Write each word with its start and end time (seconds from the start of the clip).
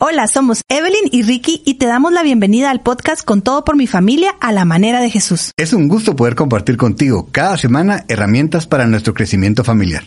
Hola, 0.00 0.26
somos 0.26 0.62
Evelyn 0.68 1.08
y 1.12 1.22
Ricky 1.22 1.62
y 1.64 1.74
te 1.74 1.86
damos 1.86 2.12
la 2.12 2.24
bienvenida 2.24 2.68
al 2.72 2.80
podcast 2.80 3.24
Con 3.24 3.42
todo 3.42 3.64
por 3.64 3.76
mi 3.76 3.86
familia 3.86 4.34
a 4.40 4.50
la 4.50 4.64
manera 4.64 5.00
de 5.00 5.08
Jesús. 5.08 5.52
Es 5.56 5.72
un 5.72 5.86
gusto 5.86 6.16
poder 6.16 6.34
compartir 6.34 6.76
contigo 6.76 7.28
cada 7.30 7.56
semana 7.56 8.04
herramientas 8.08 8.66
para 8.66 8.88
nuestro 8.88 9.14
crecimiento 9.14 9.62
familiar. 9.62 10.02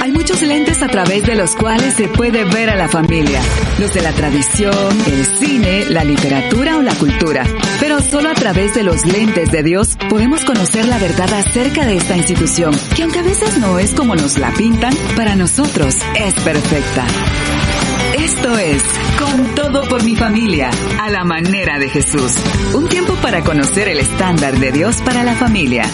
Hay 0.00 0.12
muchos 0.12 0.40
lentes 0.42 0.84
a 0.84 0.86
través 0.86 1.26
de 1.26 1.34
los 1.34 1.56
cuales 1.56 1.94
se 1.94 2.06
puede 2.06 2.44
ver 2.44 2.70
a 2.70 2.76
la 2.76 2.88
familia. 2.88 3.42
Los 3.80 3.92
de 3.92 4.02
la 4.02 4.12
tradición, 4.12 4.96
el 5.08 5.26
cine, 5.26 5.86
la 5.86 6.04
literatura 6.04 6.76
o 6.76 6.82
la 6.82 6.94
cultura. 6.94 7.44
Pero 7.80 8.00
solo 8.00 8.30
a 8.30 8.34
través 8.34 8.72
de 8.72 8.84
los 8.84 9.04
lentes 9.04 9.50
de 9.50 9.64
Dios 9.64 9.96
podemos 10.08 10.44
conocer 10.44 10.86
la 10.86 10.98
verdad 10.98 11.32
acerca 11.32 11.84
de 11.84 11.96
esta 11.96 12.16
institución, 12.16 12.72
que 12.94 13.02
aunque 13.02 13.18
a 13.18 13.22
veces 13.22 13.58
no 13.58 13.80
es 13.80 13.94
como 13.94 14.14
nos 14.14 14.38
la 14.38 14.52
pintan, 14.52 14.94
para 15.16 15.34
nosotros 15.34 15.96
es 16.14 16.34
perfecta. 16.34 17.04
Esto 18.28 18.58
es 18.58 18.82
Con 19.18 19.54
todo 19.54 19.88
por 19.88 20.04
mi 20.04 20.14
familia, 20.14 20.70
a 21.00 21.08
la 21.08 21.24
manera 21.24 21.78
de 21.78 21.88
Jesús. 21.88 22.34
Un 22.74 22.86
tiempo 22.86 23.14
para 23.22 23.42
conocer 23.42 23.88
el 23.88 23.98
estándar 23.98 24.58
de 24.58 24.70
Dios 24.70 25.00
para 25.00 25.24
la 25.24 25.34
familia. 25.34 25.84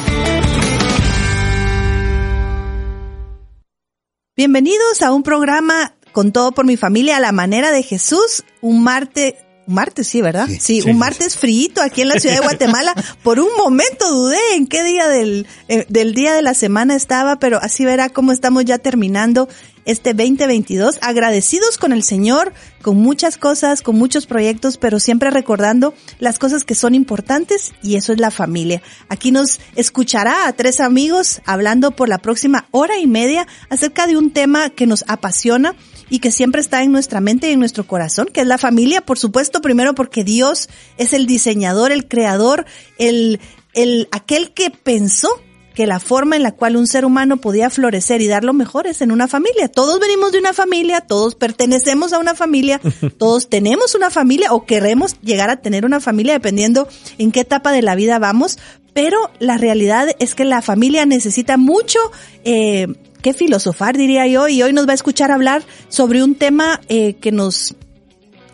Bienvenidos 4.36 5.02
a 5.02 5.12
un 5.12 5.22
programa 5.22 5.94
Con 6.10 6.32
todo 6.32 6.50
por 6.50 6.66
mi 6.66 6.76
familia, 6.76 7.18
a 7.18 7.20
la 7.20 7.30
manera 7.30 7.70
de 7.70 7.84
Jesús. 7.84 8.42
Un 8.60 8.82
martes 8.82 9.34
un 9.66 9.74
martes, 9.74 10.06
sí, 10.08 10.20
¿verdad? 10.20 10.46
Sí, 10.46 10.58
sí, 10.60 10.80
sí 10.82 10.90
un 10.90 10.98
martes 10.98 11.32
sí. 11.32 11.38
frío 11.38 11.82
aquí 11.82 12.02
en 12.02 12.08
la 12.08 12.18
ciudad 12.18 12.36
de 12.36 12.40
Guatemala. 12.44 12.94
Por 13.22 13.40
un 13.40 13.48
momento 13.56 14.10
dudé 14.10 14.38
en 14.54 14.66
qué 14.66 14.82
día 14.84 15.08
del, 15.08 15.46
eh, 15.68 15.86
del 15.88 16.14
día 16.14 16.34
de 16.34 16.42
la 16.42 16.54
semana 16.54 16.94
estaba, 16.94 17.38
pero 17.38 17.58
así 17.60 17.84
verá 17.84 18.08
cómo 18.08 18.32
estamos 18.32 18.64
ya 18.64 18.78
terminando 18.78 19.48
este 19.84 20.14
2022, 20.14 20.98
agradecidos 21.02 21.78
con 21.78 21.92
el 21.92 22.02
Señor, 22.02 22.52
con 22.82 22.96
muchas 22.96 23.36
cosas, 23.36 23.82
con 23.82 23.96
muchos 23.96 24.26
proyectos, 24.26 24.78
pero 24.78 24.98
siempre 24.98 25.30
recordando 25.30 25.94
las 26.18 26.38
cosas 26.38 26.64
que 26.64 26.74
son 26.74 26.94
importantes 26.94 27.72
y 27.82 27.96
eso 27.96 28.12
es 28.12 28.20
la 28.20 28.30
familia. 28.30 28.82
Aquí 29.08 29.30
nos 29.30 29.60
escuchará 29.76 30.46
a 30.46 30.52
tres 30.54 30.80
amigos 30.80 31.42
hablando 31.44 31.90
por 31.90 32.08
la 32.08 32.18
próxima 32.18 32.66
hora 32.70 32.98
y 32.98 33.06
media 33.06 33.46
acerca 33.68 34.06
de 34.06 34.16
un 34.16 34.30
tema 34.30 34.70
que 34.70 34.86
nos 34.86 35.04
apasiona 35.06 35.74
y 36.10 36.18
que 36.18 36.30
siempre 36.30 36.60
está 36.60 36.82
en 36.82 36.92
nuestra 36.92 37.20
mente 37.20 37.48
y 37.48 37.52
en 37.52 37.58
nuestro 37.58 37.86
corazón, 37.86 38.28
que 38.32 38.40
es 38.40 38.46
la 38.46 38.58
familia, 38.58 39.00
por 39.00 39.18
supuesto, 39.18 39.60
primero 39.60 39.94
porque 39.94 40.24
Dios 40.24 40.68
es 40.98 41.12
el 41.12 41.26
diseñador, 41.26 41.92
el 41.92 42.08
creador, 42.08 42.66
el, 42.98 43.40
el, 43.72 44.08
aquel 44.12 44.52
que 44.52 44.70
pensó 44.70 45.28
que 45.74 45.86
la 45.86 46.00
forma 46.00 46.36
en 46.36 46.44
la 46.44 46.52
cual 46.52 46.76
un 46.76 46.86
ser 46.86 47.04
humano 47.04 47.38
podía 47.38 47.68
florecer 47.68 48.22
y 48.22 48.28
dar 48.28 48.44
lo 48.44 48.52
mejor 48.52 48.86
es 48.86 49.02
en 49.02 49.10
una 49.10 49.26
familia. 49.26 49.68
Todos 49.68 49.98
venimos 49.98 50.32
de 50.32 50.38
una 50.38 50.52
familia, 50.52 51.00
todos 51.00 51.34
pertenecemos 51.34 52.12
a 52.12 52.20
una 52.20 52.34
familia, 52.34 52.80
todos 53.18 53.50
tenemos 53.50 53.94
una 53.94 54.10
familia 54.10 54.52
o 54.52 54.64
queremos 54.64 55.20
llegar 55.20 55.50
a 55.50 55.60
tener 55.60 55.84
una 55.84 56.00
familia 56.00 56.34
dependiendo 56.34 56.88
en 57.18 57.32
qué 57.32 57.40
etapa 57.40 57.72
de 57.72 57.82
la 57.82 57.96
vida 57.96 58.18
vamos, 58.20 58.58
pero 58.94 59.18
la 59.40 59.58
realidad 59.58 60.08
es 60.20 60.36
que 60.36 60.44
la 60.44 60.62
familia 60.62 61.04
necesita 61.04 61.56
mucho 61.56 61.98
eh, 62.44 62.86
que 63.24 63.32
filosofar, 63.32 63.96
diría 63.96 64.26
yo, 64.26 64.48
y 64.48 64.62
hoy 64.62 64.74
nos 64.74 64.86
va 64.86 64.92
a 64.92 64.94
escuchar 64.94 65.32
hablar 65.32 65.62
sobre 65.88 66.22
un 66.22 66.34
tema 66.34 66.82
eh, 66.90 67.14
que 67.14 67.32
nos 67.32 67.74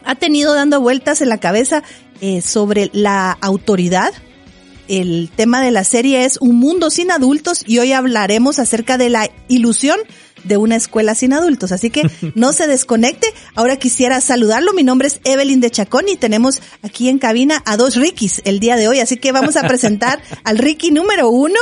ha 0.04 0.14
tenido 0.14 0.54
dando 0.54 0.80
vueltas 0.80 1.20
en 1.22 1.28
la 1.28 1.38
cabeza 1.38 1.82
eh, 2.20 2.40
sobre 2.40 2.88
la 2.92 3.32
autoridad, 3.40 4.12
el 4.86 5.30
tema 5.34 5.62
de 5.62 5.70
la 5.70 5.84
serie 5.84 6.24
es 6.24 6.36
Un 6.40 6.56
mundo 6.56 6.90
sin 6.90 7.10
adultos 7.12 7.62
y 7.64 7.78
hoy 7.78 7.92
hablaremos 7.92 8.58
acerca 8.58 8.98
de 8.98 9.08
la 9.08 9.30
ilusión 9.46 9.98
de 10.42 10.56
una 10.56 10.74
escuela 10.74 11.14
sin 11.14 11.32
adultos. 11.32 11.70
Así 11.70 11.90
que 11.90 12.10
no 12.34 12.52
se 12.52 12.66
desconecte. 12.66 13.28
Ahora 13.54 13.76
quisiera 13.76 14.20
saludarlo. 14.20 14.72
Mi 14.72 14.82
nombre 14.82 15.06
es 15.06 15.20
Evelyn 15.24 15.60
de 15.60 15.70
Chacón 15.70 16.08
y 16.08 16.16
tenemos 16.16 16.60
aquí 16.82 17.08
en 17.08 17.18
cabina 17.18 17.62
a 17.66 17.76
dos 17.76 17.94
Rikis 17.94 18.42
el 18.44 18.58
día 18.58 18.76
de 18.76 18.88
hoy. 18.88 18.98
Así 18.98 19.16
que 19.16 19.30
vamos 19.30 19.56
a 19.56 19.66
presentar 19.66 20.20
al 20.44 20.58
Ricky 20.58 20.90
número 20.90 21.28
uno. 21.28 21.60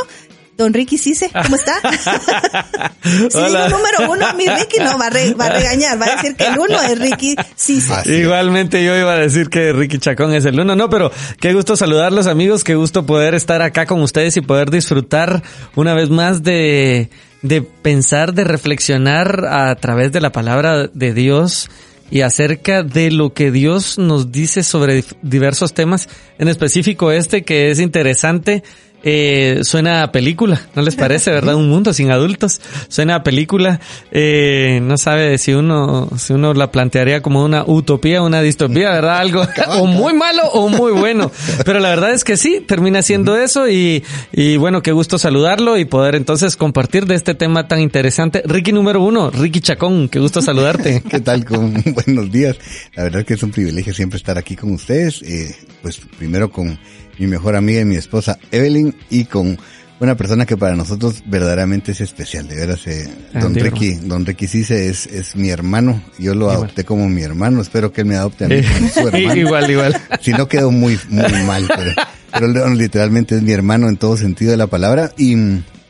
Don 0.59 0.75
Ricky 0.75 0.99
Cise, 0.99 1.31
¿cómo 1.31 1.55
está? 1.55 1.75
si 3.05 3.39
digo 3.39 3.69
número 3.69 4.11
uno, 4.11 4.35
mi 4.35 4.45
Ricky 4.45 4.81
no 4.81 4.99
va 4.99 5.07
a, 5.07 5.11
re, 5.11 5.33
va 5.35 5.47
a, 5.47 5.51
regañar, 5.51 6.03
va 6.03 6.07
a 6.07 6.17
decir 6.17 6.35
que 6.35 6.49
el 6.49 6.59
uno 6.59 6.83
es 6.83 6.99
Ricky 6.99 7.37
Cise. 7.55 8.03
Igualmente 8.07 8.85
yo 8.85 8.97
iba 8.97 9.13
a 9.13 9.19
decir 9.19 9.51
que 9.51 9.73
Ricky 9.73 9.99
Chacón 9.99 10.35
es 10.35 10.45
el 10.47 10.59
uno, 10.59 10.75
no, 10.75 10.91
pero 10.91 11.13
qué 11.39 11.55
gusto 11.55 11.77
saludarlos 11.77 12.27
amigos, 12.27 12.65
qué 12.65 12.75
gusto 12.75 13.07
poder 13.07 13.37
estar 13.37 13.63
acá 13.63 13.87
con 13.87 14.03
ustedes 14.03 14.37
y 14.37 14.41
poder 14.41 14.71
disfrutar 14.71 15.45
una 15.77 15.95
vez 15.95 16.11
más 16.11 16.43
de, 16.43 17.09
de 17.43 17.63
pensar, 17.63 18.35
de 18.35 18.43
reflexionar 18.43 19.45
a 19.49 19.73
través 19.77 20.11
de 20.11 20.21
la 20.21 20.33
palabra 20.33 20.89
de 20.89 21.15
Dios 21.15 21.71
y 22.11 22.23
acerca 22.23 22.83
de 22.83 23.13
lo 23.13 23.33
que 23.33 23.53
Dios 23.53 23.97
nos 23.99 24.33
dice 24.33 24.65
sobre 24.65 25.05
diversos 25.23 25.75
temas, 25.75 26.09
en 26.39 26.49
específico 26.49 27.13
este 27.13 27.45
que 27.45 27.71
es 27.71 27.79
interesante 27.79 28.65
eh, 29.03 29.61
suena 29.63 30.03
a 30.03 30.13
película, 30.13 30.61
¿no 30.75 30.83
les 30.83 30.97
parece, 30.97 31.31
verdad? 31.31 31.55
Un 31.55 31.69
mundo 31.69 31.93
sin 31.93 32.11
adultos, 32.11 32.61
suena 32.89 33.17
a 33.17 33.23
película, 33.23 33.81
eh, 34.11 34.81
no 34.83 34.99
sabe 34.99 35.39
si 35.39 35.53
uno, 35.53 36.09
si 36.17 36.33
uno 36.33 36.55
la 36.55 36.73
plantearía 36.73 37.23
como 37.23 37.45
una 37.45 37.65
utopía, 37.65 38.23
una 38.23 38.41
distopía, 38.41 38.91
¿verdad? 38.91 39.19
Algo 39.19 39.43
o 39.69 39.87
muy 39.87 40.15
malo 40.15 40.43
o 40.53 40.69
muy 40.69 40.93
bueno, 40.93 41.31
pero 41.65 41.79
la 41.79 41.91
verdad 41.91 42.13
es 42.13 42.25
que 42.25 42.37
sí, 42.37 42.63
termina 42.67 43.03
siendo 43.03 43.37
eso 43.37 43.69
y, 43.69 44.05
y 44.33 44.57
bueno, 44.57 44.83
qué 44.83 44.93
gusto 44.93 45.19
saludarlo 45.19 45.77
y 45.79 45.85
poder 45.85 46.15
entonces 46.15 46.57
compartir 46.57 47.07
de 47.07 47.15
este 47.15 47.35
tema 47.35 47.69
tan 47.69 47.81
interesante. 47.81 48.43
Ricky 48.45 48.73
número 48.73 49.03
uno, 49.03 49.31
Ricky 49.31 49.61
Chacón, 49.61 50.09
qué 50.09 50.19
gusto 50.19 50.43
saludarte. 50.43 51.03
¿Qué 51.09 51.21
tal? 51.21 51.45
Con 51.45 51.75
buenos 52.07 52.31
días. 52.31 52.57
La 52.95 53.05
verdad 53.05 53.25
que 53.25 53.35
es 53.35 53.43
un 53.43 53.51
privilegio 53.51 53.95
siempre 53.95 54.17
estar 54.17 54.39
aquí 54.39 54.57
con 54.57 54.73
ustedes, 54.73 55.23
eh, 55.23 55.55
pues 55.83 56.01
primero 56.19 56.51
con 56.51 56.79
mi 57.19 57.27
mejor 57.27 57.57
amiga 57.57 57.81
y 57.81 57.85
mi 57.85 57.97
esposa 57.97 58.39
Evelyn 58.51 58.95
y 59.11 59.25
con 59.25 59.59
una 60.01 60.17
persona 60.17 60.47
que 60.47 60.57
para 60.57 60.77
nosotros 60.77 61.23
verdaderamente 61.27 61.93
es 61.93 62.01
especial, 62.01 62.47
de 62.47 62.55
veras, 62.55 62.87
eh, 62.87 63.09
don 63.35 63.55
Ricky, 63.55 63.95
don 63.95 64.25
Ricky 64.25 64.47
Cise 64.47 64.89
es, 64.89 65.07
es 65.07 65.35
mi 65.35 65.51
hermano, 65.51 66.03
yo 66.19 66.35
lo 66.35 66.47
igual. 66.47 66.57
adopté 66.57 66.85
como 66.85 67.09
mi 67.09 67.23
hermano, 67.23 67.61
espero 67.61 67.93
que 67.93 68.03
él 68.03 68.07
me 68.07 68.17
adopte 68.17 68.45
a 68.45 68.49
mí 68.49 68.63
como 68.63 68.89
su 68.89 69.01
hermano. 69.09 69.35
igual, 69.35 69.71
igual. 69.71 70.01
Si 70.21 70.33
no 70.33 70.47
quedó 70.47 70.71
muy, 70.71 70.99
muy 71.09 71.43
mal, 71.45 71.69
pero, 71.75 71.93
pero 72.33 72.75
literalmente 72.75 73.35
es 73.35 73.43
mi 73.43 73.53
hermano 73.53 73.89
en 73.89 73.97
todo 73.97 74.17
sentido 74.17 74.53
de 74.53 74.57
la 74.57 74.69
palabra 74.69 75.11
y, 75.19 75.35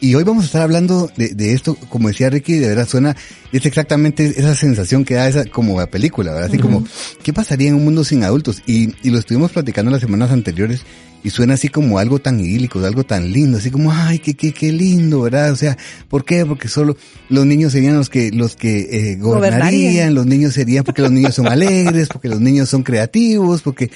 y 0.01 0.15
hoy 0.15 0.25
vamos 0.25 0.45
a 0.45 0.47
estar 0.47 0.63
hablando 0.63 1.11
de, 1.17 1.29
de, 1.35 1.53
esto, 1.53 1.75
como 1.89 2.09
decía 2.09 2.31
Ricky, 2.31 2.55
de 2.55 2.69
verdad 2.69 2.89
suena, 2.89 3.17
es 3.53 3.67
exactamente 3.67 4.27
esa 4.37 4.55
sensación 4.55 5.05
que 5.05 5.15
da 5.15 5.29
esa, 5.29 5.45
como 5.47 5.79
la 5.79 5.87
película, 5.89 6.33
¿verdad? 6.33 6.49
Así 6.49 6.57
uh 6.57 6.61
-huh. 6.61 6.63
como, 6.63 6.87
¿qué 7.23 7.33
pasaría 7.33 7.69
en 7.69 7.75
un 7.75 7.85
mundo 7.85 8.05
sin 8.05 8.23
adultos? 8.23 8.63
Y, 8.67 8.95
y 9.03 9.11
lo 9.11 9.19
estuvimos 9.19 9.53
platicando 9.53 9.91
las 9.91 10.01
semanas 10.01 10.31
anteriores 10.31 10.83
y 11.25 11.31
suena 11.31 11.55
así 11.55 11.69
como 11.69 11.99
algo 11.99 12.21
tan 12.21 12.39
idílico, 12.39 12.79
algo 12.85 13.05
tan 13.05 13.33
lindo, 13.33 13.59
así 13.59 13.71
como, 13.71 13.93
ay, 13.93 14.19
qué, 14.21 14.35
qué, 14.35 14.53
qué 14.53 14.73
lindo, 14.73 15.23
¿verdad? 15.23 15.53
O 15.53 15.57
sea, 15.57 15.77
¿por 16.09 16.25
qué? 16.25 16.47
Porque 16.47 16.69
solo 16.69 16.97
los 17.29 17.45
niños 17.45 17.73
serían 17.73 17.97
los 17.97 18.09
que, 18.09 18.31
los 18.31 18.57
que 18.57 18.79
eh, 18.79 19.17
gobernarían, 19.17 19.61
gobernarían, 19.61 20.15
los 20.15 20.27
niños 20.27 20.55
serían 20.55 20.85
porque 20.85 21.03
los 21.03 21.11
niños 21.11 21.35
son 21.35 21.49
alegres, 21.49 22.09
porque 22.09 22.29
los 22.29 22.41
niños 22.41 22.69
son 22.69 22.83
creativos, 22.83 23.63
porque, 23.63 23.91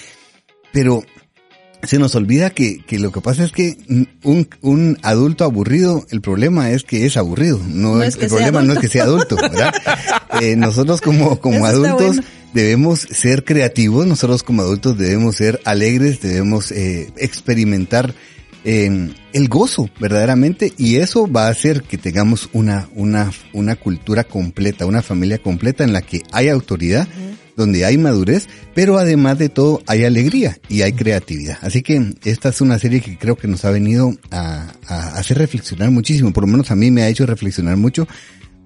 pero 0.72 1.04
se 1.82 1.98
nos 1.98 2.14
olvida 2.14 2.50
que, 2.50 2.78
que 2.78 2.98
lo 2.98 3.10
que 3.12 3.20
pasa 3.20 3.44
es 3.44 3.52
que 3.52 3.76
un, 4.22 4.48
un 4.60 4.98
adulto 5.02 5.44
aburrido, 5.44 6.06
el 6.10 6.20
problema 6.20 6.70
es 6.70 6.84
que 6.84 7.06
es 7.06 7.16
aburrido, 7.16 7.60
no, 7.66 7.96
no 7.96 8.02
es 8.02 8.16
el 8.16 8.28
problema 8.28 8.62
no 8.62 8.74
es 8.74 8.78
que 8.78 8.88
sea 8.88 9.04
adulto, 9.04 9.36
¿verdad? 9.36 9.74
eh, 10.40 10.56
nosotros 10.56 11.00
como, 11.00 11.40
como 11.40 11.66
adultos 11.66 12.20
debemos 12.54 13.00
ser 13.00 13.44
creativos, 13.44 14.06
nosotros 14.06 14.42
como 14.42 14.62
adultos 14.62 14.96
debemos 14.96 15.36
ser 15.36 15.60
alegres, 15.64 16.20
debemos 16.20 16.70
eh, 16.70 17.12
experimentar 17.16 18.14
eh, 18.64 19.10
el 19.32 19.48
gozo 19.48 19.88
verdaderamente 20.00 20.72
y 20.76 20.96
eso 20.96 21.30
va 21.30 21.46
a 21.46 21.50
hacer 21.50 21.82
que 21.82 21.98
tengamos 21.98 22.48
una, 22.52 22.88
una, 22.94 23.30
una 23.52 23.76
cultura 23.76 24.24
completa, 24.24 24.86
una 24.86 25.02
familia 25.02 25.38
completa 25.38 25.84
en 25.84 25.92
la 25.92 26.02
que 26.02 26.22
hay 26.32 26.48
autoridad. 26.48 27.06
Uh 27.08 27.20
-huh 27.20 27.32
donde 27.54 27.84
hay 27.84 27.98
madurez, 27.98 28.48
pero 28.74 28.96
además 28.96 29.38
de 29.38 29.50
todo 29.50 29.82
hay 29.86 30.04
alegría 30.04 30.58
y 30.70 30.80
hay 30.80 30.94
creatividad. 30.94 31.58
Así 31.60 31.82
que 31.82 32.14
esta 32.24 32.48
es 32.48 32.62
una 32.62 32.78
serie 32.78 33.02
que 33.02 33.18
creo 33.18 33.36
que 33.36 33.46
nos 33.46 33.66
ha 33.66 33.70
venido 33.70 34.14
a, 34.30 34.72
a, 34.86 35.08
hacer 35.18 35.36
reflexionar 35.36 35.90
muchísimo, 35.90 36.32
por 36.32 36.44
lo 36.44 36.46
menos 36.46 36.70
a 36.70 36.76
mí 36.76 36.90
me 36.90 37.02
ha 37.02 37.08
hecho 37.08 37.26
reflexionar 37.26 37.76
mucho, 37.76 38.08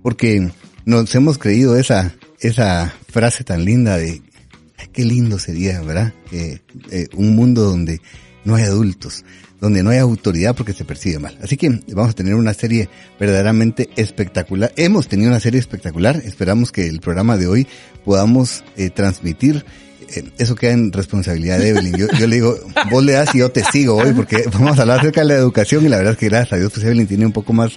porque 0.04 0.52
nos 0.84 1.12
hemos 1.16 1.36
creído 1.36 1.76
esa, 1.76 2.14
esa 2.38 2.94
frase 3.08 3.42
tan 3.42 3.64
linda 3.64 3.98
de 3.98 4.22
Qué 4.96 5.04
lindo 5.04 5.38
sería, 5.38 5.82
¿verdad? 5.82 6.14
Eh, 6.32 6.60
eh, 6.90 7.06
un 7.12 7.36
mundo 7.36 7.64
donde 7.64 8.00
no 8.46 8.54
hay 8.54 8.62
adultos, 8.62 9.26
donde 9.66 9.82
no 9.82 9.90
hay 9.90 9.98
autoridad 9.98 10.54
porque 10.56 10.72
se 10.72 10.84
percibe 10.84 11.18
mal. 11.18 11.36
Así 11.42 11.56
que 11.56 11.68
vamos 11.92 12.10
a 12.10 12.14
tener 12.14 12.34
una 12.34 12.54
serie 12.54 12.88
verdaderamente 13.20 13.88
espectacular. 13.96 14.72
Hemos 14.76 15.08
tenido 15.08 15.30
una 15.30 15.40
serie 15.40 15.60
espectacular. 15.60 16.22
Esperamos 16.24 16.72
que 16.72 16.86
el 16.86 17.00
programa 17.00 17.36
de 17.36 17.46
hoy 17.46 17.66
podamos 18.04 18.64
eh, 18.76 18.90
transmitir. 18.90 19.64
eh, 20.14 20.22
eso 20.38 20.54
queda 20.54 20.72
en 20.72 20.92
responsabilidad 20.92 21.58
de 21.58 21.70
Evelyn. 21.70 21.96
Yo, 21.96 22.06
yo 22.18 22.26
le 22.26 22.36
digo, 22.36 22.56
vos 22.90 23.04
le 23.04 23.12
das 23.12 23.34
y 23.34 23.38
yo 23.38 23.50
te 23.50 23.64
sigo 23.64 23.96
hoy 23.96 24.12
porque 24.12 24.44
vamos 24.52 24.78
a 24.78 24.82
hablar 24.82 25.00
acerca 25.00 25.20
de 25.22 25.26
la 25.28 25.34
educación 25.34 25.84
y 25.84 25.88
la 25.88 25.96
verdad 25.96 26.12
es 26.12 26.18
que 26.18 26.28
gracias 26.28 26.52
a 26.52 26.56
Dios 26.56 26.72
pues 26.72 26.84
Evelyn 26.86 27.06
tiene 27.08 27.26
un 27.26 27.32
poco 27.32 27.52
más 27.52 27.72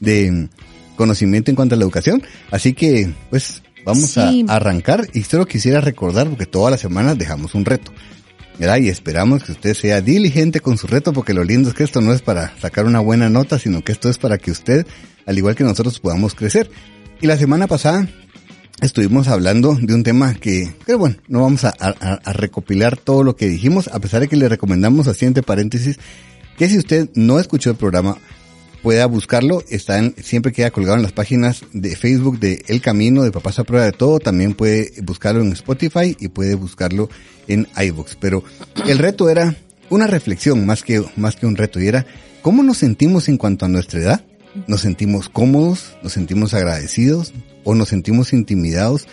de 0.00 0.48
conocimiento 0.96 1.50
en 1.50 1.54
cuanto 1.56 1.74
a 1.74 1.78
la 1.78 1.84
educación. 1.84 2.22
Así 2.50 2.72
que, 2.72 3.12
pues, 3.30 3.62
vamos 3.84 4.10
Sí. 4.10 4.44
a 4.48 4.54
arrancar 4.56 5.06
y 5.12 5.22
solo 5.24 5.44
quisiera 5.46 5.80
recordar 5.82 6.28
porque 6.28 6.46
todas 6.46 6.70
las 6.70 6.80
semanas 6.80 7.18
dejamos 7.18 7.54
un 7.54 7.64
reto. 7.66 7.92
¿Verdad? 8.58 8.78
Y 8.78 8.88
esperamos 8.88 9.42
que 9.44 9.52
usted 9.52 9.74
sea 9.74 10.00
diligente 10.00 10.60
con 10.60 10.78
su 10.78 10.86
reto 10.86 11.12
porque 11.12 11.34
lo 11.34 11.44
lindo 11.44 11.68
es 11.68 11.74
que 11.74 11.84
esto 11.84 12.00
no 12.00 12.12
es 12.12 12.22
para 12.22 12.56
sacar 12.58 12.86
una 12.86 13.00
buena 13.00 13.28
nota, 13.28 13.58
sino 13.58 13.82
que 13.82 13.92
esto 13.92 14.08
es 14.08 14.18
para 14.18 14.38
que 14.38 14.50
usted, 14.50 14.86
al 15.26 15.36
igual 15.38 15.54
que 15.54 15.64
nosotros, 15.64 16.00
podamos 16.00 16.34
crecer. 16.34 16.70
Y 17.20 17.26
la 17.26 17.36
semana 17.36 17.66
pasada 17.66 18.08
estuvimos 18.80 19.28
hablando 19.28 19.76
de 19.80 19.94
un 19.94 20.02
tema 20.02 20.34
que, 20.34 20.74
que 20.86 20.94
bueno, 20.94 21.16
no 21.28 21.42
vamos 21.42 21.64
a, 21.64 21.74
a- 21.78 22.32
recopilar 22.32 22.96
todo 22.96 23.22
lo 23.22 23.36
que 23.36 23.48
dijimos, 23.48 23.88
a 23.88 23.98
pesar 24.00 24.20
de 24.20 24.28
que 24.28 24.36
le 24.36 24.48
recomendamos 24.48 25.06
así 25.06 25.24
entre 25.24 25.42
paréntesis, 25.42 25.98
que 26.58 26.68
si 26.68 26.78
usted 26.78 27.08
no 27.14 27.38
escuchó 27.40 27.70
el 27.70 27.76
programa, 27.76 28.18
pueda 28.82 29.06
buscarlo, 29.06 29.62
está 29.68 30.00
siempre 30.22 30.52
queda 30.52 30.70
colgado 30.70 30.96
en 30.96 31.02
las 31.02 31.12
páginas 31.12 31.64
de 31.72 31.96
Facebook 31.96 32.38
de 32.38 32.64
El 32.68 32.80
Camino, 32.80 33.22
de 33.22 33.32
Papás 33.32 33.58
a 33.58 33.64
Prueba 33.64 33.84
de 33.84 33.92
Todo, 33.92 34.18
también 34.18 34.54
puede 34.54 34.92
buscarlo 35.02 35.42
en 35.42 35.52
Spotify 35.52 36.16
y 36.18 36.28
puede 36.28 36.54
buscarlo 36.54 37.08
en 37.48 37.66
iVoox. 37.76 38.16
Pero 38.20 38.44
el 38.86 38.98
reto 38.98 39.28
era 39.28 39.56
una 39.90 40.06
reflexión 40.06 40.66
más 40.66 40.82
que, 40.82 41.04
más 41.16 41.36
que 41.36 41.46
un 41.46 41.56
reto 41.56 41.80
y 41.80 41.88
era, 41.88 42.06
¿cómo 42.42 42.62
nos 42.62 42.78
sentimos 42.78 43.28
en 43.28 43.38
cuanto 43.38 43.64
a 43.64 43.68
nuestra 43.68 44.00
edad? 44.00 44.24
¿Nos 44.66 44.80
sentimos 44.80 45.28
cómodos? 45.28 45.96
¿Nos 46.02 46.12
sentimos 46.12 46.54
agradecidos? 46.54 47.32
¿O 47.64 47.74
nos 47.74 47.88
sentimos 47.88 48.32
intimidados, 48.32 49.06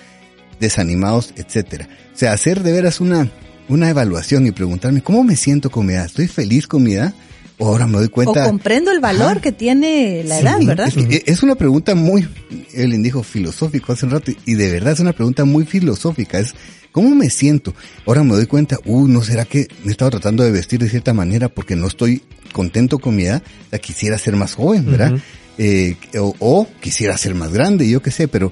desanimados, 0.59 1.33
etcétera? 1.35 1.89
O 2.13 2.17
sea, 2.17 2.33
hacer 2.33 2.63
de 2.63 2.71
veras 2.71 3.01
una, 3.01 3.29
una 3.67 3.89
evaluación 3.89 4.47
y 4.47 4.51
preguntarme, 4.51 5.01
¿cómo 5.01 5.23
me 5.23 5.35
siento 5.35 5.69
con 5.69 5.85
mi 5.85 5.93
edad? 5.93 6.05
¿Estoy 6.05 6.27
feliz 6.27 6.67
con 6.67 6.83
mi 6.83 6.93
edad? 6.93 7.13
¿O 7.59 7.67
ahora 7.67 7.85
me 7.87 7.97
doy 7.97 8.07
O 8.07 8.11
cuenta? 8.11 8.45
comprendo 8.45 8.91
el 8.91 8.99
valor 8.99 9.39
que 9.39 9.51
tiene 9.51 10.23
la 10.25 10.37
Sí, 10.37 10.41
edad, 10.41 10.59
¿verdad? 10.65 10.93
Es, 11.25 11.43
una 11.43 11.55
pregunta 11.55 11.93
muy, 11.95 12.27
Evelyn 12.73 13.03
dijo 13.03 13.23
filosófico 13.23 13.93
hace 13.93 14.05
un 14.05 14.11
rato, 14.11 14.31
y 14.45 14.55
de 14.55 14.71
verdad 14.71 14.93
es 14.93 14.99
una 14.99 15.13
pregunta 15.13 15.45
muy 15.45 15.65
filosófica. 15.65 16.39
Es, 16.39 16.53
¿cómo 16.91 17.13
me 17.15 17.29
siento? 17.29 17.73
Ahora 18.05 18.23
me 18.23 18.33
doy 18.33 18.47
cuenta, 18.47 18.77
uh, 18.85 19.07
¿no 19.07 19.21
será 19.21 19.45
que 19.45 19.67
me 19.83 19.89
he 19.89 19.91
estado 19.91 20.11
tratando 20.11 20.43
de 20.43 20.51
vestir 20.51 20.79
de 20.79 20.89
cierta 20.89 21.13
manera 21.13 21.47
porque 21.49 21.75
no 21.75 21.87
estoy 21.87 22.23
contento 22.51 22.97
con 22.99 23.15
mi 23.15 23.23
edad? 23.25 23.43
O 23.67 23.69
sea, 23.69 23.79
quisiera 23.79 24.17
ser 24.17 24.35
más 24.35 24.55
joven, 24.55 24.85
¿verdad? 24.85 25.13
Eh, 25.59 25.95
o, 26.19 26.35
o 26.39 26.67
quisiera 26.81 27.15
ser 27.17 27.35
más 27.35 27.53
grande, 27.53 27.87
yo 27.87 28.01
qué 28.01 28.09
sé, 28.09 28.27
pero 28.27 28.51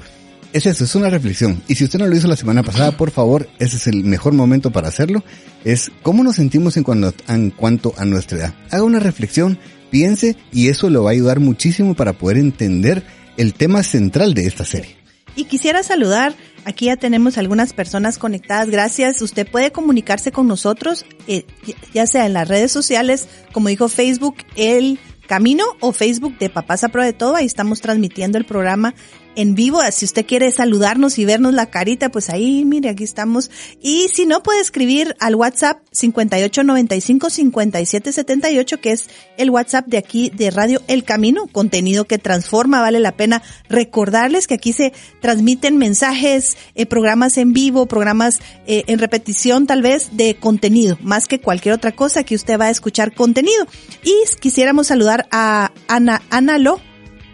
es 0.53 0.65
eso, 0.65 0.83
es 0.83 0.95
una 0.95 1.09
reflexión. 1.09 1.62
Y 1.68 1.75
si 1.75 1.83
usted 1.83 2.00
no 2.00 2.07
lo 2.07 2.15
hizo 2.15 2.27
la 2.27 2.36
semana 2.36 2.63
pasada, 2.63 2.98
por 2.98 3.12
favor, 3.12 3.50
ese 3.59 3.77
es 3.77 3.88
el 3.88 4.03
mejor 4.03 4.33
momento 4.33 4.71
para 4.71 4.88
hacerlo. 4.88 5.24
Es 5.63 5.92
cómo 6.01 6.24
nos 6.24 6.36
sentimos 6.36 6.77
en 6.77 6.83
cuanto, 6.83 7.13
en 7.27 7.51
cuanto 7.51 7.94
a 7.98 8.06
nuestra 8.06 8.38
edad. 8.38 8.56
Haga 8.69 8.83
una 8.83 9.00
reflexión, 9.00 9.59
piense 9.89 10.36
y 10.51 10.69
eso 10.69 10.89
le 10.89 11.00
va 11.00 11.09
a 11.09 11.13
ayudar 11.13 11.39
muchísimo 11.39 11.95
para 11.95 12.13
poder 12.13 12.38
entender 12.38 13.03
el 13.38 13.53
tema 13.53 13.83
central 13.83 14.33
de 14.33 14.45
esta 14.45 14.65
serie. 14.65 14.98
Y 15.36 15.45
quisiera 15.45 15.81
saludar, 15.81 16.36
aquí 16.65 16.88
ya 16.88 16.97
tenemos 16.97 17.38
algunas 17.38 17.71
personas 17.71 18.18
conectadas, 18.18 18.69
gracias. 18.69 19.21
Usted 19.21 19.47
puede 19.50 19.71
comunicarse 19.71 20.31
con 20.31 20.47
nosotros, 20.47 21.06
eh, 21.27 21.45
ya 21.94 22.06
sea 22.06 22.25
en 22.25 22.33
las 22.33 22.50
redes 22.50 22.71
sociales, 22.71 23.27
como 23.54 23.69
dijo 23.69 23.88
Facebook, 23.88 24.36
El 24.56 25.00
Camino 25.31 25.63
o 25.80 25.94
Facebook 25.94 26.38
de 26.39 26.50
Papás 26.50 26.83
a 26.83 26.89
Prueba 26.89 27.06
de 27.06 27.13
Todo, 27.13 27.38
ahí 27.38 27.45
estamos 27.45 27.80
transmitiendo 27.80 28.38
el 28.38 28.44
programa 28.44 28.94
en 29.36 29.56
vivo. 29.56 29.80
Si 29.92 30.06
usted 30.06 30.25
quiere 30.25 30.50
saludarnos 30.51 31.18
y 31.18 31.25
vernos 31.25 31.54
la 31.54 31.66
carita, 31.68 32.10
pues 32.10 32.30
ahí, 32.30 32.63
mire, 32.66 32.89
aquí 32.89 33.04
estamos. 33.04 33.51
Y 33.81 34.07
si 34.13 34.25
no, 34.25 34.44
puede 34.44 34.60
escribir 34.60 35.16
al 35.19 35.36
WhatsApp 35.36 35.80
5895-5778, 35.94 38.80
que 38.80 38.92
es 38.92 39.10
el 39.38 39.50
WhatsApp 39.50 39.88
de 39.88 39.98
aquí 39.98 40.30
de 40.30 40.51
Radio 40.51 40.81
El 40.88 41.04
Camino, 41.04 41.48
contenido 41.48 42.06
que 42.06 42.18
transforma, 42.18 42.81
vale 42.81 43.00
la 43.00 43.12
pena 43.13 43.42
recordarles 43.69 44.48
que 44.48 44.56
aquí 44.56 44.74
se 44.74 44.92
transmiten 45.22 45.78
mensajes, 45.78 46.57
eh, 46.75 46.86
programas 46.86 47.38
en 47.38 47.54
vivo, 47.54 47.86
programas 47.86 48.39
eh, 48.68 48.83
en 48.88 49.00
repetición 49.00 49.66
tal 49.68 49.81
vez 49.81 50.10
de 50.12 50.36
contenido, 50.36 50.98
más 51.01 51.28
que 51.28 51.39
cualquier 51.39 51.74
otra 51.74 51.94
cosa 51.94 52.24
que 52.24 52.36
usted 52.36 52.60
va 52.60 52.66
a 52.66 52.69
escuchar 52.69 53.13
contenido. 53.13 53.66
Y 54.04 54.13
quisiéramos 54.39 54.88
saludar 54.88 55.20
a 55.31 55.71
Ana, 55.88 56.21
Ana 56.29 56.57
Lo, 56.57 56.79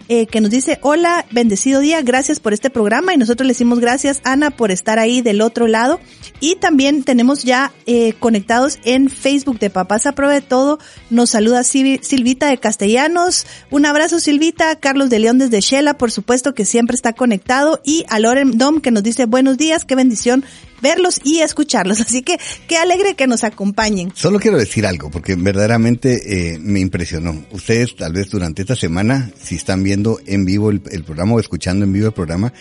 eh, 0.09 0.25
que 0.25 0.39
nos 0.39 0.51
dice, 0.51 0.79
hola, 0.83 1.25
bendecido 1.31 1.81
día, 1.81 2.01
gracias 2.01 2.39
por 2.39 2.53
este 2.53 2.69
programa 2.69 3.13
y 3.13 3.17
nosotros 3.17 3.45
le 3.45 3.51
decimos 3.51 3.79
gracias 3.81 4.21
Ana 4.23 4.51
por 4.51 4.71
estar 4.71 4.99
ahí 4.99 5.21
del 5.21 5.41
otro 5.41 5.67
lado. 5.67 5.99
Y 6.39 6.55
también 6.55 7.03
tenemos 7.03 7.43
ya 7.43 7.73
eh, 7.87 8.13
conectados 8.19 8.79
en 8.85 9.09
Facebook 9.09 9.59
de 9.59 9.69
Papás 9.69 10.05
a 10.05 10.13
Prueba 10.13 10.33
de 10.33 10.39
Todo, 10.41 10.79
nos 11.09 11.31
saluda 11.31 11.59
Silvi- 11.61 12.01
Silvita 12.03 12.47
de 12.47 12.57
Castellanos, 12.57 13.45
un 13.69 13.85
abrazo 13.85 14.21
Silvita, 14.21 14.77
Carlos 14.77 15.09
de 15.09 15.19
León 15.19 15.39
desde 15.39 15.59
Shela, 15.59 15.97
por 15.97 16.09
supuesto 16.09 16.53
que 16.53 16.63
siempre 16.63 16.95
está 16.95 17.11
conectado. 17.11 17.81
Y 17.83 18.05
a 18.07 18.19
Loren 18.19 18.57
Dom 18.57 18.79
que 18.79 18.91
nos 18.91 19.03
dice 19.03 19.25
buenos 19.25 19.57
días, 19.57 19.83
qué 19.83 19.95
bendición 19.95 20.45
verlos 20.81 21.19
y 21.23 21.39
escucharlos, 21.39 21.99
así 22.01 22.21
que 22.21 22.37
qué 22.67 22.77
alegre 22.77 23.15
que 23.15 23.27
nos 23.27 23.43
acompañen. 23.43 24.11
Solo 24.15 24.39
quiero 24.39 24.57
decir 24.57 24.85
algo, 24.85 25.09
porque 25.09 25.35
verdaderamente 25.35 26.53
eh, 26.53 26.59
me 26.59 26.79
impresionó. 26.79 27.45
Ustedes 27.51 27.95
tal 27.95 28.13
vez 28.13 28.29
durante 28.29 28.61
esta 28.61 28.75
semana, 28.75 29.31
si 29.41 29.55
están 29.55 29.83
viendo 29.83 30.19
en 30.25 30.45
vivo 30.45 30.69
el, 30.69 30.81
el 30.91 31.03
programa 31.03 31.33
o 31.33 31.39
escuchando 31.39 31.85
en 31.85 31.93
vivo 31.93 32.07
el 32.07 32.13
programa, 32.13 32.53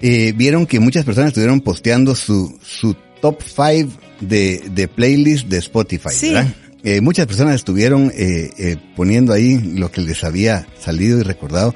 eh, 0.00 0.32
vieron 0.34 0.66
que 0.66 0.80
muchas 0.80 1.04
personas 1.04 1.28
estuvieron 1.28 1.60
posteando 1.60 2.14
su, 2.14 2.58
su 2.62 2.96
top 3.20 3.42
5 3.42 3.90
de, 4.20 4.62
de 4.74 4.88
playlist 4.88 5.46
de 5.48 5.58
Spotify, 5.58 6.08
Sí. 6.10 6.32
¿verdad? 6.32 6.54
Eh, 6.82 7.02
muchas 7.02 7.26
personas 7.26 7.56
estuvieron 7.56 8.10
eh, 8.14 8.50
eh, 8.56 8.76
poniendo 8.96 9.34
ahí 9.34 9.58
lo 9.58 9.90
que 9.92 10.00
les 10.00 10.24
había 10.24 10.66
salido 10.82 11.18
y 11.20 11.22
recordado, 11.22 11.74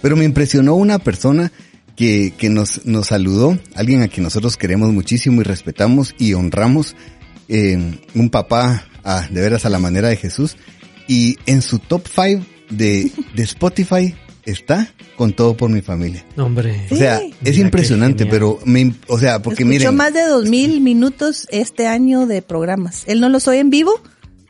pero 0.00 0.14
me 0.14 0.24
impresionó 0.24 0.76
una 0.76 1.00
persona 1.00 1.50
que, 1.96 2.32
que 2.36 2.48
nos, 2.50 2.84
nos 2.84 3.08
saludó, 3.08 3.58
alguien 3.74 4.02
a 4.02 4.08
quien 4.08 4.24
nosotros 4.24 4.56
queremos 4.56 4.92
muchísimo 4.92 5.40
y 5.40 5.44
respetamos 5.44 6.14
y 6.18 6.34
honramos, 6.34 6.96
eh, 7.48 7.98
un 8.14 8.30
papá 8.30 8.86
ah, 9.04 9.26
de 9.30 9.40
veras 9.40 9.64
a 9.64 9.70
la 9.70 9.78
manera 9.78 10.08
de 10.08 10.16
Jesús, 10.16 10.56
y 11.06 11.36
en 11.46 11.62
su 11.62 11.78
top 11.78 12.06
5 12.12 12.44
de, 12.70 13.10
de 13.34 13.42
Spotify 13.42 14.14
está 14.44 14.92
con 15.16 15.32
todo 15.32 15.56
por 15.56 15.70
mi 15.70 15.80
familia. 15.80 16.24
Hombre. 16.36 16.86
O 16.90 16.96
sea, 16.96 17.18
Sí. 17.18 17.34
es 17.44 17.52
Mira 17.56 17.66
impresionante, 17.66 18.26
pero 18.26 18.58
me, 18.64 18.94
o 19.08 19.18
sea, 19.18 19.40
porque 19.40 19.62
Escuchó 19.62 19.78
miren, 19.78 19.96
más 19.96 20.12
de 20.12 20.22
dos 20.26 20.48
mil 20.48 20.80
minutos 20.80 21.46
este 21.50 21.86
año 21.86 22.26
de 22.26 22.42
programas. 22.42 23.04
Él 23.06 23.20
no 23.20 23.28
los 23.28 23.46
oye 23.48 23.60
en 23.60 23.70
vivo, 23.70 24.00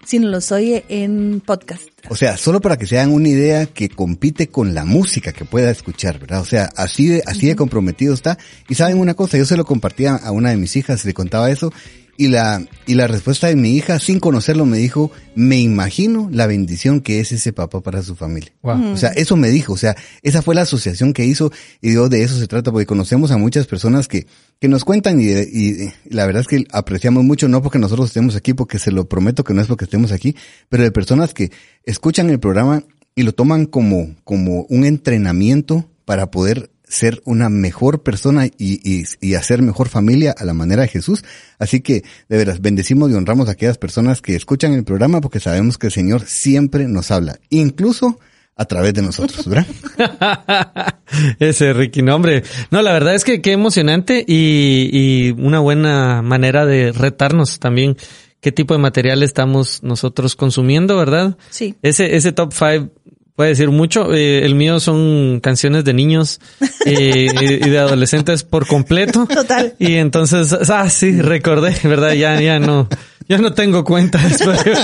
sino 0.06 0.28
los 0.28 0.52
oye 0.52 0.84
en 0.88 1.40
podcast. 1.44 1.82
o 2.08 2.16
sea, 2.16 2.37
solo 2.37 2.61
para 2.61 2.76
que 2.76 2.87
se 2.87 2.99
hagan 2.99 3.12
una 3.12 3.28
idea 3.28 3.66
que 3.66 3.88
compite 3.88 4.49
con 4.49 4.75
la 4.75 4.84
música 4.84 5.32
que 5.32 5.44
pueda 5.44 5.70
escuchar, 5.70 6.18
¿verdad? 6.18 6.40
O 6.40 6.44
sea, 6.44 6.70
así 6.76 7.06
de, 7.08 7.23
así 7.26 7.46
de 7.46 7.56
comprometido 7.56 8.14
está. 8.14 8.38
Y 8.68 8.75
saben 8.75 8.99
una 8.99 9.14
cosa, 9.14 9.38
yo 9.38 9.46
se 9.46 9.56
lo 9.56 9.64
compartía 9.64 10.16
a 10.16 10.30
una 10.30 10.50
de 10.50 10.56
mis 10.56 10.76
hijas, 10.76 11.04
le 11.04 11.14
contaba 11.14 11.50
eso, 11.50 11.73
y 12.16 12.28
la, 12.28 12.64
y 12.87 12.94
la 12.94 13.06
respuesta 13.06 13.49
de 13.49 13.56
mi 13.56 13.76
hija, 13.76 13.99
sin 13.99 14.21
conocerlo, 14.21 14.66
me 14.66 14.78
dijo, 14.78 15.11
me 15.35 15.61
imagino 15.61 16.28
la 16.33 16.47
bendición 16.47 17.00
que 17.00 17.21
es 17.21 17.33
ese 17.33 17.52
papá 17.52 17.83
para 17.83 18.02
su 18.02 18.14
familia. 18.14 18.52
Wow. 18.62 18.92
O 18.92 18.97
sea, 18.97 19.11
eso 19.11 19.37
me 19.37 19.50
dijo, 19.50 19.73
o 19.73 19.76
sea, 19.76 19.97
esa 20.23 20.42
fue 20.42 20.54
la 20.54 20.62
asociación 20.62 21.12
que 21.12 21.25
hizo 21.25 21.50
y 21.80 21.90
digo, 21.90 22.09
de 22.09 22.23
eso 22.23 22.38
se 22.38 22.47
trata, 22.47 22.71
porque 22.71 22.87
conocemos 22.87 23.30
a 23.30 23.37
muchas 23.37 23.66
personas 23.66 24.09
que, 24.09 24.26
que 24.61 24.68
nos 24.68 24.85
cuentan 24.85 25.21
y, 25.21 25.26
y 25.26 25.92
la 26.09 26.26
verdad 26.26 26.42
es 26.42 26.49
que 26.49 26.66
apreciamos 26.73 27.25
mucho, 27.25 27.49
no 27.49 27.62
porque 27.62 27.78
nosotros 27.78 28.09
estemos 28.09 28.37
aquí, 28.37 28.54
porque 28.54 28.78
se 28.78 28.92
lo 28.92 29.09
prometo 29.09 29.44
que 29.44 29.54
no 29.54 29.61
es 29.61 29.66
porque 29.66 29.85
estemos 29.85 30.12
aquí, 30.12 30.37
pero 30.68 30.83
de 30.83 30.92
personas 30.92 31.35
que 31.35 31.50
escuchan 31.85 32.30
el 32.30 32.38
programa 32.38 32.85
y 33.14 33.23
lo 33.23 33.33
toman 33.33 33.66
como, 33.66 34.14
como 34.25 34.66
un 34.68 34.85
entrenamiento 34.85 35.88
para 36.04 36.30
poder 36.30 36.71
ser 36.94 37.20
una 37.24 37.48
mejor 37.48 38.02
persona 38.02 38.46
y, 38.46 38.52
y, 38.58 39.04
y 39.20 39.34
hacer 39.34 39.62
mejor 39.62 39.88
familia 39.88 40.34
a 40.36 40.44
la 40.44 40.54
manera 40.54 40.82
de 40.82 40.88
Jesús. 40.88 41.24
Así 41.58 41.80
que, 41.80 42.04
de 42.28 42.36
veras, 42.36 42.60
bendecimos 42.60 43.10
y 43.10 43.14
honramos 43.14 43.48
a 43.48 43.52
aquellas 43.52 43.78
personas 43.78 44.22
que 44.22 44.36
escuchan 44.36 44.72
el 44.72 44.84
programa 44.84 45.20
porque 45.20 45.40
sabemos 45.40 45.76
que 45.76 45.88
el 45.88 45.92
Señor 45.92 46.22
siempre 46.26 46.86
nos 46.86 47.10
habla, 47.10 47.38
incluso 47.50 48.18
a 48.56 48.64
través 48.66 48.94
de 48.94 49.02
nosotros, 49.02 49.48
¿verdad? 49.48 49.66
Ese 51.40 51.72
Ricky, 51.72 52.02
no, 52.02 52.14
hombre. 52.14 52.44
No, 52.70 52.82
la 52.82 52.92
verdad 52.92 53.16
es 53.16 53.24
que 53.24 53.42
qué 53.42 53.50
emocionante 53.50 54.24
y, 54.26 54.90
y 54.92 55.30
una 55.32 55.58
buena 55.58 56.22
manera 56.22 56.64
de 56.64 56.92
retarnos 56.92 57.58
también 57.58 57.96
qué 58.40 58.52
tipo 58.52 58.74
de 58.74 58.78
material 58.78 59.22
estamos 59.22 59.82
nosotros 59.82 60.36
consumiendo, 60.36 60.96
¿verdad? 60.96 61.36
Sí. 61.50 61.74
Ese, 61.82 62.14
ese 62.14 62.30
top 62.30 62.52
5 62.52 62.90
puede 63.35 63.50
decir 63.50 63.71
mucho. 63.71 64.12
Eh, 64.14 64.45
el 64.45 64.55
mío 64.55 64.81
son 64.81 65.41
canciones 65.41 65.85
de 65.85 65.95
niños 65.95 66.41
eh, 66.87 67.61
y 67.64 67.69
de 67.69 67.79
adolescentes 67.79 68.43
por 68.45 68.67
completo. 68.67 69.26
Total. 69.26 69.75
Y 69.79 69.95
entonces, 69.95 70.53
ah, 70.71 70.88
sí, 70.91 71.21
recordé, 71.21 71.75
¿verdad? 71.85 72.12
Ya, 72.12 72.41
ya 72.41 72.59
no, 72.59 72.88
ya 73.29 73.38
no 73.38 73.53
tengo 73.53 73.85
cuenta 73.85 74.19
después. 74.19 74.61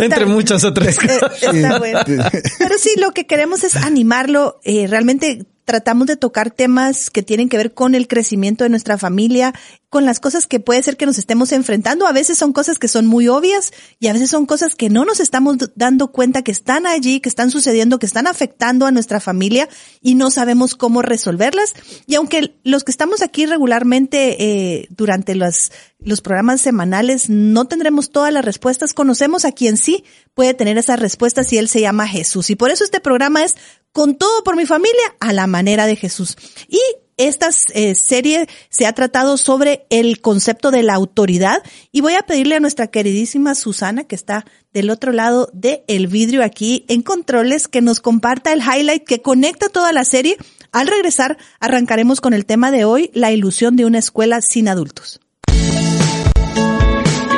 Entre 0.00 0.26
muchas 0.26 0.64
otras 0.64 0.98
cosas. 0.98 1.42
está 1.42 1.78
bueno. 1.78 2.00
Pero 2.04 2.74
sí, 2.78 2.90
lo 2.98 3.12
que 3.12 3.26
queremos 3.26 3.64
es 3.64 3.76
animarlo. 3.76 4.60
eh, 4.64 4.86
realmente 4.88 5.44
tratamos 5.66 6.06
de 6.06 6.16
tocar 6.16 6.52
temas 6.52 7.10
que 7.10 7.24
tienen 7.24 7.48
que 7.48 7.56
ver 7.56 7.74
con 7.74 7.96
el 7.96 8.06
crecimiento 8.06 8.62
de 8.62 8.70
nuestra 8.70 8.98
familia, 8.98 9.52
con 9.90 10.04
las 10.04 10.20
cosas 10.20 10.46
que 10.46 10.60
puede 10.60 10.80
ser 10.82 10.96
que 10.96 11.06
nos 11.06 11.18
estemos 11.18 11.50
enfrentando. 11.50 12.06
A 12.06 12.12
veces 12.12 12.38
son 12.38 12.52
cosas 12.52 12.78
que 12.78 12.86
son 12.86 13.06
muy 13.06 13.26
obvias 13.26 13.72
y 13.98 14.06
a 14.06 14.12
veces 14.12 14.30
son 14.30 14.46
cosas 14.46 14.76
que 14.76 14.90
no 14.90 15.04
nos 15.04 15.18
estamos 15.18 15.56
dando 15.74 16.12
cuenta 16.12 16.42
que 16.42 16.52
están 16.52 16.86
allí, 16.86 17.18
que 17.18 17.28
están 17.28 17.50
sucediendo, 17.50 17.98
que 17.98 18.06
están 18.06 18.28
afectando 18.28 18.86
a 18.86 18.92
nuestra 18.92 19.18
familia 19.18 19.68
y 20.00 20.14
no 20.14 20.30
sabemos 20.30 20.76
cómo 20.76 21.02
resolverlas. 21.02 21.74
Y 22.06 22.14
aunque 22.14 22.54
los 22.62 22.84
que 22.84 22.92
estamos 22.92 23.20
aquí 23.20 23.44
regularmente 23.44 24.36
eh, 24.44 24.86
durante 24.90 25.34
los, 25.34 25.72
los 25.98 26.20
programas 26.20 26.60
semanales 26.60 27.28
no 27.28 27.64
tendremos 27.64 28.10
todas 28.10 28.32
las 28.32 28.44
respuestas, 28.44 28.94
conocemos 28.94 29.44
a 29.44 29.50
quien 29.50 29.76
sí 29.76 30.04
puede 30.32 30.54
tener 30.54 30.78
esas 30.78 31.00
respuestas 31.00 31.52
y 31.52 31.58
él 31.58 31.68
se 31.68 31.80
llama 31.80 32.06
Jesús. 32.06 32.50
Y 32.50 32.54
por 32.54 32.70
eso 32.70 32.84
este 32.84 33.00
programa 33.00 33.42
es 33.42 33.56
con 33.96 34.14
todo 34.14 34.44
por 34.44 34.56
mi 34.56 34.66
familia 34.66 35.16
a 35.20 35.32
la 35.32 35.46
manera 35.46 35.86
de 35.86 35.96
Jesús. 35.96 36.36
Y 36.68 36.78
esta 37.16 37.48
eh, 37.72 37.94
serie 37.94 38.46
se 38.68 38.84
ha 38.84 38.92
tratado 38.92 39.38
sobre 39.38 39.86
el 39.88 40.20
concepto 40.20 40.70
de 40.70 40.82
la 40.82 40.92
autoridad 40.92 41.62
y 41.92 42.02
voy 42.02 42.12
a 42.12 42.20
pedirle 42.20 42.56
a 42.56 42.60
nuestra 42.60 42.88
queridísima 42.88 43.54
Susana 43.54 44.04
que 44.04 44.14
está 44.14 44.44
del 44.74 44.90
otro 44.90 45.12
lado 45.12 45.48
del 45.54 45.80
el 45.88 46.08
vidrio 46.08 46.44
aquí 46.44 46.84
en 46.88 47.00
controles 47.00 47.68
que 47.68 47.80
nos 47.80 48.00
comparta 48.00 48.52
el 48.52 48.60
highlight 48.60 49.04
que 49.04 49.22
conecta 49.22 49.70
toda 49.70 49.94
la 49.94 50.04
serie. 50.04 50.36
Al 50.72 50.88
regresar 50.88 51.38
arrancaremos 51.58 52.20
con 52.20 52.34
el 52.34 52.44
tema 52.44 52.70
de 52.70 52.84
hoy, 52.84 53.10
la 53.14 53.32
ilusión 53.32 53.76
de 53.76 53.86
una 53.86 53.98
escuela 53.98 54.42
sin 54.42 54.68
adultos. 54.68 55.20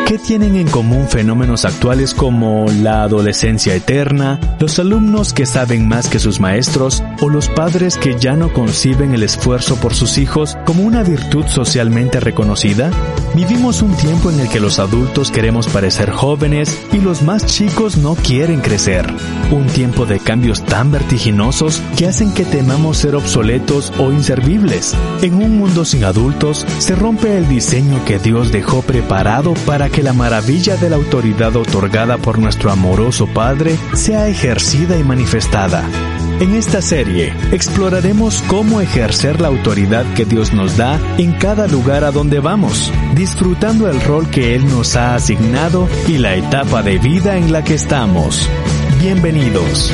¿Qué 0.09 0.17
tienen 0.17 0.57
en 0.57 0.69
común 0.69 1.07
fenómenos 1.07 1.67
actuales 1.67 2.15
como 2.15 2.65
la 2.81 3.03
adolescencia 3.03 3.75
eterna, 3.75 4.41
los 4.59 4.79
alumnos 4.79 5.35
que 5.35 5.45
saben 5.45 5.87
más 5.87 6.09
que 6.09 6.19
sus 6.19 6.41
maestros 6.41 7.05
o 7.21 7.29
los 7.29 7.51
padres 7.51 7.99
que 7.99 8.19
ya 8.19 8.35
no 8.35 8.51
conciben 8.55 9.13
el 9.13 9.23
esfuerzo 9.23 9.77
por 9.77 9.93
sus 9.93 10.17
hijos 10.17 10.57
como 10.65 10.85
una 10.85 11.03
virtud 11.03 11.45
socialmente 11.47 12.21
reconocida? 12.21 12.91
Vivimos 13.35 13.83
un 13.83 13.95
tiempo 13.97 14.31
en 14.31 14.41
el 14.41 14.49
que 14.49 14.61
los 14.61 14.79
adultos 14.79 15.31
queremos 15.31 15.69
parecer 15.69 16.11
jóvenes 16.11 16.75
y 16.91 17.01
los 17.01 17.21
más 17.21 17.45
chicos 17.45 17.99
no 17.99 18.15
quieren 18.15 18.63
crecer. 18.63 19.07
Un 19.51 19.67
tiempo 19.67 20.07
de 20.07 20.21
cambios 20.21 20.65
tan 20.65 20.91
vertiginosos 20.91 21.83
que 21.99 22.07
hacen 22.07 22.33
que 22.33 22.47
temamos 22.47 22.97
ser 22.97 23.15
obsoletos 23.15 23.93
o 23.99 24.11
inservibles. 24.11 24.97
En 25.21 25.35
un 25.35 25.59
mundo 25.59 25.85
sin 25.85 26.05
adultos 26.05 26.65
se 26.79 26.97
rompe 26.97 27.37
el 27.37 27.47
diseño 27.47 28.03
que 28.07 28.19
Dios 28.19 28.51
dejó 28.53 28.81
preparado 28.81 29.53
para 29.67 29.91
que 29.91 29.98
la 30.03 30.13
maravilla 30.13 30.77
de 30.77 30.91
la 30.91 30.97
autoridad 30.97 31.57
otorgada 31.57 32.19
por 32.19 32.39
nuestro 32.39 32.71
amoroso 32.71 33.27
Padre 33.27 33.77
sea 33.95 34.29
ejercida 34.29 34.99
y 34.99 35.05
manifestada. 35.05 35.85
En 36.41 36.55
esta 36.55 36.81
serie 36.81 37.35
exploraremos 37.51 38.43
cómo 38.47 38.81
ejercer 38.81 39.41
la 39.41 39.49
autoridad 39.49 40.05
que 40.15 40.25
Dios 40.25 40.53
nos 40.53 40.77
da 40.77 41.01
en 41.19 41.33
cada 41.33 41.67
lugar 41.67 42.05
a 42.05 42.13
donde 42.13 42.39
vamos, 42.39 42.93
disfrutando 43.15 43.89
el 43.91 44.01
rol 44.01 44.31
que 44.31 44.55
Él 44.55 44.67
nos 44.67 44.95
ha 44.95 45.15
asignado 45.17 45.89
y 46.07 46.19
la 46.19 46.37
etapa 46.37 46.83
de 46.83 46.99
vida 46.99 47.37
en 47.37 47.53
la 47.53 47.65
que 47.65 47.75
estamos. 47.75 48.49
Bienvenidos. 49.01 49.93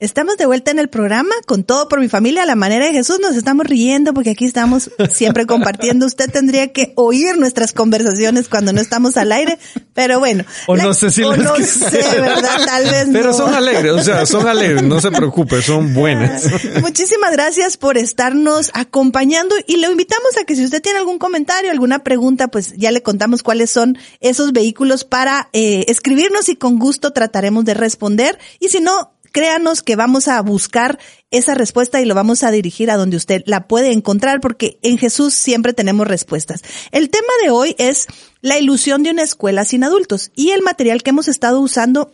Estamos 0.00 0.36
de 0.36 0.46
vuelta 0.46 0.70
en 0.70 0.78
el 0.78 0.88
programa 0.88 1.34
con 1.44 1.64
todo 1.64 1.88
por 1.88 1.98
mi 1.98 2.08
familia 2.08 2.44
a 2.44 2.46
la 2.46 2.54
manera 2.54 2.86
de 2.86 2.92
Jesús. 2.92 3.18
Nos 3.20 3.34
estamos 3.34 3.66
riendo 3.66 4.14
porque 4.14 4.30
aquí 4.30 4.44
estamos 4.44 4.92
siempre 5.12 5.44
compartiendo. 5.44 6.06
Usted 6.06 6.30
tendría 6.30 6.72
que 6.72 6.92
oír 6.94 7.36
nuestras 7.36 7.72
conversaciones 7.72 8.48
cuando 8.48 8.72
no 8.72 8.80
estamos 8.80 9.16
al 9.16 9.32
aire, 9.32 9.58
pero 9.94 10.20
bueno. 10.20 10.44
O 10.68 10.76
La- 10.76 10.84
no 10.84 10.94
sé 10.94 11.10
si 11.10 11.24
o 11.24 11.36
no 11.36 11.54
que- 11.54 11.64
sé, 11.64 11.98
¿verdad? 12.20 12.64
Tal 12.64 12.84
vez 12.84 13.08
Pero 13.12 13.30
no. 13.30 13.36
son 13.36 13.52
alegres, 13.52 13.90
o 13.92 14.00
sea, 14.04 14.24
son 14.24 14.46
alegres, 14.46 14.84
no 14.84 15.00
se 15.00 15.10
preocupe, 15.10 15.62
son 15.62 15.92
buenas. 15.92 16.44
Muchísimas 16.80 17.32
gracias 17.32 17.76
por 17.76 17.98
estarnos 17.98 18.70
acompañando 18.74 19.56
y 19.66 19.78
le 19.78 19.88
invitamos 19.90 20.36
a 20.40 20.44
que 20.44 20.54
si 20.54 20.64
usted 20.64 20.80
tiene 20.80 21.00
algún 21.00 21.18
comentario, 21.18 21.72
alguna 21.72 22.04
pregunta, 22.04 22.46
pues 22.46 22.72
ya 22.76 22.92
le 22.92 23.02
contamos 23.02 23.42
cuáles 23.42 23.72
son 23.72 23.98
esos 24.20 24.52
vehículos 24.52 25.02
para 25.02 25.48
eh, 25.52 25.86
escribirnos 25.88 26.48
y 26.50 26.54
con 26.54 26.78
gusto 26.78 27.12
trataremos 27.12 27.64
de 27.64 27.74
responder. 27.74 28.38
Y 28.60 28.68
si 28.68 28.78
no, 28.78 29.10
créanos 29.32 29.82
que 29.82 29.96
vamos 29.96 30.28
a 30.28 30.40
buscar 30.42 30.98
esa 31.30 31.54
respuesta 31.54 32.00
y 32.00 32.04
lo 32.04 32.14
vamos 32.14 32.42
a 32.42 32.50
dirigir 32.50 32.90
a 32.90 32.96
donde 32.96 33.16
usted 33.16 33.42
la 33.46 33.68
puede 33.68 33.92
encontrar 33.92 34.40
porque 34.40 34.78
en 34.82 34.98
Jesús 34.98 35.34
siempre 35.34 35.72
tenemos 35.72 36.06
respuestas. 36.06 36.62
El 36.90 37.10
tema 37.10 37.28
de 37.42 37.50
hoy 37.50 37.74
es 37.78 38.06
la 38.40 38.58
ilusión 38.58 39.02
de 39.02 39.10
una 39.10 39.22
escuela 39.22 39.64
sin 39.64 39.84
adultos 39.84 40.30
y 40.34 40.50
el 40.50 40.62
material 40.62 41.02
que 41.02 41.10
hemos 41.10 41.28
estado 41.28 41.60
usando 41.60 42.12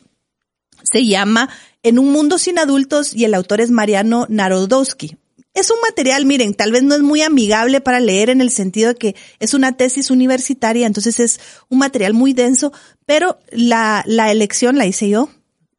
se 0.82 1.06
llama 1.06 1.48
En 1.82 1.98
un 1.98 2.12
mundo 2.12 2.38
sin 2.38 2.58
adultos 2.58 3.14
y 3.14 3.24
el 3.24 3.34
autor 3.34 3.60
es 3.60 3.70
Mariano 3.70 4.26
Narodowski. 4.28 5.16
Es 5.54 5.70
un 5.70 5.80
material, 5.80 6.26
miren, 6.26 6.52
tal 6.54 6.72
vez 6.72 6.82
no 6.82 6.96
es 6.96 7.02
muy 7.02 7.22
amigable 7.22 7.80
para 7.80 8.00
leer 8.00 8.28
en 8.28 8.40
el 8.40 8.50
sentido 8.50 8.88
de 8.88 8.96
que 8.96 9.16
es 9.38 9.54
una 9.54 9.76
tesis 9.76 10.10
universitaria, 10.10 10.84
entonces 10.84 11.20
es 11.20 11.38
un 11.68 11.78
material 11.78 12.12
muy 12.12 12.32
denso, 12.32 12.72
pero 13.06 13.38
la, 13.52 14.02
la 14.04 14.32
elección 14.32 14.76
la 14.76 14.86
hice 14.86 15.08
yo, 15.08 15.28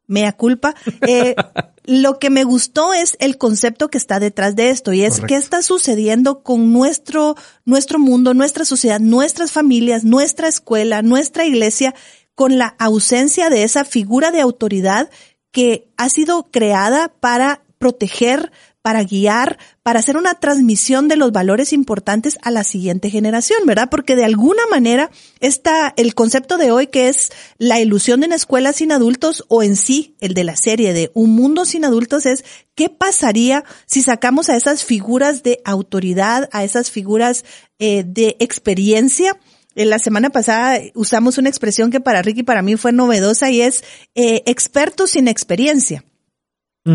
mea 0.06 0.32
culpa. 0.32 0.74
Eh, 1.08 1.36
lo 1.84 2.18
que 2.18 2.30
me 2.30 2.42
gustó 2.42 2.92
es 2.92 3.16
el 3.20 3.38
concepto 3.38 3.88
que 3.88 3.98
está 3.98 4.18
detrás 4.18 4.56
de 4.56 4.70
esto 4.70 4.92
y 4.92 5.04
es 5.04 5.20
qué 5.20 5.36
está 5.36 5.62
sucediendo 5.62 6.42
con 6.42 6.72
nuestro, 6.72 7.36
nuestro 7.64 8.00
mundo, 8.00 8.34
nuestra 8.34 8.64
sociedad, 8.64 8.98
nuestras 8.98 9.52
familias, 9.52 10.02
nuestra 10.02 10.48
escuela, 10.48 11.02
nuestra 11.02 11.44
iglesia, 11.44 11.94
con 12.34 12.58
la 12.58 12.74
ausencia 12.80 13.50
de 13.50 13.62
esa 13.62 13.84
figura 13.84 14.32
de 14.32 14.40
autoridad 14.40 15.10
que 15.52 15.88
ha 15.96 16.08
sido 16.08 16.50
creada 16.50 17.08
para 17.20 17.62
proteger, 17.78 18.50
para 18.86 19.02
guiar, 19.02 19.58
para 19.82 19.98
hacer 19.98 20.16
una 20.16 20.34
transmisión 20.34 21.08
de 21.08 21.16
los 21.16 21.32
valores 21.32 21.72
importantes 21.72 22.38
a 22.42 22.52
la 22.52 22.62
siguiente 22.62 23.10
generación, 23.10 23.58
¿verdad? 23.66 23.88
Porque 23.90 24.14
de 24.14 24.24
alguna 24.24 24.62
manera 24.70 25.10
está 25.40 25.92
el 25.96 26.14
concepto 26.14 26.56
de 26.56 26.70
hoy 26.70 26.86
que 26.86 27.08
es 27.08 27.32
la 27.58 27.80
ilusión 27.80 28.20
de 28.20 28.28
una 28.28 28.36
escuela 28.36 28.72
sin 28.72 28.92
adultos 28.92 29.44
o 29.48 29.64
en 29.64 29.74
sí 29.74 30.14
el 30.20 30.34
de 30.34 30.44
la 30.44 30.54
serie 30.54 30.92
de 30.92 31.10
un 31.14 31.34
mundo 31.34 31.64
sin 31.64 31.84
adultos 31.84 32.26
es 32.26 32.44
qué 32.76 32.88
pasaría 32.88 33.64
si 33.86 34.02
sacamos 34.02 34.50
a 34.50 34.56
esas 34.56 34.84
figuras 34.84 35.42
de 35.42 35.60
autoridad, 35.64 36.48
a 36.52 36.62
esas 36.62 36.92
figuras 36.92 37.44
eh, 37.80 38.04
de 38.06 38.36
experiencia. 38.38 39.36
En 39.74 39.90
la 39.90 39.98
semana 39.98 40.30
pasada 40.30 40.78
usamos 40.94 41.38
una 41.38 41.48
expresión 41.48 41.90
que 41.90 41.98
para 41.98 42.22
Ricky 42.22 42.44
para 42.44 42.62
mí 42.62 42.76
fue 42.76 42.92
novedosa 42.92 43.50
y 43.50 43.62
es 43.62 43.82
eh, 44.14 44.44
expertos 44.46 45.10
sin 45.10 45.26
experiencia. 45.26 46.04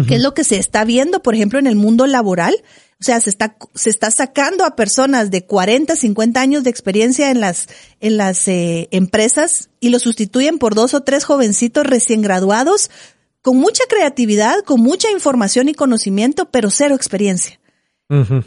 ¿Qué 0.08 0.16
es 0.16 0.22
lo 0.22 0.34
que 0.34 0.46
se 0.46 0.58
está 0.58 0.86
viendo, 0.86 1.22
por 1.22 1.36
ejemplo, 1.36 1.60
en 1.60 1.68
el 1.68 1.76
mundo 1.76 2.08
laboral? 2.08 2.56
O 3.02 3.04
sea, 3.04 3.20
se 3.20 3.30
está, 3.30 3.58
se 3.74 3.90
está 3.90 4.10
sacando 4.10 4.64
a 4.64 4.76
personas 4.76 5.32
de 5.32 5.46
40, 5.46 5.96
50 5.96 6.40
años 6.40 6.64
de 6.64 6.70
experiencia 6.70 7.30
en 7.30 7.42
las, 7.42 7.68
en 8.00 8.16
las 8.16 8.48
eh, 8.48 8.88
empresas 8.92 9.70
y 9.80 9.90
lo 9.90 10.00
sustituyen 10.00 10.60
por 10.60 10.76
dos 10.76 10.94
o 10.94 11.02
tres 11.02 11.26
jovencitos 11.26 11.86
recién 11.86 12.22
graduados 12.22 12.90
con 13.42 13.58
mucha 13.58 13.84
creatividad, 13.90 14.64
con 14.64 14.82
mucha 14.82 15.10
información 15.12 15.68
y 15.68 15.74
conocimiento, 15.74 16.50
pero 16.52 16.70
cero 16.70 16.96
experiencia. 16.96 17.61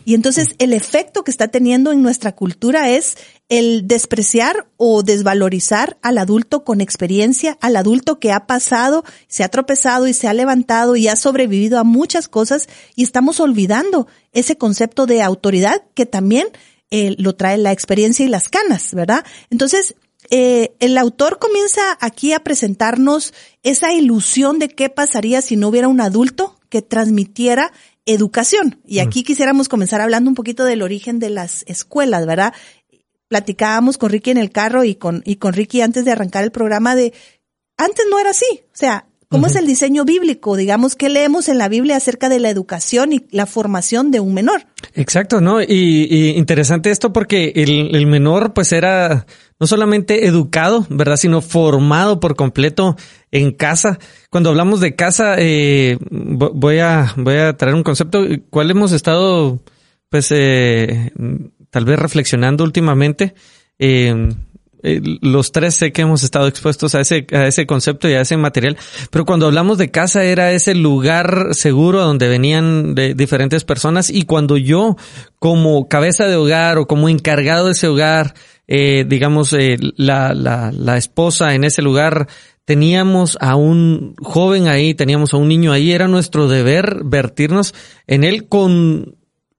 Y 0.05 0.15
entonces 0.15 0.55
el 0.59 0.75
efecto 0.75 1.25
que 1.25 1.31
está 1.31 1.49
teniendo 1.49 1.91
en 1.91 2.03
nuestra 2.03 2.33
cultura 2.33 2.91
es 2.91 3.17
el 3.49 3.87
despreciar 3.87 4.69
o 4.77 5.03
desvalorizar 5.03 5.97
al 6.03 6.19
adulto 6.19 6.65
con 6.65 6.81
experiencia, 6.81 7.57
al 7.63 7.77
adulto 7.77 8.19
que 8.19 8.31
ha 8.31 8.47
pasado, 8.47 9.05
se 9.27 9.43
ha 9.43 9.49
tropezado 9.49 10.07
y 10.07 10.13
se 10.13 10.29
ha 10.29 10.35
levantado 10.35 10.97
y 10.97 11.09
ha 11.09 11.17
sobrevivido 11.17 11.79
a 11.79 11.85
muchas 11.85 12.29
cosas 12.29 12.69
y 12.95 13.05
estamos 13.05 13.41
olvidando 13.41 14.07
ese 14.33 14.57
concepto 14.57 15.07
de 15.07 15.23
autoridad 15.23 15.83
que 15.95 16.05
también 16.05 16.49
eh, 16.91 17.15
lo 17.19 17.35
trae 17.35 17.57
la 17.57 17.73
experiencia 17.73 18.25
y 18.25 18.29
las 18.29 18.49
canas, 18.49 18.93
¿verdad? 18.95 19.25
Entonces, 19.51 19.95
eh, 20.31 20.75
el 20.81 20.97
autor 20.97 21.39
comienza 21.39 21.99
aquí 22.01 22.33
a 22.33 22.41
presentarnos 22.41 23.35
esa 23.63 23.93
ilusión 23.93 24.59
de 24.59 24.69
qué 24.69 24.89
pasaría 24.89 25.43
si 25.43 25.57
no 25.57 25.69
hubiera 25.69 25.89
un 25.89 26.01
adulto 26.01 26.59
que 26.69 26.83
transmitiera 26.83 27.73
educación. 28.07 28.81
Y 28.87 28.99
aquí 28.99 29.23
quisiéramos 29.23 29.69
comenzar 29.69 30.01
hablando 30.01 30.31
un 30.31 30.35
poquito 30.35 30.65
del 30.65 30.83
origen 30.83 31.19
de 31.19 31.31
las 31.31 31.65
escuelas, 31.67 32.27
¿verdad? 32.27 32.55
Platicábamos 33.29 33.99
con 33.99 34.11
Ricky 34.11 34.31
en 34.31 34.39
el 34.39 34.51
carro 34.51 34.85
y 34.85 34.95
con, 34.95 35.23
y 35.25 35.37
con 35.37 35.55
Ricky 35.55 35.81
antes 35.81 36.05
de 36.05 36.13
arrancar 36.13 36.45
el 36.45 36.53
programa 36.53 36.95
de, 36.95 37.13
antes 37.77 38.05
no 38.11 38.19
era 38.19 38.31
así. 38.31 38.63
O 38.65 38.77
sea, 38.77 39.07
¿Cómo 39.35 39.49
es 39.49 39.57
el 39.57 39.67
diseño 39.67 40.05
bíblico? 40.05 40.57
Digamos, 40.57 40.95
¿qué 40.95 41.09
leemos 41.09 41.49
en 41.49 41.59
la 41.59 41.69
Biblia 41.69 41.97
acerca 41.97 42.29
de 42.29 42.39
la 42.39 42.51
educación 42.51 43.13
y 43.13 43.27
la 43.31 43.47
formación 43.47 44.13
de 44.13 44.21
un 44.21 44.33
menor? 44.33 44.67
Exacto, 44.95 45.41
¿no? 45.41 45.61
Y, 45.61 46.07
y 46.09 46.31
interesante 46.37 46.91
esto 46.91 47.13
porque 47.13 47.53
el, 47.57 47.97
el, 47.97 48.07
menor 48.07 48.53
pues 48.55 48.73
era 48.73 49.27
no 49.59 49.67
solamente 49.67 50.27
educado, 50.27 50.87
¿verdad? 50.89 51.17
Sino 51.17 51.41
formado 51.41 52.21
por 52.21 52.37
completo 52.37 52.97
en 53.35 53.51
casa. 53.51 53.99
Cuando 54.31 54.51
hablamos 54.51 54.81
de 54.81 54.95
casa, 54.95 55.35
eh, 55.39 55.99
voy, 56.11 56.79
a, 56.79 57.13
voy 57.17 57.37
a 57.37 57.57
traer 57.57 57.75
un 57.75 57.83
concepto, 57.83 58.25
cuál 58.49 58.71
hemos 58.71 58.93
estado 58.93 59.61
pues 60.09 60.29
eh, 60.31 61.11
tal 61.71 61.85
vez 61.85 61.99
reflexionando 61.99 62.63
últimamente. 62.63 63.35
Eh, 63.81 64.29
eh, 64.85 65.01
los 65.23 65.51
tres 65.51 65.75
sé 65.75 65.93
que 65.93 66.03
hemos 66.03 66.23
estado 66.23 66.47
expuestos 66.47 66.95
a 66.95 67.01
ese, 67.01 67.27
a 67.33 67.47
ese 67.47 67.67
concepto 67.67 68.07
y 68.09 68.13
a 68.13 68.21
ese 68.21 68.37
material, 68.37 68.77
pero 69.11 69.25
cuando 69.25 69.47
hablamos 69.47 69.79
de 69.79 69.91
casa 69.91 70.25
era 70.25 70.53
ese 70.53 70.75
lugar 70.75 71.55
seguro 71.55 72.03
donde 72.03 72.29
venían 72.29 72.95
diferentes 72.95 73.65
personas 73.65 74.11
y 74.11 74.27
cuando 74.27 74.59
yo 74.59 74.97
como 75.39 75.89
cabeza 75.89 76.27
de 76.27 76.37
hogar 76.37 76.77
o 76.77 76.87
como 76.87 77.09
encargado 77.09 77.67
de 77.67 77.73
ese 77.73 77.89
hogar, 77.89 78.35
eh, 78.67 79.05
digamos, 79.09 79.55
eh, 79.55 79.79
la, 79.97 80.35
la, 80.35 80.71
la 80.71 80.97
esposa 80.99 81.55
en 81.55 81.65
ese 81.65 81.81
lugar, 81.83 82.29
teníamos 82.65 83.37
a 83.41 83.57
un 83.57 84.15
joven 84.21 84.69
ahí, 84.69 84.95
teníamos 84.95 85.35
a 85.35 85.37
un 85.37 85.49
niño 85.49 85.73
ahí, 85.73 85.93
era 85.93 86.09
nuestro 86.09 86.49
deber 86.49 87.03
vertirnos 87.05 87.75
en 88.07 88.25
él 88.25 88.49
con 88.49 89.17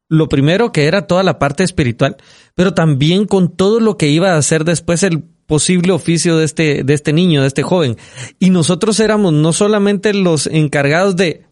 lo 0.08 0.30
primero 0.30 0.72
que 0.72 0.86
era 0.86 1.08
toda 1.08 1.24
la 1.24 1.40
parte 1.40 1.64
espiritual, 1.64 2.18
pero 2.54 2.74
también 2.74 3.26
con 3.26 3.56
todo 3.56 3.80
lo 3.80 3.98
que 3.98 4.08
iba 4.08 4.34
a 4.34 4.38
hacer 4.38 4.64
después 4.64 5.04
el 5.04 5.24
posible 5.46 5.92
oficio 5.92 6.38
de 6.38 6.46
este, 6.46 6.84
de 6.84 6.94
este 6.94 7.14
niño, 7.14 7.42
de 7.42 7.48
este 7.48 7.64
joven. 7.64 7.98
Y 8.40 8.50
nosotros 8.50 9.00
éramos 9.00 9.34
no 9.34 9.54
solamente 9.54 10.14
los 10.14 10.48
encargados 10.48 11.16
de 11.16 11.46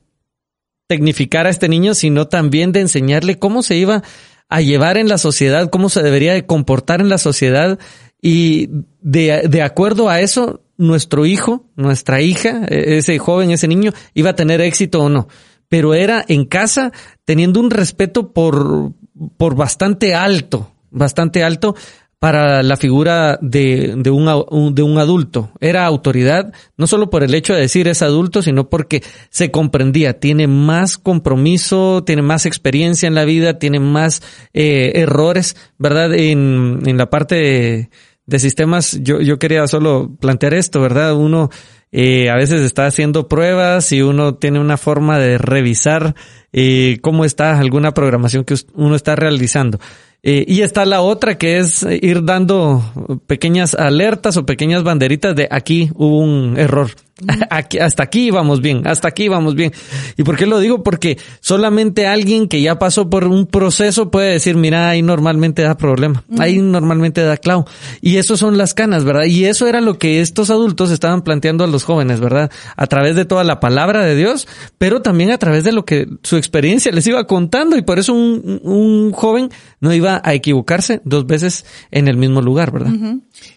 tecnificar 0.88 1.46
a 1.46 1.50
este 1.50 1.70
niño, 1.70 1.94
sino 1.94 2.28
también 2.28 2.72
de 2.72 2.82
enseñarle 2.82 3.40
cómo 3.40 3.64
se 3.64 3.76
iba 3.76 4.04
a 4.50 4.62
llevar 4.62 4.98
en 4.98 5.08
la 5.08 5.18
sociedad, 5.18 5.70
cómo 5.70 5.90
se 5.90 6.04
debería 6.04 6.34
de 6.34 6.46
comportar 6.46 7.02
en 7.02 7.10
la 7.10 7.18
sociedad 7.18 7.80
y 8.22 8.70
de, 9.02 9.48
de 9.50 9.62
acuerdo 9.62 10.10
a 10.10 10.22
eso, 10.22 10.63
nuestro 10.78 11.26
hijo, 11.26 11.66
nuestra 11.76 12.22
hija, 12.22 12.66
e, 12.68 12.98
ese 12.98 13.18
joven, 13.20 13.52
ese 13.52 13.68
niño, 13.68 13.92
iba 14.14 14.32
a 14.32 14.36
tener 14.36 14.62
éxito 14.62 15.02
o 15.02 15.10
no 15.10 15.28
pero 15.74 15.96
era 15.96 16.24
en 16.28 16.46
casa 16.46 16.92
teniendo 17.26 17.60
un 17.60 17.72
respeto 17.72 18.32
por, 18.32 18.92
por 19.38 19.56
bastante 19.56 20.14
alto, 20.14 20.72
bastante 20.92 21.44
alto 21.44 21.76
para 22.20 22.62
la 22.62 22.78
figura 22.78 23.40
de, 23.42 23.96
de, 23.98 24.12
un, 24.12 24.76
de 24.76 24.84
un 24.84 24.98
adulto. 25.00 25.50
Era 25.60 25.88
autoridad, 25.88 26.54
no 26.78 26.86
solo 26.86 27.10
por 27.10 27.24
el 27.24 27.34
hecho 27.34 27.56
de 27.56 27.62
decir 27.62 27.88
es 27.88 28.04
adulto, 28.04 28.44
sino 28.44 28.70
porque 28.70 29.02
se 29.32 29.50
comprendía, 29.50 30.20
tiene 30.20 30.46
más 30.46 31.00
compromiso, 31.00 32.04
tiene 32.06 32.22
más 32.22 32.46
experiencia 32.46 33.08
en 33.08 33.16
la 33.16 33.26
vida, 33.26 33.58
tiene 33.58 33.80
más 33.80 34.22
eh, 34.54 34.92
errores, 34.94 35.58
¿verdad? 35.80 36.14
En, 36.14 36.82
en 36.86 36.98
la 36.98 37.10
parte 37.10 37.34
de, 37.34 37.90
de 38.26 38.40
sistemas, 38.40 39.00
yo, 39.02 39.20
yo 39.20 39.38
quería 39.38 39.68
solo 39.68 40.16
plantear 40.20 40.54
esto, 40.54 40.82
¿verdad? 40.82 41.16
Uno 41.16 41.50
eh, 41.92 42.30
a 42.32 42.36
veces 42.36 42.62
está 42.62 42.88
haciendo 42.88 43.28
pruebas 43.28 43.92
y 43.92 44.02
uno 44.02 44.34
tiene 44.36 44.60
una 44.60 44.78
forma 44.78 45.20
de 45.20 45.38
revisar 45.38 46.16
eh, 46.52 46.98
cómo 47.02 47.24
está 47.24 47.60
alguna 47.60 47.94
programación 47.94 48.46
que 48.46 48.56
uno 48.74 48.96
está 48.96 49.16
realizando. 49.16 49.80
Eh, 50.24 50.46
y 50.48 50.62
está 50.62 50.86
la 50.86 51.02
otra 51.02 51.38
que 51.38 51.58
es 51.58 51.86
ir 52.02 52.24
dando 52.24 53.20
pequeñas 53.28 53.76
alertas 53.76 54.38
o 54.38 54.46
pequeñas 54.46 54.84
banderitas 54.84 55.36
de 55.36 55.48
aquí 55.52 55.92
hubo 55.94 56.20
un 56.20 56.58
error. 56.58 56.92
Aquí, 57.50 57.80
hasta 57.80 58.04
aquí 58.04 58.32
vamos 58.32 58.62
bien, 58.62 58.88
hasta 58.88 59.08
aquí 59.08 59.28
vamos 59.28 59.56
bien. 59.56 59.72
¿Y 60.18 60.24
por 60.24 60.38
qué 60.38 60.46
lo 60.46 60.60
digo? 60.60 60.84
Porque 60.84 61.18
solamente 61.40 62.08
alguien 62.08 62.48
que 62.48 62.62
ya 62.62 62.80
pasó 62.80 63.10
por 63.10 63.26
un 63.26 63.46
proceso 63.46 64.12
puede 64.12 64.32
decir, 64.32 64.56
mira, 64.56 64.90
ahí 64.90 65.02
normalmente 65.02 65.62
da 65.62 65.78
problema, 65.78 66.24
ahí 66.40 66.60
normalmente 66.60 67.22
da 67.22 67.38
clavo. 67.38 67.66
Y 68.02 68.18
eso 68.18 68.38
son 68.38 68.58
las 68.58 68.74
canas, 68.74 69.04
¿verdad? 69.04 69.26
Y 69.26 69.46
eso 69.46 69.68
era 69.68 69.82
lo 69.82 69.98
que 69.98 70.22
estos 70.22 70.50
adultos 70.50 70.92
estaban 70.92 71.22
planteando 71.22 71.64
a 71.64 71.68
los 71.68 71.84
jóvenes, 71.84 72.20
¿verdad? 72.20 72.52
A 72.76 72.88
través 72.88 73.16
de 73.16 73.26
toda 73.26 73.44
la 73.44 73.60
palabra 73.60 74.04
de 74.06 74.16
Dios, 74.16 74.48
pero 74.78 75.02
también 75.02 75.32
a 75.32 75.38
través 75.38 75.64
de 75.64 75.72
lo 75.72 75.86
que 75.86 76.08
su 76.24 76.38
experiencia 76.38 76.92
les 76.92 77.06
iba 77.08 77.26
contando. 77.26 77.78
Y 77.78 77.82
por 77.82 78.00
eso 78.00 78.14
un, 78.14 78.62
un 78.64 79.12
joven 79.12 79.50
no 79.80 79.94
iba 79.94 80.22
a 80.24 80.34
equivocarse 80.34 81.02
dos 81.04 81.26
veces 81.28 81.66
en 81.92 82.08
el 82.08 82.18
mismo 82.18 82.42
lugar, 82.42 82.72
¿verdad? 82.72 82.94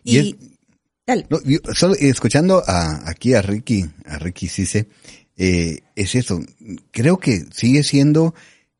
Y, 0.05 0.37
no, 1.07 1.39
solo 1.75 1.95
escuchando 1.95 2.63
a, 2.67 3.09
aquí 3.09 3.35
a 3.35 3.43
Ricky, 3.43 3.87
a 4.07 4.19
Ricky 4.19 4.49
Cise, 4.49 4.89
eh, 5.37 5.81
es 5.95 6.15
eso. 6.15 6.41
Creo 6.91 7.19
que 7.19 7.45
sigue 7.53 7.85
siendo 7.85 8.35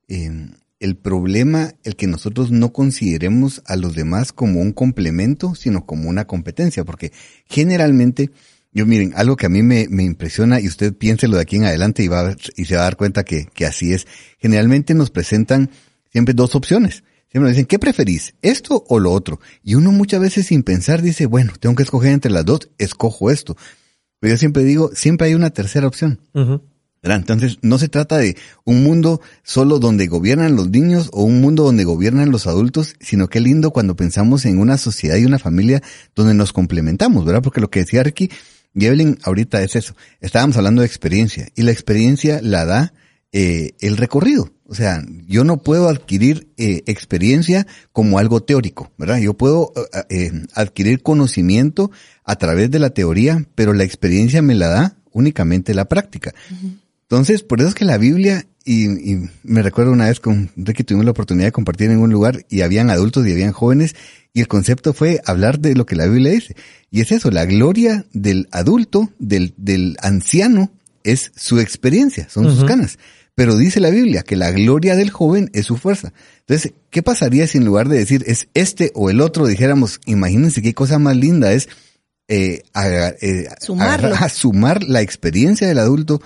eh, 0.09 0.49
el 0.81 0.97
problema 0.97 1.75
el 1.85 1.95
que 1.95 2.09
nosotros 2.09 2.51
no 2.51 2.73
consideremos 2.73 3.63
a 3.67 3.77
los 3.77 3.95
demás 3.95 4.33
como 4.33 4.61
un 4.61 4.73
complemento, 4.73 5.55
sino 5.55 5.87
como 5.87 6.09
una 6.09 6.27
competencia, 6.27 6.85
porque 6.85 7.13
generalmente, 7.49 8.31
yo 8.73 8.87
miren, 8.87 9.13
algo 9.15 9.37
que 9.37 9.47
a 9.47 9.51
mí 9.51 9.63
me, 9.63 9.87
me 9.89 10.03
impresiona 10.03 10.61
y 10.61 10.67
usted 10.67 10.95
piénselo 10.95 11.37
de 11.37 11.43
aquí 11.43 11.57
en 11.57 11.65
adelante 11.65 12.03
y 12.03 12.09
va 12.09 12.35
y 12.57 12.65
se 12.65 12.75
va 12.75 12.81
a 12.81 12.85
dar 12.85 12.97
cuenta 12.97 13.25
que, 13.25 13.47
que 13.55 13.67
así 13.67 13.93
es. 13.93 14.07
Generalmente 14.39 14.95
nos 14.95 15.11
presentan 15.11 15.71
siempre 16.11 16.35
dos 16.35 16.57
opciones 16.57 17.05
Siempre 17.31 17.51
dicen, 17.51 17.67
¿qué 17.67 17.79
preferís? 17.79 18.35
¿Esto 18.43 18.85
o 18.89 18.99
lo 18.99 19.13
otro? 19.13 19.41
Y 19.63 19.75
uno 19.75 19.93
muchas 19.93 20.21
veces 20.21 20.47
sin 20.47 20.63
pensar 20.63 21.03
dice, 21.03 21.27
bueno, 21.27 21.53
tengo 21.59 21.75
que 21.75 21.83
escoger 21.83 22.13
entre 22.13 22.31
las 22.31 22.45
dos, 22.45 22.71
escojo 22.79 23.31
esto. 23.31 23.57
Pero 24.21 24.35
yo 24.35 24.39
siempre 24.39 24.65
digo, 24.65 24.91
siempre 24.95 25.27
hay 25.27 25.35
una 25.35 25.51
tercera 25.51 25.87
opción. 25.87 26.21
Entonces, 27.03 27.59
no 27.63 27.79
se 27.79 27.89
trata 27.89 28.19
de 28.19 28.37
un 28.65 28.83
mundo 28.83 29.21
solo 29.45 29.79
donde 29.79 30.09
gobiernan 30.09 30.57
los 30.57 30.71
niños 30.71 31.11
o 31.13 31.23
un 31.23 31.41
mundo 31.41 31.63
donde 31.63 31.85
gobiernan 31.85 32.31
los 32.31 32.47
adultos, 32.47 32.97
sino 33.01 33.29
que 33.29 33.41
lindo 33.41 33.71
cuando 33.71 33.95
pensamos 33.95 34.45
en 34.45 34.59
una 34.59 34.77
sociedad 34.77 35.17
y 35.17 35.25
una 35.25 35.39
familia 35.39 35.83
donde 36.17 36.35
nos 36.35 36.53
complementamos, 36.53 37.25
¿verdad? 37.25 37.43
Porque 37.43 37.61
lo 37.61 37.71
que 37.71 37.81
decía 37.81 38.03
Ricky 38.03 38.31
y 38.75 38.87
Evelyn 38.87 39.19
ahorita 39.23 39.63
es 39.63 39.77
eso. 39.77 39.95
Estábamos 40.21 40.57
hablando 40.57 40.83
de 40.83 40.87
experiencia 40.87 41.49
y 41.55 41.63
la 41.63 41.71
experiencia 41.71 42.41
la 42.43 42.65
da 42.65 42.93
eh, 43.39 43.75
el 43.81 43.99
recorrido. 43.99 44.51
O 44.65 44.75
sea, 44.75 45.05
yo 45.27 45.45
no 45.45 45.59
puedo 45.59 45.91
adquirir 45.91 46.49
eh, 46.57 46.83
experiencia 46.87 47.67
como 47.93 48.19
algo 48.19 48.43
teórico, 48.43 48.91
¿verdad? 48.97 49.19
Yo 49.19 49.35
puedo 49.35 49.75
eh, 49.77 50.05
eh, 50.09 50.33
adquirir 50.55 51.03
conocimiento 51.03 51.91
a 52.25 52.37
través 52.37 52.71
de 52.71 52.79
la 52.79 52.91
teoría, 52.91 53.47
pero 53.55 53.75
la 53.75 53.85
experiencia 53.85 54.41
me 54.41 54.55
la 54.55 54.69
da 54.69 54.97
únicamente 55.13 55.75
la 55.75 55.85
práctica. 55.85 56.35
Entonces, 57.03 57.43
por 57.43 57.61
eso 57.61 57.69
es 57.69 57.75
que 57.75 57.85
la 57.85 57.99
Biblia, 57.99 58.47
y, 58.65 58.87
y, 58.87 59.29
me 59.43 59.63
recuerdo 59.63 59.93
una 59.93 60.09
vez 60.09 60.19
con 60.19 60.51
Ricky 60.57 60.83
tuvimos 60.83 61.05
la 61.05 61.11
oportunidad 61.11 61.49
de 61.49 61.53
compartir 61.53 61.91
en 61.91 61.99
un 61.99 62.11
lugar 62.11 62.47
y 62.49 62.63
habían 62.63 62.89
adultos 62.89 63.27
y 63.27 63.33
habían 63.33 63.53
jóvenes, 63.53 63.95
y 64.33 64.41
el 64.41 64.49
concepto 64.49 64.95
fue 64.95 65.21
hablar 65.27 65.61
de 65.61 65.75
lo 65.75 65.85
que 65.85 65.95
la 65.95 66.07
Biblia 66.07 66.33
dice. 66.33 66.57
Y 66.91 67.03
es 67.03 67.13
eso, 67.13 67.31
la 67.31 67.45
gloria 67.45 68.07
del 68.15 68.49
adulto, 68.51 69.11
del, 69.19 69.53
del 69.59 69.99
anciano, 70.01 70.73
es 71.05 71.31
su 71.37 71.61
experiencia, 71.61 72.29
son 72.29 72.45
sus 72.51 72.65
canas. 72.65 72.99
Pero 73.37 73.59
dice 73.59 73.81
la 73.81 73.91
Biblia 73.91 74.23
que 74.23 74.35
la 74.35 74.51
gloria 74.51 74.97
del 74.97 75.11
joven 75.11 75.51
es 75.53 75.67
su 75.67 75.77
fuerza. 75.77 76.15
Entonces, 76.41 76.73
¿qué 76.89 77.03
pasaría 77.03 77.47
si 77.47 77.59
en 77.59 77.67
lugar 77.67 77.87
de 77.87 77.99
decir 77.99 78.25
es 78.27 78.49
este 78.55 78.91
o 78.95 79.11
el 79.11 79.21
otro 79.21 79.47
dijéramos, 79.47 80.01
imagínense 80.07 80.63
qué 80.63 80.73
cosa 80.73 80.99
más 80.99 81.17
linda 81.17 81.53
es 81.53 81.69
eh, 82.29 82.63
eh 83.21 83.49
sumar 83.61 84.83
la 84.85 85.03
experiencia 85.03 85.69
del 85.69 85.79
adulto 85.79 86.23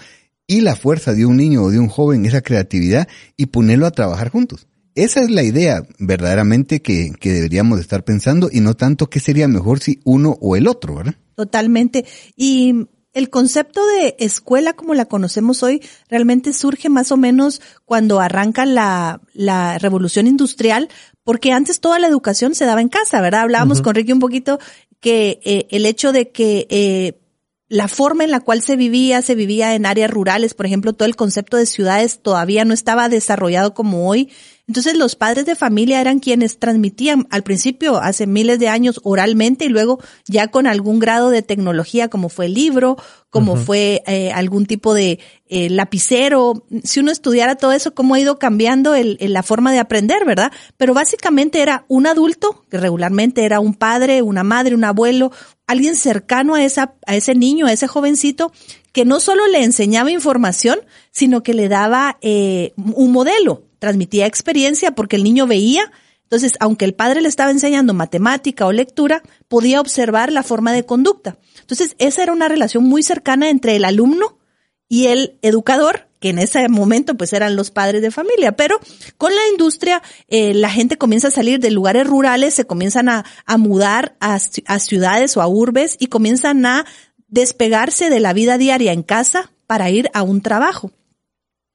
y 0.47 0.61
la 0.61 0.77
fuerza 0.77 1.13
de 1.13 1.27
un 1.27 1.37
niño 1.37 1.65
o 1.65 1.71
de 1.71 1.81
un 1.81 1.89
joven, 1.89 2.27
esa 2.27 2.43
creatividad, 2.43 3.09
y 3.37 3.47
ponerlo 3.47 3.87
a 3.87 3.91
trabajar 3.91 4.29
juntos? 4.29 4.69
Esa 4.95 5.21
es 5.21 5.31
la 5.31 5.43
idea 5.43 5.83
verdaderamente 5.99 6.81
que, 6.81 7.11
que 7.19 7.33
deberíamos 7.33 7.81
estar 7.81 8.05
pensando 8.05 8.51
y 8.53 8.61
no 8.61 8.75
tanto 8.75 9.11
qué 9.11 9.19
sería 9.19 9.49
mejor 9.49 9.81
si 9.81 10.01
uno 10.05 10.39
o 10.41 10.55
el 10.55 10.69
otro, 10.69 10.95
¿verdad? 10.95 11.17
Totalmente. 11.35 12.05
Y 12.37 12.87
el 13.13 13.31
concepto 13.31 13.85
de 13.87 14.17
escuela 14.19 14.73
como 14.73 14.95
la 14.95 15.07
conocemos 15.07 15.63
hoy 15.63 15.83
realmente 16.09 16.53
surge 16.53 16.89
más 16.89 17.11
o 17.13 17.17
menos 17.17 17.61
cuando 17.85 18.21
arranca 18.21 18.65
la, 18.65 19.21
la 19.33 19.79
revolución 19.79 20.27
industrial, 20.27 20.89
porque 21.25 21.53
antes 21.53 21.81
toda 21.81 21.99
la 21.99 22.07
educación 22.07 22.55
se 22.55 22.67
daba 22.67 22.81
en 22.81 22.89
casa, 22.89 23.21
¿verdad? 23.21 23.43
Hablábamos 23.43 23.83
con 23.83 23.95
Ricky 23.95 24.13
un 24.13 24.21
poquito 24.21 24.59
que 25.01 25.41
eh, 25.45 25.67
el 25.71 25.87
hecho 25.87 26.13
de 26.13 26.31
que 26.31 26.67
eh, 26.71 27.21
la 27.71 27.87
forma 27.87 28.25
en 28.25 28.33
la 28.33 28.41
cual 28.41 28.63
se 28.63 28.75
vivía, 28.75 29.23
se 29.23 29.37
vivía 29.37 29.77
en 29.77 29.87
áreas 29.87 30.11
rurales, 30.11 30.55
por 30.55 30.67
ejemplo, 30.67 30.93
todo 30.93 31.07
el 31.07 31.15
concepto 31.15 31.57
de 31.57 31.67
ciudades 31.67 32.19
todavía 32.21 32.65
no 32.65 32.75
estaba 32.75 33.09
desarrollado 33.09 33.75
como 33.75 34.09
hoy. 34.09 34.29
Entonces 34.67 34.97
los 34.97 35.17
padres 35.17 35.47
de 35.47 35.57
familia 35.57 36.01
eran 36.01 36.19
quienes 36.21 36.59
transmitían 36.59 37.27
al 37.31 37.43
principio, 37.43 37.99
hace 37.99 38.27
miles 38.27 38.59
de 38.59 38.69
años, 38.69 39.01
oralmente 39.05 39.65
y 39.65 39.69
luego 39.69 40.01
ya 40.27 40.49
con 40.49 40.67
algún 40.67 40.99
grado 40.99 41.31
de 41.31 41.43
tecnología 41.43 42.09
como 42.09 42.29
fue 42.29 42.47
el 42.47 42.55
libro, 42.55 42.97
como 43.31 43.57
fue 43.57 44.03
eh, 44.07 44.33
algún 44.33 44.67
tipo 44.67 44.95
de 44.95 45.21
eh, 45.49 45.71
lapicero. 45.71 46.65
Si 46.85 47.01
uno 47.01 47.11
estudiara 47.11 47.57
todo 47.57 47.73
eso, 47.73 47.95
cómo 47.95 48.15
ha 48.15 48.21
ido 48.21 48.39
cambiando 48.39 48.95
el, 48.95 49.17
la 49.21 49.43
forma 49.43 49.73
de 49.73 49.79
aprender, 49.79 50.25
¿verdad? 50.25 50.53
Pero 50.77 50.95
básicamente 50.95 51.63
era 51.63 51.85
un 51.89 52.07
adulto, 52.07 52.65
que 52.71 52.79
regularmente 52.79 53.45
era 53.45 53.59
un 53.61 53.75
padre, 53.75 54.23
una 54.23 54.45
madre, 54.45 54.75
un 54.75 54.85
abuelo, 54.85 55.33
alguien 55.71 55.95
cercano 55.95 56.57
a, 56.57 56.65
esa, 56.65 56.95
a 57.07 57.15
ese 57.15 57.35
niño, 57.35 57.67
a 57.67 57.73
ese 57.73 57.87
jovencito, 57.87 58.53
que 58.93 59.05
no 59.05 59.21
solo 59.21 59.47
le 59.47 59.63
enseñaba 59.63 60.11
información, 60.11 60.81
sino 61.13 61.45
que 61.45 61.55
le 61.55 61.69
daba 61.69 62.19
eh, 62.23 62.73
un 62.77 63.13
modelo, 63.13 63.63
transmitía 63.79 64.27
experiencia 64.27 64.97
porque 64.97 65.15
el 65.15 65.23
niño 65.23 65.47
veía. 65.47 65.93
Entonces, 66.25 66.55
aunque 66.59 66.85
el 66.85 66.95
padre 66.95 67.21
le 67.21 67.29
estaba 67.29 67.53
enseñando 67.53 67.95
matemática 67.95 68.67
o 68.67 68.73
lectura, 68.73 69.23
podía 69.47 69.81
observar 69.81 70.33
la 70.33 70.43
forma 70.43 70.73
de 70.73 70.85
conducta. 70.85 71.39
Entonces, 71.61 71.95
esa 71.99 72.25
era 72.25 72.33
una 72.33 72.49
relación 72.49 72.83
muy 72.85 73.05
cercana 73.05 73.49
entre 73.49 73.77
el 73.77 73.85
alumno 73.85 74.39
y 74.89 75.07
el 75.07 75.39
educador, 75.43 76.09
que 76.21 76.29
en 76.29 76.39
ese 76.39 76.69
momento 76.69 77.17
pues 77.17 77.33
eran 77.33 77.57
los 77.57 77.71
padres 77.71 78.03
de 78.03 78.11
familia, 78.11 78.53
pero 78.53 78.79
con 79.19 79.35
la 79.35 79.41
industria 79.51 80.03
eh, 80.29 80.55
la 80.55 80.71
gente 80.71 80.97
comienza 80.97 81.29
a 81.29 81.33
salir 81.33 81.59
de 81.59 81.71
lugares 81.71 82.07
rurales, 82.07 82.55
se 82.55 82.67
comienzan 82.67 83.09
a, 83.09 83.25
a 83.47 83.57
mudar 83.57 84.17
a, 84.21 84.39
a 84.67 84.79
ciudades 84.79 85.37
o 85.37 85.43
a 85.43 85.49
urbes 85.49 85.97
y 85.99 86.07
comienzan 86.07 86.65
a 86.67 86.87
despegarse 87.27 88.11
de 88.11 88.21
la 88.21 88.33
vida 88.33 88.59
diaria 88.59 88.93
en 88.93 89.03
casa 89.03 89.51
para 89.67 89.91
ir 89.91 90.11
a 90.15 90.23
un 90.23 90.43
trabajo 90.43 90.93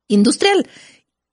industrial, 0.07 0.67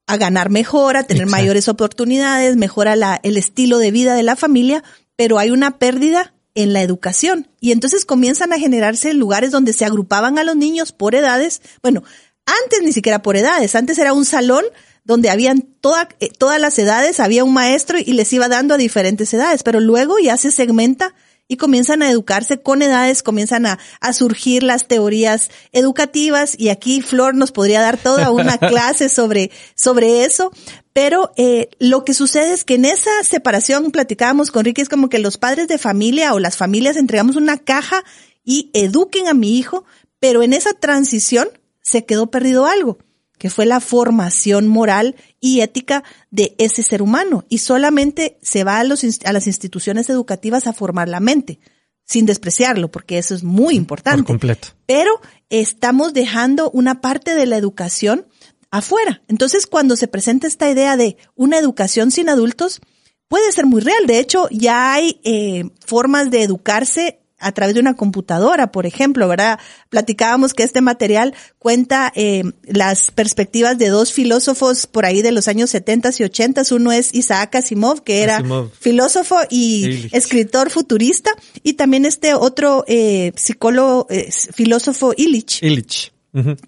a 0.07 0.17
ganar 0.17 0.51
mejor, 0.51 0.97
a 0.97 1.05
tener 1.05 1.25
Exacto. 1.25 1.41
mayores 1.43 1.69
oportunidades, 1.69 2.57
mejora 2.57 2.97
la, 2.97 3.21
el 3.23 3.37
estilo 3.37 3.79
de 3.79 3.91
vida 3.91 4.15
de 4.15 4.23
la 4.23 4.37
familia, 4.37 4.83
pero 5.17 5.39
hay 5.39 5.51
una 5.51 5.79
pérdida 5.79 6.35
en 6.55 6.73
la 6.73 6.83
educación. 6.83 7.49
Y 7.61 7.73
entonces 7.73 8.05
comienzan 8.05 8.53
a 8.53 8.59
generarse 8.59 9.15
lugares 9.15 9.51
donde 9.51 9.73
se 9.73 9.85
agrupaban 9.85 10.39
a 10.39 10.45
los 10.45 10.57
niños 10.57 10.93
por 10.93 11.15
edades. 11.15 11.63
Bueno, 11.83 12.03
antes 12.47 12.83
ni 12.83 12.93
siquiera 12.93 13.23
por 13.23 13.37
edades, 13.37 13.75
antes 13.75 13.99
era 13.99 14.13
un 14.13 14.25
salón 14.25 14.65
donde 15.05 15.31
habían 15.31 15.63
toda, 15.63 16.09
eh, 16.21 16.31
todas 16.31 16.61
las 16.61 16.79
edades, 16.79 17.21
había 17.21 17.45
un 17.45 17.53
maestro 17.53 17.99
y 17.99 18.13
les 18.13 18.33
iba 18.33 18.49
dando 18.49 18.75
a 18.75 18.79
diferentes 18.79 19.33
edades, 19.35 19.63
pero 19.63 19.81
luego 19.81 20.19
ya 20.19 20.37
se 20.37 20.51
segmenta 20.53 21.15
y 21.49 21.57
comienzan 21.57 22.03
a 22.03 22.11
educarse 22.11 22.63
con 22.63 22.83
edades, 22.83 23.23
comienzan 23.23 23.67
a, 23.67 23.79
a 24.01 24.13
surgir 24.13 24.63
las 24.63 24.87
teorías 24.87 25.51
educativas 25.73 26.55
y 26.57 26.69
aquí 26.69 27.03
Flor 27.03 27.35
nos 27.35 27.53
podría 27.53 27.81
dar 27.81 27.99
toda 27.99 28.31
una 28.31 28.59
clase 28.59 29.09
sobre, 29.09 29.51
sobre 29.75 30.25
eso, 30.25 30.53
pero 30.93 31.33
eh, 31.37 31.69
lo 31.79 32.05
que 32.05 32.15
sucede 32.15 32.53
es 32.53 32.65
que 32.65 32.75
en 32.75 32.85
esa 32.85 33.11
separación 33.23 33.91
platicábamos 33.91 34.51
con 34.51 34.65
Ricky, 34.65 34.83
es 34.83 34.89
como 34.89 35.09
que 35.09 35.19
los 35.19 35.37
padres 35.37 35.69
de 35.69 35.79
familia 35.79 36.33
o 36.35 36.39
las 36.39 36.57
familias 36.57 36.97
entregamos 36.97 37.37
una 37.37 37.59
caja 37.59 38.05
y 38.45 38.71
eduquen 38.73 39.29
a 39.29 39.35
mi 39.35 39.59
hijo, 39.59 39.85
pero 40.21 40.43
en 40.43 40.53
esa 40.53 40.73
transición 40.75 41.49
se 41.83 42.05
quedó 42.05 42.31
perdido 42.31 42.67
algo 42.67 42.99
que 43.43 43.51
fue 43.51 43.67
la 43.67 43.81
formación 43.81 44.69
moral 44.69 45.17
y 45.41 45.63
ética 45.63 46.05
de 46.31 46.55
ese 46.59 46.85
ser 46.85 47.03
humano. 47.03 47.45
Y 47.49 47.59
solamente 47.59 48.39
se 48.41 48.63
va 48.63 48.79
a, 48.79 48.85
los, 48.85 49.03
a 49.25 49.33
las 49.33 49.49
instituciones 49.49 50.09
educativas 50.09 50.69
a 50.69 50.73
formar 50.73 51.09
la 51.09 51.19
mente, 51.19 51.59
sin 52.05 52.25
despreciarlo, 52.25 52.93
porque 52.93 53.19
eso 53.19 53.35
es 53.35 53.43
muy 53.43 53.75
importante. 53.75 54.19
Por 54.19 54.27
completo. 54.27 54.69
Pero 54.87 55.21
estamos 55.51 56.15
dejando 56.15 56.71
una 56.71 57.01
parte 57.01 57.35
de 57.35 57.47
la 57.47 57.57
educación 57.57 58.29
afuera. 58.71 59.23
Entonces, 59.27 59.67
cuando 59.67 59.97
se 59.97 60.07
presenta 60.07 60.47
esta 60.47 60.71
idea 60.71 60.97
de 60.97 61.17
una 61.35 61.59
educación 61.59 62.13
sin 62.13 62.29
adultos, 62.29 62.81
puede 63.27 63.51
ser 63.51 63.67
muy 63.67 63.81
real. 63.81 64.07
De 64.07 64.21
hecho, 64.21 64.47
ya 64.53 64.95
hay 64.95 65.21
eh, 65.25 65.65
formas 65.85 66.31
de 66.31 66.45
educarse 66.45 67.22
a 67.43 67.53
través 67.53 67.75
de 67.75 67.81
una 67.81 67.95
computadora, 67.95 68.73
por 68.73 68.87
ejemplo, 68.87 69.29
¿verdad? 69.29 69.59
Platicábamos 69.91 70.55
que 70.55 70.63
este 70.63 70.81
material 70.81 71.35
cuenta 71.59 72.13
eh, 72.15 72.45
las 72.65 73.11
perspectivas 73.11 73.79
de 73.79 73.89
dos 73.89 74.13
filósofos 74.13 74.87
por 74.87 75.05
ahí 75.05 75.23
de 75.23 75.33
los 75.33 75.49
años 75.49 75.71
70 75.71 76.11
y 76.19 76.25
80. 76.25 76.63
Uno 76.73 76.93
es 76.93 77.15
Isaac 77.15 77.57
Asimov, 77.57 78.03
que 78.03 78.23
era 78.23 78.37
Asimov. 78.37 78.71
filósofo 78.79 79.37
y 79.51 79.85
Illich. 79.85 80.15
escritor 80.15 80.71
futurista, 80.71 81.31
y 81.63 81.75
también 81.75 82.07
este 82.07 82.35
otro 82.35 82.85
eh, 82.87 83.33
psicólogo, 83.37 84.07
eh, 84.11 84.31
filósofo 84.55 85.13
Illich. 85.17 85.63
Illich. 85.63 86.13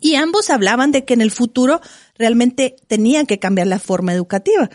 Y 0.01 0.17
ambos 0.17 0.51
hablaban 0.51 0.93
de 0.93 1.05
que 1.05 1.15
en 1.15 1.23
el 1.23 1.31
futuro 1.31 1.81
realmente 2.19 2.77
tenían 2.87 3.27
que 3.27 3.39
cambiar 3.39 3.67
la 3.67 3.79
forma 3.79 4.13
educativa, 4.13 4.69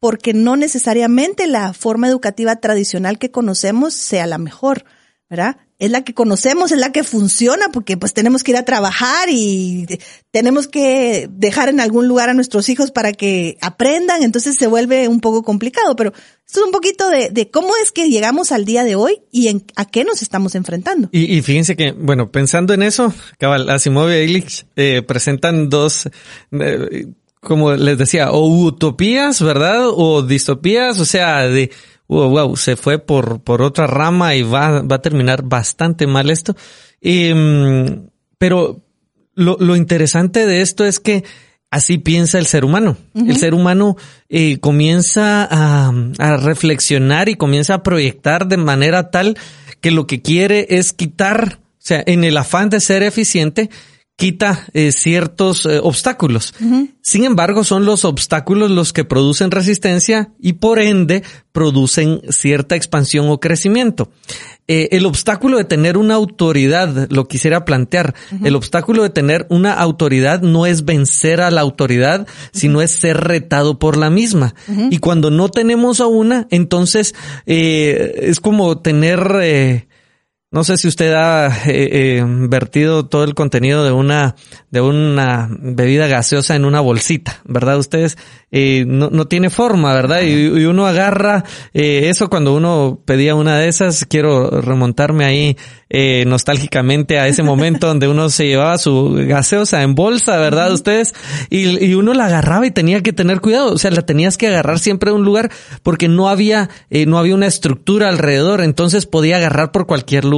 porque 0.00 0.34
no 0.34 0.56
necesariamente 0.56 1.46
la 1.46 1.72
forma 1.72 2.08
educativa 2.08 2.56
tradicional 2.56 3.18
que 3.18 3.30
conocemos 3.30 3.94
sea 3.94 4.26
la 4.26 4.38
mejor, 4.38 4.84
¿verdad? 5.30 5.58
Es 5.78 5.90
la 5.90 6.02
que 6.02 6.14
conocemos, 6.14 6.72
es 6.72 6.78
la 6.78 6.90
que 6.90 7.04
funciona, 7.04 7.68
porque 7.70 7.96
pues 7.96 8.14
tenemos 8.14 8.42
que 8.42 8.52
ir 8.52 8.56
a 8.56 8.64
trabajar 8.64 9.28
y 9.30 9.86
tenemos 10.30 10.66
que 10.66 11.28
dejar 11.30 11.68
en 11.68 11.80
algún 11.80 12.08
lugar 12.08 12.30
a 12.30 12.34
nuestros 12.34 12.68
hijos 12.68 12.90
para 12.90 13.12
que 13.12 13.58
aprendan, 13.60 14.22
entonces 14.22 14.56
se 14.58 14.66
vuelve 14.66 15.06
un 15.06 15.20
poco 15.20 15.42
complicado, 15.42 15.94
pero 15.96 16.12
esto 16.46 16.60
es 16.60 16.66
un 16.66 16.72
poquito 16.72 17.10
de, 17.10 17.50
cómo 17.50 17.74
es 17.82 17.92
que 17.92 18.08
llegamos 18.08 18.52
al 18.52 18.64
día 18.64 18.84
de 18.84 18.96
hoy 18.96 19.20
y 19.30 19.48
en, 19.48 19.64
a 19.76 19.84
qué 19.84 20.04
nos 20.04 20.22
estamos 20.22 20.54
enfrentando. 20.54 21.10
Y, 21.12 21.36
y 21.36 21.42
fíjense 21.42 21.76
que, 21.76 21.92
bueno, 21.92 22.32
pensando 22.32 22.72
en 22.72 22.82
eso, 22.82 23.12
cabal, 23.38 23.68
Asimov 23.68 24.10
y 24.10 24.14
Illich 24.14 24.66
eh, 24.76 25.02
presentan 25.02 25.68
dos, 25.68 26.08
eh, 26.52 27.06
como 27.40 27.72
les 27.72 27.98
decía, 27.98 28.32
o 28.32 28.48
utopías, 28.48 29.42
¿verdad? 29.42 29.88
O 29.88 30.22
distopías, 30.22 30.98
o 31.00 31.04
sea, 31.04 31.46
de, 31.48 31.70
wow, 32.08 32.30
wow, 32.30 32.56
se 32.56 32.76
fue 32.76 32.98
por, 32.98 33.40
por 33.42 33.62
otra 33.62 33.86
rama 33.86 34.34
y 34.34 34.42
va, 34.42 34.82
va 34.82 34.96
a 34.96 35.02
terminar 35.02 35.42
bastante 35.44 36.06
mal 36.06 36.30
esto. 36.30 36.56
Y, 37.00 37.32
mm, 37.32 38.08
pero 38.38 38.82
lo, 39.34 39.56
lo 39.60 39.76
interesante 39.76 40.46
de 40.46 40.62
esto 40.62 40.84
es 40.84 40.98
que 40.98 41.24
así 41.70 41.98
piensa 41.98 42.38
el 42.38 42.46
ser 42.46 42.64
humano. 42.64 42.96
El 43.14 43.36
ser 43.36 43.54
humano 43.54 43.96
eh, 44.28 44.58
comienza 44.58 45.46
a, 45.50 45.92
a 46.18 46.36
reflexionar 46.38 47.28
y 47.28 47.36
comienza 47.36 47.74
a 47.74 47.82
proyectar 47.82 48.48
de 48.48 48.56
manera 48.56 49.10
tal 49.10 49.36
que 49.80 49.90
lo 49.90 50.06
que 50.06 50.22
quiere 50.22 50.66
es 50.70 50.92
quitar, 50.92 51.58
o 51.60 51.76
sea, 51.78 52.02
en 52.06 52.24
el 52.24 52.36
afán 52.36 52.70
de 52.70 52.80
ser 52.80 53.02
eficiente, 53.02 53.70
quita 54.18 54.66
eh, 54.74 54.90
ciertos 54.90 55.64
eh, 55.64 55.78
obstáculos. 55.80 56.52
Sin 57.02 57.24
embargo, 57.24 57.62
son 57.62 57.84
los 57.84 58.04
obstáculos 58.04 58.68
los 58.68 58.92
que 58.92 59.04
producen 59.04 59.52
resistencia 59.52 60.32
y 60.40 60.54
por 60.54 60.80
ende 60.80 61.22
producen 61.52 62.22
cierta 62.28 62.74
expansión 62.74 63.30
o 63.30 63.38
crecimiento. 63.38 64.10
Eh, 64.66 64.88
el 64.90 65.06
obstáculo 65.06 65.56
de 65.56 65.64
tener 65.64 65.96
una 65.96 66.14
autoridad, 66.14 67.06
lo 67.10 67.28
quisiera 67.28 67.64
plantear, 67.64 68.12
el 68.42 68.56
obstáculo 68.56 69.04
de 69.04 69.10
tener 69.10 69.46
una 69.50 69.72
autoridad 69.74 70.42
no 70.42 70.66
es 70.66 70.84
vencer 70.84 71.40
a 71.40 71.52
la 71.52 71.60
autoridad, 71.60 72.26
sino 72.52 72.82
es 72.82 72.98
ser 72.98 73.18
retado 73.18 73.78
por 73.78 73.96
la 73.96 74.10
misma. 74.10 74.56
Y 74.90 74.98
cuando 74.98 75.30
no 75.30 75.48
tenemos 75.48 76.00
a 76.00 76.08
una, 76.08 76.48
entonces 76.50 77.14
es 77.46 78.40
como 78.40 78.78
tener... 78.78 79.86
no 80.50 80.64
sé 80.64 80.78
si 80.78 80.88
usted 80.88 81.12
ha 81.12 81.48
eh, 81.66 82.18
eh, 82.18 82.24
vertido 82.24 83.06
todo 83.06 83.24
el 83.24 83.34
contenido 83.34 83.84
de 83.84 83.92
una 83.92 84.34
de 84.70 84.80
una 84.80 85.48
bebida 85.50 86.06
gaseosa 86.06 86.56
en 86.56 86.64
una 86.64 86.80
bolsita, 86.80 87.40
¿verdad? 87.44 87.78
Ustedes 87.78 88.16
eh, 88.50 88.84
no, 88.86 89.10
no 89.10 89.26
tiene 89.26 89.50
forma, 89.50 89.92
¿verdad? 89.92 90.22
Y, 90.22 90.46
y 90.46 90.64
uno 90.64 90.86
agarra 90.86 91.44
eh, 91.74 92.08
eso 92.08 92.30
cuando 92.30 92.54
uno 92.54 93.00
pedía 93.04 93.34
una 93.34 93.58
de 93.58 93.68
esas. 93.68 94.06
Quiero 94.06 94.50
remontarme 94.62 95.24
ahí 95.24 95.56
eh, 95.90 96.24
nostálgicamente 96.26 97.18
a 97.18 97.28
ese 97.28 97.42
momento 97.42 97.86
donde 97.88 98.08
uno 98.08 98.28
se 98.30 98.46
llevaba 98.46 98.78
su 98.78 99.14
gaseosa 99.26 99.82
en 99.82 99.94
bolsa, 99.94 100.38
¿verdad? 100.38 100.72
Ustedes 100.72 101.14
y, 101.50 101.84
y 101.84 101.94
uno 101.94 102.14
la 102.14 102.26
agarraba 102.26 102.66
y 102.66 102.70
tenía 102.70 103.02
que 103.02 103.12
tener 103.12 103.40
cuidado, 103.40 103.72
o 103.72 103.78
sea, 103.78 103.90
la 103.90 104.02
tenías 104.02 104.36
que 104.36 104.48
agarrar 104.48 104.78
siempre 104.78 105.10
a 105.10 105.14
un 105.14 105.24
lugar 105.24 105.50
porque 105.82 106.08
no 106.08 106.28
había 106.28 106.70
eh, 106.90 107.06
no 107.06 107.18
había 107.18 107.34
una 107.34 107.46
estructura 107.46 108.08
alrededor, 108.08 108.62
entonces 108.62 109.06
podía 109.06 109.36
agarrar 109.36 109.72
por 109.72 109.86
cualquier 109.86 110.24
lugar. 110.24 110.37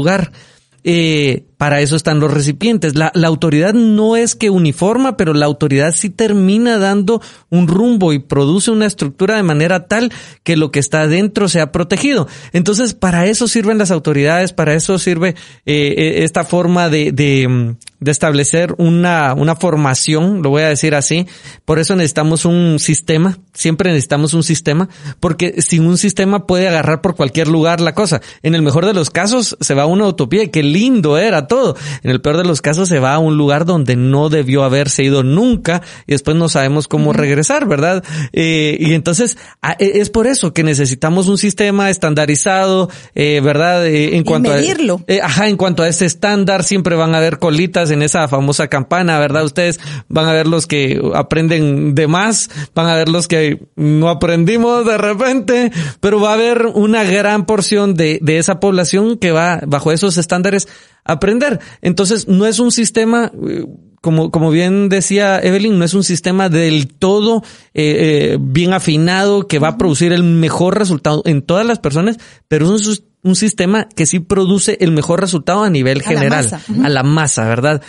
Eh, 0.82 1.44
para 1.58 1.80
eso 1.80 1.94
están 1.94 2.20
los 2.20 2.32
recipientes. 2.32 2.94
La, 2.94 3.12
autoridad 3.24 3.74
no 3.74 4.16
es 4.16 4.34
que 4.34 4.48
uniforma, 4.48 5.16
pero 5.16 5.34
la 5.34 5.44
autoridad 5.44 5.92
sí 5.94 6.08
termina 6.08 6.78
dando 6.78 7.20
un 7.50 7.68
rumbo 7.68 8.14
y 8.14 8.18
produce 8.18 8.70
una 8.70 8.86
estructura 8.86 9.36
de 9.36 9.42
manera 9.42 9.86
tal 9.86 10.10
que 10.42 10.56
lo 10.56 10.70
que 10.70 10.78
está 10.78 11.02
adentro 11.02 11.48
sea 11.48 11.70
protegido. 11.70 12.28
Entonces, 12.52 12.94
para 12.94 13.26
eso 13.26 13.46
sirven 13.46 13.76
las 13.76 13.90
autoridades, 13.90 14.54
para 14.54 14.74
eso 14.74 14.98
sirve 14.98 15.30
eh, 15.66 15.94
eh, 15.96 16.24
esta 16.24 16.44
forma 16.44 16.88
de, 16.88 17.12
de, 17.12 17.46
mm, 17.46 17.76
de 18.00 18.10
establecer 18.10 18.74
una, 18.78 19.34
una 19.34 19.54
formación, 19.56 20.42
lo 20.42 20.50
voy 20.50 20.62
a 20.62 20.68
decir 20.68 20.94
así. 20.94 21.26
Por 21.64 21.78
eso 21.78 21.94
necesitamos 21.96 22.44
un 22.44 22.78
sistema, 22.78 23.38
siempre 23.52 23.90
necesitamos 23.90 24.34
un 24.34 24.42
sistema, 24.42 24.88
porque 25.20 25.60
sin 25.62 25.86
un 25.86 25.98
sistema 25.98 26.46
puede 26.46 26.66
agarrar 26.68 27.02
por 27.02 27.14
cualquier 27.14 27.48
lugar 27.48 27.80
la 27.80 27.94
cosa. 27.94 28.20
En 28.42 28.54
el 28.54 28.62
mejor 28.62 28.86
de 28.86 28.94
los 28.94 29.10
casos 29.10 29.56
se 29.60 29.74
va 29.74 29.82
a 29.82 29.86
una 29.86 30.06
utopía 30.06 30.42
y 30.42 30.48
qué 30.48 30.62
lindo 30.62 31.18
era 31.18 31.46
todo. 31.46 31.76
En 32.02 32.10
el 32.10 32.20
peor 32.20 32.36
de 32.38 32.44
los 32.44 32.62
casos 32.62 32.88
se 32.88 32.98
va 33.00 33.14
a 33.14 33.18
un 33.18 33.36
lugar 33.36 33.64
donde 33.66 33.96
no 33.96 34.28
debió 34.30 34.64
haberse 34.64 35.02
ido 35.04 35.22
nunca 35.22 35.82
y 36.06 36.12
después 36.12 36.36
no 36.36 36.48
sabemos 36.48 36.88
cómo 36.88 37.12
regresar, 37.12 37.66
¿verdad? 37.68 38.02
Eh, 38.32 38.76
y 38.80 38.94
entonces 38.94 39.36
e- 39.78 39.92
es 40.00 40.08
por 40.10 40.26
eso 40.26 40.52
que 40.54 40.62
necesitamos 40.64 41.28
un 41.28 41.36
sistema 41.38 41.90
estandarizado, 41.90 42.88
eh, 43.14 43.40
¿verdad? 43.42 43.86
Eh, 43.86 44.14
en 44.16 44.22
Y 44.22 44.24
cuanto 44.24 44.50
medirlo. 44.50 45.02
a... 45.06 45.12
eh, 45.12 45.20
ajá, 45.22 45.48
en 45.48 45.56
cuanto 45.56 45.82
a 45.82 45.88
ese 45.88 46.06
estándar 46.06 46.64
siempre 46.64 46.96
van 46.96 47.14
a 47.14 47.18
haber 47.18 47.38
colitas 47.38 47.89
en 47.90 48.02
esa 48.02 48.28
famosa 48.28 48.68
campana, 48.68 49.18
¿verdad? 49.18 49.44
Ustedes 49.44 49.80
van 50.08 50.26
a 50.26 50.32
ver 50.32 50.46
los 50.46 50.66
que 50.66 51.00
aprenden 51.14 51.94
de 51.94 52.06
más, 52.06 52.50
van 52.74 52.86
a 52.86 52.96
ver 52.96 53.08
los 53.08 53.28
que 53.28 53.66
no 53.76 54.08
aprendimos 54.08 54.84
de 54.86 54.98
repente, 54.98 55.72
pero 56.00 56.20
va 56.20 56.30
a 56.30 56.34
haber 56.34 56.66
una 56.66 57.04
gran 57.04 57.46
porción 57.46 57.94
de, 57.94 58.18
de 58.22 58.38
esa 58.38 58.60
población 58.60 59.18
que 59.18 59.32
va 59.32 59.60
bajo 59.66 59.92
esos 59.92 60.18
estándares 60.18 60.68
a 61.04 61.14
aprender. 61.14 61.60
Entonces, 61.82 62.28
no 62.28 62.46
es 62.46 62.58
un 62.58 62.70
sistema 62.70 63.32
eh, 63.46 63.66
como, 64.00 64.30
como 64.30 64.50
bien 64.50 64.88
decía 64.88 65.40
Evelyn, 65.40 65.78
no 65.78 65.84
es 65.84 65.94
un 65.94 66.04
sistema 66.04 66.48
del 66.48 66.88
todo 66.88 67.42
eh, 67.74 68.32
eh, 68.32 68.38
bien 68.40 68.72
afinado 68.72 69.46
que 69.46 69.58
va 69.58 69.68
a 69.68 69.78
producir 69.78 70.12
el 70.12 70.22
mejor 70.22 70.78
resultado 70.78 71.22
en 71.26 71.42
todas 71.42 71.66
las 71.66 71.78
personas, 71.78 72.16
pero 72.48 72.74
es 72.74 72.86
un, 72.86 73.09
un 73.22 73.36
sistema 73.36 73.88
que 73.88 74.06
sí 74.06 74.20
produce 74.20 74.78
el 74.80 74.92
mejor 74.92 75.20
resultado 75.20 75.62
a 75.62 75.70
nivel 75.70 76.02
general, 76.02 76.46
la 76.50 76.58
masa. 76.58 76.86
a 76.86 76.88
la 76.88 77.02
masa, 77.02 77.44
¿verdad? 77.46 77.82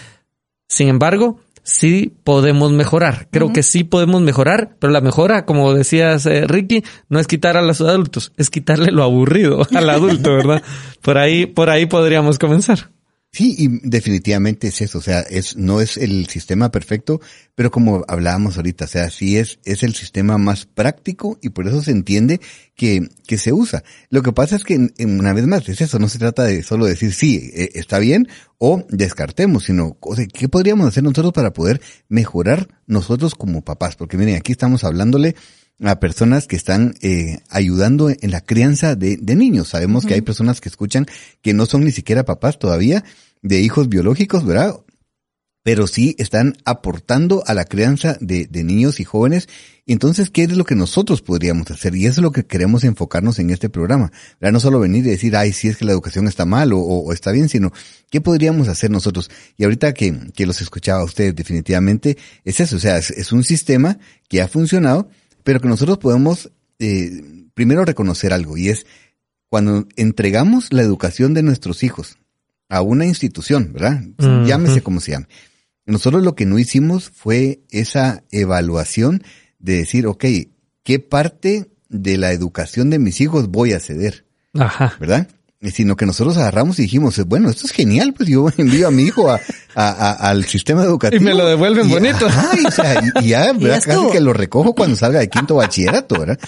Sin 0.67 0.87
embargo, 0.87 1.39
sí 1.63 2.13
podemos 2.23 2.71
mejorar. 2.71 3.27
Creo 3.31 3.53
que 3.53 3.63
sí 3.63 3.83
podemos 3.83 4.21
mejorar, 4.21 4.75
pero 4.79 4.91
la 4.91 5.01
mejora, 5.01 5.45
como 5.45 5.73
decías, 5.73 6.25
eh, 6.25 6.45
Ricky, 6.47 6.83
no 7.09 7.19
es 7.19 7.27
quitar 7.27 7.57
a 7.57 7.61
los 7.61 7.81
adultos, 7.81 8.31
es 8.37 8.49
quitarle 8.49 8.91
lo 8.91 9.03
aburrido 9.03 9.67
al 9.73 9.89
adulto, 9.89 10.35
¿verdad? 10.35 10.63
por 11.01 11.17
ahí, 11.17 11.45
por 11.45 11.69
ahí 11.69 11.85
podríamos 11.85 12.39
comenzar. 12.39 12.89
Sí, 13.33 13.55
y 13.57 13.87
definitivamente 13.87 14.67
es 14.67 14.81
eso, 14.81 14.97
o 14.97 15.01
sea, 15.01 15.21
es, 15.21 15.55
no 15.55 15.79
es 15.79 15.95
el 15.95 16.27
sistema 16.27 16.69
perfecto, 16.69 17.21
pero 17.55 17.71
como 17.71 18.03
hablábamos 18.09 18.57
ahorita, 18.57 18.83
o 18.83 18.87
sea, 18.89 19.09
sí 19.09 19.37
es, 19.37 19.57
es 19.63 19.83
el 19.83 19.95
sistema 19.95 20.37
más 20.37 20.65
práctico 20.65 21.39
y 21.41 21.51
por 21.51 21.65
eso 21.65 21.81
se 21.81 21.91
entiende 21.91 22.41
que, 22.75 23.07
que 23.25 23.37
se 23.37 23.53
usa. 23.53 23.85
Lo 24.09 24.21
que 24.21 24.33
pasa 24.33 24.57
es 24.57 24.65
que, 24.65 24.89
una 24.99 25.31
vez 25.31 25.47
más, 25.47 25.69
es 25.69 25.79
eso, 25.79 25.97
no 25.97 26.09
se 26.09 26.19
trata 26.19 26.43
de 26.43 26.61
solo 26.61 26.85
decir 26.85 27.13
sí, 27.13 27.51
eh, 27.53 27.69
está 27.75 27.99
bien 27.99 28.27
o 28.57 28.83
descartemos, 28.89 29.63
sino, 29.63 29.95
o 30.01 30.13
sea, 30.13 30.25
¿qué 30.27 30.49
podríamos 30.49 30.85
hacer 30.85 31.01
nosotros 31.01 31.31
para 31.31 31.53
poder 31.53 31.79
mejorar 32.09 32.67
nosotros 32.85 33.33
como 33.35 33.61
papás? 33.61 33.95
Porque 33.95 34.17
miren, 34.17 34.35
aquí 34.35 34.51
estamos 34.51 34.83
hablándole 34.83 35.37
a 35.83 35.99
personas 35.99 36.47
que 36.47 36.55
están 36.55 36.95
eh, 37.01 37.39
ayudando 37.49 38.09
en 38.09 38.31
la 38.31 38.41
crianza 38.41 38.95
de, 38.95 39.17
de 39.17 39.35
niños. 39.35 39.69
Sabemos 39.69 40.05
que 40.05 40.13
hay 40.13 40.21
personas 40.21 40.61
que 40.61 40.69
escuchan 40.69 41.05
que 41.41 41.53
no 41.53 41.65
son 41.65 41.83
ni 41.83 41.91
siquiera 41.91 42.23
papás 42.25 42.59
todavía 42.59 43.03
de 43.41 43.61
hijos 43.61 43.89
biológicos, 43.89 44.45
¿verdad? 44.45 44.75
Pero 45.63 45.85
sí 45.85 46.15
están 46.17 46.55
aportando 46.65 47.43
a 47.45 47.53
la 47.53 47.65
crianza 47.65 48.17
de, 48.19 48.47
de 48.47 48.63
niños 48.63 48.99
y 48.99 49.03
jóvenes. 49.03 49.47
Entonces, 49.85 50.31
¿qué 50.31 50.43
es 50.43 50.57
lo 50.57 50.65
que 50.65 50.73
nosotros 50.73 51.21
podríamos 51.21 51.69
hacer? 51.69 51.95
Y 51.95 52.07
eso 52.07 52.19
es 52.21 52.23
lo 52.23 52.31
que 52.31 52.45
queremos 52.47 52.83
enfocarnos 52.83 53.37
en 53.37 53.51
este 53.51 53.69
programa. 53.69 54.11
¿verdad? 54.39 54.53
No 54.53 54.59
solo 54.59 54.79
venir 54.79 55.05
y 55.05 55.09
decir, 55.11 55.35
ay, 55.35 55.53
si 55.53 55.67
es 55.67 55.77
que 55.77 55.85
la 55.85 55.91
educación 55.91 56.27
está 56.27 56.45
mal 56.45 56.73
o, 56.73 56.79
o- 56.79 57.03
o 57.05 57.13
está 57.13 57.31
bien, 57.31 57.47
sino 57.47 57.71
¿qué 58.09 58.21
podríamos 58.21 58.69
hacer 58.69 58.89
nosotros? 58.89 59.29
Y 59.55 59.63
ahorita 59.63 59.93
que, 59.93 60.31
que 60.33 60.47
los 60.47 60.61
escuchaba 60.61 61.01
a 61.01 61.05
ustedes, 61.05 61.35
definitivamente 61.35 62.17
es 62.43 62.59
eso. 62.59 62.77
O 62.77 62.79
sea, 62.79 62.97
es, 62.97 63.11
es 63.11 63.31
un 63.31 63.43
sistema 63.43 63.99
que 64.29 64.41
ha 64.41 64.47
funcionado, 64.47 65.09
pero 65.43 65.59
que 65.59 65.67
nosotros 65.67 65.97
podemos 65.97 66.51
eh, 66.79 67.21
primero 67.53 67.85
reconocer 67.85 68.33
algo 68.33 68.57
y 68.57 68.69
es 68.69 68.85
cuando 69.49 69.87
entregamos 69.97 70.71
la 70.71 70.81
educación 70.81 71.33
de 71.33 71.43
nuestros 71.43 71.83
hijos 71.83 72.17
a 72.69 72.81
una 72.81 73.05
institución, 73.05 73.73
¿verdad? 73.73 74.01
Llámese 74.45 74.81
como 74.81 75.01
se 75.01 75.11
llame. 75.11 75.27
Nosotros 75.85 76.23
lo 76.23 76.35
que 76.35 76.45
no 76.45 76.57
hicimos 76.57 77.09
fue 77.09 77.61
esa 77.69 78.23
evaluación 78.31 79.23
de 79.59 79.77
decir, 79.77 80.07
ok, 80.07 80.25
¿qué 80.83 80.99
parte 80.99 81.69
de 81.89 82.17
la 82.17 82.31
educación 82.31 82.89
de 82.89 82.99
mis 82.99 83.19
hijos 83.19 83.49
voy 83.49 83.73
a 83.73 83.81
ceder? 83.81 84.25
Ajá. 84.53 84.95
¿Verdad? 84.99 85.27
Y 85.63 85.69
Sino 85.71 85.95
que 85.95 86.07
nosotros 86.07 86.37
agarramos 86.37 86.79
y 86.79 86.83
dijimos, 86.83 87.23
bueno, 87.27 87.49
esto 87.49 87.67
es 87.67 87.71
genial, 87.71 88.13
pues 88.15 88.27
yo 88.27 88.47
envío 88.57 88.87
a 88.87 88.91
mi 88.91 89.03
hijo 89.03 89.29
a, 89.29 89.39
a- 89.75 89.89
a- 89.91 90.13
al 90.29 90.45
sistema 90.45 90.83
educativo. 90.83 91.21
Y 91.21 91.25
me 91.25 91.35
lo 91.35 91.45
devuelven 91.47 91.87
Y- 91.87 91.91
bonito. 91.91 92.25
ajá, 92.25 92.49
y, 92.59 92.65
o 92.65 92.71
sea, 92.71 92.95
y- 93.21 93.25
y 93.25 93.27
ya, 93.29 93.53
¿verdad? 93.53 93.81
Casi 93.85 94.07
que 94.11 94.19
lo 94.21 94.33
recojo 94.33 94.73
cuando 94.73 94.95
salga 94.95 95.19
de 95.19 95.29
quinto 95.29 95.55
bachillerato, 95.55 96.19
¿verdad? 96.19 96.39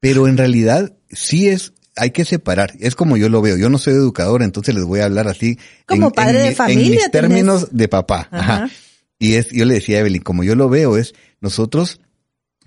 Pero 0.00 0.28
en 0.28 0.36
realidad 0.36 0.92
sí 1.10 1.48
es, 1.48 1.72
hay 1.96 2.10
que 2.12 2.24
separar. 2.24 2.74
Es 2.78 2.94
como 2.94 3.16
yo 3.16 3.28
lo 3.28 3.42
veo. 3.42 3.56
Yo 3.56 3.68
no 3.70 3.78
soy 3.78 3.94
educador, 3.94 4.42
entonces 4.42 4.74
les 4.74 4.84
voy 4.84 5.00
a 5.00 5.06
hablar 5.06 5.26
así. 5.28 5.58
Como 5.86 6.12
padre 6.12 6.42
de 6.42 6.48
mi- 6.50 6.54
familia 6.54 6.84
En 6.84 6.90
mis 6.90 6.98
tenés. 6.98 7.10
términos 7.10 7.68
de 7.72 7.88
papá. 7.88 8.28
Ajá. 8.30 8.54
Ajá. 8.64 8.70
Y 9.18 9.34
es, 9.34 9.48
yo 9.50 9.64
le 9.64 9.74
decía 9.74 9.96
a 9.96 10.00
Evelyn, 10.00 10.22
como 10.22 10.44
yo 10.44 10.54
lo 10.54 10.68
veo 10.68 10.96
es, 10.96 11.14
nosotros 11.40 12.00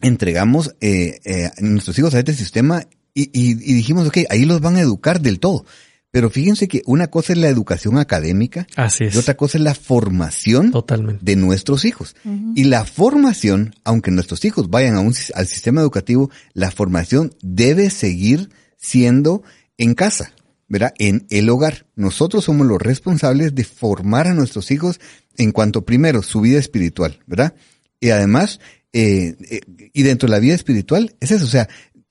entregamos 0.01 0.75
eh, 0.81 1.19
eh, 1.25 1.45
a 1.45 1.61
nuestros 1.61 1.97
hijos 1.99 2.13
a 2.13 2.19
este 2.19 2.33
sistema 2.33 2.83
y, 3.21 3.29
y, 3.33 3.51
y 3.51 3.73
dijimos, 3.73 4.07
ok, 4.07 4.19
ahí 4.29 4.45
los 4.45 4.61
van 4.61 4.75
a 4.75 4.81
educar 4.81 5.21
del 5.21 5.39
todo. 5.39 5.65
Pero 6.09 6.29
fíjense 6.29 6.67
que 6.67 6.81
una 6.85 7.07
cosa 7.07 7.33
es 7.33 7.39
la 7.39 7.49
educación 7.49 7.97
académica 7.97 8.65
Así 8.75 9.03
es. 9.03 9.13
y 9.15 9.17
otra 9.17 9.35
cosa 9.35 9.57
es 9.57 9.63
la 9.63 9.75
formación 9.75 10.71
Totalmente. 10.71 11.23
de 11.23 11.35
nuestros 11.35 11.83
hijos. 11.85 12.15
Y 12.55 12.63
la 12.63 12.85
formación, 12.85 13.75
aunque 13.83 14.09
nuestros 14.11 14.45
hijos 14.45 14.69
vayan 14.69 14.95
a 14.95 15.01
un, 15.01 15.13
al 15.35 15.47
sistema 15.47 15.81
educativo, 15.81 16.31
la 16.53 16.71
formación 16.71 17.35
debe 17.41 17.89
seguir 17.89 18.49
siendo 18.77 19.43
en 19.77 19.95
casa, 19.95 20.33
¿verdad? 20.69 20.93
En 20.97 21.27
el 21.29 21.49
hogar. 21.49 21.85
Nosotros 21.95 22.45
somos 22.45 22.65
los 22.65 22.81
responsables 22.81 23.53
de 23.53 23.65
formar 23.65 24.27
a 24.27 24.33
nuestros 24.33 24.71
hijos 24.71 24.99
en 25.35 25.51
cuanto 25.51 25.85
primero 25.85 26.23
su 26.23 26.41
vida 26.41 26.57
espiritual, 26.57 27.19
¿verdad? 27.27 27.53
Y 27.99 28.09
además, 28.11 28.59
eh, 28.93 29.35
eh, 29.51 29.59
y 29.93 30.03
dentro 30.03 30.27
de 30.27 30.31
la 30.31 30.39
vida 30.39 30.55
espiritual, 30.55 31.15
es 31.19 31.31
eso, 31.31 31.45
o 31.45 31.49
sea, 31.49 31.67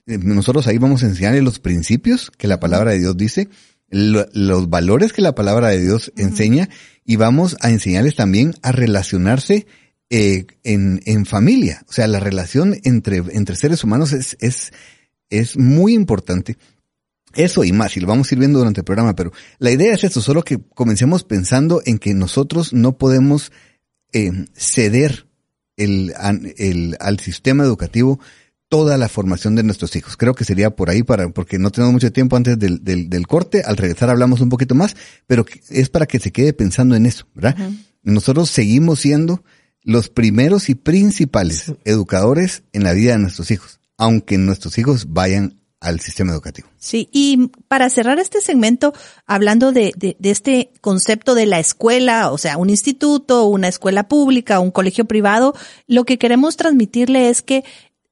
nosotros 0.07 0.65
ahí 0.67 0.77
vamos 0.77 1.03
a 1.03 1.07
enseñarles 1.07 1.43
los 1.43 1.59
principios 1.59 2.31
que 2.31 2.47
la 2.47 2.59
palabra 2.59 2.91
de 2.91 2.99
Dios 2.99 3.15
dice, 3.17 3.49
lo- 3.89 4.27
los 4.33 4.69
valores 4.69 5.13
que 5.13 5.21
la 5.21 5.35
palabra 5.35 5.69
de 5.69 5.81
Dios 5.81 6.11
enseña 6.15 6.69
y 7.05 7.17
vamos 7.17 7.57
a 7.61 7.69
enseñarles 7.69 8.15
también 8.15 8.53
a 8.61 8.71
relacionarse 8.71 9.67
eh, 10.09 10.45
en, 10.63 11.01
en 11.05 11.25
familia. 11.25 11.83
O 11.89 11.91
sea, 11.91 12.07
la 12.07 12.19
relación 12.19 12.77
entre, 12.83 13.17
entre 13.17 13.55
seres 13.57 13.83
humanos 13.83 14.13
es, 14.13 14.37
es, 14.39 14.71
es 15.29 15.57
muy 15.57 15.93
importante. 15.93 16.57
Eso 17.33 17.63
y 17.65 17.71
más, 17.73 17.95
y 17.97 17.99
lo 17.99 18.07
vamos 18.07 18.31
a 18.31 18.35
ir 18.35 18.39
viendo 18.39 18.59
durante 18.59 18.81
el 18.81 18.85
programa, 18.85 19.13
pero 19.15 19.31
la 19.59 19.69
idea 19.71 19.93
es 19.93 20.03
eso, 20.05 20.21
solo 20.21 20.43
que 20.43 20.59
comencemos 20.73 21.23
pensando 21.23 21.81
en 21.85 21.99
que 21.99 22.13
nosotros 22.13 22.71
no 22.73 22.97
podemos 22.97 23.51
eh, 24.13 24.31
ceder 24.53 25.27
el- 25.75 26.13
al 26.99 27.19
sistema 27.19 27.63
educativo 27.63 28.19
toda 28.69 28.97
la 28.97 29.07
formación 29.07 29.55
de 29.55 29.63
nuestros 29.63 29.95
hijos. 29.95 30.17
Creo 30.17 30.33
que 30.33 30.43
sería 30.43 30.71
por 30.71 30.89
ahí 30.89 31.03
para, 31.03 31.29
porque 31.29 31.57
no 31.57 31.71
tenemos 31.71 31.93
mucho 31.93 32.11
tiempo 32.11 32.35
antes 32.35 32.59
del, 32.59 32.83
del, 32.83 33.09
del 33.09 33.27
corte. 33.27 33.63
Al 33.65 33.77
regresar 33.77 34.09
hablamos 34.09 34.41
un 34.41 34.49
poquito 34.49 34.75
más, 34.75 34.95
pero 35.25 35.45
es 35.69 35.89
para 35.89 36.05
que 36.05 36.19
se 36.19 36.31
quede 36.31 36.53
pensando 36.53 36.95
en 36.95 37.05
eso, 37.05 37.27
¿verdad? 37.33 37.55
Nosotros 38.03 38.49
seguimos 38.49 38.99
siendo 38.99 39.43
los 39.83 40.09
primeros 40.09 40.69
y 40.69 40.75
principales 40.75 41.73
educadores 41.85 42.63
en 42.73 42.83
la 42.83 42.93
vida 42.93 43.13
de 43.13 43.19
nuestros 43.19 43.51
hijos, 43.51 43.79
aunque 43.97 44.37
nuestros 44.37 44.77
hijos 44.77 45.13
vayan 45.13 45.61
al 45.79 45.99
sistema 45.99 46.31
educativo. 46.31 46.67
Sí, 46.79 47.07
y 47.11 47.51
para 47.67 47.89
cerrar 47.89 48.19
este 48.19 48.41
segmento, 48.41 48.93
hablando 49.25 49.71
de, 49.71 49.93
de, 49.95 50.17
de 50.19 50.31
este 50.31 50.71
concepto 50.81 51.35
de 51.35 51.45
la 51.45 51.59
escuela, 51.59 52.31
o 52.31 52.37
sea, 52.37 52.57
un 52.57 52.69
instituto, 52.69 53.45
una 53.45 53.67
escuela 53.67 54.07
pública, 54.07 54.59
un 54.59 54.71
colegio 54.71 55.05
privado, 55.05 55.53
lo 55.85 56.03
que 56.03 56.17
queremos 56.17 56.57
transmitirle 56.57 57.29
es 57.29 57.41
que 57.41 57.63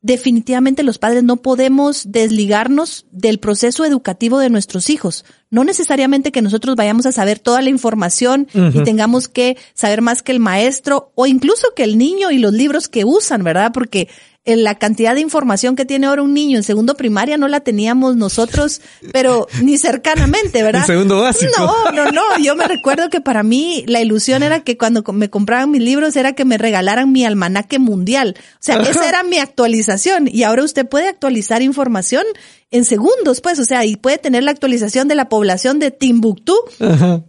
definitivamente 0.05 0.83
los 0.83 0.99
padres 0.99 1.23
no 1.23 1.37
podemos 1.37 2.11
desligarnos 2.11 3.07
del 3.11 3.39
proceso 3.39 3.85
educativo 3.85 4.37
de 4.37 4.51
nuestros 4.51 4.91
hijos. 4.91 5.25
No 5.49 5.63
necesariamente 5.63 6.31
que 6.31 6.43
nosotros 6.43 6.75
vayamos 6.75 7.07
a 7.07 7.11
saber 7.11 7.39
toda 7.39 7.63
la 7.63 7.71
información 7.71 8.47
y 8.53 8.83
tengamos 8.83 9.27
que 9.27 9.57
saber 9.73 10.03
más 10.03 10.21
que 10.21 10.31
el 10.31 10.39
maestro 10.39 11.11
o 11.15 11.25
incluso 11.25 11.69
que 11.75 11.83
el 11.83 11.97
niño 11.97 12.29
y 12.29 12.37
los 12.37 12.53
libros 12.53 12.87
que 12.87 13.03
usan, 13.03 13.43
¿verdad? 13.43 13.71
Porque 13.73 14.07
la 14.45 14.75
cantidad 14.75 15.15
de 15.15 15.21
información 15.21 15.75
que 15.75 15.85
tiene 15.85 16.05
ahora 16.05 16.21
un 16.21 16.33
niño 16.33 16.57
en 16.57 16.63
segundo 16.63 16.95
primaria 16.95 17.37
no 17.37 17.47
la 17.47 17.61
teníamos 17.61 18.15
nosotros, 18.15 18.81
pero 19.11 19.47
ni 19.63 19.77
cercanamente, 19.77 20.61
¿verdad? 20.61 20.81
En 20.81 20.87
segundo 20.87 21.21
básico. 21.21 21.51
No, 21.57 21.91
no, 21.91 22.11
no. 22.11 22.37
Yo 22.39 22.55
me 22.55 22.67
recuerdo 22.67 23.09
que 23.09 23.21
para 23.21 23.41
mí 23.41 23.83
la 23.87 24.01
ilusión 24.01 24.43
era 24.43 24.59
que 24.59 24.77
cuando 24.77 25.03
me 25.13 25.29
compraban 25.31 25.71
mis 25.71 25.81
libros 25.81 26.15
era 26.15 26.33
que 26.33 26.45
me 26.45 26.59
regalaran 26.59 27.11
mi 27.11 27.25
almanaque 27.25 27.79
mundial. 27.79 28.35
O 28.37 28.57
sea, 28.59 28.77
esa 28.81 29.09
era 29.09 29.23
mi 29.23 29.39
actualización. 29.39 30.27
Y 30.31 30.43
ahora 30.43 30.63
usted 30.63 30.87
puede 30.87 31.07
actualizar 31.07 31.63
información 31.63 32.23
en 32.75 32.85
segundos, 32.85 33.41
pues, 33.41 33.59
o 33.59 33.65
sea, 33.65 33.85
y 33.85 33.95
puede 33.95 34.17
tener 34.17 34.43
la 34.43 34.51
actualización 34.51 35.07
de 35.07 35.15
la 35.15 35.29
población 35.29 35.79
de 35.79 35.91
Timbuktu. 35.91 36.53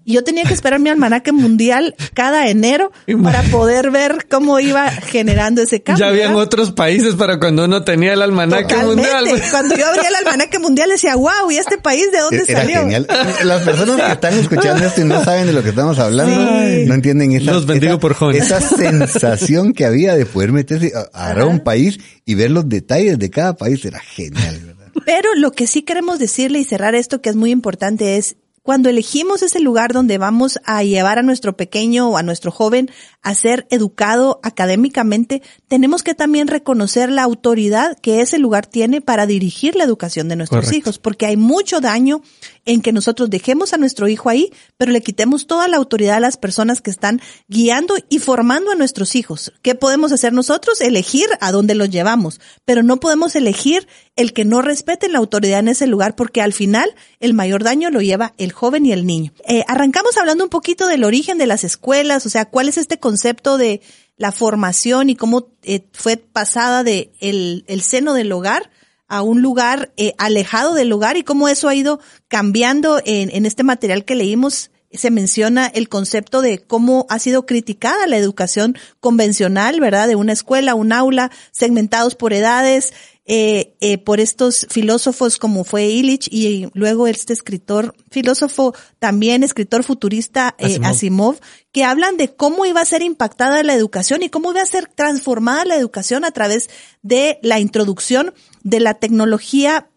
Y 0.04 0.14
yo 0.14 0.24
tenía 0.24 0.44
que 0.44 0.54
esperar 0.54 0.80
mi 0.80 0.90
almanaque 0.90 1.32
mundial 1.32 1.94
cada 2.14 2.48
enero 2.48 2.92
para 3.22 3.42
poder 3.44 3.90
ver 3.90 4.26
cómo 4.30 4.58
iba 4.60 4.90
generando 4.90 5.62
ese 5.62 5.82
cambio. 5.82 6.04
Ya 6.04 6.10
habían 6.10 6.28
¿verdad? 6.30 6.42
otros 6.44 6.72
países 6.72 7.14
para 7.14 7.38
cuando 7.38 7.64
uno 7.64 7.82
tenía 7.84 8.12
el 8.12 8.22
almanaque 8.22 8.74
Totalmente. 8.74 9.10
mundial. 9.12 9.42
Cuando 9.50 9.76
yo 9.76 9.86
abría 9.86 10.08
el 10.08 10.14
almanaque 10.16 10.58
mundial 10.58 10.90
decía, 10.90 11.14
wow, 11.16 11.50
¿y 11.50 11.56
este 11.56 11.78
país 11.78 12.10
de 12.12 12.18
dónde 12.20 12.44
Era 12.48 12.60
salió? 12.60 12.80
genial. 12.80 13.06
Las 13.44 13.62
personas 13.62 14.00
que 14.06 14.12
están 14.12 14.34
escuchando 14.34 14.84
esto 14.86 15.00
y 15.00 15.04
no 15.04 15.22
saben 15.24 15.46
de 15.46 15.52
lo 15.52 15.62
que 15.62 15.70
estamos 15.70 15.98
hablando, 15.98 16.34
Sí. 16.66 16.84
no 16.86 16.94
entienden 16.94 17.32
esa, 17.32 17.52
Los 17.52 17.66
bendigo 17.66 17.92
esa- 17.94 18.00
por 18.00 18.14
jóvenes. 18.14 18.46
esa 18.46 18.60
sensación 18.60 19.72
que 19.72 19.84
había 19.84 20.14
de 20.16 20.26
poder 20.26 20.52
meterse 20.52 20.92
a, 21.12 21.30
a 21.30 21.44
un 21.46 21.60
país 21.60 21.98
y 22.24 22.34
ver 22.34 22.50
los 22.50 22.68
detalles 22.68 23.18
de 23.18 23.30
cada 23.30 23.54
país 23.56 23.84
era 23.84 24.00
genial. 24.00 24.65
Pero 25.06 25.36
lo 25.36 25.52
que 25.52 25.68
sí 25.68 25.82
queremos 25.82 26.18
decirle 26.18 26.58
y 26.58 26.64
cerrar 26.64 26.96
esto 26.96 27.22
que 27.22 27.30
es 27.30 27.36
muy 27.36 27.52
importante 27.52 28.16
es 28.16 28.34
cuando 28.64 28.88
elegimos 28.88 29.42
ese 29.42 29.60
lugar 29.60 29.92
donde 29.92 30.18
vamos 30.18 30.58
a 30.64 30.82
llevar 30.82 31.20
a 31.20 31.22
nuestro 31.22 31.56
pequeño 31.56 32.10
o 32.10 32.16
a 32.16 32.24
nuestro 32.24 32.50
joven 32.50 32.90
a 33.22 33.32
ser 33.36 33.68
educado 33.70 34.40
académicamente, 34.42 35.42
tenemos 35.68 36.02
que 36.02 36.16
también 36.16 36.48
reconocer 36.48 37.08
la 37.12 37.22
autoridad 37.22 37.96
que 37.96 38.20
ese 38.20 38.38
lugar 38.38 38.66
tiene 38.66 39.00
para 39.00 39.26
dirigir 39.26 39.76
la 39.76 39.84
educación 39.84 40.28
de 40.28 40.34
nuestros 40.34 40.64
Correcto. 40.64 40.78
hijos, 40.78 40.98
porque 40.98 41.26
hay 41.26 41.36
mucho 41.36 41.80
daño 41.80 42.22
en 42.66 42.82
que 42.82 42.92
nosotros 42.92 43.30
dejemos 43.30 43.72
a 43.72 43.78
nuestro 43.78 44.08
hijo 44.08 44.28
ahí, 44.28 44.52
pero 44.76 44.92
le 44.92 45.00
quitemos 45.00 45.46
toda 45.46 45.68
la 45.68 45.78
autoridad 45.78 46.16
a 46.16 46.20
las 46.20 46.36
personas 46.36 46.82
que 46.82 46.90
están 46.90 47.20
guiando 47.48 47.94
y 48.08 48.18
formando 48.18 48.70
a 48.70 48.74
nuestros 48.74 49.14
hijos. 49.14 49.52
¿Qué 49.62 49.74
podemos 49.74 50.12
hacer 50.12 50.32
nosotros? 50.32 50.80
Elegir 50.80 51.26
a 51.40 51.52
dónde 51.52 51.74
los 51.74 51.88
llevamos, 51.90 52.40
pero 52.64 52.82
no 52.82 52.98
podemos 52.98 53.34
elegir 53.36 53.88
el 54.16 54.32
que 54.32 54.44
no 54.44 54.62
respeten 54.62 55.12
la 55.12 55.18
autoridad 55.18 55.60
en 55.60 55.68
ese 55.68 55.86
lugar, 55.86 56.16
porque 56.16 56.42
al 56.42 56.52
final 56.52 56.94
el 57.20 57.34
mayor 57.34 57.62
daño 57.62 57.90
lo 57.90 58.00
lleva 58.00 58.34
el 58.36 58.52
joven 58.52 58.84
y 58.84 58.92
el 58.92 59.06
niño. 59.06 59.32
Eh, 59.48 59.64
arrancamos 59.68 60.16
hablando 60.16 60.44
un 60.44 60.50
poquito 60.50 60.86
del 60.86 61.04
origen 61.04 61.38
de 61.38 61.46
las 61.46 61.64
escuelas, 61.64 62.26
o 62.26 62.30
sea, 62.30 62.46
cuál 62.46 62.68
es 62.68 62.76
este 62.76 62.98
concepto 62.98 63.58
de 63.58 63.80
la 64.16 64.32
formación 64.32 65.10
y 65.10 65.16
cómo 65.16 65.48
eh, 65.62 65.86
fue 65.92 66.16
pasada 66.16 66.82
de 66.82 67.12
el, 67.20 67.64
seno 67.82 68.14
del 68.14 68.32
hogar 68.32 68.70
a 69.08 69.22
un 69.22 69.42
lugar 69.42 69.92
eh, 69.96 70.14
alejado 70.18 70.74
del 70.74 70.88
lugar 70.88 71.16
y 71.16 71.22
cómo 71.22 71.48
eso 71.48 71.68
ha 71.68 71.74
ido 71.74 72.00
cambiando 72.28 73.00
en, 73.04 73.30
en 73.30 73.46
este 73.46 73.62
material 73.62 74.04
que 74.04 74.14
leímos. 74.14 74.70
Se 74.92 75.10
menciona 75.10 75.66
el 75.66 75.88
concepto 75.88 76.40
de 76.40 76.58
cómo 76.62 77.06
ha 77.10 77.18
sido 77.18 77.44
criticada 77.44 78.06
la 78.06 78.16
educación 78.16 78.76
convencional, 79.00 79.80
¿verdad? 79.80 80.08
De 80.08 80.16
una 80.16 80.32
escuela, 80.32 80.74
un 80.74 80.92
aula, 80.92 81.30
segmentados 81.50 82.14
por 82.14 82.32
edades, 82.32 82.94
eh, 83.28 83.74
eh, 83.80 83.98
por 83.98 84.20
estos 84.20 84.68
filósofos 84.70 85.38
como 85.38 85.64
fue 85.64 85.86
Illich 85.86 86.28
y 86.30 86.68
luego 86.74 87.08
este 87.08 87.32
escritor, 87.32 87.94
filósofo 88.08 88.72
también, 89.00 89.42
escritor 89.42 89.82
futurista 89.82 90.54
eh, 90.58 90.66
Asimov. 90.66 90.86
Asimov, 90.86 91.36
que 91.72 91.82
hablan 91.82 92.16
de 92.16 92.34
cómo 92.34 92.66
iba 92.66 92.80
a 92.80 92.84
ser 92.84 93.02
impactada 93.02 93.64
la 93.64 93.74
educación 93.74 94.22
y 94.22 94.30
cómo 94.30 94.52
iba 94.52 94.62
a 94.62 94.66
ser 94.66 94.86
transformada 94.86 95.64
la 95.64 95.74
educación 95.74 96.24
a 96.24 96.30
través 96.30 96.70
de 97.02 97.40
la 97.42 97.58
introducción 97.58 98.32
de 98.62 98.78
la 98.78 98.94
tecnología 98.94 99.90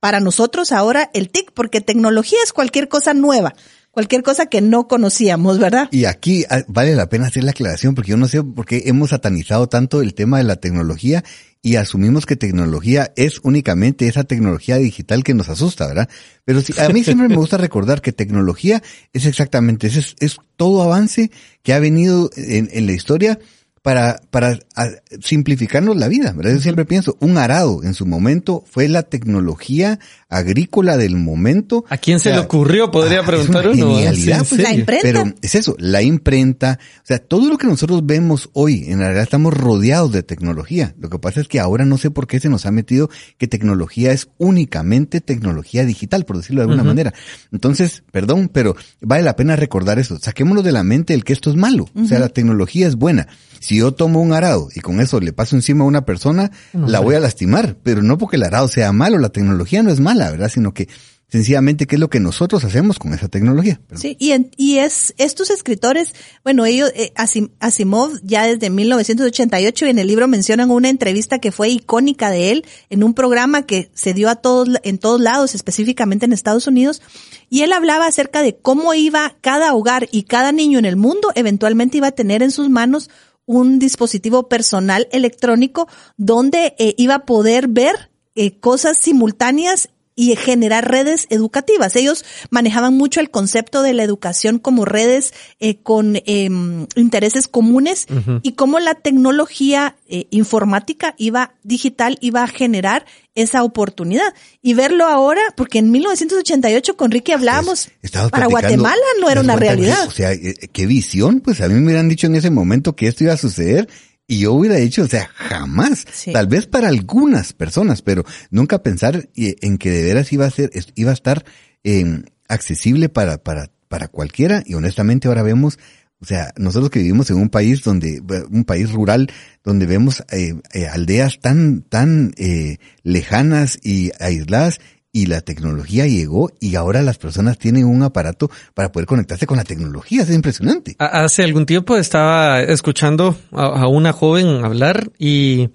para 0.00 0.18
nosotros 0.18 0.72
ahora 0.72 1.08
el 1.14 1.30
TIC, 1.30 1.52
porque 1.52 1.80
tecnología 1.80 2.38
es 2.42 2.52
cualquier 2.52 2.88
cosa 2.88 3.14
nueva, 3.14 3.54
cualquier 3.92 4.22
cosa 4.22 4.46
que 4.46 4.60
no 4.60 4.88
conocíamos, 4.88 5.58
¿verdad? 5.60 5.88
Y 5.92 6.06
aquí 6.06 6.44
ah, 6.50 6.62
vale 6.66 6.96
la 6.96 7.08
pena 7.08 7.28
hacer 7.28 7.44
la 7.44 7.52
aclaración 7.52 7.94
porque 7.94 8.10
yo 8.10 8.16
no 8.16 8.26
sé 8.26 8.42
por 8.42 8.66
qué 8.66 8.82
hemos 8.86 9.10
satanizado 9.10 9.68
tanto 9.68 10.02
el 10.02 10.14
tema 10.14 10.38
de 10.38 10.44
la 10.44 10.56
tecnología 10.56 11.22
y 11.62 11.76
asumimos 11.76 12.26
que 12.26 12.34
tecnología 12.34 13.12
es 13.14 13.38
únicamente 13.44 14.08
esa 14.08 14.24
tecnología 14.24 14.78
digital 14.78 15.22
que 15.22 15.34
nos 15.34 15.48
asusta, 15.48 15.86
¿verdad? 15.86 16.08
Pero 16.44 16.60
sí, 16.60 16.72
a 16.80 16.88
mí 16.88 17.04
siempre 17.04 17.28
me 17.28 17.36
gusta 17.36 17.56
recordar 17.56 18.00
que 18.02 18.12
tecnología 18.12 18.82
es 19.12 19.26
exactamente, 19.26 19.86
es, 19.86 20.16
es 20.18 20.38
todo 20.56 20.82
avance 20.82 21.30
que 21.62 21.72
ha 21.72 21.78
venido 21.78 22.30
en, 22.36 22.68
en 22.72 22.86
la 22.86 22.92
historia 22.92 23.38
para, 23.82 24.20
para 24.30 24.58
a- 24.76 24.90
simplificarnos 25.20 25.96
la 25.96 26.08
vida, 26.08 26.32
¿verdad? 26.32 26.54
Yo 26.54 26.60
siempre 26.60 26.84
pienso, 26.84 27.16
un 27.20 27.36
arado 27.36 27.82
en 27.82 27.94
su 27.94 28.06
momento 28.06 28.64
fue 28.70 28.88
la 28.88 29.02
tecnología 29.02 29.98
agrícola 30.32 30.96
del 30.96 31.16
momento. 31.16 31.84
¿A 31.88 31.98
quién 31.98 32.18
se 32.18 32.30
O 32.30 32.32
sea, 32.32 32.40
le 32.40 32.46
ocurrió? 32.46 32.90
Podría 32.90 33.20
ah, 33.20 33.26
preguntar 33.26 33.66
es 33.66 33.76
una 33.76 33.86
uno. 33.86 33.98
¿eh? 33.98 34.02
genialidad, 34.02 34.44
Sí, 34.44 34.56
pues. 34.56 34.62
La 34.62 34.72
imprenta. 34.72 35.02
Pero 35.02 35.24
es 35.42 35.54
eso, 35.54 35.76
la 35.78 36.02
imprenta, 36.02 36.78
o 36.96 37.06
sea, 37.06 37.18
todo 37.18 37.48
lo 37.48 37.58
que 37.58 37.66
nosotros 37.66 38.04
vemos 38.04 38.50
hoy, 38.52 38.84
en 38.88 38.98
realidad 38.98 39.22
estamos 39.22 39.54
rodeados 39.54 40.12
de 40.12 40.22
tecnología. 40.22 40.94
Lo 40.98 41.10
que 41.10 41.18
pasa 41.18 41.40
es 41.40 41.48
que 41.48 41.60
ahora 41.60 41.84
no 41.84 41.98
sé 41.98 42.10
por 42.10 42.26
qué 42.26 42.40
se 42.40 42.48
nos 42.48 42.66
ha 42.66 42.70
metido 42.70 43.10
que 43.38 43.46
tecnología 43.46 44.12
es 44.12 44.28
únicamente 44.38 45.20
tecnología 45.20 45.84
digital, 45.84 46.24
por 46.24 46.38
decirlo 46.38 46.62
de 46.62 46.64
alguna 46.64 46.84
manera. 46.84 47.12
Entonces, 47.52 48.02
perdón, 48.10 48.50
pero 48.52 48.74
vale 49.00 49.22
la 49.22 49.36
pena 49.36 49.56
recordar 49.56 49.98
eso. 49.98 50.18
Saquémonos 50.18 50.64
de 50.64 50.72
la 50.72 50.82
mente 50.82 51.14
el 51.14 51.24
que 51.24 51.32
esto 51.32 51.50
es 51.50 51.56
malo. 51.56 51.86
O 51.94 52.06
sea, 52.06 52.18
la 52.18 52.28
tecnología 52.28 52.86
es 52.86 52.96
buena. 52.96 53.28
Si 53.60 53.76
yo 53.76 53.92
tomo 53.92 54.20
un 54.20 54.32
arado 54.32 54.68
y 54.74 54.80
con 54.80 55.00
eso 55.00 55.20
le 55.20 55.32
paso 55.32 55.54
encima 55.54 55.84
a 55.84 55.86
una 55.86 56.04
persona, 56.04 56.50
la 56.72 56.98
voy 56.98 57.14
a 57.14 57.20
lastimar, 57.20 57.76
pero 57.82 58.02
no 58.02 58.18
porque 58.18 58.34
el 58.34 58.42
arado 58.42 58.66
sea 58.66 58.92
malo, 58.92 59.18
la 59.18 59.28
tecnología 59.28 59.84
no 59.84 59.90
es 59.90 60.00
mala, 60.00 60.21
¿verdad? 60.30 60.48
Sino 60.48 60.72
que 60.72 60.88
sencillamente 61.28 61.86
qué 61.86 61.96
es 61.96 62.00
lo 62.00 62.10
que 62.10 62.20
nosotros 62.20 62.62
hacemos 62.62 62.98
con 62.98 63.14
esa 63.14 63.26
tecnología. 63.26 63.80
Sí, 63.94 64.18
y, 64.20 64.34
y 64.58 64.78
es 64.80 65.14
estos 65.16 65.48
escritores, 65.48 66.14
bueno, 66.44 66.66
ellos, 66.66 66.92
eh, 66.94 67.10
Asim- 67.16 67.52
Asimov 67.58 68.10
ya 68.22 68.44
desde 68.46 68.68
1988 68.68 69.86
y 69.86 69.88
en 69.88 69.98
el 69.98 70.08
libro 70.08 70.28
mencionan 70.28 70.70
una 70.70 70.90
entrevista 70.90 71.38
que 71.38 71.50
fue 71.50 71.70
icónica 71.70 72.30
de 72.30 72.50
él 72.52 72.66
en 72.90 73.02
un 73.02 73.14
programa 73.14 73.64
que 73.64 73.90
se 73.94 74.12
dio 74.12 74.28
a 74.28 74.36
todos, 74.36 74.68
en 74.82 74.98
todos 74.98 75.22
lados, 75.22 75.54
específicamente 75.54 76.26
en 76.26 76.34
Estados 76.34 76.66
Unidos, 76.66 77.00
y 77.48 77.62
él 77.62 77.72
hablaba 77.72 78.06
acerca 78.06 78.42
de 78.42 78.56
cómo 78.58 78.92
iba 78.92 79.34
cada 79.40 79.72
hogar 79.72 80.08
y 80.12 80.24
cada 80.24 80.52
niño 80.52 80.78
en 80.78 80.84
el 80.84 80.96
mundo 80.96 81.32
eventualmente 81.34 81.96
iba 81.96 82.08
a 82.08 82.12
tener 82.12 82.42
en 82.42 82.50
sus 82.50 82.68
manos 82.68 83.08
un 83.46 83.78
dispositivo 83.78 84.50
personal 84.50 85.08
electrónico 85.12 85.88
donde 86.18 86.74
eh, 86.78 86.94
iba 86.98 87.14
a 87.14 87.24
poder 87.24 87.68
ver 87.68 88.10
eh, 88.34 88.58
cosas 88.60 88.98
simultáneas 89.00 89.88
y 90.22 90.36
generar 90.36 90.88
redes 90.88 91.26
educativas. 91.30 91.96
Ellos 91.96 92.24
manejaban 92.48 92.94
mucho 92.94 93.18
el 93.18 93.28
concepto 93.28 93.82
de 93.82 93.92
la 93.92 94.04
educación 94.04 94.60
como 94.60 94.84
redes 94.84 95.34
eh, 95.58 95.78
con 95.82 96.14
em, 96.26 96.86
intereses 96.94 97.48
comunes 97.48 98.06
y 98.42 98.52
cómo 98.52 98.78
la 98.78 98.94
tecnología 98.94 99.96
eh, 100.08 100.28
informática 100.30 101.16
iba 101.18 101.54
digital 101.64 102.18
iba 102.20 102.44
a 102.44 102.46
generar 102.46 103.04
esa 103.34 103.64
oportunidad 103.64 104.32
y 104.60 104.74
verlo 104.74 105.06
ahora 105.06 105.42
porque 105.56 105.80
en 105.80 105.90
1988 105.90 106.96
con 106.96 107.10
Ricky 107.10 107.32
hablábamos 107.32 107.88
para 108.30 108.46
Guatemala 108.46 109.02
no 109.20 109.28
era 109.28 109.40
¿te 109.40 109.44
una 109.44 109.56
realidad. 109.56 110.06
O 110.06 110.12
sea, 110.12 110.32
eh, 110.32 110.54
qué 110.72 110.86
visión, 110.86 111.40
pues 111.40 111.60
a 111.60 111.68
mí 111.68 111.74
me 111.74 111.86
hubieran 111.86 112.08
dicho 112.08 112.28
en 112.28 112.36
ese 112.36 112.50
momento 112.50 112.94
que 112.94 113.08
esto 113.08 113.24
iba 113.24 113.32
a 113.32 113.38
suceder 113.38 113.88
y 114.26 114.40
yo 114.40 114.52
hubiera 114.52 114.76
dicho, 114.76 115.02
o 115.02 115.08
sea, 115.08 115.28
jamás. 115.34 116.06
Sí. 116.12 116.32
Tal 116.32 116.46
vez 116.46 116.66
para 116.66 116.88
algunas 116.88 117.52
personas, 117.52 118.02
pero 118.02 118.24
nunca 118.50 118.82
pensar 118.82 119.28
eh, 119.34 119.56
en 119.60 119.78
que 119.78 119.90
de 119.90 120.02
veras 120.02 120.32
iba 120.32 120.46
a 120.46 120.50
ser, 120.50 120.70
iba 120.94 121.10
a 121.10 121.14
estar 121.14 121.44
eh, 121.84 122.22
accesible 122.48 123.08
para, 123.08 123.38
para, 123.38 123.70
para 123.88 124.08
cualquiera 124.08 124.62
y 124.64 124.74
honestamente 124.74 125.28
ahora 125.28 125.42
vemos 125.42 125.78
o 126.22 126.24
sea, 126.24 126.52
nosotros 126.56 126.90
que 126.90 127.00
vivimos 127.00 127.28
en 127.30 127.36
un 127.36 127.48
país 127.48 127.82
donde, 127.82 128.22
un 128.48 128.62
país 128.64 128.92
rural, 128.92 129.28
donde 129.64 129.86
vemos 129.86 130.22
eh, 130.30 130.54
eh, 130.72 130.86
aldeas 130.86 131.40
tan, 131.40 131.82
tan 131.82 132.32
eh, 132.36 132.78
lejanas 133.02 133.80
y 133.82 134.12
aisladas, 134.20 134.80
y 135.14 135.26
la 135.26 135.42
tecnología 135.42 136.06
llegó 136.06 136.50
y 136.58 136.74
ahora 136.76 137.02
las 137.02 137.18
personas 137.18 137.58
tienen 137.58 137.84
un 137.84 138.02
aparato 138.02 138.50
para 138.74 138.90
poder 138.90 139.06
conectarse 139.06 139.46
con 139.46 139.58
la 139.58 139.64
tecnología. 139.64 140.22
Es 140.22 140.30
impresionante. 140.30 140.96
Ha- 140.98 141.24
Hace 141.24 141.42
algún 141.44 141.66
tiempo 141.66 141.96
estaba 141.98 142.62
escuchando 142.62 143.36
a, 143.52 143.86
una 143.88 144.12
joven 144.12 144.64
hablar 144.64 145.10
y 145.18 145.68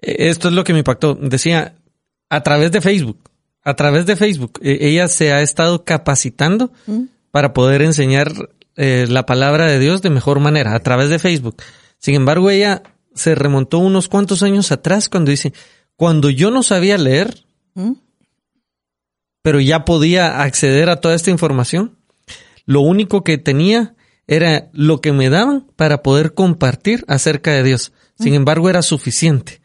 eh, 0.00 0.16
esto 0.30 0.48
es 0.48 0.54
lo 0.54 0.64
que 0.64 0.72
me 0.72 0.78
impactó. 0.80 1.14
Decía, 1.14 1.74
a 2.30 2.42
través 2.42 2.72
de 2.72 2.80
Facebook, 2.80 3.18
a 3.62 3.74
través 3.74 4.06
de 4.06 4.16
Facebook, 4.16 4.58
eh, 4.62 4.78
ella 4.80 5.08
se 5.08 5.32
ha 5.32 5.42
estado 5.42 5.84
capacitando 5.84 6.72
para 7.30 7.52
poder 7.52 7.82
enseñar 7.82 8.32
eh, 8.76 9.06
la 9.08 9.26
palabra 9.26 9.66
de 9.66 9.78
Dios 9.78 10.00
de 10.00 10.08
mejor 10.10 10.40
manera, 10.40 10.74
a 10.74 10.80
través 10.80 11.10
de 11.10 11.18
Facebook. 11.18 11.56
Sin 11.98 12.14
embargo, 12.14 12.48
ella 12.50 12.82
se 13.14 13.34
remontó 13.34 13.78
unos 13.78 14.08
cuantos 14.08 14.42
años 14.42 14.72
atrás 14.72 15.08
cuando 15.10 15.30
dice, 15.30 15.52
cuando 15.96 16.30
yo 16.30 16.50
no 16.50 16.62
sabía 16.62 16.96
leer, 16.98 17.44
¿Mm? 17.74 17.92
Pero 19.44 19.60
ya 19.60 19.84
podía 19.84 20.40
acceder 20.40 20.88
a 20.88 21.02
toda 21.02 21.14
esta 21.14 21.30
información. 21.30 21.98
Lo 22.64 22.80
único 22.80 23.22
que 23.22 23.36
tenía 23.36 23.94
era 24.26 24.70
lo 24.72 25.02
que 25.02 25.12
me 25.12 25.28
daban 25.28 25.66
para 25.76 26.02
poder 26.02 26.32
compartir 26.32 27.04
acerca 27.08 27.52
de 27.52 27.62
Dios. 27.62 27.92
Sin 28.18 28.32
embargo, 28.32 28.70
era 28.70 28.80
suficiente. 28.80 29.60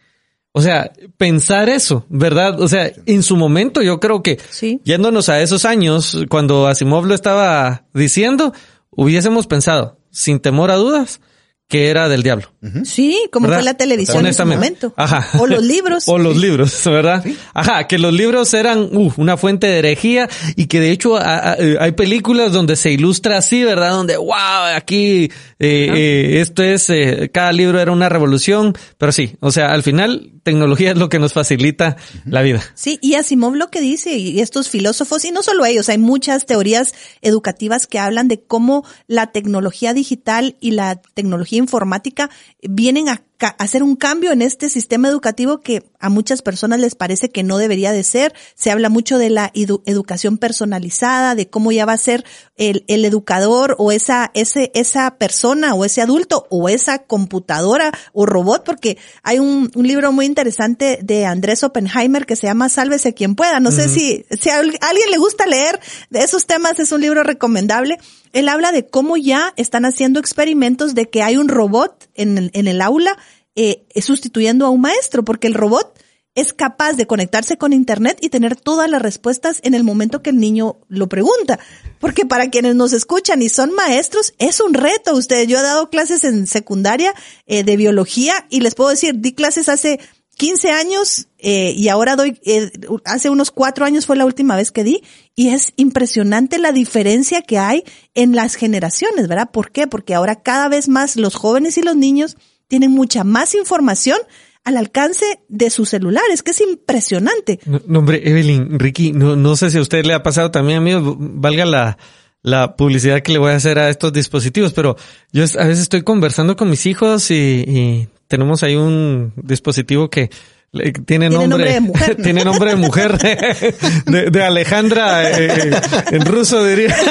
O 0.51 0.61
sea, 0.61 0.91
pensar 1.15 1.69
eso, 1.69 2.05
¿verdad? 2.09 2.59
O 2.59 2.67
sea, 2.67 2.91
en 3.05 3.23
su 3.23 3.37
momento 3.37 3.81
yo 3.81 4.01
creo 4.01 4.21
que 4.21 4.37
Sí. 4.49 4.81
yéndonos 4.83 5.29
a 5.29 5.39
esos 5.41 5.63
años, 5.63 6.25
cuando 6.29 6.67
Asimov 6.67 7.05
lo 7.05 7.15
estaba 7.15 7.85
diciendo, 7.93 8.51
hubiésemos 8.89 9.47
pensado, 9.47 9.97
sin 10.11 10.41
temor 10.41 10.71
a 10.71 10.75
dudas, 10.75 11.21
que 11.69 11.87
era 11.89 12.09
del 12.09 12.23
diablo. 12.23 12.51
Sí, 12.83 13.17
como 13.31 13.45
¿verdad? 13.47 13.59
fue 13.59 13.63
la 13.65 13.73
televisión 13.75 14.17
en 14.17 14.25
Honestamente. 14.25 14.57
momento. 14.87 14.93
Ajá. 14.97 15.29
O 15.39 15.45
los 15.47 15.63
libros. 15.63 16.03
o 16.07 16.17
los 16.17 16.35
libros, 16.35 16.81
¿verdad? 16.85 17.23
Ajá, 17.53 17.87
que 17.87 17.97
los 17.99 18.11
libros 18.13 18.53
eran 18.53 18.89
uh, 18.91 19.13
una 19.17 19.37
fuente 19.37 19.67
de 19.67 19.79
herejía 19.79 20.27
y 20.57 20.65
que 20.65 20.79
de 20.81 20.91
hecho 20.91 21.15
a- 21.15 21.51
a- 21.51 21.53
eh, 21.59 21.77
hay 21.79 21.91
películas 21.93 22.51
donde 22.51 22.75
se 22.75 22.91
ilustra 22.91 23.37
así, 23.37 23.63
¿verdad? 23.63 23.91
Donde, 23.91 24.17
wow, 24.17 24.33
aquí 24.75 25.25
eh, 25.59 25.89
eh, 25.95 26.41
esto 26.41 26.63
es, 26.63 26.89
eh, 26.89 27.29
cada 27.31 27.51
libro 27.53 27.79
era 27.79 27.91
una 27.91 28.09
revolución, 28.09 28.73
pero 28.97 29.11
sí, 29.11 29.35
o 29.39 29.51
sea, 29.51 29.71
al 29.71 29.83
final 29.83 30.31
tecnología 30.43 30.91
es 30.91 30.97
lo 30.97 31.09
que 31.09 31.19
nos 31.19 31.33
facilita 31.33 31.97
la 32.25 32.41
vida. 32.41 32.63
Sí, 32.73 32.97
y 33.01 33.13
Asimov 33.13 33.53
lo 33.53 33.69
que 33.69 33.79
dice, 33.81 34.17
y 34.17 34.39
estos 34.39 34.69
filósofos, 34.69 35.23
y 35.23 35.31
no 35.31 35.43
solo 35.43 35.65
ellos, 35.65 35.87
hay 35.89 35.99
muchas 35.99 36.47
teorías 36.47 36.93
educativas 37.21 37.85
que 37.85 37.99
hablan 37.99 38.27
de 38.27 38.41
cómo 38.41 38.83
la 39.05 39.27
tecnología 39.31 39.93
digital 39.93 40.55
y 40.59 40.71
la 40.71 40.99
tecnología 41.13 41.58
informática 41.59 42.29
vienen 42.61 43.09
a, 43.09 43.21
hacer 43.47 43.83
un 43.83 43.95
cambio 43.95 44.31
en 44.31 44.41
este 44.41 44.69
sistema 44.69 45.07
educativo 45.07 45.61
que 45.61 45.83
a 45.99 46.09
muchas 46.09 46.41
personas 46.41 46.79
les 46.79 46.95
parece 46.95 47.29
que 47.29 47.43
no 47.43 47.57
debería 47.57 47.91
de 47.91 48.03
ser. 48.03 48.33
Se 48.55 48.71
habla 48.71 48.89
mucho 48.89 49.17
de 49.17 49.29
la 49.29 49.51
edu- 49.53 49.81
educación 49.85 50.37
personalizada, 50.37 51.35
de 51.35 51.49
cómo 51.49 51.71
ya 51.71 51.85
va 51.85 51.93
a 51.93 51.97
ser 51.97 52.25
el, 52.57 52.83
el 52.87 53.05
educador 53.05 53.75
o 53.79 53.91
esa, 53.91 54.31
ese, 54.33 54.71
esa 54.75 55.17
persona 55.17 55.73
o 55.73 55.85
ese 55.85 56.01
adulto 56.01 56.47
o 56.49 56.69
esa 56.69 56.99
computadora 56.99 57.91
o 58.13 58.25
robot, 58.25 58.63
porque 58.65 58.97
hay 59.23 59.39
un, 59.39 59.71
un 59.73 59.87
libro 59.87 60.11
muy 60.11 60.25
interesante 60.25 60.99
de 61.01 61.25
Andrés 61.25 61.63
Oppenheimer 61.63 62.25
que 62.25 62.35
se 62.35 62.47
llama 62.47 62.69
Sálvese 62.69 63.13
quien 63.13 63.35
pueda. 63.35 63.59
No 63.59 63.71
sé 63.71 63.87
si, 63.89 64.25
si 64.39 64.49
a 64.49 64.57
alguien 64.59 65.11
le 65.11 65.17
gusta 65.17 65.45
leer 65.47 65.79
de 66.09 66.19
esos 66.19 66.45
temas, 66.45 66.79
es 66.79 66.91
un 66.91 67.01
libro 67.01 67.23
recomendable. 67.23 67.97
Él 68.31 68.47
habla 68.47 68.71
de 68.71 68.85
cómo 68.85 69.17
ya 69.17 69.53
están 69.55 69.85
haciendo 69.85 70.19
experimentos 70.19 70.93
de 70.93 71.09
que 71.09 71.23
hay 71.23 71.37
un 71.37 71.47
robot 71.47 72.09
en 72.13 72.37
el, 72.37 72.51
en 72.53 72.67
el 72.67 72.81
aula 72.81 73.17
eh, 73.61 74.01
sustituyendo 74.01 74.65
a 74.65 74.69
un 74.69 74.79
maestro, 74.79 75.25
porque 75.25 75.47
el 75.47 75.53
robot 75.53 75.99
es 76.33 76.53
capaz 76.53 76.93
de 76.93 77.07
conectarse 77.07 77.57
con 77.57 77.73
internet 77.73 78.17
y 78.21 78.29
tener 78.29 78.55
todas 78.55 78.89
las 78.89 79.01
respuestas 79.01 79.59
en 79.63 79.73
el 79.73 79.83
momento 79.83 80.21
que 80.21 80.29
el 80.29 80.37
niño 80.37 80.77
lo 80.87 81.09
pregunta. 81.09 81.59
Porque 81.99 82.25
para 82.25 82.49
quienes 82.49 82.75
nos 82.75 82.93
escuchan 82.93 83.41
y 83.41 83.49
son 83.49 83.73
maestros, 83.73 84.33
es 84.37 84.61
un 84.61 84.73
reto. 84.73 85.13
Ustedes, 85.15 85.47
yo 85.47 85.59
he 85.59 85.63
dado 85.63 85.89
clases 85.89 86.23
en 86.23 86.47
secundaria 86.47 87.13
eh, 87.47 87.63
de 87.63 87.75
biología 87.75 88.33
y 88.49 88.61
les 88.61 88.75
puedo 88.75 88.91
decir, 88.91 89.15
di 89.17 89.33
clases 89.33 89.67
hace 89.67 89.99
15 90.37 90.71
años 90.71 91.27
eh, 91.37 91.73
y 91.75 91.89
ahora 91.89 92.15
doy, 92.15 92.39
eh, 92.45 92.71
hace 93.03 93.29
unos 93.29 93.51
cuatro 93.51 93.83
años 93.83 94.05
fue 94.05 94.15
la 94.15 94.25
última 94.25 94.55
vez 94.55 94.71
que 94.71 94.85
di 94.85 95.03
y 95.35 95.49
es 95.49 95.73
impresionante 95.75 96.59
la 96.59 96.71
diferencia 96.71 97.41
que 97.41 97.57
hay 97.57 97.83
en 98.13 98.33
las 98.33 98.55
generaciones, 98.55 99.27
¿verdad? 99.27 99.49
¿Por 99.51 99.71
qué? 99.71 99.87
Porque 99.87 100.13
ahora 100.13 100.41
cada 100.41 100.69
vez 100.69 100.87
más 100.87 101.17
los 101.17 101.35
jóvenes 101.35 101.77
y 101.77 101.81
los 101.81 101.97
niños 101.97 102.37
tienen 102.69 102.91
mucha 102.91 103.25
más 103.25 103.53
información 103.55 104.17
al 104.63 104.77
alcance 104.77 105.25
de 105.49 105.69
sus 105.69 105.89
celulares, 105.89 106.43
que 106.43 106.51
es 106.51 106.61
impresionante. 106.61 107.59
No, 107.65 107.99
hombre, 107.99 108.21
Evelyn, 108.29 108.79
Ricky, 108.79 109.11
no, 109.11 109.35
no 109.35 109.55
sé 109.57 109.69
si 109.71 109.77
a 109.77 109.81
usted 109.81 110.05
le 110.05 110.13
ha 110.13 110.23
pasado 110.23 110.51
también, 110.51 110.77
amigos, 110.79 111.15
valga 111.17 111.65
la, 111.65 111.97
la 112.41 112.75
publicidad 112.75 113.21
que 113.21 113.31
le 113.33 113.39
voy 113.39 113.51
a 113.51 113.55
hacer 113.55 113.79
a 113.79 113.89
estos 113.89 114.13
dispositivos, 114.13 114.73
pero 114.73 114.95
yo 115.31 115.43
es- 115.43 115.57
a 115.57 115.63
veces 115.65 115.81
estoy 115.83 116.03
conversando 116.03 116.55
con 116.55 116.69
mis 116.69 116.85
hijos 116.85 117.31
y, 117.31 118.07
tenemos 118.27 118.61
ahí 118.61 118.75
un 118.75 119.33
dispositivo 119.37 120.11
que 120.11 120.29
tiene 120.71 121.03
Tiene 121.05 121.29
nombre, 121.29 121.47
nombre 121.47 121.73
de 121.73 121.79
mujer, 121.81 122.15
¿no? 122.17 122.23
tiene 122.23 122.45
nombre 122.45 122.69
de 122.69 122.75
mujer, 122.75 123.17
de, 123.17 124.29
de 124.29 124.43
Alejandra 124.43 125.29
eh, 125.31 125.71
eh, 125.71 125.81
en 126.11 126.25
ruso 126.25 126.63
diría. 126.63 126.95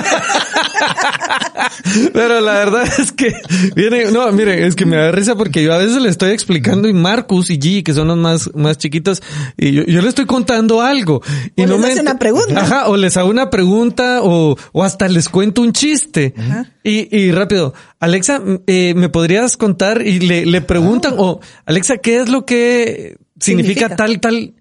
Pero 2.13 2.41
la 2.41 2.53
verdad 2.53 2.89
es 2.99 3.13
que 3.13 3.35
viene, 3.75 4.11
no, 4.11 4.31
mire, 4.33 4.67
es 4.67 4.75
que 4.75 4.85
me 4.87 4.97
da 4.97 5.11
risa 5.11 5.35
porque 5.37 5.63
yo 5.63 5.73
a 5.73 5.79
veces 5.79 6.01
le 6.01 6.09
estoy 6.09 6.33
explicando 6.33 6.89
y 6.89 6.93
Marcus 6.93 7.51
y 7.51 7.59
G, 7.59 7.83
que 7.83 7.95
son 7.95 8.09
los 8.09 8.17
más, 8.17 8.51
más 8.55 8.79
chiquitos, 8.79 9.23
y 9.57 9.73
yo, 9.73 9.85
yo 9.85 10.03
le 10.03 10.09
estoy 10.09 10.27
contando 10.27 10.81
algo. 10.81 11.23
Y 11.57 11.63
O 11.63 11.67
no 11.67 11.75
les 11.75 11.83
me 11.83 11.93
hace 11.93 12.01
una 12.01 12.19
pregunta. 12.19 12.61
Ajá, 12.61 12.89
o 12.89 12.97
les 12.97 13.17
hago 13.17 13.31
una 13.31 13.51
pregunta 13.51 14.21
o, 14.23 14.57
o 14.73 14.85
hasta 14.85 15.09
les 15.09 15.29
cuento 15.29 15.63
un 15.63 15.73
chiste. 15.73 16.35
Y, 16.85 17.15
y 17.17 17.33
rápido, 17.33 17.75
Alexa, 18.01 18.41
eh, 18.67 18.95
¿me 18.95 19.09
podrías 19.09 19.57
contar? 19.57 20.07
Y 20.07 20.21
le, 20.21 20.47
le 20.47 20.61
preguntan, 20.61 21.15
o 21.17 21.41
Alexa, 21.67 21.99
¿qué 21.99 22.21
es 22.21 22.29
lo 22.29 22.45
que 22.45 23.17
significa, 23.41 23.89
Significa. 23.89 23.97
tal, 23.97 24.21
tal? 24.21 24.55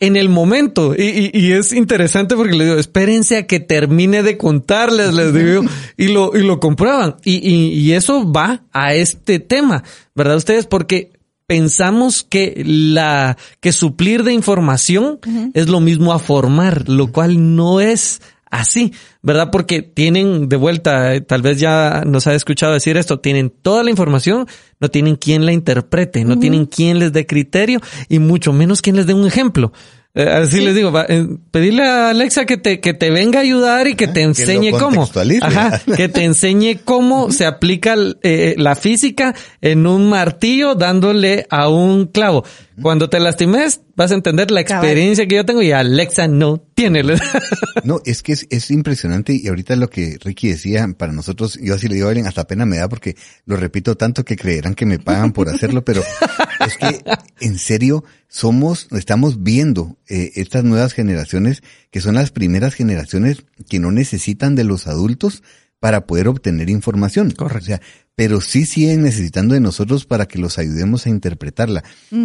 En 0.00 0.16
el 0.16 0.28
momento. 0.28 0.94
Y, 0.96 1.30
y, 1.32 1.38
y 1.38 1.52
es 1.52 1.72
interesante 1.72 2.34
porque 2.34 2.54
le 2.56 2.64
digo, 2.64 2.76
espérense 2.76 3.36
a 3.36 3.46
que 3.46 3.60
termine 3.60 4.22
de 4.24 4.36
contarles, 4.36 5.14
les 5.14 5.32
digo, 5.32 5.62
y 5.96 6.08
lo, 6.08 6.36
y 6.36 6.42
lo 6.42 6.58
comprueban. 6.58 7.16
Y, 7.24 7.34
y, 7.48 7.68
y 7.68 7.92
eso 7.92 8.30
va 8.30 8.64
a 8.72 8.94
este 8.94 9.38
tema, 9.38 9.84
¿verdad 10.14 10.36
ustedes? 10.36 10.66
Porque 10.66 11.12
pensamos 11.46 12.22
que 12.22 12.62
la, 12.66 13.36
que 13.60 13.72
suplir 13.72 14.24
de 14.24 14.32
información 14.32 15.20
es 15.54 15.68
lo 15.68 15.80
mismo 15.80 16.12
a 16.12 16.18
formar, 16.18 16.88
lo 16.88 17.12
cual 17.12 17.54
no 17.54 17.80
es 17.80 18.22
así, 18.52 18.92
¿verdad? 19.22 19.50
Porque 19.50 19.82
tienen 19.82 20.48
de 20.48 20.56
vuelta, 20.56 21.14
eh, 21.14 21.22
tal 21.22 21.42
vez 21.42 21.58
ya 21.58 22.02
nos 22.06 22.26
ha 22.26 22.34
escuchado 22.34 22.74
decir 22.74 22.96
esto, 22.96 23.18
tienen 23.18 23.50
toda 23.50 23.82
la 23.82 23.90
información, 23.90 24.46
no 24.78 24.90
tienen 24.90 25.16
quien 25.16 25.46
la 25.46 25.52
interprete, 25.52 26.24
no 26.24 26.38
tienen 26.38 26.66
quien 26.66 26.98
les 26.98 27.12
dé 27.12 27.26
criterio 27.26 27.80
y 28.08 28.18
mucho 28.18 28.52
menos 28.52 28.82
quien 28.82 28.96
les 28.96 29.06
dé 29.06 29.14
un 29.14 29.26
ejemplo. 29.26 29.72
Eh, 30.14 30.28
así 30.28 30.60
les 30.60 30.74
digo, 30.74 30.92
va, 30.92 31.06
eh, 31.08 31.26
pedirle 31.50 31.84
a 31.84 32.10
Alexa 32.10 32.44
que 32.44 32.58
te, 32.58 32.80
que 32.80 32.92
te 32.92 33.10
venga 33.10 33.38
a 33.38 33.42
ayudar 33.42 33.88
y 33.88 33.94
que 33.94 34.08
te 34.08 34.20
enseñe 34.20 34.70
cómo. 34.72 35.08
Ajá, 35.40 35.80
que 35.96 36.08
te 36.10 36.24
enseñe 36.24 36.80
cómo 36.84 37.32
se 37.32 37.46
aplica 37.46 37.94
eh, 38.22 38.54
la 38.58 38.74
física 38.76 39.34
en 39.62 39.86
un 39.86 40.10
martillo 40.10 40.74
dándole 40.74 41.46
a 41.48 41.70
un 41.70 42.06
clavo. 42.06 42.44
Cuando 42.80 43.10
te 43.10 43.20
lastimes, 43.20 43.82
vas 43.96 44.10
a 44.10 44.14
entender 44.14 44.50
la 44.50 44.64
Cabal. 44.64 44.84
experiencia 44.84 45.26
que 45.26 45.36
yo 45.36 45.44
tengo 45.44 45.62
y 45.62 45.72
Alexa 45.72 46.28
no 46.28 46.58
tiene. 46.74 47.02
No, 47.84 48.00
es 48.04 48.22
que 48.22 48.32
es, 48.32 48.46
es 48.50 48.70
impresionante 48.70 49.34
y 49.34 49.48
ahorita 49.48 49.74
lo 49.76 49.90
que 49.90 50.16
Ricky 50.22 50.48
decía, 50.48 50.88
para 50.96 51.12
nosotros, 51.12 51.58
yo 51.60 51.74
así 51.74 51.88
le 51.88 51.96
digo 51.96 52.06
a 52.06 52.10
Evelyn, 52.10 52.28
hasta 52.28 52.46
pena 52.46 52.64
me 52.64 52.76
da 52.76 52.88
porque 52.88 53.16
lo 53.44 53.56
repito 53.56 53.96
tanto 53.96 54.24
que 54.24 54.36
creerán 54.36 54.74
que 54.74 54.86
me 54.86 54.98
pagan 54.98 55.32
por 55.32 55.48
hacerlo, 55.48 55.84
pero 55.84 56.02
es 56.66 56.76
que 56.76 57.02
en 57.40 57.58
serio 57.58 58.04
somos, 58.28 58.86
estamos 58.92 59.42
viendo 59.42 59.96
eh, 60.08 60.32
estas 60.36 60.64
nuevas 60.64 60.92
generaciones 60.92 61.62
que 61.90 62.00
son 62.00 62.14
las 62.14 62.30
primeras 62.30 62.74
generaciones 62.74 63.44
que 63.68 63.80
no 63.80 63.90
necesitan 63.90 64.54
de 64.54 64.64
los 64.64 64.86
adultos 64.86 65.42
para 65.82 66.06
poder 66.06 66.28
obtener 66.28 66.70
información. 66.70 67.32
Correcto. 67.32 67.64
O 67.64 67.66
sea, 67.66 67.80
pero 68.14 68.40
sí 68.40 68.66
siguen 68.66 69.02
necesitando 69.02 69.54
de 69.54 69.60
nosotros 69.60 70.06
para 70.06 70.26
que 70.26 70.38
los 70.38 70.56
ayudemos 70.56 71.06
a 71.06 71.08
interpretarla. 71.08 71.82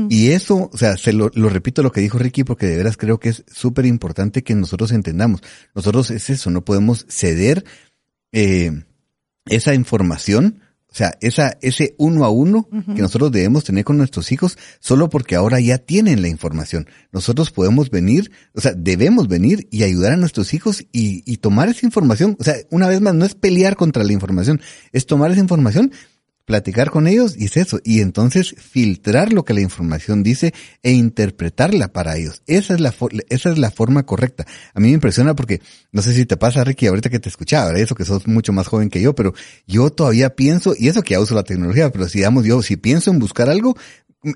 Y 0.09 0.29
eso, 0.29 0.69
o 0.71 0.77
sea, 0.77 0.95
se 0.95 1.11
lo, 1.11 1.31
lo 1.33 1.49
repito 1.49 1.81
lo 1.81 1.91
que 1.91 2.01
dijo 2.01 2.19
Ricky 2.19 2.43
porque 2.43 2.67
de 2.67 2.77
veras 2.77 2.97
creo 2.97 3.19
que 3.19 3.29
es 3.29 3.43
súper 3.51 3.87
importante 3.87 4.43
que 4.43 4.53
nosotros 4.53 4.91
entendamos. 4.91 5.41
Nosotros 5.73 6.11
es 6.11 6.29
eso, 6.29 6.51
no 6.51 6.63
podemos 6.63 7.07
ceder 7.09 7.65
eh, 8.31 8.83
esa 9.47 9.73
información, 9.73 10.59
sea, 10.97 11.17
esa, 11.21 11.57
ese 11.61 11.93
uno 11.97 12.25
a 12.25 12.29
uno 12.29 12.67
que 12.71 13.01
nosotros 13.01 13.31
debemos 13.31 13.63
tener 13.63 13.83
con 13.83 13.97
nuestros 13.97 14.31
hijos 14.31 14.57
solo 14.79 15.09
porque 15.09 15.35
ahora 15.35 15.59
ya 15.59 15.77
tienen 15.77 16.21
la 16.21 16.27
información. 16.27 16.87
Nosotros 17.11 17.51
podemos 17.51 17.89
venir, 17.89 18.31
o 18.53 18.61
sea, 18.61 18.73
debemos 18.75 19.27
venir 19.27 19.67
y 19.71 19.83
ayudar 19.83 20.13
a 20.13 20.17
nuestros 20.17 20.53
hijos 20.53 20.85
y, 20.91 21.23
y 21.31 21.37
tomar 21.37 21.69
esa 21.69 21.85
información. 21.85 22.35
O 22.39 22.43
sea, 22.43 22.55
una 22.71 22.87
vez 22.87 22.99
más, 23.01 23.13
no 23.13 23.25
es 23.25 23.35
pelear 23.35 23.75
contra 23.75 24.03
la 24.03 24.13
información, 24.13 24.59
es 24.91 25.05
tomar 25.05 25.31
esa 25.31 25.41
información 25.41 25.91
platicar 26.47 26.91
con 26.91 27.07
ellos 27.07 27.35
y 27.37 27.45
es 27.45 27.57
eso. 27.57 27.79
Y 27.83 27.99
entonces 27.99 28.55
filtrar 28.57 29.33
lo 29.33 29.43
que 29.43 29.53
la 29.53 29.59
información 29.59 30.23
dice 30.23 30.53
e 30.81 30.93
interpretarla 30.93 31.89
para 31.89 32.15
ellos. 32.15 32.41
Esa 32.47 32.73
es 32.73 32.79
la, 32.79 32.95
esa 33.29 33.51
es 33.51 33.57
la 33.57 33.69
forma 33.69 34.05
correcta. 34.05 34.45
A 34.73 34.79
mí 34.79 34.87
me 34.87 34.93
impresiona 34.93 35.35
porque, 35.35 35.59
no 35.91 36.01
sé 36.01 36.13
si 36.13 36.25
te 36.25 36.37
pasa, 36.37 36.63
Ricky, 36.63 36.87
ahorita 36.87 37.09
que 37.09 37.19
te 37.19 37.27
escuchaba, 37.27 37.77
eso 37.77 37.95
que 37.95 38.05
sos 38.05 38.27
mucho 38.27 38.53
más 38.53 38.67
joven 38.67 38.89
que 38.89 39.01
yo, 39.01 39.13
pero 39.13 39.33
yo 39.67 39.89
todavía 39.89 40.35
pienso, 40.35 40.73
y 40.79 40.87
eso 40.87 41.03
que 41.03 41.15
ya 41.15 41.19
uso 41.19 41.35
la 41.35 41.43
tecnología, 41.43 41.91
pero 41.91 42.07
si 42.07 42.19
digamos 42.19 42.45
yo, 42.45 42.61
si 42.61 42.77
pienso 42.77 43.11
en 43.11 43.19
buscar 43.19 43.49
algo, 43.49 43.75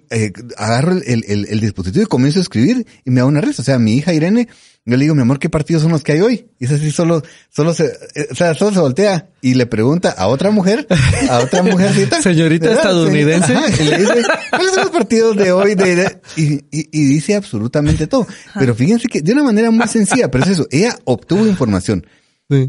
eh, 0.10 0.34
agarro 0.58 0.92
el- 1.06 1.24
el- 1.28 1.48
el 1.50 1.60
dispositivo 1.62 2.04
y 2.04 2.08
comienzo 2.08 2.40
a 2.40 2.44
escribir 2.44 2.86
y 3.06 3.10
me 3.12 3.22
da 3.22 3.26
una 3.26 3.40
risa. 3.42 3.62
O 3.62 3.66
sea, 3.66 3.80
mi 3.80 3.96
hija 3.96 4.14
Irene, 4.14 4.50
yo 4.86 4.98
le 4.98 5.04
digo, 5.04 5.14
mi 5.16 5.22
amor, 5.22 5.38
¿qué 5.38 5.48
partidos 5.50 5.84
son 5.84 5.92
los 5.92 6.04
que 6.04 6.14
hay 6.14 6.22
hoy? 6.22 6.48
Y 6.60 6.66
es 6.66 6.72
así, 6.72 6.90
solo, 6.92 7.22
solo 7.50 7.74
se, 7.74 7.86
eh, 8.16 8.28
o 8.32 8.36
sea, 8.36 8.54
solo 8.56 8.74
se 8.74 8.80
voltea 8.80 9.30
y 9.42 9.54
le 9.54 9.68
pregunta 9.68 10.10
a 10.12 10.28
otra 10.28 10.50
mujer, 10.52 10.88
a 11.30 11.40
otra 11.40 11.62
mujercita. 11.64 12.22
Señorita 12.22 12.66
¿verdad? 12.68 12.82
estadounidense. 12.84 13.54
Ajá, 13.56 13.68
y 13.80 13.86
le 13.86 13.98
dice, 14.00 14.24
¿cuáles 14.50 14.72
son 14.74 14.84
los 14.84 14.92
partidos 14.92 15.36
de 15.38 15.52
hoy? 15.52 15.76
De, 15.76 15.96
de-?" 15.96 16.22
y, 16.36 16.54
y- 16.72 16.90
y 16.92 17.04
dice 17.06 17.36
absolutamente 17.36 18.08
todo. 18.08 18.26
Pero 18.58 18.74
fíjense 18.74 19.08
que 19.08 19.22
de 19.22 19.34
una 19.34 19.44
manera 19.44 19.70
muy 19.70 19.88
sencilla, 19.88 20.32
pero 20.32 20.44
es 20.46 20.50
eso, 20.52 20.68
ella 20.72 20.98
obtuvo 21.06 21.46
información 21.46 22.06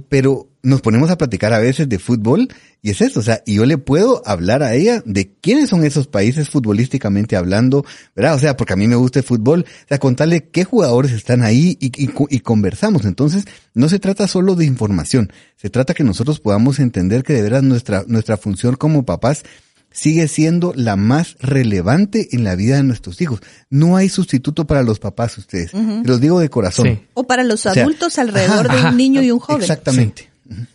Pero 0.09 0.49
nos 0.63 0.81
ponemos 0.81 1.11
a 1.11 1.19
platicar 1.19 1.53
a 1.53 1.59
veces 1.59 1.89
de 1.89 1.99
fútbol 1.99 2.49
y 2.83 2.91
es 2.91 3.01
eso, 3.01 3.21
o 3.21 3.23
sea, 3.23 3.43
y 3.47 3.55
yo 3.55 3.67
le 3.67 3.79
puedo 3.79 4.23
hablar 4.25 4.63
a 4.63 4.75
ella 4.75 5.03
de 5.05 5.33
quiénes 5.41 5.71
son 5.71 5.85
esos 5.85 6.07
países 6.07 6.51
futbolísticamente 6.51 7.37
hablando, 7.37 7.85
¿verdad? 8.15 8.35
O 8.35 8.39
sea, 8.39 8.57
porque 8.57 8.73
a 8.73 8.77
mí 8.77 8.87
me 8.87 8.97
gusta 8.97 9.21
el 9.21 9.25
fútbol, 9.25 9.65
o 9.67 9.89
sea, 9.89 9.99
contarle 9.99 10.49
qué 10.51 10.65
jugadores 10.65 11.13
están 11.13 11.43
ahí 11.43 11.77
y, 11.81 11.93
y, 11.97 12.41
conversamos. 12.41 13.05
Entonces, 13.05 13.45
no 13.75 13.89
se 13.89 13.99
trata 13.99 14.29
solo 14.29 14.55
de 14.55 14.65
información, 14.65 15.33
se 15.57 15.71
trata 15.71 15.95
que 15.95 16.05
nosotros 16.05 16.41
podamos 16.41 16.79
entender 16.79 17.23
que 17.25 17.33
de 17.33 17.43
veras 17.43 17.63
nuestra, 17.63 18.05
nuestra 18.07 18.37
función 18.37 18.77
como 18.77 19.05
papás 19.05 19.45
sigue 19.93 20.29
siendo 20.29 20.73
la 20.75 20.97
más 20.97 21.37
relevante 21.41 22.29
en 22.33 22.45
la 22.45 22.57
vida 22.57 22.77
de 22.77 22.83
nuestros 22.83 23.21
hijos. 23.21 23.41
No 23.71 23.97
hay 23.97 24.09
sustituto 24.09 24.67
para 24.67 24.83
los 24.83 24.99
papás 24.99 25.39
ustedes. 25.39 25.73
Los 26.05 26.21
digo 26.21 26.41
de 26.41 26.51
corazón. 26.51 26.87
Sí. 26.87 27.07
O 27.15 27.25
para 27.27 27.45
los 27.45 27.61
sea, 27.61 27.73
adultos 27.73 28.19
alrededor 28.19 28.69
de 28.69 28.79
ajá, 28.79 28.91
un 28.91 28.97
niño 28.97 29.23
y 29.23 29.31
un 29.31 29.39
joven. 29.39 29.63
Exactamente. 29.63 30.29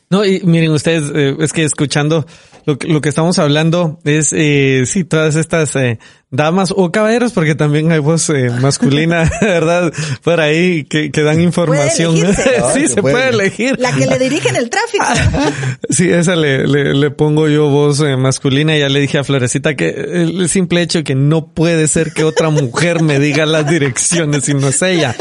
No, 0.09 0.25
y 0.25 0.41
miren 0.41 0.71
ustedes, 0.71 1.11
eh, 1.13 1.35
es 1.39 1.53
que 1.53 1.63
escuchando, 1.63 2.25
lo, 2.67 2.77
que- 2.77 2.87
lo 2.87 3.01
que 3.01 3.09
estamos 3.09 3.39
hablando 3.39 3.99
es, 4.03 4.31
eh, 4.33 4.83
sí, 4.85 5.03
todas 5.03 5.35
estas 5.35 5.75
eh, 5.77 5.97
damas 6.29 6.73
o 6.75 6.91
caballeros, 6.91 7.31
porque 7.31 7.55
también 7.55 7.91
hay 7.91 7.99
voz 7.99 8.29
eh, 8.29 8.49
masculina, 8.61 9.31
¿verdad? 9.41 9.91
Por 10.21 10.39
ahí 10.41 10.83
que, 10.83 11.09
que 11.09 11.21
dan 11.23 11.41
información. 11.41 12.15
sí, 12.73 12.81
se 12.81 12.87
se 12.89 13.01
puede. 13.01 13.13
puede 13.15 13.29
elegir. 13.29 13.79
La 13.79 13.91
que 13.93 14.05
le 14.05 14.19
dirige 14.19 14.49
en 14.49 14.57
el 14.57 14.69
tráfico. 14.69 15.05
Sí, 15.89 16.09
esa 16.09 16.35
le, 16.35 16.67
le, 16.67 16.93
le 16.93 17.11
pongo 17.11 17.47
yo 17.47 17.69
voz 17.69 18.01
eh, 18.01 18.17
masculina. 18.17 18.77
Ya 18.77 18.89
le 18.89 18.99
dije 18.99 19.17
a 19.19 19.23
Florecita 19.23 19.75
que 19.75 19.87
el 19.89 20.49
simple 20.49 20.81
hecho 20.81 21.03
que 21.03 21.15
no 21.15 21.47
puede 21.47 21.87
ser 21.87 22.11
que 22.11 22.25
otra 22.25 22.49
mujer 22.49 23.01
me 23.01 23.17
diga 23.19 23.45
las 23.45 23.67
direcciones 23.69 24.49
y 24.49 24.53
no 24.53 24.67
es 24.67 24.81
ella. 24.81 25.15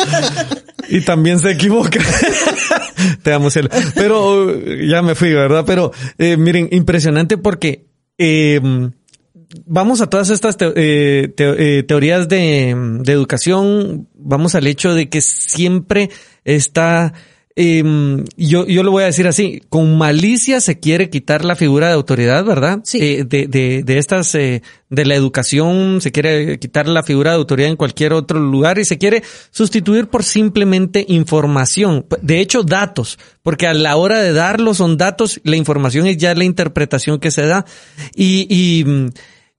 Y 0.89 1.03
también 1.03 1.39
se 1.39 1.53
equivoca. 1.53 2.01
Te 3.27 3.33
amo. 3.33 3.49
Pero 3.97 4.55
ya 4.89 5.03
me 5.03 5.17
fui, 5.17 5.33
¿verdad? 5.33 5.65
Pero 5.67 5.91
eh, 6.17 6.37
miren, 6.37 6.69
impresionante 6.71 7.37
porque 7.37 7.87
eh, 8.19 8.61
vamos 9.65 10.01
a 10.01 10.09
todas 10.09 10.31
estas 10.31 10.57
eh, 10.61 11.85
teorías 11.89 12.29
de, 12.29 12.73
de 13.01 13.13
educación, 13.13 14.07
vamos 14.15 14.55
al 14.55 14.69
hecho 14.69 14.95
de 14.95 15.09
que 15.09 15.21
siempre 15.23 16.09
está, 16.45 17.15
eh, 17.59 17.83
yo, 18.37 18.67
yo 18.67 18.83
lo 18.83 18.91
voy 18.91 19.05
a 19.05 19.07
decir 19.07 19.27
así, 19.27 19.63
con 19.71 19.97
malicia 19.97 20.61
se 20.61 20.79
quiere 20.79 21.09
quitar 21.09 21.43
la 21.43 21.57
figura 21.57 21.87
de 21.87 21.95
autoridad, 21.95 22.45
¿verdad? 22.45 22.81
Sí. 22.85 22.99
Eh, 23.01 23.25
de, 23.25 23.47
de, 23.47 23.83
de 23.83 23.97
estas, 23.99 24.35
eh, 24.35 24.63
de 24.91 25.07
la 25.07 25.15
educación, 25.15 26.03
se 26.03 26.13
quiere 26.13 26.59
quitar 26.59 26.87
la 26.87 27.03
figura 27.03 27.31
de 27.31 27.39
autoridad 27.39 27.71
en 27.71 27.77
cualquier 27.77 28.13
otro 28.13 28.39
lugar 28.39 28.79
y 28.79 28.85
se 28.85 28.99
quiere 28.99 29.23
sustituir 29.51 30.09
por 30.09 30.23
simplemente 30.23 31.07
información. 31.09 32.05
De 32.21 32.41
hecho, 32.41 32.63
datos, 32.63 33.19
porque 33.43 33.67
a 33.67 33.73
la 33.73 33.97
hora 33.97 34.21
de 34.21 34.35
darlo 34.35 34.75
son 34.75 34.99
datos, 34.99 35.41
la 35.43 35.57
información 35.57 36.07
es 36.07 36.19
ya 36.19 36.35
la 36.35 36.45
interpretación 36.45 37.19
que 37.19 37.31
se 37.31 37.47
da. 37.47 37.65
Y, 38.15 38.47
y 38.51 38.85
mm, 38.85 39.09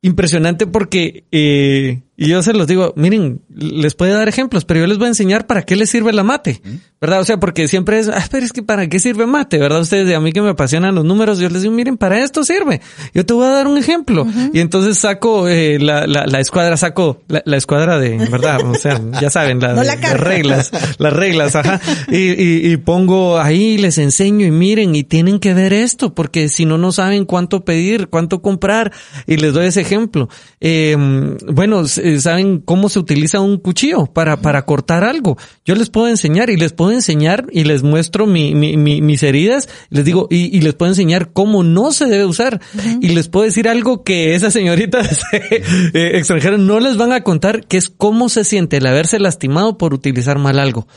impresionante 0.03 0.67
porque, 0.67 1.25
eh, 1.31 2.01
y 2.20 2.30
yo 2.30 2.41
se 2.41 2.51
los 2.51 2.65
digo, 2.65 2.93
miren, 2.95 3.43
les 3.55 3.93
puede 3.93 4.11
dar 4.11 4.28
ejemplos, 4.28 4.65
pero 4.65 4.80
yo 4.80 4.88
les 4.88 4.97
voy 4.97 5.05
a 5.05 5.09
enseñar 5.09 5.45
para 5.45 5.61
qué 5.61 5.76
les 5.76 5.91
sirve 5.91 6.11
la 6.13 6.24
mate, 6.24 6.63
¿verdad? 6.99 7.22
O 7.22 7.24
sea, 7.24 7.39
porque 7.39 7.68
siempre 7.68 7.99
es, 7.99 8.09
ah, 8.09 8.26
pero 8.32 8.43
es 8.43 8.51
que 8.51 8.63
para 8.63 8.89
qué 8.89 8.99
sirve 8.99 9.28
mate, 9.28 9.59
¿verdad? 9.59 9.82
Ustedes, 9.82 10.15
a 10.15 10.20
mí 10.20 10.34
que 10.34 10.41
me 10.41 10.49
apasionan 10.49 10.95
los 10.95 11.05
números, 11.05 11.38
yo 11.38 11.47
les 11.47 11.61
digo, 11.61 11.76
miren, 11.76 11.95
para 11.95 12.24
esto 12.24 12.43
sirve. 12.43 12.82
Yo 13.13 13.24
te 13.24 13.36
voy 13.36 13.45
a 13.45 13.51
dar 13.51 13.68
un 13.68 13.78
ejemplo. 13.78 14.26
Y 14.51 14.61
entonces 14.61 14.97
saco 14.97 15.47
eh, 15.47 15.78
la, 15.80 16.07
la, 16.07 16.26
la 16.26 16.39
escuadra, 16.39 16.76
saco 16.76 17.22
la, 17.28 17.43
la 17.45 17.55
escuadra 17.55 17.99
de, 17.99 18.18
¿verdad? 18.18 18.65
O 18.65 18.74
sea, 18.74 18.99
ya 19.22 19.30
saben, 19.30 19.59
la, 19.59 19.74
No 19.74 19.84
la 19.84 19.95
las 19.97 20.20
reglas, 20.20 20.72
las 20.97 21.13
reglas, 21.13 21.55
ajá. 21.55 21.80
Y, 22.07 22.32
y, 22.32 22.72
y 22.72 22.78
pongo 22.78 23.39
ahí, 23.39 23.78
les 23.78 23.99
enseño 23.99 24.43
y 24.43 24.49
miren, 24.49 24.95
y 24.95 25.03
tienen 25.03 25.39
que 25.39 25.53
ver 25.53 25.72
esto, 25.72 26.15
porque 26.15 26.49
si 26.49 26.65
no, 26.65 26.80
no 26.80 26.91
saben 26.91 27.26
cuánto 27.26 27.63
pedir, 27.63 28.07
cuánto 28.07 28.41
comprar, 28.41 28.91
y 29.28 29.38
les 29.38 29.53
doy 29.53 29.68
ese 29.68 29.82
ejemplo. 29.82 30.30
Eh, 30.59 30.97
bueno, 31.45 31.84
s- 32.14 32.22
saben 32.22 32.60
cómo 32.60 32.89
se 32.89 32.99
utiliza 32.99 33.39
un 33.39 33.58
cuchillo 33.58 34.05
para, 34.08 34.41
para 34.41 34.66
cortar 34.66 35.03
algo. 35.03 35.38
Yo 35.66 35.76
les 35.76 35.89
puedo 35.89 36.08
enseñar 36.08 36.49
y 36.49 36.58
les 36.58 36.74
puedo 36.74 36.91
enseñar 36.91 37.47
y 37.51 37.64
les 37.64 37.84
muestro 37.84 38.26
mi, 38.28 38.53
mi, 38.55 38.78
mi- 38.78 39.01
mis 39.01 39.24
heridas, 39.24 39.70
les 39.89 40.05
digo, 40.05 40.28
y, 40.30 40.55
y 40.58 40.62
les 40.62 40.74
puedo 40.74 40.91
enseñar 40.91 41.32
cómo 41.34 41.64
no 41.64 41.91
se 41.91 42.05
debe 42.08 42.26
usar. 42.26 42.60
Y 43.01 43.10
les 43.10 43.28
puedo 43.28 43.45
decir 43.45 43.68
algo 43.70 44.03
que 44.03 44.36
esas 44.36 44.53
señoritas 44.53 45.22
eh, 45.32 46.12
extranjeras 46.18 46.60
no 46.60 46.80
les 46.80 46.97
van 46.97 47.12
a 47.12 47.22
contar, 47.22 47.66
que 47.68 47.78
es 47.78 47.89
cómo 47.89 48.30
se 48.30 48.43
siente 48.43 48.78
el 48.78 48.86
haberse 48.88 49.20
lastimado 49.20 49.78
por 49.78 49.93
utilizar 49.93 50.39
mal 50.39 50.60
algo. 50.60 50.88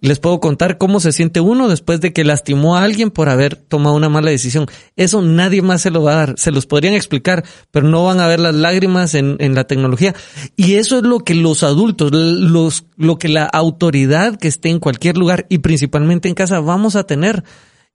Les 0.00 0.18
puedo 0.18 0.40
contar 0.40 0.78
cómo 0.78 1.00
se 1.00 1.12
siente 1.12 1.40
uno 1.40 1.68
después 1.68 2.00
de 2.00 2.12
que 2.12 2.24
lastimó 2.24 2.76
a 2.76 2.82
alguien 2.84 3.10
por 3.10 3.28
haber 3.28 3.56
tomado 3.56 3.96
una 3.96 4.08
mala 4.08 4.30
decisión. 4.30 4.66
Eso 4.96 5.22
nadie 5.22 5.62
más 5.62 5.82
se 5.82 5.90
lo 5.90 6.02
va 6.02 6.12
a 6.12 6.16
dar. 6.16 6.34
Se 6.38 6.50
los 6.50 6.66
podrían 6.66 6.94
explicar, 6.94 7.44
pero 7.70 7.88
no 7.88 8.04
van 8.04 8.20
a 8.20 8.26
ver 8.26 8.40
las 8.40 8.54
lágrimas 8.54 9.14
en, 9.14 9.36
en 9.38 9.54
la 9.54 9.64
tecnología. 9.64 10.14
Y 10.56 10.74
eso 10.74 10.98
es 10.98 11.02
lo 11.02 11.20
que 11.20 11.34
los 11.34 11.62
adultos, 11.62 12.12
los, 12.12 12.84
lo 12.96 13.18
que 13.18 13.28
la 13.28 13.44
autoridad 13.44 14.38
que 14.38 14.48
esté 14.48 14.68
en 14.68 14.80
cualquier 14.80 15.16
lugar 15.16 15.46
y 15.48 15.58
principalmente 15.58 16.28
en 16.28 16.34
casa 16.34 16.60
vamos 16.60 16.96
a 16.96 17.04
tener 17.04 17.42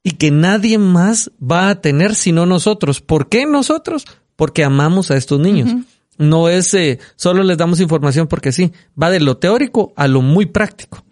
y 0.03 0.11
que 0.11 0.31
nadie 0.31 0.77
más 0.77 1.31
va 1.39 1.69
a 1.69 1.81
tener 1.81 2.15
sino 2.15 2.45
nosotros. 2.45 3.01
¿Por 3.01 3.29
qué 3.29 3.45
nosotros? 3.45 4.05
Porque 4.35 4.63
amamos 4.63 5.11
a 5.11 5.17
estos 5.17 5.39
niños. 5.39 5.69
No 6.17 6.49
es 6.49 6.73
eh, 6.73 6.99
solo 7.15 7.43
les 7.43 7.57
damos 7.57 7.79
información 7.79 8.27
porque 8.27 8.51
sí, 8.51 8.71
va 9.01 9.11
de 9.11 9.19
lo 9.19 9.37
teórico 9.37 9.93
a 9.95 10.07
lo 10.07 10.21
muy 10.21 10.47
práctico. 10.47 11.03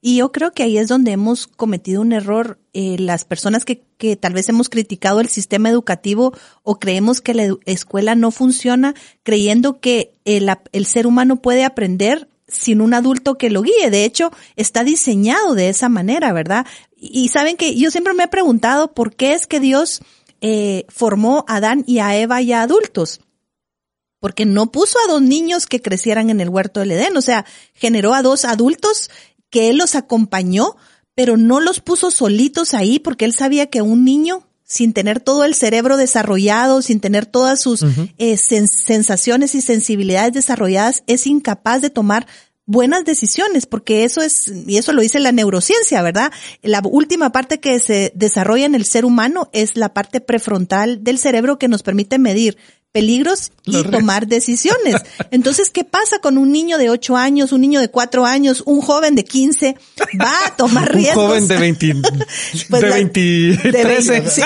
Y 0.00 0.16
yo 0.16 0.32
creo 0.32 0.52
que 0.52 0.62
ahí 0.62 0.78
es 0.78 0.88
donde 0.88 1.12
hemos 1.12 1.46
cometido 1.46 2.00
un 2.00 2.12
error 2.12 2.58
eh, 2.72 2.96
las 2.98 3.24
personas 3.24 3.64
que, 3.64 3.82
que 3.98 4.16
tal 4.16 4.32
vez 4.32 4.48
hemos 4.48 4.68
criticado 4.68 5.20
el 5.20 5.28
sistema 5.28 5.70
educativo 5.70 6.32
o 6.62 6.78
creemos 6.78 7.20
que 7.20 7.34
la 7.34 7.56
escuela 7.66 8.14
no 8.14 8.30
funciona, 8.30 8.94
creyendo 9.22 9.80
que 9.80 10.12
el, 10.24 10.50
el 10.72 10.86
ser 10.86 11.06
humano 11.06 11.36
puede 11.36 11.64
aprender 11.64 12.28
sin 12.46 12.80
un 12.80 12.94
adulto 12.94 13.36
que 13.36 13.50
lo 13.50 13.62
guíe. 13.62 13.90
De 13.90 14.04
hecho, 14.04 14.30
está 14.56 14.84
diseñado 14.84 15.54
de 15.54 15.68
esa 15.68 15.88
manera, 15.88 16.32
¿verdad? 16.32 16.66
Y, 16.96 17.24
y 17.24 17.28
saben 17.28 17.56
que 17.56 17.76
yo 17.76 17.90
siempre 17.90 18.14
me 18.14 18.24
he 18.24 18.28
preguntado 18.28 18.92
por 18.92 19.14
qué 19.14 19.32
es 19.32 19.46
que 19.46 19.60
Dios 19.60 20.00
eh, 20.40 20.84
formó 20.88 21.44
a 21.48 21.56
Adán 21.56 21.84
y 21.86 22.00
a 22.00 22.16
Eva 22.16 22.40
ya 22.42 22.62
adultos 22.62 23.20
porque 24.24 24.46
no 24.46 24.72
puso 24.72 24.96
a 25.00 25.12
dos 25.12 25.20
niños 25.20 25.66
que 25.66 25.82
crecieran 25.82 26.30
en 26.30 26.40
el 26.40 26.48
huerto 26.48 26.80
del 26.80 26.92
Edén, 26.92 27.14
o 27.14 27.20
sea, 27.20 27.44
generó 27.74 28.14
a 28.14 28.22
dos 28.22 28.46
adultos 28.46 29.10
que 29.54 29.70
él 29.70 29.76
los 29.78 29.94
acompañó, 29.94 30.74
pero 31.14 31.36
no 31.36 31.60
los 31.60 31.78
puso 31.78 32.10
solitos 32.10 32.74
ahí 32.74 32.98
porque 32.98 33.24
él 33.24 33.32
sabía 33.32 33.66
que 33.66 33.82
un 33.82 34.04
niño 34.04 34.48
sin 34.64 34.92
tener 34.92 35.20
todo 35.20 35.44
el 35.44 35.54
cerebro 35.54 35.96
desarrollado, 35.96 36.82
sin 36.82 36.98
tener 36.98 37.24
todas 37.26 37.60
sus 37.60 37.82
eh, 38.18 38.34
sen- 38.34 38.66
sensaciones 38.66 39.54
y 39.54 39.60
sensibilidades 39.60 40.32
desarrolladas, 40.32 41.04
es 41.06 41.28
incapaz 41.28 41.82
de 41.82 41.90
tomar 41.90 42.26
buenas 42.66 43.04
decisiones, 43.04 43.66
porque 43.66 44.02
eso 44.04 44.22
es, 44.22 44.50
y 44.66 44.76
eso 44.78 44.92
lo 44.92 45.02
dice 45.02 45.20
la 45.20 45.30
neurociencia, 45.32 46.02
¿verdad? 46.02 46.32
La 46.62 46.80
última 46.82 47.30
parte 47.30 47.60
que 47.60 47.78
se 47.78 48.10
desarrolla 48.16 48.64
en 48.66 48.74
el 48.74 48.86
ser 48.86 49.04
humano 49.04 49.50
es 49.52 49.76
la 49.76 49.94
parte 49.94 50.20
prefrontal 50.20 51.04
del 51.04 51.18
cerebro 51.18 51.58
que 51.58 51.68
nos 51.68 51.82
permite 51.82 52.18
medir 52.18 52.56
peligros 52.94 53.50
y 53.64 53.82
tomar 53.82 54.28
decisiones. 54.28 54.94
Entonces, 55.32 55.70
¿qué 55.70 55.82
pasa 55.82 56.20
con 56.20 56.38
un 56.38 56.52
niño 56.52 56.78
de 56.78 56.90
8 56.90 57.16
años, 57.16 57.50
un 57.50 57.60
niño 57.60 57.80
de 57.80 57.90
4 57.90 58.24
años, 58.24 58.62
un 58.66 58.80
joven 58.80 59.16
de 59.16 59.24
15? 59.24 59.76
Va 60.22 60.46
a 60.46 60.54
tomar 60.56 60.90
Un 60.90 60.96
riesgos. 60.98 61.26
joven 61.26 61.48
de 61.48 61.56
20, 61.58 61.94
Pues 62.70 62.82
de 62.82 62.88
la- 62.88 62.94
23. 62.94 63.72
de 63.72 63.84
20, 63.84 64.30
sí. 64.30 64.42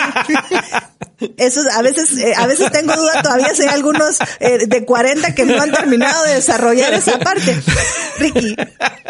Eso 1.36 1.60
es- 1.60 1.74
a 1.74 1.82
veces, 1.82 2.16
eh, 2.18 2.32
a 2.36 2.46
veces 2.46 2.70
tengo 2.70 2.94
duda 2.96 3.22
todavía 3.22 3.54
si 3.54 3.62
hay 3.62 3.68
algunos 3.68 4.18
eh, 4.40 4.66
de 4.66 4.84
40 4.84 5.34
que 5.34 5.44
no 5.44 5.60
han 5.60 5.72
terminado 5.72 6.24
de 6.24 6.34
desarrollar 6.34 6.94
esa 6.94 7.18
parte. 7.18 7.60
Ricky, 8.18 8.56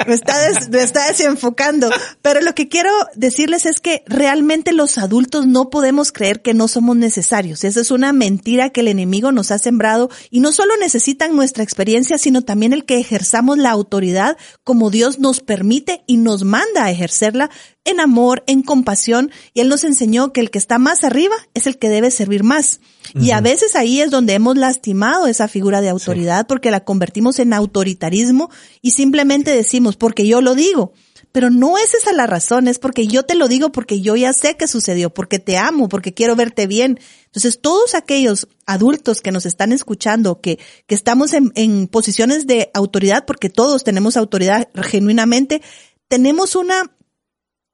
me 0.07 0.15
está, 0.15 0.39
des- 0.49 0.69
me 0.69 0.83
está 0.83 1.07
desenfocando. 1.09 1.91
Pero 2.23 2.41
lo 2.41 2.55
que 2.55 2.69
quiero 2.69 2.91
decirles 3.15 3.67
es 3.67 3.81
que 3.81 4.03
realmente 4.07 4.73
los 4.73 4.99
adultos 4.99 5.47
no 5.47 5.71
podemos 5.71 6.13
creer 6.13 6.41
que 6.43 6.55
no 6.55 6.69
somos 6.69 6.97
necesarios. 6.97 7.65
Esa 7.65 7.81
es 7.81 7.91
una 7.91 8.13
mentira 8.13 8.71
que 8.71 8.81
el 8.81 8.89
enemigo 8.89 9.33
nos 9.33 9.51
ha 9.51 9.59
sembrado 9.59 10.11
y 10.31 10.41
no 10.41 10.53
solo 10.53 10.77
necesitan 10.79 11.35
nuestra 11.37 11.63
experiencia, 11.65 12.19
sino 12.19 12.43
también 12.43 12.73
el 12.73 12.85
que 12.85 12.99
ejerzamos 12.99 13.59
la 13.59 13.71
autoridad 13.71 14.37
como 14.65 14.91
Dios 14.91 15.19
nos 15.19 15.41
permite 15.41 16.03
y 16.07 16.17
nos 16.19 16.45
manda 16.45 16.85
a 16.85 16.91
ejercerla 16.91 17.51
en 17.89 18.01
amor, 18.01 18.45
en 18.47 18.63
compasión, 18.63 19.31
y 19.55 19.61
Él 19.61 19.69
nos 19.69 19.85
enseñó 19.85 20.33
que 20.33 20.41
el 20.41 20.51
que 20.51 20.59
está 20.59 20.79
más 20.79 21.05
arriba 21.05 21.35
es 21.55 21.67
el 21.67 21.79
que 21.79 21.89
debe 21.89 22.11
servir 22.11 22.45
más. 22.45 22.81
Y 23.15 23.31
a 23.31 23.41
veces 23.41 23.75
ahí 23.75 24.01
es 24.01 24.11
donde 24.11 24.35
hemos 24.35 24.57
lastimado 24.57 25.27
esa 25.27 25.49
figura 25.49 25.81
de 25.81 25.89
autoridad 25.89 26.47
porque 26.47 26.71
la 26.71 26.85
convertimos 26.85 27.39
en 27.39 27.55
autoritarismo 27.55 28.51
y 28.83 28.91
simplemente 28.91 29.51
decimos, 29.51 29.97
porque 29.97 30.27
yo 30.27 30.41
lo 30.41 30.55
digo. 30.55 30.93
Pero 31.33 31.51
no 31.51 31.79
es 31.79 31.95
esa 31.95 32.13
la 32.13 32.27
razón, 32.27 32.69
es 32.69 32.79
porque 32.79 33.07
yo 33.07 33.23
te 33.23 33.35
lo 33.35 33.49
digo 33.49 33.71
porque 33.71 34.01
yo 34.01 34.17
ya 34.17 34.33
sé 34.33 34.57
que 34.57 34.67
sucedió, 34.67 35.11
porque 35.11 35.39
te 35.39 35.57
amo, 35.59 35.89
porque 35.89 36.15
quiero 36.15 36.37
verte 36.37 36.67
bien. 36.67 36.99
Entonces, 37.27 37.61
todos 37.61 37.95
aquellos 37.95 38.49
adultos 38.67 39.21
que 39.21 39.31
nos 39.31 39.45
están 39.45 39.73
escuchando, 39.73 40.41
que, 40.41 40.59
que 40.87 40.95
estamos 40.95 41.35
en, 41.35 41.53
en 41.55 41.87
posiciones 41.87 42.47
de 42.47 42.71
autoridad, 42.73 43.25
porque 43.27 43.51
todos 43.51 43.85
tenemos 43.85 44.17
autoridad 44.17 44.69
genuinamente, 44.75 45.61
tenemos 46.09 46.57
una 46.57 46.91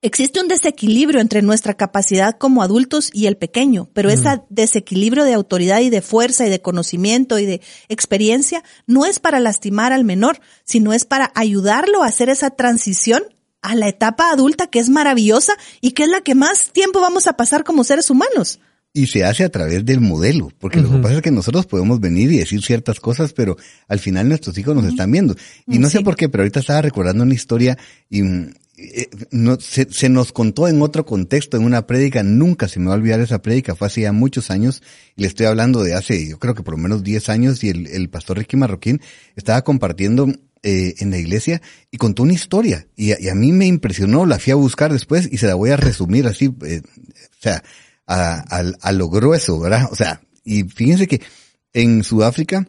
Existe 0.05 0.38
un 0.38 0.48
desequilibrio 0.48 1.18
entre 1.18 1.40
nuestra 1.40 1.72
capacidad 1.72 2.36
como 2.36 2.62
adultos 2.62 3.09
y 3.14 3.24
el 3.24 3.38
pequeño, 3.38 3.88
pero 3.94 4.11
ese 4.11 4.42
desequilibrio 4.50 5.24
de 5.24 5.32
autoridad 5.32 5.80
y 5.80 5.88
de 5.88 6.02
fuerza 6.02 6.46
y 6.46 6.50
de 6.50 6.61
conocimiento 6.61 7.38
y 7.38 7.46
de 7.46 7.62
experiencia 7.88 8.62
no 8.86 9.07
es 9.07 9.18
para 9.18 9.40
lastimar 9.40 9.94
al 9.94 10.05
menor, 10.05 10.40
sino 10.62 10.92
es 10.92 11.07
para 11.07 11.32
ayudarlo 11.34 12.02
a 12.02 12.09
hacer 12.09 12.28
esa 12.28 12.50
transición 12.50 13.22
a 13.62 13.76
la 13.76 13.88
etapa 13.88 14.30
adulta 14.30 14.66
que 14.66 14.78
es 14.78 14.90
maravillosa 14.90 15.55
y 15.80 15.92
que 15.92 16.02
es 16.02 16.11
la 16.11 16.20
que 16.20 16.34
más 16.34 16.70
tiempo 16.74 17.00
vamos 17.00 17.26
a 17.26 17.38
pasar 17.38 17.64
como 17.64 17.82
seres 17.82 18.11
humanos. 18.11 18.61
Y 18.92 19.07
se 19.07 19.24
hace 19.24 19.42
a 19.42 19.48
través 19.48 19.86
del 19.86 20.02
modelo, 20.02 20.50
porque 20.59 20.82
lo 20.82 20.90
que 20.90 20.98
pasa 20.98 21.14
es 21.14 21.22
que 21.22 21.30
nosotros 21.30 21.64
podemos 21.64 21.98
venir 21.98 22.30
y 22.30 22.36
decir 22.36 22.62
ciertas 22.62 23.00
cosas, 23.00 23.32
pero 23.32 23.57
al 23.88 24.00
final 24.00 24.28
nuestros 24.28 24.59
hijos 24.59 24.76
nos 24.76 24.84
están 24.84 25.11
viendo. 25.11 25.34
Y 25.66 25.78
no 25.78 25.88
sé 25.88 26.02
por 26.02 26.14
qué, 26.14 26.28
pero 26.28 26.42
ahorita 26.42 26.61
estaba 26.61 26.82
recordando 26.82 27.24
una 27.24 27.34
historia 27.34 27.76
y, 28.11 28.20
eh, 28.76 29.08
se, 29.60 30.08
nos 30.08 30.32
contó 30.32 30.66
en 30.66 30.82
otro 30.82 31.06
contexto, 31.06 31.56
en 31.56 31.64
una 31.64 31.86
prédica, 31.86 32.22
nunca 32.24 32.66
se 32.66 32.80
me 32.80 32.86
va 32.86 32.94
a 32.94 32.96
olvidar 32.96 33.20
esa 33.20 33.40
prédica, 33.40 33.76
fue 33.76 33.86
hace 33.86 34.00
ya 34.02 34.12
muchos 34.12 34.50
años, 34.50 34.82
y 35.16 35.22
le 35.22 35.28
estoy 35.28 35.46
hablando 35.46 35.82
de 35.84 35.94
hace, 35.94 36.28
yo 36.28 36.38
creo 36.38 36.54
que 36.54 36.64
por 36.64 36.74
lo 36.74 36.78
menos 36.78 37.04
10 37.04 37.28
años, 37.28 37.62
y 37.62 37.68
el, 37.68 37.86
el 37.86 38.10
pastor 38.10 38.38
Ricky 38.38 38.56
Marroquín 38.56 39.00
estaba 39.36 39.62
compartiendo 39.62 40.28
eh, 40.62 40.94
en 40.98 41.10
la 41.10 41.18
iglesia 41.18 41.62
y 41.92 41.98
contó 41.98 42.24
una 42.24 42.32
historia, 42.32 42.88
y 42.96 43.12
a, 43.12 43.20
y 43.20 43.28
a, 43.28 43.34
mí 43.34 43.52
me 43.52 43.66
impresionó, 43.66 44.26
la 44.26 44.40
fui 44.40 44.52
a 44.52 44.56
buscar 44.56 44.92
después 44.92 45.28
y 45.30 45.38
se 45.38 45.46
la 45.46 45.54
voy 45.54 45.70
a 45.70 45.76
resumir 45.76 46.26
así, 46.26 46.52
eh, 46.66 46.82
o 46.84 47.40
sea, 47.40 47.62
a, 48.06 48.44
a, 48.56 48.72
a 48.80 48.92
lo 48.92 49.08
grueso, 49.08 49.60
¿verdad? 49.60 49.88
O 49.92 49.94
sea, 49.94 50.20
y 50.42 50.64
fíjense 50.64 51.06
que 51.06 51.22
en 51.74 52.02
Sudáfrica 52.02 52.68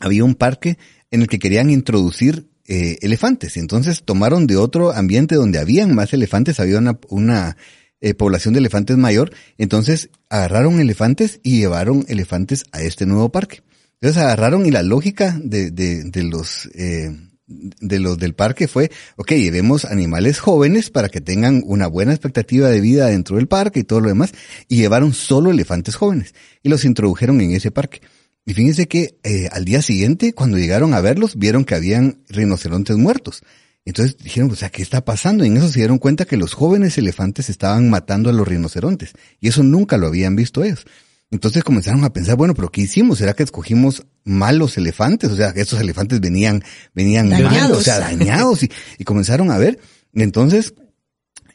había 0.00 0.24
un 0.24 0.34
parque 0.34 0.76
en 1.10 1.22
el 1.22 1.28
que 1.28 1.38
querían 1.38 1.70
introducir 1.70 2.48
eh, 2.68 2.98
elefantes. 3.00 3.56
Entonces 3.56 4.02
tomaron 4.04 4.46
de 4.46 4.56
otro 4.56 4.92
ambiente 4.92 5.34
donde 5.34 5.58
habían 5.58 5.94
más 5.94 6.12
elefantes, 6.12 6.60
había 6.60 6.78
una, 6.78 6.98
una 7.08 7.56
eh, 8.00 8.14
población 8.14 8.54
de 8.54 8.60
elefantes 8.60 8.96
mayor. 8.96 9.32
Entonces 9.58 10.10
agarraron 10.28 10.80
elefantes 10.80 11.40
y 11.42 11.58
llevaron 11.58 12.04
elefantes 12.08 12.64
a 12.72 12.82
este 12.82 13.06
nuevo 13.06 13.30
parque. 13.30 13.62
Entonces 14.00 14.22
agarraron 14.22 14.66
y 14.66 14.70
la 14.70 14.82
lógica 14.82 15.38
de, 15.42 15.70
de, 15.70 16.04
de 16.04 16.22
los, 16.22 16.66
eh, 16.74 17.10
de 17.46 17.98
los 17.98 18.18
del 18.18 18.34
parque 18.34 18.68
fue, 18.68 18.90
ok, 19.16 19.32
llevemos 19.32 19.84
animales 19.84 20.38
jóvenes 20.38 20.90
para 20.90 21.08
que 21.08 21.20
tengan 21.20 21.62
una 21.64 21.86
buena 21.86 22.12
expectativa 22.12 22.68
de 22.68 22.80
vida 22.80 23.06
dentro 23.06 23.36
del 23.36 23.46
parque 23.46 23.80
y 23.80 23.84
todo 23.84 24.00
lo 24.00 24.08
demás, 24.08 24.32
y 24.68 24.76
llevaron 24.76 25.12
solo 25.12 25.50
elefantes 25.50 25.94
jóvenes 25.94 26.34
y 26.62 26.68
los 26.68 26.84
introdujeron 26.84 27.40
en 27.40 27.52
ese 27.52 27.70
parque. 27.70 28.00
Y 28.46 28.54
fíjense 28.54 28.86
que 28.86 29.18
eh, 29.24 29.48
al 29.50 29.64
día 29.64 29.82
siguiente, 29.82 30.32
cuando 30.32 30.56
llegaron 30.56 30.94
a 30.94 31.00
verlos, 31.00 31.36
vieron 31.36 31.64
que 31.64 31.74
habían 31.74 32.20
rinocerontes 32.28 32.96
muertos. 32.96 33.42
Entonces 33.84 34.16
dijeron, 34.18 34.50
o 34.50 34.56
sea, 34.56 34.70
¿qué 34.70 34.82
está 34.82 35.04
pasando? 35.04 35.44
Y 35.44 35.48
en 35.48 35.56
eso 35.56 35.68
se 35.68 35.80
dieron 35.80 35.98
cuenta 35.98 36.24
que 36.24 36.36
los 36.36 36.54
jóvenes 36.54 36.96
elefantes 36.96 37.50
estaban 37.50 37.90
matando 37.90 38.30
a 38.30 38.32
los 38.32 38.46
rinocerontes. 38.46 39.12
Y 39.40 39.48
eso 39.48 39.64
nunca 39.64 39.96
lo 39.96 40.06
habían 40.06 40.36
visto 40.36 40.62
ellos. 40.62 40.86
Entonces 41.30 41.64
comenzaron 41.64 42.04
a 42.04 42.12
pensar, 42.12 42.36
bueno, 42.36 42.54
pero 42.54 42.70
¿qué 42.70 42.82
hicimos? 42.82 43.18
¿Será 43.18 43.34
que 43.34 43.42
escogimos 43.42 44.06
malos 44.24 44.76
elefantes? 44.76 45.30
O 45.30 45.36
sea, 45.36 45.48
estos 45.50 45.80
elefantes 45.80 46.20
venían, 46.20 46.62
venían 46.94 47.28
dañados. 47.28 47.78
o 47.78 47.82
sea, 47.82 47.98
dañados 47.98 48.62
y, 48.62 48.70
y 48.98 49.04
comenzaron 49.04 49.50
a 49.50 49.58
ver. 49.58 49.80
Entonces, 50.14 50.74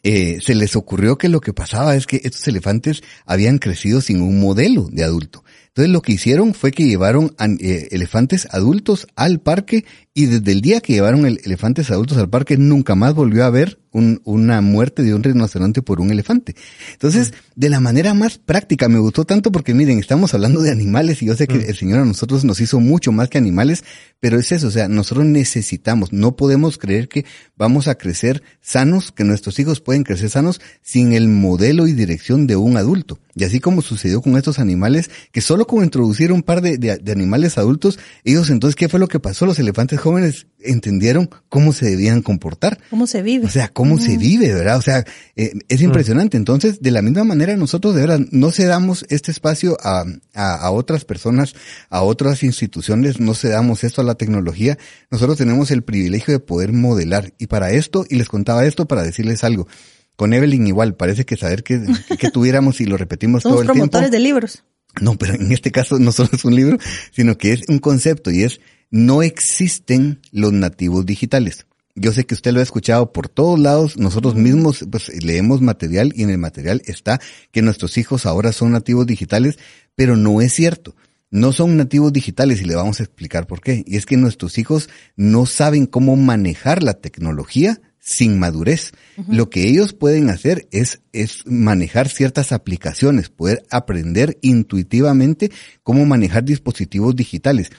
eh, 0.04 0.40
se 0.42 0.56
les 0.56 0.76
ocurrió 0.76 1.18
que 1.18 1.30
lo 1.30 1.42
que 1.42 1.54
pasaba 1.54 1.96
es 1.96 2.08
que 2.08 2.22
estos 2.24 2.48
elefantes 2.48 3.02
habían 3.26 3.60
crecido 3.60 4.02
sin 4.02 4.22
un 4.22 4.40
modelo 4.40 4.90
de 4.92 5.04
adulto. 5.04 5.44
Entonces 5.74 5.94
lo 5.94 6.02
que 6.02 6.12
hicieron 6.14 6.54
fue 6.54 6.72
que 6.72 6.86
llevaron 6.86 7.34
eh, 7.40 7.88
elefantes 7.92 8.48
adultos 8.52 9.08
al 9.16 9.40
parque 9.40 9.86
y 10.14 10.26
desde 10.26 10.52
el 10.52 10.62
día 10.62 10.82
que 10.82 10.94
llevaron 10.94 11.26
el 11.26 11.40
elefantes 11.46 11.92
adultos 11.92 12.18
al 12.18 12.30
parque 12.30 12.58
nunca 12.58 12.96
más 12.96 13.14
volvió 13.14 13.44
a 13.44 13.48
haber 13.48 13.81
un, 13.92 14.22
una 14.24 14.62
muerte 14.62 15.04
de 15.04 15.14
un 15.14 15.24
rinoceronte 15.24 15.82
por 15.82 16.00
un 16.00 16.12
elefante. 16.12 16.56
Entonces, 16.94 17.34
de 17.56 17.70
la 17.70 17.80
manera 17.80 18.14
más 18.14 18.38
práctica, 18.38 18.88
me 18.90 19.00
gustó 19.00 19.26
tanto 19.26 19.52
porque 19.52 19.74
miren, 19.74 20.00
estamos 20.00 20.34
hablando 20.34 20.62
de 20.62 20.72
animales 20.72 21.22
y 21.22 21.28
yo 21.28 21.36
sé 21.36 21.48
que 21.48 21.58
el 21.58 21.76
Señor 21.76 22.00
a 22.00 22.06
nosotros 22.06 22.46
nos 22.46 22.62
hizo 22.62 22.80
mucho 22.80 23.12
más 23.12 23.30
que 23.30 23.38
animales, 23.38 23.84
pero 24.20 24.40
es 24.40 24.52
eso, 24.52 24.68
o 24.68 24.72
sea, 24.72 24.88
nosotros 24.88 25.26
necesitamos, 25.26 26.14
no 26.14 26.36
podemos 26.36 26.78
creer 26.78 27.08
que 27.08 27.26
vamos 27.58 27.88
a 27.88 27.96
crecer 27.96 28.44
sanos, 28.62 29.12
que 29.12 29.24
nuestros 29.24 29.60
hijos 29.60 29.82
pueden 29.82 30.04
crecer 30.04 30.30
sanos 30.30 30.62
sin 30.82 31.14
el 31.14 31.28
modelo 31.28 31.88
y 31.88 31.94
dirección 31.94 32.48
de 32.48 32.56
un 32.56 32.78
adulto. 32.78 33.20
Y 33.34 33.46
así 33.46 33.60
como 33.60 33.82
sucedió 33.82 34.22
con 34.22 34.36
estos 34.36 34.60
animales, 34.60 35.10
que 35.32 35.42
solo 35.42 35.66
con 35.66 35.84
introducir 35.84 36.32
un 36.32 36.44
par 36.44 36.62
de, 36.62 36.78
de, 36.78 36.98
de 36.98 37.12
animales 37.12 37.58
adultos, 37.58 37.98
ellos 38.26 38.50
entonces, 38.50 38.76
¿qué 38.76 38.90
fue 38.90 39.00
lo 39.00 39.08
que 39.08 39.20
pasó? 39.20 39.46
Los 39.46 39.60
elefantes 39.60 40.00
jóvenes 40.00 40.48
entendieron 40.60 41.30
cómo 41.50 41.74
se 41.74 41.90
debían 41.90 42.22
comportar. 42.22 42.80
¿Cómo 42.90 43.08
se 43.08 43.22
vive? 43.22 43.46
O 43.46 43.50
sea, 43.50 43.70
cómo 43.82 43.98
se 43.98 44.16
vive, 44.16 44.54
¿verdad? 44.54 44.78
O 44.78 44.82
sea, 44.84 45.04
eh, 45.36 45.54
es 45.68 45.82
impresionante. 45.82 46.38
Entonces, 46.38 46.84
de 46.84 46.92
la 46.92 47.02
misma 47.02 47.24
manera, 47.24 47.58
nosotros 47.58 47.96
de 47.96 48.02
verdad 48.02 48.20
no 48.30 48.52
cedamos 48.52 49.08
este 49.10 49.32
espacio 49.32 49.76
a, 49.82 50.06
a, 50.36 50.54
a, 50.54 50.70
otras 50.70 51.04
personas, 51.04 51.56
a 51.90 52.04
otras 52.04 52.44
instituciones, 52.44 53.20
no 53.20 53.34
cedamos 53.34 53.84
esto 53.84 54.02
a 54.02 54.04
la 54.04 54.14
tecnología. 54.14 54.78
Nosotros 55.10 55.40
tenemos 55.40 55.72
el 55.72 55.82
privilegio 55.82 56.32
de 56.32 56.40
poder 56.40 56.74
modelar. 56.74 57.34
Y 57.40 57.48
para 57.48 57.72
esto, 57.72 58.06
y 58.08 58.18
les 58.18 58.30
contaba 58.30 58.66
esto 58.66 58.86
para 58.88 59.02
decirles 59.02 59.44
algo. 59.44 59.68
Con 60.16 60.34
Evelyn 60.34 60.68
igual, 60.68 60.94
parece 60.94 61.26
que 61.26 61.36
saber 61.36 61.64
que, 61.64 61.82
que 62.20 62.30
tuviéramos 62.30 62.82
y 62.82 62.86
lo 62.86 62.98
repetimos 62.98 63.42
Somos 63.42 63.56
todo 63.56 63.62
el 63.64 63.68
tiempo. 63.72 63.90
promotores 63.90 64.12
de 64.12 64.20
libros. 64.20 64.64
No, 65.02 65.18
pero 65.18 65.34
en 65.34 65.52
este 65.52 65.72
caso 65.72 65.98
no 65.98 66.12
solo 66.12 66.30
es 66.34 66.46
un 66.46 66.54
libro, 66.54 66.78
sino 67.12 67.36
que 67.36 67.54
es 67.54 67.62
un 67.68 67.80
concepto 67.80 68.30
y 68.30 68.44
es 68.44 68.62
no 68.92 69.24
existen 69.24 70.22
los 70.32 70.54
nativos 70.54 71.04
digitales. 71.04 71.66
Yo 71.96 72.12
sé 72.12 72.26
que 72.26 72.34
usted 72.34 72.52
lo 72.54 72.60
ha 72.60 72.64
escuchado 72.64 73.12
por 73.12 73.30
todos 73.30 73.60
lados, 73.60 73.98
nosotros 73.98 74.36
mismos 74.36 74.86
pues 74.90 75.10
leemos 75.24 75.62
material 75.62 76.14
y 76.16 76.24
en 76.24 76.30
el 76.30 76.38
material 76.38 76.82
está 76.86 77.20
que 77.52 77.62
nuestros 77.62 77.98
hijos 77.98 78.26
ahora 78.26 78.52
son 78.52 78.72
nativos 78.72 79.06
digitales, 79.06 79.60
pero 79.96 80.16
no 80.16 80.42
es 80.42 80.54
cierto. 80.54 80.96
No 81.30 81.54
son 81.54 81.78
nativos 81.78 82.12
digitales 82.12 82.62
y 82.62 82.66
le 82.66 82.76
vamos 82.76 83.00
a 83.00 83.04
explicar 83.04 83.48
por 83.48 83.62
qué. 83.62 83.84
Y 83.88 83.96
es 83.96 84.06
que 84.06 84.18
nuestros 84.18 84.58
hijos 84.58 84.90
no 85.16 85.46
saben 85.46 85.86
cómo 85.86 86.18
manejar 86.18 86.84
la 86.84 86.96
tecnología 86.96 87.82
sin 88.00 88.38
madurez. 88.38 88.92
Uh 89.16 89.22
-huh. 89.22 89.36
Lo 89.36 89.50
que 89.50 89.68
ellos 89.68 89.94
pueden 89.94 90.30
hacer 90.30 90.68
es, 90.72 91.02
es 91.14 91.46
manejar 91.46 92.10
ciertas 92.10 92.52
aplicaciones, 92.52 93.30
poder 93.30 93.64
aprender 93.70 94.38
intuitivamente 94.42 95.52
cómo 95.84 96.06
manejar 96.06 96.44
dispositivos 96.44 97.16
digitales. 97.16 97.70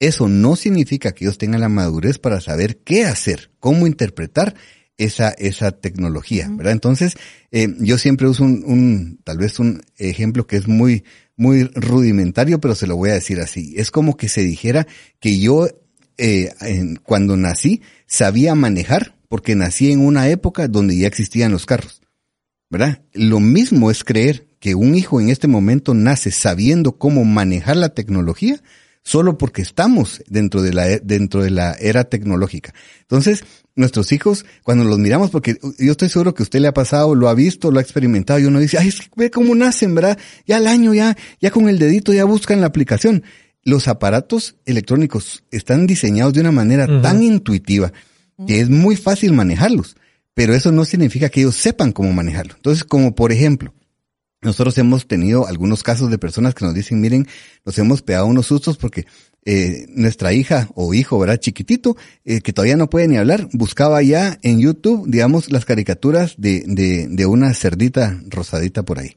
Eso 0.00 0.28
no 0.28 0.56
significa 0.56 1.12
que 1.12 1.24
ellos 1.24 1.38
tengan 1.38 1.60
la 1.60 1.68
madurez 1.68 2.18
para 2.18 2.40
saber 2.40 2.78
qué 2.78 3.04
hacer, 3.04 3.50
cómo 3.58 3.86
interpretar 3.86 4.54
esa, 4.96 5.30
esa 5.30 5.72
tecnología, 5.72 6.48
¿verdad? 6.50 6.72
Entonces, 6.72 7.14
eh, 7.50 7.68
yo 7.78 7.98
siempre 7.98 8.28
uso 8.28 8.44
un, 8.44 8.64
un, 8.64 9.20
tal 9.24 9.38
vez 9.38 9.58
un 9.58 9.82
ejemplo 9.96 10.46
que 10.46 10.56
es 10.56 10.68
muy, 10.68 11.04
muy 11.36 11.64
rudimentario, 11.74 12.60
pero 12.60 12.74
se 12.74 12.86
lo 12.86 12.96
voy 12.96 13.10
a 13.10 13.14
decir 13.14 13.40
así. 13.40 13.74
Es 13.76 13.90
como 13.90 14.16
que 14.16 14.28
se 14.28 14.42
dijera 14.42 14.86
que 15.20 15.38
yo, 15.38 15.68
eh, 16.18 16.52
en, 16.60 16.96
cuando 16.96 17.36
nací, 17.36 17.80
sabía 18.06 18.54
manejar, 18.54 19.16
porque 19.28 19.54
nací 19.54 19.92
en 19.92 20.00
una 20.00 20.28
época 20.28 20.68
donde 20.68 20.96
ya 20.96 21.06
existían 21.06 21.52
los 21.52 21.64
carros, 21.64 22.02
¿verdad? 22.68 23.02
Lo 23.12 23.40
mismo 23.40 23.90
es 23.90 24.02
creer 24.02 24.48
que 24.58 24.74
un 24.74 24.96
hijo 24.96 25.20
en 25.20 25.28
este 25.28 25.46
momento 25.46 25.94
nace 25.94 26.32
sabiendo 26.32 26.98
cómo 26.98 27.24
manejar 27.24 27.76
la 27.76 27.90
tecnología, 27.90 28.60
solo 29.08 29.38
porque 29.38 29.62
estamos 29.62 30.22
dentro 30.28 30.60
de 30.60 30.74
la, 30.74 30.86
dentro 30.98 31.42
de 31.42 31.48
la 31.48 31.72
era 31.80 32.04
tecnológica. 32.04 32.74
Entonces, 33.00 33.42
nuestros 33.74 34.12
hijos, 34.12 34.44
cuando 34.62 34.84
los 34.84 34.98
miramos, 34.98 35.30
porque 35.30 35.56
yo 35.78 35.92
estoy 35.92 36.10
seguro 36.10 36.34
que 36.34 36.42
usted 36.42 36.60
le 36.60 36.68
ha 36.68 36.74
pasado, 36.74 37.14
lo 37.14 37.30
ha 37.30 37.34
visto, 37.34 37.70
lo 37.70 37.78
ha 37.78 37.82
experimentado, 37.82 38.38
y 38.38 38.44
uno 38.44 38.60
dice, 38.60 38.76
ay, 38.76 38.88
es 38.88 39.00
que 39.00 39.08
ve 39.16 39.30
cómo 39.30 39.54
nacen, 39.54 39.94
¿verdad? 39.94 40.18
Ya 40.46 40.58
al 40.58 40.66
año, 40.66 40.92
ya, 40.92 41.16
ya 41.40 41.50
con 41.50 41.70
el 41.70 41.78
dedito 41.78 42.12
ya 42.12 42.24
buscan 42.24 42.60
la 42.60 42.66
aplicación. 42.66 43.24
Los 43.64 43.88
aparatos 43.88 44.56
electrónicos 44.66 45.42
están 45.50 45.86
diseñados 45.86 46.34
de 46.34 46.40
una 46.42 46.52
manera 46.52 46.84
uh 46.84 46.88
-huh. 46.88 47.02
tan 47.02 47.22
intuitiva 47.22 47.92
que 48.46 48.60
es 48.60 48.68
muy 48.68 48.94
fácil 48.94 49.32
manejarlos, 49.32 49.96
pero 50.34 50.54
eso 50.54 50.70
no 50.70 50.84
significa 50.84 51.30
que 51.30 51.40
ellos 51.40 51.56
sepan 51.56 51.92
cómo 51.92 52.12
manejarlo. 52.12 52.54
Entonces, 52.56 52.84
como 52.84 53.14
por 53.14 53.32
ejemplo, 53.32 53.72
nosotros 54.40 54.78
hemos 54.78 55.06
tenido 55.06 55.46
algunos 55.46 55.82
casos 55.82 56.10
de 56.10 56.18
personas 56.18 56.54
que 56.54 56.64
nos 56.64 56.74
dicen, 56.74 57.00
miren, 57.00 57.26
nos 57.64 57.76
hemos 57.78 58.02
pegado 58.02 58.26
unos 58.26 58.46
sustos 58.46 58.76
porque 58.76 59.06
eh, 59.44 59.86
nuestra 59.88 60.32
hija 60.34 60.68
o 60.74 60.92
hijo, 60.92 61.18
¿verdad? 61.18 61.38
Chiquitito, 61.38 61.96
eh, 62.24 62.40
que 62.42 62.52
todavía 62.52 62.76
no 62.76 62.90
puede 62.90 63.08
ni 63.08 63.16
hablar, 63.16 63.48
buscaba 63.52 64.02
ya 64.02 64.38
en 64.42 64.60
YouTube, 64.60 65.08
digamos, 65.08 65.50
las 65.50 65.64
caricaturas 65.64 66.34
de, 66.36 66.64
de, 66.66 67.08
de 67.08 67.26
una 67.26 67.54
cerdita 67.54 68.20
rosadita 68.28 68.84
por 68.84 68.98
ahí, 68.98 69.16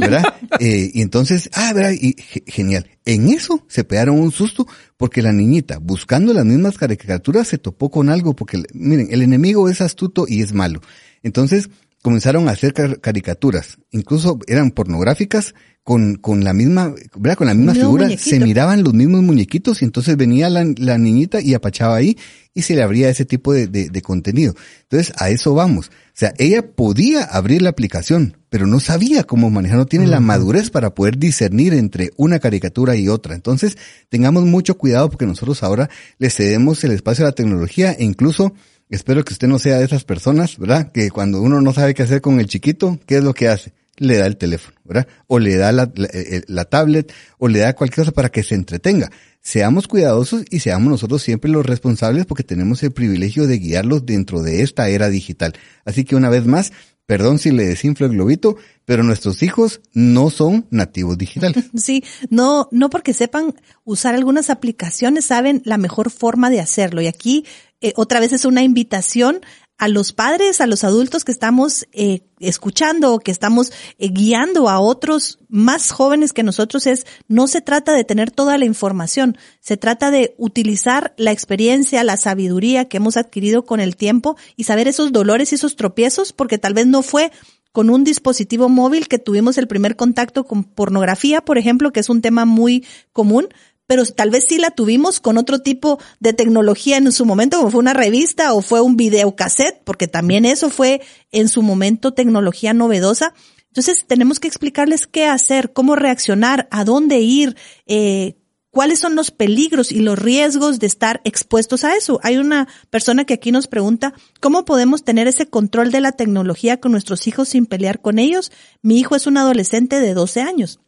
¿verdad? 0.00 0.24
eh, 0.60 0.90
y 0.94 1.02
entonces, 1.02 1.50
ah, 1.52 1.72
¿verdad? 1.74 1.92
Y 1.92 2.16
genial. 2.46 2.88
En 3.04 3.28
eso 3.28 3.64
se 3.68 3.84
pegaron 3.84 4.18
un 4.18 4.32
susto 4.32 4.66
porque 4.96 5.20
la 5.20 5.32
niñita, 5.32 5.78
buscando 5.78 6.32
las 6.32 6.46
mismas 6.46 6.78
caricaturas, 6.78 7.46
se 7.46 7.58
topó 7.58 7.90
con 7.90 8.08
algo 8.08 8.34
porque, 8.34 8.62
miren, 8.72 9.08
el 9.10 9.20
enemigo 9.20 9.68
es 9.68 9.80
astuto 9.80 10.24
y 10.26 10.40
es 10.40 10.54
malo. 10.54 10.80
Entonces, 11.22 11.68
comenzaron 12.06 12.48
a 12.48 12.52
hacer 12.52 12.72
caricaturas, 13.00 13.78
incluso 13.90 14.38
eran 14.46 14.70
pornográficas, 14.70 15.56
con, 15.82 16.16
con 16.16 16.44
la 16.44 16.52
misma, 16.52 16.94
¿verdad? 17.16 17.36
Con 17.36 17.48
la 17.48 17.54
misma 17.54 17.74
figura, 17.74 18.04
muñequito. 18.04 18.30
se 18.30 18.38
miraban 18.38 18.84
los 18.84 18.94
mismos 18.94 19.22
muñequitos 19.22 19.82
y 19.82 19.84
entonces 19.84 20.16
venía 20.16 20.48
la, 20.48 20.64
la, 20.78 20.98
niñita 20.98 21.40
y 21.40 21.54
apachaba 21.54 21.96
ahí 21.96 22.16
y 22.54 22.62
se 22.62 22.76
le 22.76 22.82
abría 22.82 23.08
ese 23.08 23.24
tipo 23.24 23.52
de, 23.52 23.66
de, 23.66 23.90
de, 23.90 24.02
contenido. 24.02 24.54
Entonces, 24.82 25.12
a 25.16 25.30
eso 25.30 25.54
vamos. 25.54 25.86
O 25.88 25.90
sea, 26.12 26.32
ella 26.38 26.72
podía 26.74 27.22
abrir 27.22 27.62
la 27.62 27.70
aplicación, 27.70 28.36
pero 28.50 28.68
no 28.68 28.78
sabía 28.78 29.24
cómo 29.24 29.50
manejar, 29.50 29.78
no 29.78 29.86
tiene 29.86 30.06
uh 30.06 30.08
-huh. 30.08 30.12
la 30.12 30.20
madurez 30.20 30.70
para 30.70 30.94
poder 30.94 31.18
discernir 31.18 31.74
entre 31.74 32.10
una 32.16 32.38
caricatura 32.38 32.94
y 32.96 33.08
otra. 33.08 33.34
Entonces, 33.34 33.78
tengamos 34.08 34.44
mucho 34.44 34.78
cuidado 34.78 35.08
porque 35.10 35.26
nosotros 35.26 35.62
ahora 35.64 35.90
le 36.18 36.30
cedemos 36.30 36.82
el 36.84 36.92
espacio 36.92 37.24
a 37.24 37.28
la 37.28 37.34
tecnología 37.34 37.92
e 37.92 38.04
incluso 38.04 38.54
Espero 38.88 39.24
que 39.24 39.32
usted 39.32 39.48
no 39.48 39.58
sea 39.58 39.78
de 39.78 39.84
esas 39.84 40.04
personas, 40.04 40.58
¿verdad? 40.58 40.92
Que 40.92 41.10
cuando 41.10 41.42
uno 41.42 41.60
no 41.60 41.72
sabe 41.72 41.94
qué 41.94 42.02
hacer 42.02 42.20
con 42.20 42.40
el 42.40 42.46
chiquito, 42.46 42.98
¿qué 43.06 43.18
es 43.18 43.24
lo 43.24 43.34
que 43.34 43.48
hace? 43.48 43.72
le 43.98 44.18
da 44.18 44.26
el 44.26 44.36
teléfono, 44.36 44.76
¿verdad? 44.84 45.06
O 45.26 45.38
le 45.38 45.56
da 45.56 45.72
la, 45.72 45.90
la, 45.94 46.08
eh, 46.12 46.42
la 46.46 46.64
tablet, 46.66 47.12
o 47.38 47.48
le 47.48 47.60
da 47.60 47.74
cualquier 47.74 48.04
cosa 48.04 48.12
para 48.12 48.28
que 48.28 48.42
se 48.42 48.54
entretenga. 48.54 49.10
Seamos 49.40 49.86
cuidadosos 49.86 50.44
y 50.50 50.60
seamos 50.60 50.90
nosotros 50.90 51.22
siempre 51.22 51.50
los 51.50 51.64
responsables 51.64 52.26
porque 52.26 52.42
tenemos 52.42 52.82
el 52.82 52.90
privilegio 52.90 53.46
de 53.46 53.58
guiarlos 53.58 54.04
dentro 54.04 54.42
de 54.42 54.62
esta 54.62 54.88
era 54.88 55.08
digital. 55.08 55.54
Así 55.84 56.04
que 56.04 56.16
una 56.16 56.28
vez 56.28 56.46
más, 56.46 56.72
perdón 57.06 57.38
si 57.38 57.52
le 57.52 57.64
desinflo 57.64 58.06
el 58.06 58.12
globito, 58.12 58.56
pero 58.84 59.02
nuestros 59.02 59.42
hijos 59.42 59.80
no 59.92 60.30
son 60.30 60.66
nativos 60.70 61.16
digitales. 61.16 61.64
Sí, 61.76 62.04
no, 62.30 62.68
no 62.72 62.90
porque 62.90 63.14
sepan 63.14 63.54
usar 63.84 64.14
algunas 64.14 64.50
aplicaciones, 64.50 65.26
saben 65.26 65.62
la 65.64 65.78
mejor 65.78 66.10
forma 66.10 66.50
de 66.50 66.60
hacerlo. 66.60 67.00
Y 67.00 67.06
aquí 67.06 67.44
eh, 67.80 67.92
otra 67.96 68.20
vez 68.20 68.32
es 68.32 68.44
una 68.44 68.62
invitación 68.62 69.40
a 69.78 69.88
los 69.88 70.12
padres, 70.12 70.60
a 70.60 70.66
los 70.66 70.84
adultos 70.84 71.24
que 71.24 71.32
estamos 71.32 71.86
eh, 71.92 72.22
escuchando 72.40 73.12
o 73.12 73.18
que 73.18 73.30
estamos 73.30 73.72
eh, 73.98 74.08
guiando 74.08 74.68
a 74.68 74.80
otros 74.80 75.38
más 75.48 75.90
jóvenes 75.90 76.32
que 76.32 76.42
nosotros 76.42 76.86
es, 76.86 77.06
no 77.28 77.46
se 77.46 77.60
trata 77.60 77.92
de 77.92 78.04
tener 78.04 78.30
toda 78.30 78.56
la 78.56 78.64
información, 78.64 79.36
se 79.60 79.76
trata 79.76 80.10
de 80.10 80.34
utilizar 80.38 81.14
la 81.18 81.32
experiencia, 81.32 82.04
la 82.04 82.16
sabiduría 82.16 82.86
que 82.86 82.96
hemos 82.96 83.16
adquirido 83.18 83.64
con 83.64 83.80
el 83.80 83.96
tiempo 83.96 84.36
y 84.56 84.64
saber 84.64 84.88
esos 84.88 85.12
dolores 85.12 85.52
y 85.52 85.56
esos 85.56 85.76
tropiezos, 85.76 86.32
porque 86.32 86.58
tal 86.58 86.72
vez 86.72 86.86
no 86.86 87.02
fue 87.02 87.30
con 87.72 87.90
un 87.90 88.04
dispositivo 88.04 88.70
móvil 88.70 89.06
que 89.06 89.18
tuvimos 89.18 89.58
el 89.58 89.68
primer 89.68 89.96
contacto 89.96 90.44
con 90.44 90.64
pornografía, 90.64 91.42
por 91.42 91.58
ejemplo, 91.58 91.92
que 91.92 92.00
es 92.00 92.08
un 92.08 92.22
tema 92.22 92.46
muy 92.46 92.86
común, 93.12 93.48
pero 93.86 94.04
tal 94.04 94.30
vez 94.30 94.44
sí 94.48 94.58
la 94.58 94.70
tuvimos 94.70 95.20
con 95.20 95.38
otro 95.38 95.60
tipo 95.60 95.98
de 96.20 96.32
tecnología 96.32 96.96
en 96.96 97.10
su 97.12 97.24
momento, 97.24 97.58
como 97.58 97.70
fue 97.70 97.80
una 97.80 97.94
revista 97.94 98.52
o 98.52 98.60
fue 98.60 98.80
un 98.80 98.96
videocassette, 98.96 99.82
porque 99.84 100.08
también 100.08 100.44
eso 100.44 100.70
fue 100.70 101.00
en 101.30 101.48
su 101.48 101.62
momento 101.62 102.12
tecnología 102.12 102.74
novedosa. 102.74 103.34
Entonces 103.68 104.04
tenemos 104.06 104.40
que 104.40 104.48
explicarles 104.48 105.06
qué 105.06 105.26
hacer, 105.26 105.72
cómo 105.72 105.96
reaccionar, 105.96 106.66
a 106.70 106.84
dónde 106.84 107.20
ir, 107.20 107.56
eh, 107.86 108.36
cuáles 108.70 108.98
son 108.98 109.14
los 109.14 109.30
peligros 109.30 109.92
y 109.92 110.00
los 110.00 110.18
riesgos 110.18 110.78
de 110.78 110.86
estar 110.86 111.20
expuestos 111.24 111.84
a 111.84 111.94
eso. 111.94 112.20
Hay 112.22 112.38
una 112.38 112.68
persona 112.90 113.24
que 113.24 113.34
aquí 113.34 113.52
nos 113.52 113.68
pregunta, 113.68 114.12
¿cómo 114.40 114.64
podemos 114.64 115.04
tener 115.04 115.28
ese 115.28 115.48
control 115.48 115.92
de 115.92 116.00
la 116.00 116.12
tecnología 116.12 116.80
con 116.80 116.92
nuestros 116.92 117.26
hijos 117.26 117.48
sin 117.48 117.66
pelear 117.66 118.02
con 118.02 118.18
ellos? 118.18 118.50
Mi 118.82 118.98
hijo 118.98 119.14
es 119.16 119.26
un 119.26 119.38
adolescente 119.38 120.00
de 120.00 120.12
12 120.12 120.42
años. 120.42 120.80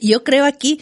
Yo 0.00 0.24
creo 0.24 0.44
aquí 0.44 0.80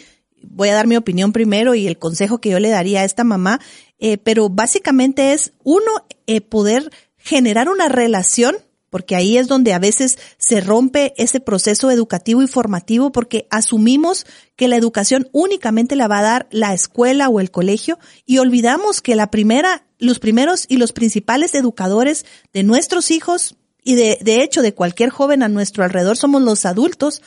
voy 0.49 0.69
a 0.69 0.75
dar 0.75 0.87
mi 0.87 0.97
opinión 0.97 1.33
primero 1.33 1.75
y 1.75 1.87
el 1.87 1.99
consejo 1.99 2.41
que 2.41 2.51
yo 2.51 2.59
le 2.59 2.71
daría 2.71 3.01
a 3.01 3.05
esta 3.05 3.25
mamá, 3.25 3.61
eh, 3.99 4.19
pero 4.19 4.49
básicamente 4.49 5.33
es 5.33 5.53
uno, 5.63 5.91
eh, 6.27 6.41
poder 6.41 6.91
generar 7.17 7.69
una 7.69 7.89
relación, 7.89 8.57
porque 8.91 9.17
ahí 9.17 9.39
es 9.39 9.49
donde 9.49 9.73
a 9.73 9.79
veces 9.79 10.19
se 10.39 10.61
rompe 10.61 11.15
ese 11.17 11.41
proceso 11.41 11.91
educativo 11.91 12.43
y 12.43 12.47
formativo, 12.47 13.11
porque 13.13 13.47
asumimos 13.51 14.27
que 14.57 14.69
la 14.69 14.77
educación 14.77 15.29
únicamente 15.33 15.97
la 15.97 16.09
va 16.09 16.19
a 16.19 16.23
dar 16.23 16.49
la 16.51 16.75
escuela 16.75 17.29
o 17.29 17.41
el 17.41 17.51
colegio 17.51 17.99
y 18.27 18.39
olvidamos 18.39 19.01
que 19.01 19.15
la 19.15 19.31
primera, 19.31 19.87
los 19.99 20.19
primeros 20.19 20.67
y 20.69 20.77
los 20.77 20.93
principales 20.93 21.55
educadores 21.55 22.27
de 22.53 22.65
nuestros 22.65 23.11
hijos 23.11 23.57
y 23.83 23.95
de, 23.95 24.19
de 24.21 24.43
hecho 24.43 24.63
de 24.63 24.75
cualquier 24.75 25.11
joven 25.11 25.43
a 25.43 25.49
nuestro 25.49 25.85
alrededor 25.85 26.17
somos 26.17 26.43
los 26.43 26.67
adultos, 26.67 27.23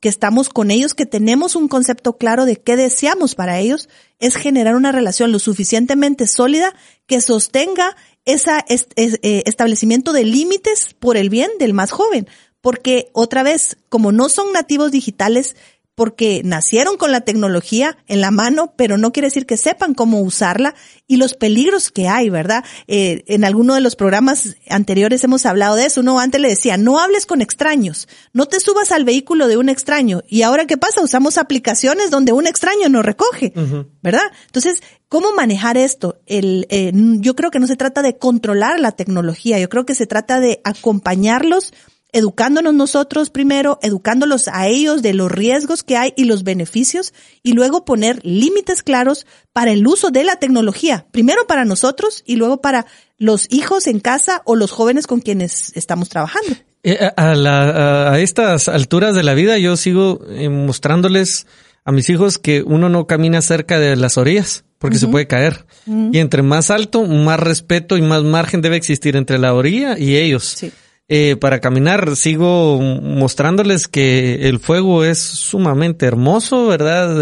que 0.00 0.08
estamos 0.08 0.48
con 0.48 0.70
ellos, 0.70 0.94
que 0.94 1.06
tenemos 1.06 1.56
un 1.56 1.68
concepto 1.68 2.16
claro 2.16 2.44
de 2.44 2.56
qué 2.56 2.76
deseamos 2.76 3.34
para 3.34 3.58
ellos, 3.58 3.88
es 4.18 4.36
generar 4.36 4.76
una 4.76 4.92
relación 4.92 5.32
lo 5.32 5.38
suficientemente 5.38 6.26
sólida 6.26 6.74
que 7.06 7.20
sostenga 7.20 7.96
ese 8.24 8.50
eh, 8.68 9.42
establecimiento 9.46 10.12
de 10.12 10.24
límites 10.24 10.94
por 10.98 11.16
el 11.16 11.30
bien 11.30 11.50
del 11.58 11.72
más 11.72 11.90
joven. 11.90 12.28
Porque 12.60 13.10
otra 13.12 13.42
vez, 13.42 13.76
como 13.88 14.10
no 14.10 14.28
son 14.28 14.52
nativos 14.52 14.90
digitales, 14.90 15.54
porque 15.96 16.42
nacieron 16.44 16.98
con 16.98 17.10
la 17.10 17.22
tecnología 17.22 17.96
en 18.06 18.20
la 18.20 18.30
mano, 18.30 18.74
pero 18.76 18.98
no 18.98 19.12
quiere 19.12 19.28
decir 19.28 19.46
que 19.46 19.56
sepan 19.56 19.94
cómo 19.94 20.20
usarla 20.20 20.74
y 21.06 21.16
los 21.16 21.32
peligros 21.32 21.90
que 21.90 22.06
hay, 22.06 22.28
¿verdad? 22.28 22.64
Eh, 22.86 23.24
en 23.28 23.44
alguno 23.44 23.74
de 23.74 23.80
los 23.80 23.96
programas 23.96 24.56
anteriores 24.68 25.24
hemos 25.24 25.46
hablado 25.46 25.74
de 25.74 25.86
eso. 25.86 26.02
Uno 26.02 26.20
antes 26.20 26.38
le 26.38 26.50
decía, 26.50 26.76
no 26.76 27.00
hables 27.00 27.24
con 27.24 27.40
extraños, 27.40 28.08
no 28.34 28.44
te 28.44 28.60
subas 28.60 28.92
al 28.92 29.06
vehículo 29.06 29.48
de 29.48 29.56
un 29.56 29.70
extraño. 29.70 30.22
Y 30.28 30.42
ahora, 30.42 30.66
¿qué 30.66 30.76
pasa? 30.76 31.00
Usamos 31.00 31.38
aplicaciones 31.38 32.10
donde 32.10 32.32
un 32.32 32.46
extraño 32.46 32.90
nos 32.90 33.04
recoge, 33.04 33.54
¿verdad? 34.02 34.30
Entonces, 34.44 34.82
¿cómo 35.08 35.32
manejar 35.32 35.78
esto? 35.78 36.20
El, 36.26 36.66
eh, 36.68 36.92
yo 36.94 37.34
creo 37.34 37.50
que 37.50 37.58
no 37.58 37.66
se 37.66 37.76
trata 37.76 38.02
de 38.02 38.18
controlar 38.18 38.80
la 38.80 38.92
tecnología, 38.92 39.58
yo 39.58 39.70
creo 39.70 39.86
que 39.86 39.94
se 39.94 40.06
trata 40.06 40.40
de 40.40 40.60
acompañarlos 40.62 41.72
educándonos 42.16 42.72
nosotros 42.72 43.28
primero, 43.28 43.78
educándolos 43.82 44.48
a 44.48 44.68
ellos 44.68 45.02
de 45.02 45.12
los 45.12 45.30
riesgos 45.30 45.82
que 45.82 45.98
hay 45.98 46.14
y 46.16 46.24
los 46.24 46.44
beneficios, 46.44 47.12
y 47.42 47.52
luego 47.52 47.84
poner 47.84 48.24
límites 48.24 48.82
claros 48.82 49.26
para 49.52 49.72
el 49.72 49.86
uso 49.86 50.10
de 50.10 50.24
la 50.24 50.36
tecnología, 50.36 51.06
primero 51.10 51.46
para 51.46 51.66
nosotros 51.66 52.22
y 52.24 52.36
luego 52.36 52.62
para 52.62 52.86
los 53.18 53.46
hijos 53.50 53.86
en 53.86 54.00
casa 54.00 54.40
o 54.46 54.56
los 54.56 54.70
jóvenes 54.70 55.06
con 55.06 55.20
quienes 55.20 55.76
estamos 55.76 56.08
trabajando. 56.08 56.56
Eh, 56.82 56.98
a, 57.16 57.34
la, 57.34 58.12
a, 58.12 58.20
estas 58.20 58.68
alturas 58.68 59.14
de 59.14 59.22
la 59.22 59.34
vida 59.34 59.58
yo 59.58 59.76
sigo 59.76 60.20
eh, 60.30 60.48
mostrándoles 60.48 61.46
a 61.84 61.92
mis 61.92 62.08
hijos 62.08 62.38
que 62.38 62.62
uno 62.62 62.88
no 62.88 63.06
camina 63.06 63.42
cerca 63.42 63.78
de 63.78 63.94
las 63.94 64.16
orillas 64.16 64.64
porque 64.78 64.98
se 64.98 65.08
puede 65.08 65.26
caer. 65.26 65.66
Y 65.86 66.18
entre 66.18 66.42
más 66.42 66.70
alto, 66.70 67.04
más 67.04 67.40
respeto 67.40 67.96
y 67.96 68.02
más 68.02 68.22
margen 68.22 68.62
debe 68.62 68.76
existir 68.76 69.16
entre 69.16 69.38
la 69.38 69.52
orilla 69.54 69.98
y 69.98 70.16
ellos. 70.16 70.44
Sí. 70.44 70.72
Eh, 71.08 71.36
para 71.36 71.60
caminar 71.60 72.16
sigo 72.16 72.80
mostrándoles 72.80 73.86
que 73.86 74.48
el 74.48 74.58
fuego 74.58 75.04
es 75.04 75.22
sumamente 75.22 76.04
hermoso, 76.04 76.66
¿verdad? 76.66 77.16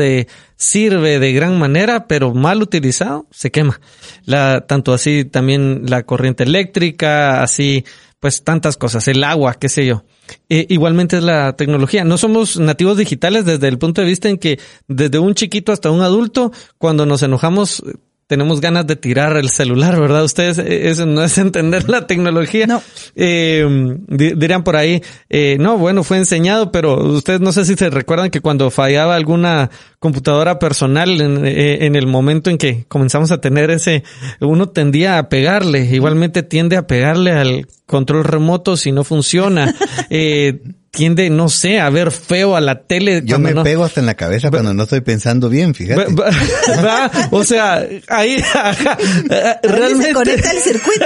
Sirve 0.56 1.18
de 1.18 1.32
gran 1.34 1.58
manera, 1.58 2.06
pero 2.06 2.32
mal 2.32 2.62
utilizado 2.62 3.26
se 3.30 3.50
quema. 3.50 3.80
La, 4.24 4.66
tanto 4.66 4.94
así 4.94 5.26
también 5.26 5.82
la 5.86 6.04
corriente 6.04 6.44
eléctrica, 6.44 7.42
así 7.42 7.84
pues 8.24 8.42
tantas 8.42 8.78
cosas, 8.78 9.06
el 9.08 9.22
agua, 9.22 9.52
qué 9.52 9.68
sé 9.68 9.84
yo. 9.84 10.04
Eh, 10.48 10.64
igualmente 10.70 11.18
es 11.18 11.22
la 11.22 11.56
tecnología. 11.56 12.04
No 12.04 12.16
somos 12.16 12.58
nativos 12.58 12.96
digitales 12.96 13.44
desde 13.44 13.68
el 13.68 13.76
punto 13.76 14.00
de 14.00 14.06
vista 14.06 14.30
en 14.30 14.38
que 14.38 14.58
desde 14.88 15.18
un 15.18 15.34
chiquito 15.34 15.72
hasta 15.72 15.90
un 15.90 16.00
adulto, 16.00 16.50
cuando 16.78 17.04
nos 17.04 17.22
enojamos, 17.22 17.82
tenemos 18.26 18.60
ganas 18.60 18.86
de 18.86 18.96
tirar 18.96 19.36
el 19.36 19.50
celular, 19.50 20.00
¿verdad? 20.00 20.24
Ustedes, 20.24 20.58
eh, 20.58 20.88
eso 20.88 21.06
no 21.06 21.22
es 21.22 21.36
entender 21.38 21.88
la 21.88 22.06
tecnología. 22.06 22.66
No. 22.66 22.82
Eh, 23.16 23.66
dirían 24.08 24.64
por 24.64 24.76
ahí, 24.76 25.02
eh, 25.28 25.56
no, 25.60 25.78
bueno, 25.78 26.04
fue 26.04 26.16
enseñado, 26.16 26.72
pero 26.72 26.96
ustedes 27.04 27.40
no 27.40 27.52
sé 27.52 27.64
si 27.64 27.74
se 27.74 27.90
recuerdan 27.90 28.30
que 28.30 28.40
cuando 28.40 28.70
fallaba 28.70 29.14
alguna 29.14 29.70
computadora 29.98 30.58
personal 30.58 31.20
en, 31.20 31.46
eh, 31.46 31.86
en 31.86 31.96
el 31.96 32.06
momento 32.06 32.50
en 32.50 32.58
que 32.58 32.84
comenzamos 32.88 33.30
a 33.30 33.40
tener 33.40 33.70
ese, 33.70 34.04
uno 34.40 34.68
tendía 34.68 35.18
a 35.18 35.28
pegarle, 35.30 35.86
igualmente 35.86 36.42
tiende 36.42 36.76
a 36.76 36.86
pegarle 36.86 37.32
al 37.32 37.66
control 37.86 38.24
remoto 38.24 38.76
si 38.76 38.92
no 38.92 39.04
funciona. 39.04 39.74
eh, 40.10 40.60
tiende, 40.94 41.28
no 41.30 41.48
sé, 41.48 41.80
a 41.80 41.90
ver 41.90 42.10
feo 42.10 42.56
a 42.56 42.60
la 42.60 42.82
tele. 42.82 43.22
Yo 43.24 43.38
me 43.38 43.54
pego 43.62 43.84
hasta 43.84 44.00
en 44.00 44.06
la 44.06 44.14
cabeza 44.14 44.50
cuando 44.50 44.72
no 44.72 44.84
estoy 44.84 45.00
pensando 45.00 45.48
bien, 45.48 45.74
fíjate. 45.74 46.06
o 47.30 47.44
sea, 47.44 47.86
ahí 48.08 48.36
realmente 49.62 50.08
se 50.08 50.12
conecta 50.12 50.50
el 50.50 50.58
circuito. 50.58 51.04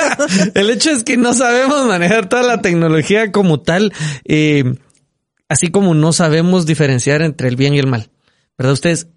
el 0.54 0.70
hecho 0.70 0.90
es 0.90 1.02
que 1.02 1.16
no 1.16 1.34
sabemos 1.34 1.86
manejar 1.86 2.28
toda 2.28 2.42
la 2.42 2.60
tecnología 2.60 3.32
como 3.32 3.60
tal, 3.60 3.92
eh, 4.24 4.74
así 5.48 5.68
como 5.68 5.94
no 5.94 6.12
sabemos 6.12 6.66
diferenciar 6.66 7.22
entre 7.22 7.48
el 7.48 7.56
bien 7.56 7.74
y 7.74 7.78
el 7.78 7.86
mal. 7.86 8.10
¿Verdad? 8.56 8.74
Ustedes, 8.74 9.08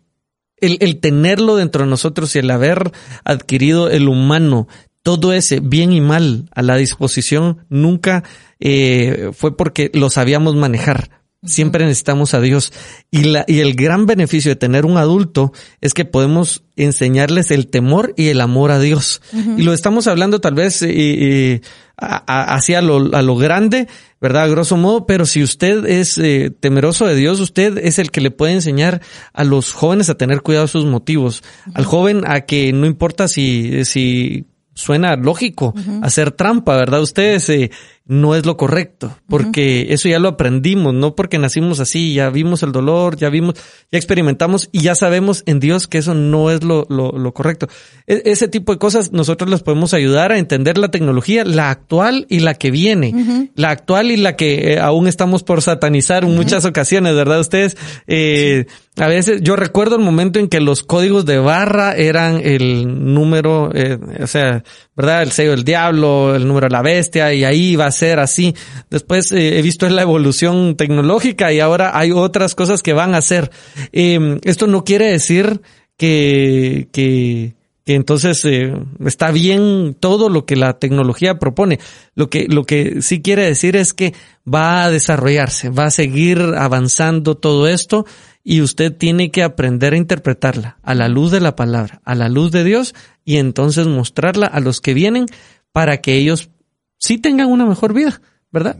el, 0.57 0.77
el 0.81 0.99
tenerlo 0.99 1.55
dentro 1.55 1.83
de 1.83 1.89
nosotros 1.89 2.35
y 2.35 2.39
el 2.39 2.49
haber 2.51 2.91
adquirido 3.23 3.89
el 3.89 4.07
humano 4.07 4.67
todo 5.03 5.33
ese 5.33 5.59
bien 5.59 5.91
y 5.91 6.01
mal 6.01 6.47
a 6.53 6.61
la 6.61 6.77
disposición 6.77 7.65
nunca 7.69 8.23
eh, 8.61 9.31
fue 9.33 9.57
porque 9.57 9.91
lo 9.93 10.09
sabíamos 10.09 10.55
manejar. 10.55 11.09
Siempre 11.43 11.85
necesitamos 11.85 12.35
a 12.35 12.39
Dios. 12.39 12.71
Y, 13.09 13.23
la, 13.23 13.43
y 13.47 13.61
el 13.61 13.73
gran 13.73 14.05
beneficio 14.05 14.51
de 14.51 14.55
tener 14.55 14.85
un 14.85 14.97
adulto 14.97 15.51
es 15.81 15.95
que 15.95 16.05
podemos 16.05 16.63
enseñarles 16.75 17.49
el 17.49 17.67
temor 17.67 18.13
y 18.15 18.27
el 18.27 18.41
amor 18.41 18.69
a 18.69 18.79
Dios. 18.79 19.23
Y 19.57 19.63
lo 19.63 19.73
estamos 19.73 20.05
hablando 20.05 20.39
tal 20.39 20.53
vez 20.53 20.83
eh, 20.83 21.61
hacia 21.97 22.83
lo, 22.83 23.15
a 23.15 23.23
lo 23.23 23.35
grande, 23.37 23.87
¿verdad? 24.19 24.43
A 24.43 24.47
grosso 24.47 24.77
modo, 24.77 25.07
pero 25.07 25.25
si 25.25 25.41
usted 25.41 25.83
es 25.87 26.19
eh, 26.19 26.51
temeroso 26.59 27.07
de 27.07 27.15
Dios, 27.15 27.39
usted 27.39 27.79
es 27.79 27.97
el 27.97 28.11
que 28.11 28.21
le 28.21 28.29
puede 28.29 28.53
enseñar 28.53 29.01
a 29.33 29.43
los 29.43 29.73
jóvenes 29.73 30.11
a 30.11 30.15
tener 30.15 30.41
cuidado 30.41 30.67
de 30.67 30.71
sus 30.71 30.85
motivos. 30.85 31.43
Al 31.73 31.85
joven 31.85 32.21
a 32.27 32.41
que 32.41 32.71
no 32.71 32.85
importa 32.85 33.27
si, 33.27 33.83
si 33.85 34.45
suena 34.73 35.15
lógico 35.15 35.73
hacer 36.01 36.31
trampa, 36.31 36.75
¿verdad? 36.75 37.01
Ustedes, 37.01 37.49
eh, 37.49 37.71
no 38.11 38.35
es 38.35 38.45
lo 38.45 38.57
correcto, 38.57 39.17
porque 39.29 39.93
eso 39.93 40.09
ya 40.09 40.19
lo 40.19 40.27
aprendimos, 40.27 40.93
no 40.93 41.15
porque 41.15 41.39
nacimos 41.39 41.79
así, 41.79 42.13
ya 42.13 42.29
vimos 42.29 42.61
el 42.61 42.73
dolor, 42.73 43.15
ya 43.15 43.29
vimos, 43.29 43.55
ya 43.89 43.97
experimentamos 43.97 44.67
y 44.73 44.81
ya 44.81 44.95
sabemos 44.95 45.43
en 45.45 45.61
Dios 45.61 45.87
que 45.87 45.99
eso 45.99 46.13
no 46.13 46.51
es 46.51 46.61
lo, 46.61 46.85
lo, 46.89 47.13
lo 47.13 47.33
correcto. 47.33 47.69
E, 48.07 48.23
ese 48.25 48.49
tipo 48.49 48.73
de 48.73 48.79
cosas 48.79 49.13
nosotros 49.13 49.49
les 49.49 49.63
podemos 49.63 49.93
ayudar 49.93 50.33
a 50.33 50.39
entender 50.39 50.77
la 50.77 50.91
tecnología, 50.91 51.45
la 51.45 51.69
actual 51.69 52.25
y 52.27 52.41
la 52.41 52.55
que 52.55 52.69
viene, 52.69 53.49
la 53.55 53.69
actual 53.69 54.11
y 54.11 54.17
la 54.17 54.35
que 54.35 54.73
eh, 54.73 54.79
aún 54.79 55.07
estamos 55.07 55.43
por 55.43 55.61
satanizar 55.61 56.25
en 56.25 56.35
muchas 56.35 56.65
ocasiones, 56.65 57.15
¿verdad? 57.15 57.39
Ustedes, 57.39 57.77
eh, 58.07 58.65
a 58.97 59.07
veces 59.07 59.39
yo 59.41 59.55
recuerdo 59.55 59.95
el 59.95 60.01
momento 60.01 60.37
en 60.37 60.49
que 60.49 60.59
los 60.59 60.83
códigos 60.83 61.25
de 61.25 61.39
barra 61.39 61.93
eran 61.93 62.41
el 62.43 63.13
número, 63.13 63.71
eh, 63.73 63.97
o 64.21 64.27
sea, 64.27 64.65
¿verdad? 64.95 65.23
El 65.23 65.31
sello 65.31 65.51
del 65.51 65.63
diablo, 65.63 66.35
el 66.35 66.47
número 66.47 66.67
de 66.67 66.71
la 66.71 66.81
bestia 66.81 67.33
y 67.33 67.43
ahí 67.43 67.75
va 67.75 67.85
a 67.85 67.91
ser 67.91 68.19
así. 68.19 68.55
Después 68.89 69.31
eh, 69.31 69.57
he 69.57 69.61
visto 69.61 69.89
la 69.89 70.01
evolución 70.01 70.75
tecnológica 70.75 71.51
y 71.53 71.59
ahora 71.59 71.97
hay 71.97 72.11
otras 72.11 72.55
cosas 72.55 72.83
que 72.83 72.93
van 72.93 73.15
a 73.15 73.21
ser. 73.21 73.51
Em, 73.91 74.39
esto 74.43 74.67
no 74.67 74.83
quiere 74.83 75.07
decir 75.11 75.61
que, 75.97 76.89
que, 76.91 77.55
que 77.85 77.95
entonces 77.95 78.43
eh, 78.45 78.73
está 79.05 79.31
bien 79.31 79.95
todo 79.99 80.29
lo 80.29 80.45
que 80.45 80.55
la 80.55 80.77
tecnología 80.77 81.39
propone. 81.39 81.79
Lo 82.15 82.29
que, 82.29 82.47
lo 82.47 82.65
que 82.65 83.01
sí 83.01 83.21
quiere 83.21 83.45
decir 83.45 83.75
es 83.75 83.93
que 83.93 84.13
va 84.51 84.83
a 84.83 84.91
desarrollarse, 84.91 85.69
va 85.69 85.85
a 85.85 85.91
seguir 85.91 86.39
avanzando 86.57 87.35
todo 87.35 87.67
esto 87.67 88.05
y 88.43 88.61
usted 88.61 88.95
tiene 88.95 89.31
que 89.31 89.43
aprender 89.43 89.93
a 89.93 89.97
interpretarla 89.97 90.77
a 90.81 90.95
la 90.95 91.07
luz 91.07 91.31
de 91.31 91.39
la 91.39 91.55
palabra, 91.55 92.01
a 92.05 92.15
la 92.15 92.29
luz 92.29 92.51
de 92.51 92.63
Dios 92.63 92.95
y 93.23 93.37
entonces 93.37 93.87
mostrarla 93.87 94.47
a 94.47 94.59
los 94.59 94.81
que 94.81 94.93
vienen 94.93 95.25
para 95.71 96.01
que 96.01 96.15
ellos 96.15 96.49
sí 96.97 97.17
tengan 97.17 97.47
una 97.47 97.65
mejor 97.65 97.93
vida, 97.93 98.21
¿verdad? 98.51 98.77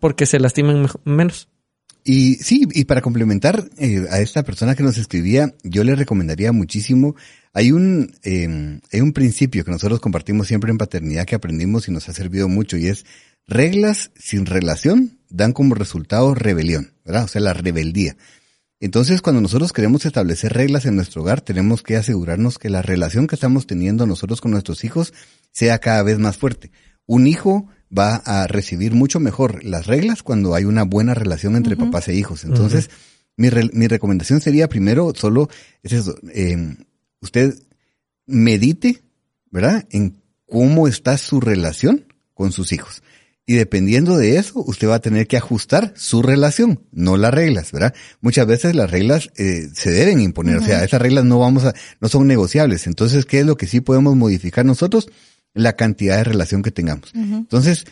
Porque 0.00 0.26
se 0.26 0.40
lastimen 0.40 0.86
menos. 1.04 1.48
Y 2.04 2.34
sí, 2.36 2.66
y 2.72 2.84
para 2.84 3.00
complementar 3.00 3.64
eh, 3.78 4.06
a 4.10 4.20
esta 4.20 4.42
persona 4.42 4.74
que 4.74 4.82
nos 4.82 4.98
escribía, 4.98 5.54
yo 5.62 5.84
le 5.84 5.94
recomendaría 5.94 6.50
muchísimo, 6.50 7.14
hay 7.52 7.70
un, 7.70 8.12
eh, 8.24 8.80
hay 8.92 9.00
un 9.00 9.12
principio 9.12 9.64
que 9.64 9.70
nosotros 9.70 10.00
compartimos 10.00 10.48
siempre 10.48 10.72
en 10.72 10.78
paternidad 10.78 11.26
que 11.26 11.36
aprendimos 11.36 11.86
y 11.86 11.92
nos 11.92 12.08
ha 12.08 12.12
servido 12.12 12.48
mucho 12.48 12.76
y 12.76 12.88
es 12.88 13.04
reglas 13.46 14.10
sin 14.16 14.46
relación 14.46 15.18
dan 15.28 15.52
como 15.52 15.74
resultado 15.74 16.34
rebelión, 16.34 16.92
¿verdad? 17.04 17.24
O 17.24 17.28
sea, 17.28 17.40
la 17.40 17.54
rebeldía. 17.54 18.16
Entonces, 18.82 19.22
cuando 19.22 19.40
nosotros 19.40 19.72
queremos 19.72 20.04
establecer 20.06 20.54
reglas 20.54 20.86
en 20.86 20.96
nuestro 20.96 21.22
hogar, 21.22 21.40
tenemos 21.40 21.84
que 21.84 21.94
asegurarnos 21.94 22.58
que 22.58 22.68
la 22.68 22.82
relación 22.82 23.28
que 23.28 23.36
estamos 23.36 23.64
teniendo 23.64 24.06
nosotros 24.06 24.40
con 24.40 24.50
nuestros 24.50 24.82
hijos 24.82 25.14
sea 25.52 25.78
cada 25.78 26.02
vez 26.02 26.18
más 26.18 26.36
fuerte. 26.36 26.72
Un 27.06 27.28
hijo 27.28 27.68
va 27.96 28.16
a 28.16 28.48
recibir 28.48 28.92
mucho 28.92 29.20
mejor 29.20 29.64
las 29.64 29.86
reglas 29.86 30.24
cuando 30.24 30.56
hay 30.56 30.64
una 30.64 30.82
buena 30.82 31.14
relación 31.14 31.54
entre 31.54 31.76
papás 31.76 32.08
e 32.08 32.16
hijos. 32.16 32.42
Entonces, 32.42 32.90
mi, 33.36 33.50
mi, 33.72 33.86
recomendación 33.86 34.40
sería 34.40 34.68
primero 34.68 35.12
solo, 35.14 35.48
es 35.84 35.92
eso, 35.92 36.16
eh, 36.34 36.74
usted 37.20 37.54
medite, 38.26 39.00
¿verdad? 39.52 39.86
En 39.90 40.20
cómo 40.44 40.88
está 40.88 41.16
su 41.18 41.40
relación 41.40 42.12
con 42.34 42.50
sus 42.50 42.72
hijos. 42.72 43.04
Y 43.44 43.54
dependiendo 43.54 44.16
de 44.16 44.36
eso, 44.36 44.62
usted 44.64 44.88
va 44.88 44.96
a 44.96 45.00
tener 45.00 45.26
que 45.26 45.36
ajustar 45.36 45.92
su 45.96 46.22
relación, 46.22 46.86
no 46.92 47.16
las 47.16 47.34
reglas, 47.34 47.72
¿verdad? 47.72 47.92
Muchas 48.20 48.46
veces 48.46 48.76
las 48.76 48.90
reglas 48.90 49.30
eh, 49.36 49.68
se 49.74 49.90
deben 49.90 50.20
imponer, 50.20 50.58
o 50.58 50.64
sea, 50.64 50.84
esas 50.84 51.02
reglas 51.02 51.24
no 51.24 51.40
vamos 51.40 51.64
a, 51.64 51.74
no 52.00 52.08
son 52.08 52.28
negociables. 52.28 52.86
Entonces, 52.86 53.26
¿qué 53.26 53.40
es 53.40 53.46
lo 53.46 53.56
que 53.56 53.66
sí 53.66 53.80
podemos 53.80 54.14
modificar 54.14 54.64
nosotros? 54.64 55.08
La 55.54 55.74
cantidad 55.74 56.18
de 56.18 56.24
relación 56.24 56.62
que 56.62 56.70
tengamos. 56.70 57.10
Entonces, 57.14 57.84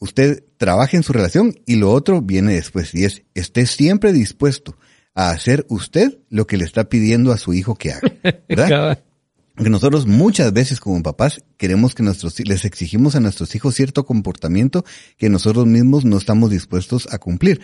usted 0.00 0.42
trabaje 0.56 0.96
en 0.96 1.04
su 1.04 1.12
relación 1.12 1.54
y 1.64 1.76
lo 1.76 1.92
otro 1.92 2.20
viene 2.20 2.54
después, 2.54 2.92
y 2.92 3.04
es, 3.04 3.22
esté 3.34 3.66
siempre 3.66 4.12
dispuesto 4.12 4.76
a 5.14 5.30
hacer 5.30 5.64
usted 5.68 6.18
lo 6.28 6.46
que 6.46 6.56
le 6.56 6.64
está 6.64 6.88
pidiendo 6.88 7.32
a 7.32 7.38
su 7.38 7.54
hijo 7.54 7.76
que 7.76 7.92
haga, 7.92 8.12
¿verdad? 8.48 8.98
Que 9.64 9.70
nosotros 9.70 10.06
muchas 10.06 10.52
veces 10.52 10.80
como 10.80 11.02
papás 11.02 11.42
queremos 11.56 11.94
que 11.94 12.02
nuestros 12.02 12.38
les 12.40 12.64
exigimos 12.64 13.16
a 13.16 13.20
nuestros 13.20 13.54
hijos 13.54 13.74
cierto 13.74 14.04
comportamiento 14.04 14.84
que 15.16 15.28
nosotros 15.28 15.66
mismos 15.66 16.04
no 16.04 16.18
estamos 16.18 16.50
dispuestos 16.50 17.08
a 17.10 17.18
cumplir. 17.18 17.60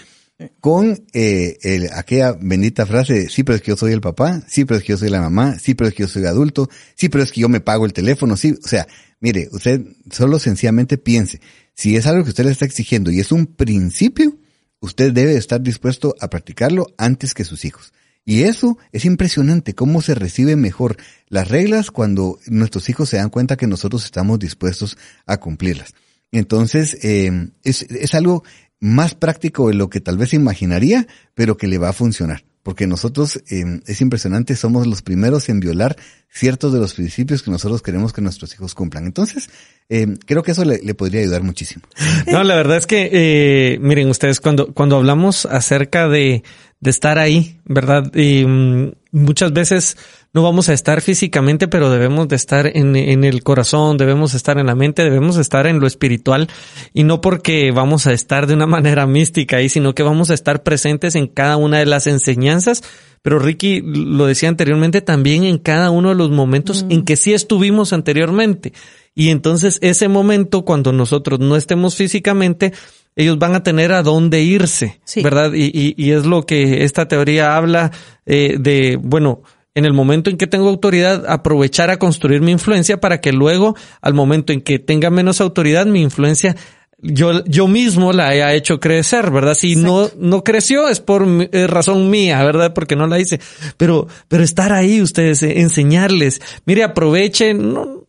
Con 0.61 1.05
eh, 1.13 1.89
aquella 1.93 2.33
bendita 2.33 2.85
frase, 2.87 3.29
sí, 3.29 3.45
pero 3.45 3.57
es 3.57 3.63
que 3.63 3.71
yo 3.71 3.77
soy 3.77 3.93
el 3.93 4.01
papá, 4.01 4.43
sí, 4.49 4.65
pero 4.65 4.79
es 4.79 4.85
que 4.85 4.95
yo 4.95 4.97
soy 4.97 5.11
la 5.11 5.21
mamá, 5.21 5.59
sí, 5.59 5.75
pero 5.75 5.89
es 5.89 5.95
que 5.95 6.03
yo 6.03 6.09
soy 6.09 6.25
adulto, 6.25 6.69
sí, 6.97 7.09
pero 7.09 7.23
es 7.23 7.31
que 7.31 7.43
yo 7.43 7.49
me 7.49 7.61
pago 7.61 7.85
el 7.85 7.93
teléfono, 7.93 8.37
sí, 8.37 8.57
o 8.65 8.67
sea, 8.67 8.89
mire, 9.21 9.49
usted 9.53 9.83
solo 10.11 10.41
sencillamente 10.41 10.99
piense, 10.99 11.41
si 11.75 11.95
es 11.97 12.07
algo 12.07 12.25
que 12.25 12.31
usted 12.31 12.45
le 12.45 12.51
está 12.51 12.65
exigiendo 12.65 13.13
y 13.13 13.21
es 13.21 13.31
un 13.31 13.47
principio, 13.47 14.37
usted 14.81 15.13
debe 15.13 15.37
estar 15.37 15.61
dispuesto 15.61 16.17
a 16.19 16.29
practicarlo 16.29 16.87
antes 16.97 17.35
que 17.35 17.45
sus 17.45 17.65
hijos. 17.65 17.93
Y 18.25 18.43
eso 18.43 18.79
es 18.93 19.05
impresionante, 19.05 19.75
cómo 19.75 20.01
se 20.01 20.15
recibe 20.15 20.55
mejor 20.57 20.97
las 21.29 21.49
reglas 21.49 21.91
cuando 21.91 22.39
nuestros 22.47 22.89
hijos 22.89 23.09
se 23.09 23.17
dan 23.17 23.31
cuenta 23.31 23.57
que 23.57 23.67
nosotros 23.67 24.05
estamos 24.05 24.39
dispuestos 24.39 24.97
a 25.27 25.39
cumplirlas. 25.39 25.95
Entonces, 26.31 26.97
eh, 27.03 27.51
es, 27.65 27.83
es 27.83 28.15
algo 28.15 28.45
más 28.83 29.15
práctico 29.15 29.69
de 29.69 29.75
lo 29.75 29.89
que 29.89 30.01
tal 30.01 30.19
vez 30.19 30.35
imaginaría, 30.35 31.07
pero 31.35 31.57
que 31.57 31.69
le 31.69 31.79
va 31.79 31.91
a 31.91 31.93
funcionar. 31.93 32.45
Porque 32.65 32.87
nosotros, 32.87 33.43
eh, 33.51 33.65
es 33.87 34.01
impresionante, 34.01 34.55
somos 34.55 34.87
los 34.87 35.03
primeros 35.03 35.49
en 35.49 35.59
violar 35.59 35.97
ciertos 36.29 36.73
de 36.73 36.79
los 36.79 36.95
principios 36.95 37.43
que 37.43 37.51
nosotros 37.51 37.83
queremos 37.83 38.13
que 38.13 38.21
nuestros 38.23 38.55
hijos 38.55 38.75
cumplan. 38.75 39.05
Entonces, 39.05 39.51
eh, 39.89 40.07
creo 40.27 40.43
que 40.43 40.53
eso 40.53 40.65
le, 40.65 40.79
le, 40.79 40.95
podría 40.95 41.21
ayudar 41.21 41.43
muchísimo. 41.43 41.83
No, 42.31 42.43
la 42.45 42.55
verdad 42.55 42.77
es 42.77 42.87
que, 42.87 43.11
eh, 43.13 43.79
miren 43.81 44.09
ustedes, 44.09 44.41
cuando, 44.41 44.73
cuando 44.75 44.97
hablamos 44.97 45.47
acerca 45.47 46.09
de, 46.09 46.45
de 46.83 46.91
estar 46.91 47.17
ahí, 47.19 47.61
¿verdad? 47.65 48.13
Y 48.13 48.43
um, 48.43 48.91
muchas 49.13 49.53
veces 49.53 49.97
no 50.33 50.43
vamos 50.43 50.69
a 50.69 50.73
estar 50.73 51.01
físicamente, 51.01 51.69
pero 51.69 51.91
debemos 51.91 52.27
de 52.27 52.35
estar 52.35 52.67
en, 52.67 52.97
en, 52.97 53.23
el 53.23 53.45
corazón, 53.45 53.99
debemos 53.99 54.35
estar 54.35 54.59
en 54.59 54.67
la 54.67 54.75
mente, 54.75 55.05
debemos 55.05 55.37
estar 55.37 55.69
en 55.69 55.79
lo 55.79 55.87
espiritual 55.87 56.49
y 56.93 57.05
no 57.05 57.21
porque 57.21 57.71
vamos 57.71 58.09
a 58.09 58.13
estar 58.13 58.49
de 58.49 58.55
una 58.55 58.67
manera 58.77 59.07
mística 59.07 59.59
ahí, 59.59 59.69
sino 59.69 59.95
que 59.95 60.03
vamos 60.03 60.31
a 60.31 60.35
estar 60.35 60.65
presentes 60.65 61.15
en 61.15 61.29
cada 61.29 61.57
una 61.57 61.79
de 61.79 61.87
las 61.87 62.09
enseñanzas. 62.09 62.83
Pero 63.23 63.39
Ricky 63.39 63.81
lo 63.81 64.27
decía 64.27 64.49
anteriormente, 64.49 65.03
también 65.03 65.45
en 65.45 65.59
cada 65.59 65.93
uno 65.93 66.09
de 66.09 66.17
los 66.17 66.31
momentos 66.31 66.83
mm. 66.83 66.91
en 66.91 67.05
que 67.05 67.15
sí 67.15 67.33
estuvimos 67.33 67.93
anteriormente. 67.93 68.73
Y 69.15 69.29
entonces 69.29 69.79
ese 69.83 70.09
momento, 70.09 70.65
cuando 70.65 70.93
nosotros 70.93 71.39
no 71.39 71.55
estemos 71.55 71.95
físicamente, 71.95 72.73
ellos 73.17 73.39
van 73.39 73.55
a 73.55 73.63
tener 73.63 73.93
a 73.93 74.03
dónde 74.03 74.43
irse, 74.43 75.01
sí. 75.05 75.23
¿verdad? 75.23 75.53
Y, 75.53 75.67
y, 75.67 75.95
y, 75.97 76.13
es 76.13 76.25
lo 76.25 76.47
que 76.47 76.85
esta 76.85 77.09
teoría 77.09 77.57
habla 77.57 77.93
eh, 78.27 78.57
de, 78.59 78.99
bueno, 79.01 79.43
en 79.75 79.85
el 79.85 79.93
momento 79.93 80.31
en 80.31 80.37
que 80.37 80.47
tengo 80.47 80.69
autoridad, 80.69 81.25
aprovechar 81.29 81.91
a 81.91 81.99
construir 81.99 82.41
mi 82.41 82.53
influencia 82.53 83.01
para 83.01 83.21
que 83.21 83.33
luego, 83.33 83.75
al 84.01 84.15
momento 84.15 84.53
en 84.53 84.61
que 84.61 84.79
tenga 84.79 85.11
menos 85.11 85.41
autoridad, 85.41 85.87
mi 85.87 86.03
influencia 86.03 86.57
yo, 87.03 87.45
yo 87.47 87.67
mismo 87.67 88.13
la 88.13 88.29
haya 88.29 88.55
hecho 88.55 88.79
crecer, 88.79 89.33
¿verdad? 89.33 89.55
Si 89.55 89.75
no, 89.75 90.09
no 90.19 90.45
creció 90.45 90.89
es 90.89 91.01
por 91.01 91.27
eh, 91.53 91.67
razón 91.67 92.09
mía, 92.09 92.43
¿verdad? 92.45 92.73
Porque 92.73 92.95
no 92.95 93.09
la 93.09 93.19
hice. 93.19 93.41
Pero, 93.77 94.07
pero 94.29 94.45
estar 94.45 94.73
ahí 94.73 95.03
ustedes, 95.03 95.43
eh, 95.43 95.61
enseñarles. 95.61 96.41
Mire, 96.65 96.85
aprovechen, 96.85 97.75
no, 97.75 98.02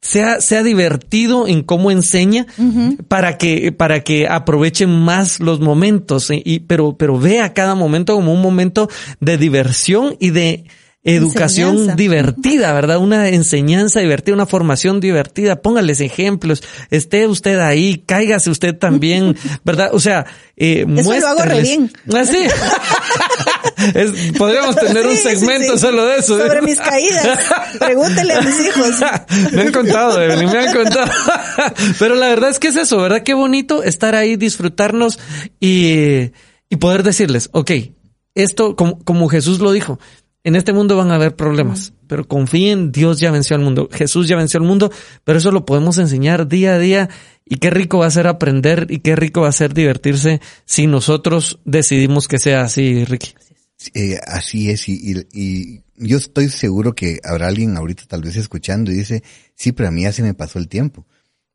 sea, 0.00 0.40
sea 0.40 0.62
divertido 0.62 1.46
en 1.46 1.62
cómo 1.62 1.90
enseña 1.90 2.46
uh 2.56 2.62
-huh. 2.62 2.96
para 3.08 3.36
que, 3.38 3.72
para 3.72 4.00
que 4.00 4.28
aprovechen 4.28 4.90
más 4.90 5.40
los 5.40 5.60
momentos. 5.60 6.30
¿eh? 6.30 6.40
Y, 6.44 6.60
pero, 6.60 6.96
pero 6.96 7.18
vea 7.18 7.52
cada 7.54 7.74
momento 7.74 8.14
como 8.14 8.32
un 8.32 8.42
momento 8.42 8.88
de 9.20 9.38
diversión 9.38 10.16
y 10.20 10.30
de, 10.30 10.64
educación 11.14 11.70
enseñanza. 11.70 11.96
divertida, 11.96 12.72
¿verdad? 12.72 12.98
Una 12.98 13.28
enseñanza 13.28 14.00
divertida, 14.00 14.34
una 14.34 14.46
formación 14.46 15.00
divertida. 15.00 15.62
Póngales 15.62 16.00
ejemplos. 16.00 16.62
Esté 16.90 17.26
usted 17.26 17.58
ahí, 17.58 18.02
cáigase 18.06 18.50
usted 18.50 18.76
también, 18.76 19.36
¿verdad? 19.64 19.90
O 19.92 20.00
sea, 20.00 20.26
eh, 20.56 20.86
Eso 20.96 21.18
lo 21.18 21.26
hago 21.26 21.42
re 21.42 21.62
bien. 21.62 21.90
Así. 22.14 22.38
es, 23.94 24.32
podríamos 24.36 24.76
tener 24.76 25.04
sí, 25.04 25.08
un 25.10 25.16
segmento 25.16 25.72
sí, 25.72 25.78
sí. 25.78 25.78
solo 25.78 26.06
de 26.06 26.16
eso. 26.18 26.38
Sobre 26.38 26.62
mis 26.62 26.80
caídas. 26.80 27.38
Pregúntele 27.78 28.34
a 28.34 28.40
mis 28.40 28.60
hijos. 28.66 28.94
me 29.52 29.62
han 29.62 29.72
contado, 29.72 30.20
Evelyn, 30.20 30.50
me 30.50 30.58
han 30.58 30.74
contado. 30.74 31.10
Pero 31.98 32.14
la 32.14 32.28
verdad 32.28 32.50
es 32.50 32.58
que 32.58 32.68
es 32.68 32.76
eso, 32.76 32.98
¿verdad? 32.98 33.22
Qué 33.22 33.34
bonito 33.34 33.82
estar 33.82 34.14
ahí, 34.14 34.36
disfrutarnos 34.36 35.18
y, 35.60 36.32
y 36.68 36.76
poder 36.78 37.02
decirles, 37.02 37.48
ok, 37.52 37.70
esto, 38.34 38.76
como, 38.76 38.98
como 39.04 39.28
Jesús 39.28 39.60
lo 39.60 39.72
dijo, 39.72 39.98
en 40.44 40.56
este 40.56 40.72
mundo 40.72 40.96
van 40.96 41.10
a 41.10 41.16
haber 41.16 41.36
problemas, 41.36 41.92
pero 42.06 42.26
confíen, 42.26 42.92
Dios 42.92 43.20
ya 43.20 43.30
venció 43.30 43.56
al 43.56 43.62
mundo, 43.62 43.88
Jesús 43.92 44.28
ya 44.28 44.36
venció 44.36 44.60
al 44.60 44.66
mundo, 44.66 44.90
pero 45.24 45.38
eso 45.38 45.50
lo 45.50 45.66
podemos 45.66 45.98
enseñar 45.98 46.48
día 46.48 46.74
a 46.74 46.78
día 46.78 47.10
y 47.44 47.56
qué 47.56 47.70
rico 47.70 47.98
va 47.98 48.06
a 48.06 48.10
ser 48.10 48.26
aprender 48.26 48.86
y 48.88 49.00
qué 49.00 49.16
rico 49.16 49.42
va 49.42 49.48
a 49.48 49.52
ser 49.52 49.74
divertirse 49.74 50.40
si 50.64 50.86
nosotros 50.86 51.58
decidimos 51.64 52.28
que 52.28 52.38
sea 52.38 52.62
así, 52.62 53.04
Ricky. 53.04 53.34
Eh, 53.94 54.18
así 54.26 54.70
es, 54.70 54.88
y, 54.88 54.94
y, 54.94 55.26
y, 55.32 55.82
yo 55.96 56.16
estoy 56.16 56.48
seguro 56.48 56.94
que 56.94 57.18
habrá 57.24 57.48
alguien 57.48 57.76
ahorita 57.76 58.04
tal 58.06 58.22
vez 58.22 58.36
escuchando 58.36 58.90
y 58.90 58.94
dice, 58.94 59.22
sí, 59.54 59.72
pero 59.72 59.88
a 59.88 59.92
mí 59.92 60.02
ya 60.02 60.12
se 60.12 60.22
me 60.22 60.34
pasó 60.34 60.58
el 60.58 60.68
tiempo. 60.68 61.06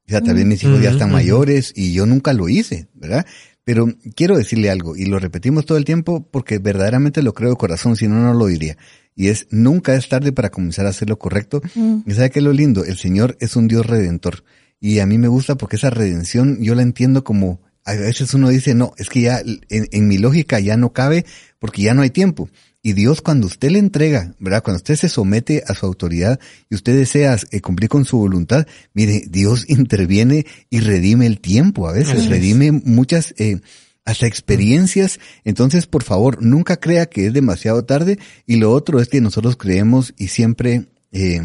O 0.05 0.09
sea, 0.09 0.21
tal 0.21 0.35
vez 0.35 0.45
mis 0.45 0.61
hijos 0.63 0.81
ya 0.81 0.91
están 0.91 1.11
mayores 1.11 1.71
y 1.75 1.93
yo 1.93 2.05
nunca 2.05 2.33
lo 2.33 2.49
hice, 2.49 2.87
¿verdad? 2.93 3.25
Pero 3.63 3.87
quiero 4.15 4.37
decirle 4.37 4.69
algo, 4.69 4.95
y 4.95 5.05
lo 5.05 5.19
repetimos 5.19 5.65
todo 5.65 5.77
el 5.77 5.85
tiempo 5.85 6.27
porque 6.29 6.59
verdaderamente 6.59 7.23
lo 7.23 7.33
creo 7.33 7.51
de 7.51 7.55
corazón, 7.55 7.95
si 7.95 8.07
no, 8.07 8.15
no 8.15 8.33
lo 8.33 8.47
diría. 8.47 8.77
Y 9.15 9.27
es, 9.27 9.47
nunca 9.51 9.95
es 9.95 10.09
tarde 10.09 10.31
para 10.31 10.49
comenzar 10.49 10.85
a 10.85 10.89
hacer 10.89 11.09
lo 11.09 11.17
correcto. 11.17 11.61
Y 12.05 12.11
sabe 12.13 12.29
que 12.29 12.39
es 12.39 12.45
lo 12.45 12.51
lindo, 12.51 12.83
el 12.83 12.97
Señor 12.97 13.37
es 13.39 13.55
un 13.55 13.67
Dios 13.67 13.85
redentor. 13.85 14.43
Y 14.79 14.99
a 14.99 15.05
mí 15.05 15.17
me 15.17 15.29
gusta 15.29 15.55
porque 15.55 15.77
esa 15.77 15.89
redención 15.89 16.57
yo 16.61 16.75
la 16.75 16.81
entiendo 16.81 17.23
como, 17.23 17.61
a 17.85 17.93
veces 17.93 18.33
uno 18.33 18.49
dice, 18.49 18.75
no, 18.75 18.93
es 18.97 19.09
que 19.09 19.21
ya 19.21 19.39
en, 19.39 19.61
en 19.69 20.07
mi 20.07 20.17
lógica 20.17 20.59
ya 20.59 20.75
no 20.75 20.91
cabe 20.91 21.25
porque 21.59 21.83
ya 21.83 21.93
no 21.93 22.01
hay 22.01 22.09
tiempo. 22.09 22.49
Y 22.85 22.93
Dios 22.93 23.21
cuando 23.21 23.47
usted 23.47 23.71
le 23.71 23.79
entrega, 23.79 24.35
¿verdad? 24.39 24.61
Cuando 24.61 24.77
usted 24.77 24.97
se 24.97 25.09
somete 25.09 25.63
a 25.65 25.73
su 25.73 25.85
autoridad 25.85 26.39
y 26.69 26.75
usted 26.75 26.95
desea 26.97 27.37
eh, 27.51 27.61
cumplir 27.61 27.89
con 27.89 28.03
su 28.03 28.17
voluntad, 28.17 28.67
mire, 28.93 29.23
Dios 29.27 29.65
interviene 29.69 30.45
y 30.69 30.81
redime 30.81 31.25
el 31.25 31.39
tiempo 31.39 31.87
a 31.87 31.93
veces, 31.93 32.27
redime 32.27 32.71
muchas, 32.71 33.33
eh, 33.37 33.61
hasta 34.05 34.27
experiencias. 34.27 35.19
Entonces, 35.43 35.87
por 35.87 36.03
favor, 36.03 36.41
nunca 36.41 36.77
crea 36.77 37.05
que 37.05 37.27
es 37.27 37.33
demasiado 37.33 37.85
tarde. 37.85 38.19
Y 38.45 38.57
lo 38.57 38.71
otro 38.71 38.99
es 38.99 39.07
que 39.07 39.21
nosotros 39.21 39.55
creemos 39.55 40.13
y 40.17 40.27
siempre 40.27 40.87
eh, 41.11 41.41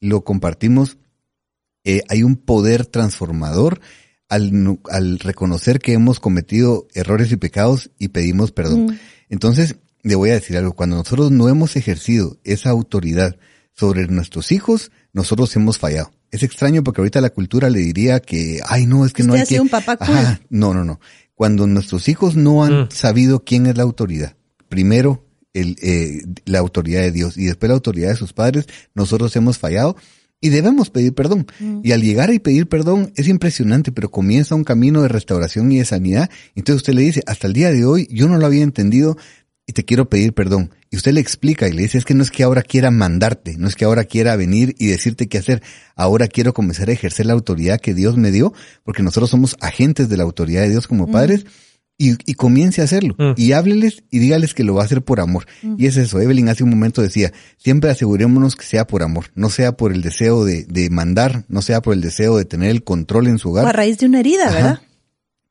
lo 0.00 0.24
compartimos, 0.24 0.96
eh, 1.84 2.02
hay 2.08 2.22
un 2.22 2.36
poder 2.36 2.86
transformador 2.86 3.80
al, 4.28 4.78
al, 4.90 5.18
reconocer 5.18 5.80
que 5.80 5.92
hemos 5.92 6.20
cometido 6.20 6.86
errores 6.94 7.30
y 7.32 7.36
pecados 7.36 7.90
y 7.98 8.08
pedimos 8.08 8.52
perdón. 8.52 8.86
Mm. 8.86 8.98
Entonces, 9.28 9.76
le 10.02 10.14
voy 10.14 10.30
a 10.30 10.34
decir 10.34 10.56
algo, 10.56 10.72
cuando 10.72 10.96
nosotros 10.96 11.30
no 11.30 11.48
hemos 11.48 11.76
ejercido 11.76 12.38
esa 12.44 12.70
autoridad 12.70 13.36
sobre 13.72 14.06
nuestros 14.08 14.52
hijos, 14.52 14.90
nosotros 15.12 15.54
hemos 15.56 15.78
fallado. 15.78 16.12
Es 16.30 16.42
extraño 16.42 16.82
porque 16.82 17.00
ahorita 17.00 17.20
la 17.20 17.30
cultura 17.30 17.70
le 17.70 17.80
diría 17.80 18.20
que, 18.20 18.60
ay, 18.66 18.86
no, 18.86 19.04
es 19.04 19.12
que 19.12 19.22
no 19.22 19.34
hay 19.34 19.44
que... 19.44 19.60
un 19.60 19.68
papá 19.68 19.96
cool. 19.96 20.16
Ajá, 20.16 20.40
no, 20.48 20.74
no, 20.74 20.84
no. 20.84 21.00
Cuando 21.34 21.66
nuestros 21.66 22.08
hijos 22.08 22.36
no 22.36 22.64
han 22.64 22.82
mm. 22.82 22.88
sabido 22.90 23.44
quién 23.44 23.66
es 23.66 23.76
la 23.76 23.82
autoridad, 23.82 24.36
primero 24.68 25.26
el, 25.52 25.76
eh, 25.82 26.22
la 26.46 26.58
autoridad 26.58 27.02
de 27.02 27.12
Dios 27.12 27.36
y 27.36 27.44
después 27.44 27.68
la 27.68 27.74
autoridad 27.74 28.08
de 28.10 28.16
sus 28.16 28.32
padres, 28.32 28.66
nosotros 28.94 29.34
hemos 29.36 29.58
fallado 29.58 29.96
y 30.40 30.48
debemos 30.48 30.90
pedir 30.90 31.14
perdón. 31.14 31.46
Mm. 31.60 31.80
Y 31.84 31.92
al 31.92 32.02
llegar 32.02 32.32
y 32.32 32.38
pedir 32.38 32.68
perdón 32.68 33.12
es 33.16 33.28
impresionante, 33.28 33.92
pero 33.92 34.10
comienza 34.10 34.54
un 34.54 34.64
camino 34.64 35.02
de 35.02 35.08
restauración 35.08 35.70
y 35.70 35.78
de 35.78 35.84
sanidad. 35.84 36.30
Entonces 36.54 36.82
usted 36.82 36.94
le 36.94 37.02
dice, 37.02 37.22
hasta 37.26 37.46
el 37.46 37.52
día 37.52 37.70
de 37.70 37.84
hoy 37.84 38.08
yo 38.10 38.28
no 38.28 38.36
lo 38.38 38.46
había 38.46 38.64
entendido, 38.64 39.16
y 39.66 39.72
te 39.72 39.84
quiero 39.84 40.08
pedir 40.08 40.32
perdón. 40.32 40.70
Y 40.90 40.96
usted 40.96 41.12
le 41.12 41.20
explica 41.20 41.68
y 41.68 41.72
le 41.72 41.82
dice, 41.82 41.98
es 41.98 42.04
que 42.04 42.14
no 42.14 42.22
es 42.22 42.30
que 42.30 42.42
ahora 42.42 42.62
quiera 42.62 42.90
mandarte, 42.90 43.56
no 43.56 43.68
es 43.68 43.76
que 43.76 43.84
ahora 43.84 44.04
quiera 44.04 44.36
venir 44.36 44.74
y 44.78 44.86
decirte 44.86 45.28
qué 45.28 45.38
hacer, 45.38 45.62
ahora 45.94 46.28
quiero 46.28 46.52
comenzar 46.52 46.88
a 46.88 46.92
ejercer 46.92 47.26
la 47.26 47.32
autoridad 47.32 47.80
que 47.80 47.94
Dios 47.94 48.16
me 48.16 48.30
dio, 48.30 48.52
porque 48.82 49.02
nosotros 49.02 49.30
somos 49.30 49.56
agentes 49.60 50.08
de 50.08 50.16
la 50.16 50.24
autoridad 50.24 50.62
de 50.62 50.70
Dios 50.70 50.86
como 50.86 51.06
mm. 51.06 51.12
padres, 51.12 51.46
y, 51.98 52.14
y, 52.28 52.34
comience 52.34 52.80
a 52.80 52.84
hacerlo. 52.84 53.14
Mm. 53.16 53.34
Y 53.36 53.52
hábleles 53.52 54.02
y 54.10 54.18
dígales 54.18 54.54
que 54.54 54.64
lo 54.64 54.74
va 54.74 54.82
a 54.82 54.86
hacer 54.86 55.02
por 55.02 55.20
amor. 55.20 55.46
Mm. 55.62 55.76
Y 55.78 55.86
es 55.86 55.96
eso, 55.96 56.20
Evelyn 56.20 56.48
hace 56.48 56.64
un 56.64 56.70
momento 56.70 57.00
decía, 57.00 57.32
siempre 57.58 57.90
asegurémonos 57.90 58.56
que 58.56 58.64
sea 58.64 58.86
por 58.86 59.04
amor, 59.04 59.26
no 59.34 59.50
sea 59.50 59.76
por 59.76 59.92
el 59.92 60.02
deseo 60.02 60.44
de, 60.44 60.64
de 60.64 60.90
mandar, 60.90 61.44
no 61.48 61.62
sea 61.62 61.80
por 61.80 61.94
el 61.94 62.00
deseo 62.00 62.38
de 62.38 62.44
tener 62.44 62.70
el 62.70 62.82
control 62.82 63.28
en 63.28 63.38
su 63.38 63.50
hogar. 63.50 63.66
O 63.66 63.68
a 63.68 63.72
raíz 63.72 63.98
de 63.98 64.06
una 64.06 64.20
herida, 64.20 64.48
Ajá. 64.48 64.54
¿verdad? 64.54 64.82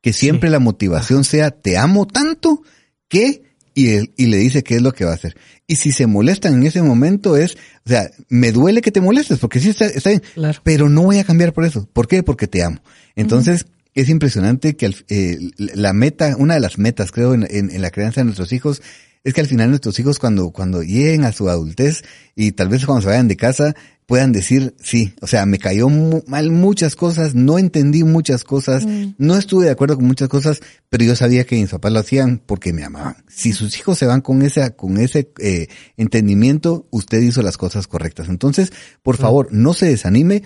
Que 0.02 0.12
siempre 0.12 0.50
sí. 0.50 0.52
la 0.52 0.58
motivación 0.58 1.24
sea, 1.24 1.52
te 1.52 1.78
amo 1.78 2.06
tanto 2.06 2.62
que 3.08 3.51
y, 3.74 3.88
él, 3.90 4.12
y 4.16 4.26
le 4.26 4.36
dice 4.36 4.62
qué 4.62 4.76
es 4.76 4.82
lo 4.82 4.92
que 4.92 5.04
va 5.04 5.12
a 5.12 5.14
hacer. 5.14 5.36
Y 5.66 5.76
si 5.76 5.92
se 5.92 6.06
molestan 6.06 6.54
en 6.54 6.66
ese 6.66 6.82
momento 6.82 7.36
es, 7.36 7.56
o 7.86 7.88
sea, 7.88 8.10
me 8.28 8.52
duele 8.52 8.80
que 8.80 8.92
te 8.92 9.00
molestes 9.00 9.38
porque 9.38 9.60
sí 9.60 9.70
está, 9.70 9.86
está 9.86 10.10
bien, 10.10 10.22
claro. 10.34 10.60
pero 10.62 10.88
no 10.88 11.02
voy 11.02 11.18
a 11.18 11.24
cambiar 11.24 11.52
por 11.52 11.64
eso. 11.64 11.88
¿Por 11.92 12.08
qué? 12.08 12.22
Porque 12.22 12.46
te 12.46 12.62
amo. 12.62 12.80
Entonces, 13.16 13.62
uh 13.62 13.66
-huh. 13.66 13.90
es 13.94 14.08
impresionante 14.08 14.76
que 14.76 14.94
eh, 15.08 15.38
la 15.56 15.92
meta, 15.92 16.36
una 16.38 16.54
de 16.54 16.60
las 16.60 16.78
metas 16.78 17.12
creo 17.12 17.34
en, 17.34 17.46
en, 17.48 17.70
en 17.70 17.82
la 17.82 17.90
crianza 17.90 18.20
de 18.20 18.26
nuestros 18.26 18.52
hijos 18.52 18.82
es 19.24 19.34
que 19.34 19.40
al 19.40 19.46
final 19.46 19.70
nuestros 19.70 19.98
hijos 19.98 20.18
cuando, 20.18 20.50
cuando 20.50 20.82
lleguen 20.82 21.24
a 21.24 21.32
su 21.32 21.48
adultez 21.48 22.02
y 22.34 22.52
tal 22.52 22.68
vez 22.68 22.84
cuando 22.84 23.02
se 23.02 23.08
vayan 23.08 23.28
de 23.28 23.36
casa 23.36 23.74
puedan 24.06 24.32
decir, 24.32 24.74
sí, 24.82 25.14
o 25.20 25.26
sea, 25.26 25.46
me 25.46 25.58
cayó 25.58 25.88
mu 25.88 26.22
mal 26.26 26.50
muchas 26.50 26.96
cosas, 26.96 27.34
no 27.34 27.58
entendí 27.58 28.04
muchas 28.04 28.44
cosas, 28.44 28.84
mm. 28.84 29.14
no 29.18 29.36
estuve 29.36 29.66
de 29.66 29.70
acuerdo 29.70 29.96
con 29.96 30.06
muchas 30.06 30.28
cosas, 30.28 30.60
pero 30.88 31.04
yo 31.04 31.16
sabía 31.16 31.44
que 31.44 31.56
mis 31.56 31.70
papás 31.70 31.92
lo 31.92 32.00
hacían 32.00 32.42
porque 32.44 32.72
me 32.72 32.84
amaban. 32.84 33.16
Si 33.28 33.52
sus 33.52 33.78
hijos 33.78 33.98
se 33.98 34.06
van 34.06 34.20
con 34.20 34.42
ese, 34.42 34.74
con 34.74 34.98
ese 34.98 35.30
eh, 35.38 35.68
entendimiento, 35.96 36.86
usted 36.90 37.20
hizo 37.20 37.42
las 37.42 37.56
cosas 37.56 37.86
correctas. 37.86 38.28
Entonces, 38.28 38.72
por 39.02 39.16
favor, 39.16 39.48
no 39.52 39.72
se 39.74 39.86
desanime, 39.86 40.42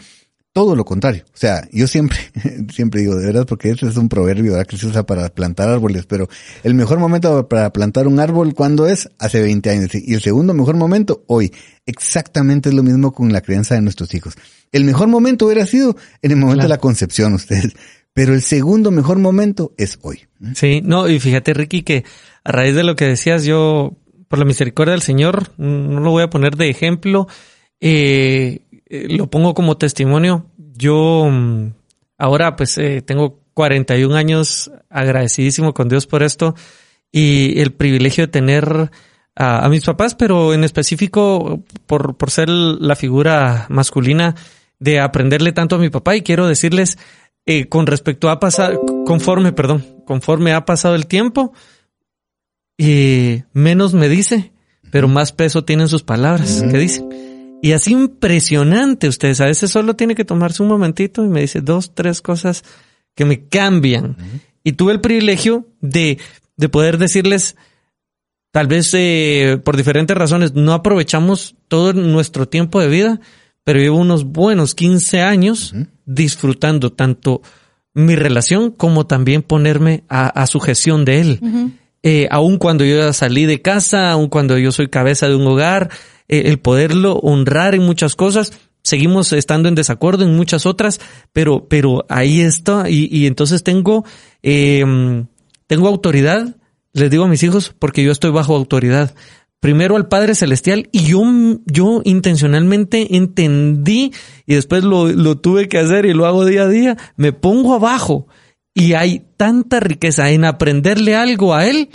todo 0.57 0.74
lo 0.74 0.86
contrario. 0.86 1.22
O 1.34 1.36
sea, 1.36 1.68
yo 1.70 1.86
siempre, 1.86 2.16
siempre 2.72 3.02
digo, 3.02 3.14
de 3.14 3.26
verdad, 3.26 3.44
porque 3.46 3.68
ese 3.68 3.88
es 3.88 3.98
un 3.98 4.09
proverbio 4.09 4.52
¿verdad? 4.52 4.66
que 4.66 4.78
se 4.78 4.86
usa 4.86 5.04
para 5.04 5.28
plantar 5.28 5.68
árboles, 5.68 6.07
pero 6.07 6.30
el 6.62 6.72
mejor 6.72 6.98
momento 6.98 7.46
para 7.46 7.70
plantar 7.74 8.07
un 8.07 8.18
árbol, 8.20 8.54
¿cuándo 8.54 8.86
es? 8.86 9.11
Hace 9.18 9.42
20 9.42 9.68
años. 9.68 9.90
Y 9.94 10.14
el 10.14 10.22
segundo 10.22 10.54
mejor 10.54 10.76
momento, 10.76 11.24
hoy. 11.26 11.52
Exactamente 11.84 12.70
es 12.70 12.74
lo 12.74 12.82
mismo 12.82 13.12
con 13.12 13.34
la 13.34 13.42
crianza 13.42 13.74
de 13.74 13.82
nuestros 13.82 14.14
hijos. 14.14 14.32
El 14.72 14.84
mejor 14.84 15.09
momento 15.09 15.44
hubiera 15.44 15.66
sido 15.66 15.94
en 16.22 16.30
el 16.30 16.38
momento 16.38 16.61
claro. 16.61 16.68
de 16.68 16.74
la 16.74 16.80
concepción, 16.80 17.34
ustedes. 17.34 17.76
Pero 18.14 18.32
el 18.32 18.40
segundo 18.40 18.90
mejor 18.90 19.18
momento 19.18 19.74
es 19.76 19.98
hoy. 20.00 20.20
Sí, 20.54 20.80
no, 20.82 21.07
y 21.07 21.20
fíjate, 21.20 21.52
Ricky, 21.52 21.82
que 21.82 22.04
a 22.44 22.52
raíz 22.52 22.74
de 22.74 22.82
lo 22.82 22.96
que 22.96 23.04
decías, 23.04 23.44
yo, 23.44 23.94
por 24.26 24.38
la 24.38 24.46
misericordia 24.46 24.92
del 24.92 25.02
Señor, 25.02 25.50
no 25.59 26.00
lo 26.00 26.12
voy 26.12 26.22
a 26.22 26.30
poner 26.30 26.57
de 26.57 26.70
ejemplo, 26.70 27.28
eh, 27.78 28.62
eh, 28.87 29.07
lo 29.09 29.28
pongo 29.28 29.55
como 29.55 29.76
testimonio. 29.76 30.47
Yo 30.57 31.28
mm, 31.30 31.72
ahora 32.18 32.57
pues 32.57 32.78
eh, 32.78 33.03
tengo 33.03 33.41
41 33.55 34.14
años 34.14 34.70
agradecidísimo 34.91 35.74
con 35.74 35.89
Dios 35.89 36.07
por 36.07 36.22
esto 36.22 36.55
y 37.11 37.61
el 37.61 37.72
privilegio 37.72 38.26
de 38.26 38.32
tener 38.32 38.91
a, 39.34 39.68
mis 39.68 39.84
papás, 39.84 40.14
pero 40.14 40.55
en 40.55 40.64
específico 40.64 41.62
por, 41.87 42.16
por 42.16 42.30
ser 42.30 42.49
la 42.49 42.97
figura 42.97 43.66
masculina 43.68 44.34
de 44.78 45.01
aprenderle 45.01 45.53
tanto 45.53 45.76
a 45.76 45.78
mi 45.78 45.91
papá 45.91 46.16
y 46.16 46.22
quiero 46.22 46.47
decirles 46.47 46.99
eh, 47.49 47.68
con 47.68 47.87
respecto 47.87 48.28
a 48.28 48.41
pasar, 48.41 48.78
conforme, 49.07 49.53
perdón, 49.53 50.03
conforme 50.05 50.53
ha 50.53 50.64
pasado 50.64 50.97
el 50.97 51.07
tiempo, 51.07 51.53
eh, 52.76 53.45
menos 53.53 53.95
me 53.95 54.09
dice, 54.09 54.53
pero 54.91 55.07
más 55.07 55.32
peso 55.32 55.64
tienen 55.64 55.89
sus 55.89 56.03
palabras 56.03 56.64
que 56.68 56.76
dicen. 56.76 57.26
Y 57.66 57.72
así 57.72 57.90
impresionante 57.90 59.08
ustedes. 59.08 59.40
A 59.40 59.46
veces 59.46 59.72
solo 59.72 59.96
tiene 59.96 60.14
que 60.14 60.24
tomarse 60.24 60.62
un 60.62 60.68
momentito 60.68 61.24
y 61.24 61.28
me 61.28 61.40
dice 61.40 61.60
dos, 61.62 61.96
tres 61.96 62.22
cosas 62.22 62.62
que 63.16 63.24
me 63.24 63.48
cambian. 63.48 64.10
Uh 64.10 64.22
-huh. 64.22 64.40
Y 64.62 64.72
tuve 64.74 64.92
el 64.92 65.00
privilegio 65.00 65.66
de, 65.80 66.18
de 66.56 66.68
poder 66.68 66.96
decirles, 66.96 67.56
tal 68.52 68.68
vez 68.68 68.90
eh, 68.92 69.58
por 69.64 69.76
diferentes 69.76 70.16
razones, 70.16 70.54
no 70.54 70.74
aprovechamos 70.74 71.56
todo 71.66 71.92
nuestro 71.92 72.46
tiempo 72.46 72.80
de 72.80 72.86
vida, 72.86 73.20
pero 73.64 73.80
llevo 73.80 73.98
unos 73.98 74.26
buenos 74.26 74.76
15 74.76 75.22
años 75.22 75.72
uh 75.72 75.78
-huh. 75.78 75.88
disfrutando 76.04 76.92
tanto 76.92 77.42
mi 77.94 78.14
relación 78.14 78.70
como 78.70 79.08
también 79.08 79.42
ponerme 79.42 80.04
a, 80.08 80.28
a 80.28 80.46
sujeción 80.46 81.04
de 81.04 81.20
él. 81.20 81.38
Uh 81.42 81.48
-huh. 81.48 81.72
Eh, 82.09 82.28
aun 82.30 82.59
cuando 82.59 82.84
yo 82.84 82.98
ya 82.98 83.12
salí 83.12 83.46
de 83.46 83.61
casa, 83.61 84.12
aun 84.12 84.28
cuando 84.28 84.57
yo 84.59 84.70
soy 84.70 84.86
cabeza 84.86 85.26
de 85.26 85.34
un 85.34 85.44
hogar, 85.44 85.90
eh, 86.28 86.42
el 86.46 86.61
poderlo 86.61 87.14
honrar 87.14 87.74
en 87.74 87.82
muchas 87.82 88.14
cosas. 88.14 88.52
Seguimos 88.84 89.32
estando 89.32 89.68
en 89.68 89.74
desacuerdo 89.74 90.22
en 90.22 90.36
muchas 90.36 90.66
otras, 90.66 91.00
pero, 91.32 91.66
pero 91.66 92.07
ahí 92.09 92.42
está. 92.42 92.88
Y, 92.88 93.26
entonces 93.26 93.64
tengo, 93.64 94.04
eh, 94.44 94.84
tengo 95.66 95.88
autoridad, 95.88 96.54
les 96.92 97.11
digo 97.11 97.24
a 97.24 97.28
mis 97.28 97.42
hijos, 97.42 97.74
porque 97.76 98.04
yo 98.04 98.12
estoy 98.12 98.30
bajo 98.30 98.54
autoridad. 98.54 99.12
Primero 99.59 99.96
al 99.96 100.07
Padre 100.07 100.36
Celestial 100.36 100.88
y 100.92 101.07
yo, 101.07 101.24
yo 101.64 102.02
intencionalmente 102.04 103.16
entendí 103.16 104.12
y 104.46 104.54
después 104.54 104.84
lo, 104.84 105.09
lo 105.09 105.38
tuve 105.38 105.68
que 105.68 105.78
hacer 105.78 106.07
y 106.07 106.14
lo 106.14 106.26
hago 106.26 106.44
día 106.44 106.62
a 106.62 106.68
día. 106.68 106.96
Me 107.16 107.32
pongo 107.32 107.74
abajo 107.74 108.28
y 108.77 108.93
hay 108.93 109.24
tanta 109.37 109.81
riqueza 109.81 110.31
en 110.31 110.45
aprenderle 110.45 111.16
algo 111.16 111.55
a 111.55 111.66
Él 111.66 111.89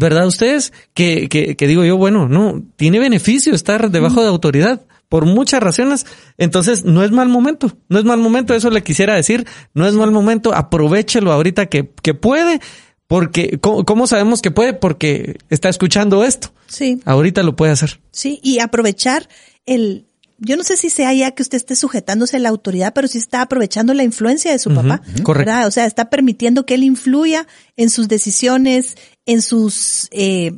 ¿verdad 0.00 0.26
ustedes? 0.26 0.72
Que, 0.94 1.28
que, 1.28 1.56
que, 1.56 1.66
digo 1.66 1.84
yo, 1.84 1.96
bueno, 1.96 2.26
no, 2.26 2.62
tiene 2.76 2.98
beneficio 2.98 3.54
estar 3.54 3.90
debajo 3.90 4.22
de 4.22 4.28
autoridad 4.28 4.80
por 5.10 5.26
muchas 5.26 5.62
razones. 5.62 6.06
Entonces, 6.38 6.84
no 6.84 7.04
es 7.04 7.10
mal 7.12 7.28
momento, 7.28 7.76
no 7.88 7.98
es 7.98 8.04
mal 8.04 8.18
momento, 8.18 8.54
eso 8.54 8.70
le 8.70 8.82
quisiera 8.82 9.14
decir, 9.14 9.46
no 9.74 9.86
es 9.86 9.92
mal 9.92 10.10
momento, 10.10 10.54
aprovechelo 10.54 11.32
ahorita 11.32 11.66
que, 11.66 11.90
que 12.02 12.14
puede, 12.14 12.60
porque, 13.06 13.58
¿cómo, 13.60 13.84
¿cómo, 13.84 14.06
sabemos 14.06 14.40
que 14.40 14.50
puede? 14.50 14.72
Porque 14.72 15.36
está 15.50 15.68
escuchando 15.68 16.24
esto. 16.24 16.50
Sí. 16.66 17.00
Ahorita 17.04 17.42
lo 17.42 17.54
puede 17.54 17.72
hacer. 17.72 18.00
Sí, 18.10 18.40
y 18.42 18.60
aprovechar 18.60 19.28
el, 19.66 20.06
yo 20.40 20.56
no 20.56 20.64
sé 20.64 20.76
si 20.76 20.90
sea 20.90 21.12
ya 21.12 21.30
que 21.32 21.42
usted 21.42 21.56
esté 21.56 21.76
sujetándose 21.76 22.36
a 22.36 22.40
la 22.40 22.48
autoridad, 22.48 22.92
pero 22.94 23.06
sí 23.08 23.18
está 23.18 23.42
aprovechando 23.42 23.94
la 23.94 24.02
influencia 24.02 24.50
de 24.50 24.58
su 24.58 24.70
uh 24.70 24.72
-huh, 24.72 24.76
papá. 24.76 25.02
Correcto. 25.22 25.50
¿verdad? 25.50 25.66
O 25.66 25.70
sea, 25.70 25.84
está 25.86 26.08
permitiendo 26.10 26.64
que 26.64 26.74
él 26.74 26.82
influya 26.82 27.46
en 27.76 27.90
sus 27.90 28.08
decisiones, 28.08 28.96
en 29.26 29.42
sus, 29.42 30.08
eh, 30.10 30.52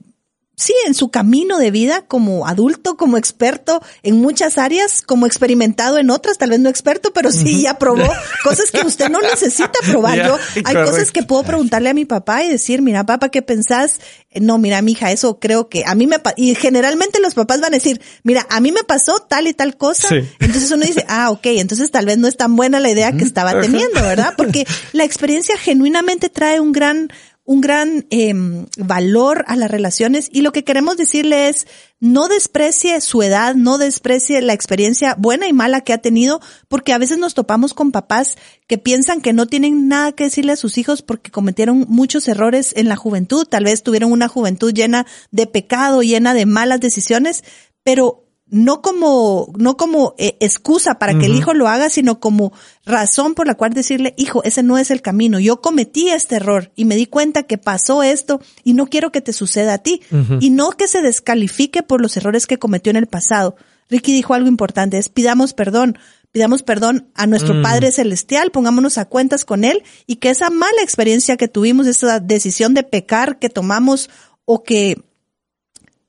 sí, 0.63 0.75
en 0.87 0.95
su 0.95 1.11
camino 1.11 1.59
de 1.59 1.71
vida 1.71 2.03
como 2.07 2.47
adulto, 2.47 2.97
como 2.97 3.17
experto 3.17 3.83
en 4.03 4.21
muchas 4.21 4.59
áreas, 4.59 5.03
como 5.03 5.27
experimentado 5.27 5.99
en 5.99 6.11
otras, 6.11 6.39
tal 6.39 6.51
vez 6.51 6.61
no 6.61 6.69
experto, 6.69 7.13
pero 7.13 7.31
sí 7.33 7.63
ya 7.63 7.79
probó 7.79 8.09
cosas 8.45 8.71
que 8.71 8.87
usted 8.87 9.09
no 9.09 9.21
necesita 9.21 9.73
probar. 9.87 10.17
Yo, 10.27 10.39
hay 10.57 10.63
correcto. 10.63 10.91
cosas 10.91 11.11
que 11.11 11.23
puedo 11.23 11.43
preguntarle 11.43 11.91
a 11.91 11.95
mi 11.95 12.05
papá 12.05 12.43
y 12.45 12.49
decir, 12.49 12.83
mira, 12.83 13.05
papá, 13.05 13.29
¿qué 13.31 13.43
pensás? 13.43 14.01
Eh, 14.31 14.41
No, 14.41 14.59
mira, 14.59 14.81
mija, 14.83 15.11
eso 15.13 15.39
creo 15.39 15.69
que 15.69 15.85
a 15.87 15.95
mí 15.95 16.07
me 16.07 16.19
pa-". 16.19 16.35
y 16.37 16.55
generalmente 16.55 17.21
los 17.21 17.35
papás 17.35 17.61
van 17.61 17.73
a 17.75 17.77
decir, 17.77 18.01
mira, 18.23 18.47
a 18.51 18.61
mí 18.61 18.73
me 18.73 18.85
pasó 18.85 19.19
tal 19.21 19.47
y 19.47 19.55
tal 19.55 19.77
cosa. 19.77 20.09
Sí. 20.09 20.17
Entonces 20.41 20.71
uno 20.71 20.85
dice, 20.87 21.05
ah, 21.09 21.31
ok, 21.31 21.47
entonces 21.47 21.91
tal 21.91 22.07
vez 22.07 22.19
no 22.19 22.29
es 22.29 22.37
tan 22.37 22.57
buena 22.57 22.81
la 22.81 22.91
idea 22.91 23.13
que 23.13 23.25
estaba 23.25 23.61
teniendo, 23.61 24.01
¿verdad? 24.03 24.35
Porque 24.37 24.67
la 24.93 25.05
experiencia 25.05 25.57
genuinamente 25.57 26.29
trae 26.29 26.61
un 26.61 26.73
gran, 26.73 27.11
un 27.45 27.61
gran 27.61 28.07
em, 28.11 28.67
valor 28.79 29.45
a 29.49 29.57
las 29.57 29.71
relaciones 29.71 30.29
y 30.31 30.43
lo 30.43 30.53
que 30.53 30.63
queremos 30.63 30.97
decirle 30.97 31.49
es, 31.49 31.67
no 31.99 32.29
desprecie 32.29 33.01
su 33.01 33.23
edad, 33.23 33.55
no 33.55 33.79
desprecie 33.79 34.41
la 34.43 34.53
experiencia 34.53 35.17
buena 35.19 35.49
y 35.49 35.53
mala 35.53 35.81
que 35.81 35.93
ha 35.93 35.99
tenido, 35.99 36.41
porque 36.69 36.93
a 36.93 36.99
veces 36.99 37.19
nos 37.19 37.35
topamos 37.35 37.75
con 37.75 37.91
papás 37.91 38.37
que 38.69 38.79
piensan 38.79 39.21
que 39.21 39.33
no 39.33 39.47
tienen 39.47 39.89
nada 39.89 40.13
que 40.13 40.25
decirle 40.25 40.53
a 40.53 40.57
sus 40.57 40.79
hijos 40.79 41.03
porque 41.03 41.31
cometieron 41.31 41.87
muchos 41.89 42.29
errores 42.29 42.73
en 42.77 42.89
la 42.89 42.97
juventud, 42.97 43.47
tal 43.47 43.65
vez 43.65 43.83
tuvieron 43.83 44.13
una 44.13 44.29
juventud 44.29 44.73
llena 44.73 45.07
de 45.31 45.47
pecado, 45.47 46.03
llena 46.03 46.35
de 46.35 46.47
malas 46.47 46.81
decisiones, 46.81 47.43
pero 47.83 48.22
no 48.53 48.83
como, 48.83 49.51
no 49.57 49.79
como 49.79 50.15
eh, 50.19 50.37
excusa 50.41 50.99
para 50.99 51.19
que 51.19 51.25
el 51.25 51.35
hijo 51.35 51.55
lo 51.55 51.69
haga, 51.69 51.89
sino 51.89 52.21
como 52.21 52.53
razón 52.85 53.33
por 53.35 53.47
la 53.47 53.55
cual 53.55 53.73
decirle, 53.73 54.13
hijo, 54.19 54.45
ese 54.45 54.63
no 54.63 54.77
es 54.77 54.91
el 54.91 55.01
camino. 55.01 55.41
Yo 55.41 55.63
cometí 55.63 56.11
este 56.11 56.37
error 56.37 56.71
y 56.77 56.85
me 56.85 56.95
di 56.95 57.07
cuenta 57.07 57.45
que 57.45 57.57
pasó 57.57 58.03
esto 58.03 58.43
y 58.63 58.75
no 58.75 58.89
quiero 58.89 59.11
que 59.11 59.23
te 59.23 59.33
suceda 59.33 59.73
a 59.73 59.79
ti. 59.79 60.03
Y 60.41 60.51
no 60.51 60.73
que 60.73 60.87
se 60.87 61.01
descalifique 61.01 61.83
por 61.83 62.03
los 62.03 62.15
errores 62.19 62.47
que 62.47 62.59
cometió 62.59 62.91
en 62.91 62.97
el 62.97 63.07
pasado. 63.07 63.57
Ricky 63.89 64.13
dijo 64.13 64.35
algo 64.35 64.49
importante, 64.49 64.99
es 64.99 65.09
pidamos 65.09 65.55
perdón. 65.55 65.97
Pidamos 66.31 66.63
perdón 66.63 67.09
a 67.15 67.27
nuestro 67.27 67.63
Padre 67.63 67.91
Celestial, 67.91 68.51
pongámonos 68.51 68.99
a 68.99 69.07
cuentas 69.07 69.47
con 69.47 69.65
Él 69.65 69.83
y 70.07 70.17
que 70.17 70.29
esa 70.29 70.51
mala 70.51 70.83
experiencia 70.83 71.39
que 71.39 71.49
tuvimos, 71.49 71.87
esa 71.87 72.21
decisión 72.21 72.75
de 72.75 72.83
pecar 72.83 73.39
que 73.39 73.49
tomamos 73.49 74.11
o 74.45 74.63
que 74.63 75.03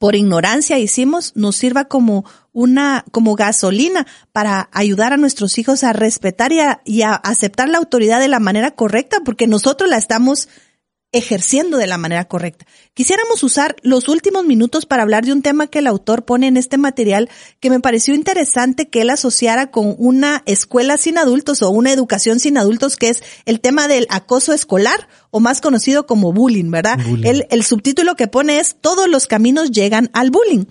por 0.03 0.17
ignorancia 0.17 0.79
hicimos 0.79 1.31
nos 1.33 1.55
sirva 1.55 1.85
como 1.85 2.25
una, 2.51 3.05
como 3.13 3.35
gasolina 3.35 4.05
para 4.33 4.67
ayudar 4.73 5.13
a 5.13 5.17
nuestros 5.17 5.57
hijos 5.57 5.85
a 5.85 5.93
respetar 5.93 6.51
y 6.51 6.59
a, 6.59 6.81
y 6.83 7.03
a 7.03 7.13
aceptar 7.13 7.69
la 7.69 7.77
autoridad 7.77 8.19
de 8.19 8.27
la 8.27 8.41
manera 8.41 8.71
correcta, 8.71 9.21
porque 9.23 9.47
nosotros 9.47 9.89
la 9.89 9.95
estamos 9.95 10.49
ejerciendo 11.13 11.77
de 11.77 11.87
la 11.87 11.97
manera 11.97 12.25
correcta. 12.25 12.65
Quisiéramos 12.93 13.41
usar 13.43 13.75
los 13.81 14.09
últimos 14.09 14.45
minutos 14.45 14.85
para 14.85 15.03
hablar 15.03 15.23
de 15.23 15.31
un 15.31 15.41
tema 15.41 15.67
que 15.67 15.79
el 15.79 15.87
autor 15.87 16.25
pone 16.25 16.47
en 16.47 16.57
este 16.57 16.77
material 16.77 17.29
que 17.59 17.69
me 17.69 17.79
pareció 17.79 18.13
interesante 18.13 18.89
que 18.89 19.01
él 19.01 19.09
asociara 19.09 19.71
con 19.71 19.95
una 19.97 20.43
escuela 20.45 20.97
sin 20.97 21.17
adultos 21.17 21.61
o 21.61 21.69
una 21.69 21.91
educación 21.91 22.39
sin 22.39 22.57
adultos, 22.57 22.97
que 22.97 23.09
es 23.09 23.23
el 23.45 23.61
tema 23.61 23.87
del 23.87 24.07
acoso 24.09 24.53
escolar 24.53 25.07
o 25.31 25.39
más 25.39 25.61
conocido 25.61 26.05
como 26.05 26.33
bullying, 26.33 26.69
¿verdad? 26.69 26.99
El, 27.23 27.47
el 27.49 27.63
subtítulo 27.63 28.15
que 28.15 28.27
pone 28.27 28.59
es 28.59 28.75
Todos 28.79 29.07
los 29.07 29.27
caminos 29.27 29.71
llegan 29.71 30.09
al 30.13 30.29
bullying. 30.29 30.65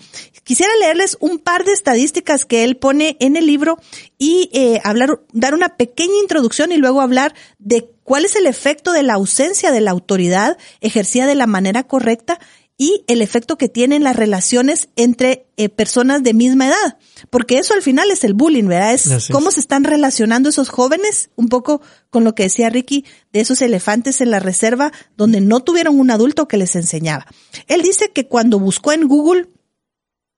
Quisiera 0.45 0.73
leerles 0.81 1.17
un 1.21 1.39
par 1.39 1.65
de 1.65 1.73
estadísticas 1.73 2.45
que 2.45 2.65
él 2.65 2.77
pone 2.77 3.17
en 3.21 3.37
el 3.37 3.47
libro 3.47 3.79
y 4.23 4.51
eh, 4.53 4.81
hablar, 4.85 5.21
dar 5.33 5.53
una 5.53 5.77
pequeña 5.77 6.15
introducción 6.23 6.71
y 6.71 6.77
luego 6.77 7.01
hablar 7.01 7.35
de 7.59 7.91
cuál 8.05 8.25
es 8.25 8.37
el 8.37 8.47
efecto 8.47 8.93
de 8.93 9.03
la 9.03 9.15
ausencia 9.15 9.73
de 9.73 9.81
la 9.81 9.91
autoridad 9.91 10.59
ejercida 10.81 11.27
de 11.27 11.35
la 11.35 11.49
manera 11.49 11.89
correcta 11.89 12.39
y 12.79 13.03
el 13.09 13.21
efecto 13.21 13.59
que 13.59 13.69
tienen 13.69 14.05
las 14.05 14.15
relaciones 14.15 14.91
entre 14.95 15.49
eh, 15.57 15.69
personas 15.69 16.23
de 16.23 16.35
misma 16.35 16.69
edad. 16.69 16.99
Porque 17.31 17.59
eso 17.59 17.75
al 17.75 17.83
final 17.83 18.13
es 18.13 18.23
el 18.23 18.35
bullying, 18.35 18.69
¿verdad? 18.69 18.95
Es 18.95 19.29
cómo 19.33 19.51
se 19.51 19.59
están 19.59 19.83
relacionando 19.83 20.51
esos 20.51 20.69
jóvenes, 20.69 21.31
un 21.35 21.49
poco 21.49 21.83
con 22.09 22.23
lo 22.23 22.37
que 22.37 22.45
decía 22.45 22.71
Ricky, 22.71 23.05
de 23.33 23.41
esos 23.41 23.61
elefantes 23.61 24.21
en 24.21 24.31
la 24.31 24.39
reserva 24.39 24.93
donde 25.17 25.41
no 25.41 25.65
tuvieron 25.65 25.99
un 25.99 26.13
adulto 26.13 26.47
que 26.47 26.59
les 26.59 26.77
enseñaba. 26.77 27.27
Él 27.67 27.83
dice 27.83 28.13
que 28.13 28.29
cuando 28.29 28.61
buscó 28.61 28.93
en 28.93 29.09
Google 29.09 29.49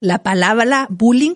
la 0.01 0.23
palabra 0.23 0.87
bullying, 0.89 1.35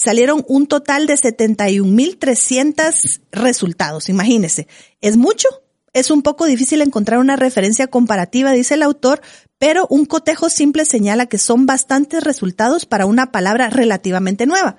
salieron 0.00 0.44
un 0.48 0.66
total 0.66 1.06
de 1.06 1.14
71.300 1.14 3.20
resultados. 3.32 4.08
Imagínense, 4.08 4.66
¿es 5.02 5.18
mucho? 5.18 5.46
Es 5.92 6.10
un 6.10 6.22
poco 6.22 6.46
difícil 6.46 6.80
encontrar 6.80 7.18
una 7.18 7.36
referencia 7.36 7.88
comparativa, 7.88 8.52
dice 8.52 8.72
el 8.74 8.82
autor, 8.82 9.20
pero 9.58 9.86
un 9.90 10.06
cotejo 10.06 10.48
simple 10.48 10.86
señala 10.86 11.26
que 11.26 11.36
son 11.36 11.66
bastantes 11.66 12.24
resultados 12.24 12.86
para 12.86 13.04
una 13.04 13.30
palabra 13.30 13.68
relativamente 13.68 14.46
nueva. 14.46 14.78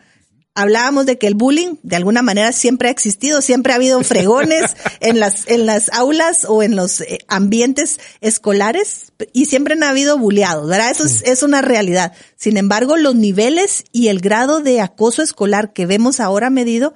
Hablábamos 0.54 1.06
de 1.06 1.18
que 1.18 1.28
el 1.28 1.36
bullying 1.36 1.76
de 1.84 1.96
alguna 1.96 2.22
manera 2.22 2.52
siempre 2.52 2.90
ha 2.90 2.92
existido, 2.92 3.42
siempre 3.42 3.74
ha 3.74 3.78
habido 3.78 4.04
fregones 4.04 4.76
en 5.00 5.20
las, 5.20 5.48
en 5.48 5.66
las 5.66 5.90
aulas 5.94 6.46
o 6.46 6.62
en 6.64 6.76
los 6.76 7.02
eh, 7.02 7.20
ambientes 7.28 8.00
escolares 8.20 9.14
y 9.32 9.46
siempre 9.46 9.76
han 9.76 9.84
habido 9.84 10.18
bulleados, 10.18 10.68
¿verdad? 10.68 10.92
Eso 10.92 11.06
es, 11.06 11.22
es 11.24 11.44
una 11.44 11.62
realidad. 11.62 12.14
Sin 12.36 12.58
embargo, 12.58 12.98
los 12.98 13.16
niveles 13.16 13.86
y 13.92 14.08
el 14.10 14.20
grado 14.20 14.60
de 14.60 14.82
acoso 14.82 15.22
escolar 15.22 15.74
que 15.74 15.86
vemos 15.86 16.20
ahora 16.20 16.50
medido 16.50 16.94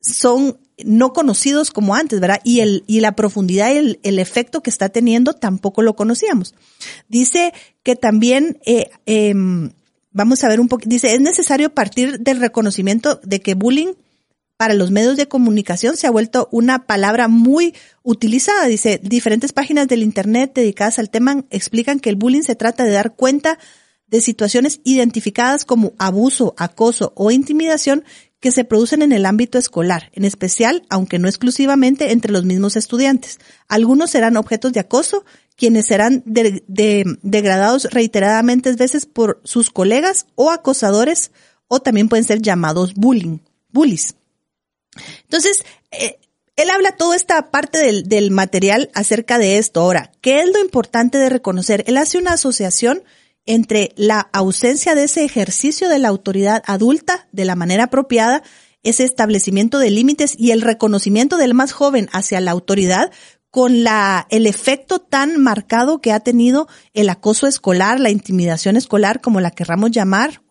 son 0.00 0.58
no 0.84 1.12
conocidos 1.12 1.70
como 1.70 1.94
antes, 1.94 2.20
¿verdad? 2.20 2.40
Y 2.44 2.60
el, 2.60 2.84
y 2.86 3.00
la 3.00 3.16
profundidad 3.16 3.72
y 3.72 3.78
el, 3.78 4.00
el 4.02 4.18
efecto 4.18 4.62
que 4.62 4.70
está 4.70 4.88
teniendo 4.88 5.32
tampoco 5.32 5.82
lo 5.82 5.96
conocíamos. 5.96 6.54
Dice 7.08 7.52
que 7.82 7.96
también, 7.96 8.58
eh, 8.64 8.90
em, 9.06 9.72
vamos 10.18 10.42
a 10.42 10.48
ver 10.48 10.58
un 10.58 10.66
poco, 10.66 10.82
dice, 10.84 11.14
es 11.14 11.20
necesario 11.20 11.72
partir 11.72 12.18
del 12.18 12.40
reconocimiento 12.40 13.20
de 13.22 13.40
que 13.40 13.54
bullying 13.54 13.94
para 14.56 14.74
los 14.74 14.90
medios 14.90 15.16
de 15.16 15.28
comunicación 15.28 15.96
se 15.96 16.08
ha 16.08 16.10
vuelto 16.10 16.48
una 16.50 16.86
palabra 16.86 17.28
muy 17.28 17.72
utilizada. 18.02 18.66
Dice, 18.66 19.00
diferentes 19.00 19.52
páginas 19.52 19.86
del 19.86 20.02
Internet 20.02 20.50
dedicadas 20.56 20.98
al 20.98 21.08
tema 21.08 21.44
explican 21.50 22.00
que 22.00 22.10
el 22.10 22.16
bullying 22.16 22.42
se 22.42 22.56
trata 22.56 22.82
de 22.82 22.90
dar 22.90 23.14
cuenta 23.14 23.60
de 24.08 24.20
situaciones 24.20 24.80
identificadas 24.82 25.64
como 25.64 25.92
abuso, 25.98 26.52
acoso 26.58 27.12
o 27.14 27.30
intimidación 27.30 28.02
que 28.40 28.50
se 28.50 28.64
producen 28.64 29.02
en 29.02 29.12
el 29.12 29.24
ámbito 29.24 29.56
escolar, 29.56 30.10
en 30.14 30.24
especial, 30.24 30.82
aunque 30.90 31.20
no 31.20 31.28
exclusivamente, 31.28 32.10
entre 32.10 32.32
los 32.32 32.44
mismos 32.44 32.74
estudiantes. 32.74 33.38
Algunos 33.68 34.10
serán 34.10 34.36
objetos 34.36 34.72
de 34.72 34.80
acoso, 34.80 35.24
quienes 35.58 35.86
serán 35.86 36.22
de- 36.24 36.62
de- 36.68 37.18
degradados 37.22 37.88
reiteradamente 37.90 38.72
veces 38.74 39.04
por 39.06 39.40
sus 39.44 39.70
colegas 39.70 40.26
o 40.36 40.50
acosadores, 40.50 41.32
o 41.66 41.80
también 41.80 42.08
pueden 42.08 42.24
ser 42.24 42.40
llamados 42.40 42.94
bullying, 42.94 43.40
bullies. 43.70 44.14
Entonces, 45.24 45.58
eh, 45.90 46.18
él 46.56 46.70
habla 46.70 46.92
toda 46.92 47.14
esta 47.16 47.50
parte 47.50 48.02
del 48.04 48.30
material 48.30 48.90
acerca 48.94 49.38
de 49.38 49.58
esto. 49.58 49.80
Ahora, 49.80 50.12
¿qué 50.20 50.40
es 50.40 50.46
lo 50.46 50.60
importante 50.60 51.18
de 51.18 51.28
reconocer? 51.28 51.84
Él 51.86 51.96
hace 51.98 52.18
una 52.18 52.32
asociación 52.32 53.02
entre 53.44 53.92
la 53.96 54.28
ausencia 54.32 54.94
de 54.94 55.04
ese 55.04 55.24
ejercicio 55.24 55.88
de 55.88 55.98
la 55.98 56.08
autoridad 56.08 56.62
adulta 56.66 57.28
de 57.32 57.44
la 57.44 57.56
manera 57.56 57.84
apropiada, 57.84 58.42
ese 58.82 59.04
establecimiento 59.04 59.78
de 59.78 59.90
límites 59.90 60.34
y 60.38 60.52
el 60.52 60.62
reconocimiento 60.62 61.36
del 61.36 61.54
más 61.54 61.72
joven 61.72 62.08
hacia 62.12 62.40
la 62.40 62.52
autoridad 62.52 63.10
con 63.50 63.82
la, 63.82 64.26
el 64.30 64.46
efecto 64.46 64.98
tan 64.98 65.40
marcado 65.40 66.00
que 66.00 66.12
ha 66.12 66.20
tenido 66.20 66.68
el 66.92 67.08
acoso 67.08 67.46
escolar, 67.46 67.98
la 67.98 68.10
intimidación 68.10 68.76
escolar, 68.76 69.20
como 69.20 69.40
la 69.40 69.50
querramos 69.50 69.90
llamar, 69.90 70.42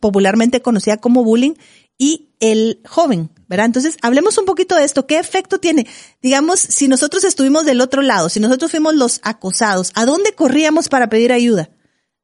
popularmente 0.00 0.62
conocida 0.62 0.96
como 0.96 1.24
bullying, 1.24 1.54
y 1.96 2.30
el 2.40 2.80
joven, 2.88 3.30
¿verdad? 3.48 3.66
Entonces, 3.66 3.96
hablemos 4.02 4.38
un 4.38 4.44
poquito 4.44 4.76
de 4.76 4.84
esto. 4.84 5.06
¿Qué 5.06 5.18
efecto 5.18 5.58
tiene? 5.58 5.86
Digamos, 6.22 6.60
si 6.60 6.86
nosotros 6.86 7.24
estuvimos 7.24 7.64
del 7.64 7.80
otro 7.80 8.02
lado, 8.02 8.28
si 8.28 8.38
nosotros 8.38 8.70
fuimos 8.70 8.94
los 8.94 9.20
acosados, 9.24 9.90
¿a 9.94 10.04
dónde 10.04 10.32
corríamos 10.32 10.88
para 10.88 11.08
pedir 11.08 11.32
ayuda? 11.32 11.70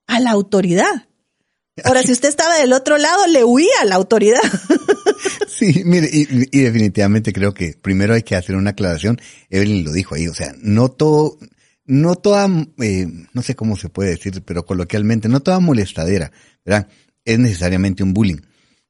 A 0.06 0.20
la 0.20 0.30
autoridad. 0.30 1.08
Ahora, 1.82 2.02
si 2.02 2.12
usted 2.12 2.28
estaba 2.28 2.56
del 2.56 2.72
otro 2.72 2.98
lado, 2.98 3.26
le 3.26 3.42
huía 3.42 3.72
a 3.82 3.84
la 3.84 3.96
autoridad. 3.96 4.40
Sí, 5.48 5.82
mire, 5.84 6.10
y, 6.12 6.26
y 6.50 6.62
definitivamente 6.62 7.32
creo 7.32 7.54
que 7.54 7.74
primero 7.80 8.14
hay 8.14 8.22
que 8.22 8.34
hacer 8.34 8.56
una 8.56 8.70
aclaración. 8.70 9.20
Evelyn 9.50 9.84
lo 9.84 9.92
dijo 9.92 10.16
ahí, 10.16 10.26
o 10.26 10.34
sea, 10.34 10.52
no 10.60 10.90
todo, 10.90 11.38
no 11.86 12.16
toda, 12.16 12.48
eh, 12.78 13.06
no 13.32 13.42
sé 13.42 13.54
cómo 13.54 13.76
se 13.76 13.88
puede 13.88 14.10
decir, 14.10 14.42
pero 14.44 14.66
coloquialmente, 14.66 15.28
no 15.28 15.40
toda 15.40 15.60
molestadera, 15.60 16.32
¿verdad? 16.64 16.88
Es 17.24 17.38
necesariamente 17.38 18.02
un 18.02 18.14
bullying. 18.14 18.38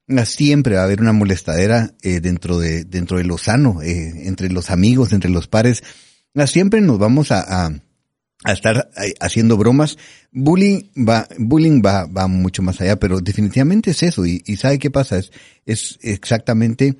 Ah, 0.09 0.24
Siempre 0.24 0.76
va 0.76 0.82
a 0.82 0.85
haber 0.85 1.01
una 1.01 1.12
molestadera 1.12 1.95
eh, 2.03 2.20
dentro 2.20 2.59
de 2.59 2.85
dentro 2.85 3.18
de 3.18 3.24
lo 3.24 3.39
sano, 3.39 3.82
eh, 3.82 4.26
entre 4.26 4.51
los 4.51 4.70
amigos, 4.70 5.12
entre 5.12 5.30
los 5.30 5.49
pares. 5.49 5.82
Ah, 6.35 6.47
Siempre 6.47 6.80
nos 6.80 6.99
vamos 6.99 7.30
a, 7.30 7.66
a, 7.66 7.72
a 8.45 8.53
estar 8.53 8.90
eh, 9.03 9.14
haciendo 9.18 9.57
bromas. 9.57 9.99
Bullying 10.30 10.82
va, 10.97 11.26
bullying 11.38 11.82
va, 11.84 12.07
va 12.07 12.28
mucho 12.28 12.62
más 12.62 12.80
allá, 12.80 12.97
pero 13.01 13.20
definitivamente 13.20 13.90
es 13.90 14.03
eso. 14.05 14.24
Y, 14.24 14.42
y 14.47 14.57
sabe 14.57 14.78
qué 14.78 14.90
pasa, 14.90 15.18
es, 15.18 15.32
es 15.66 15.99
exactamente 16.03 16.97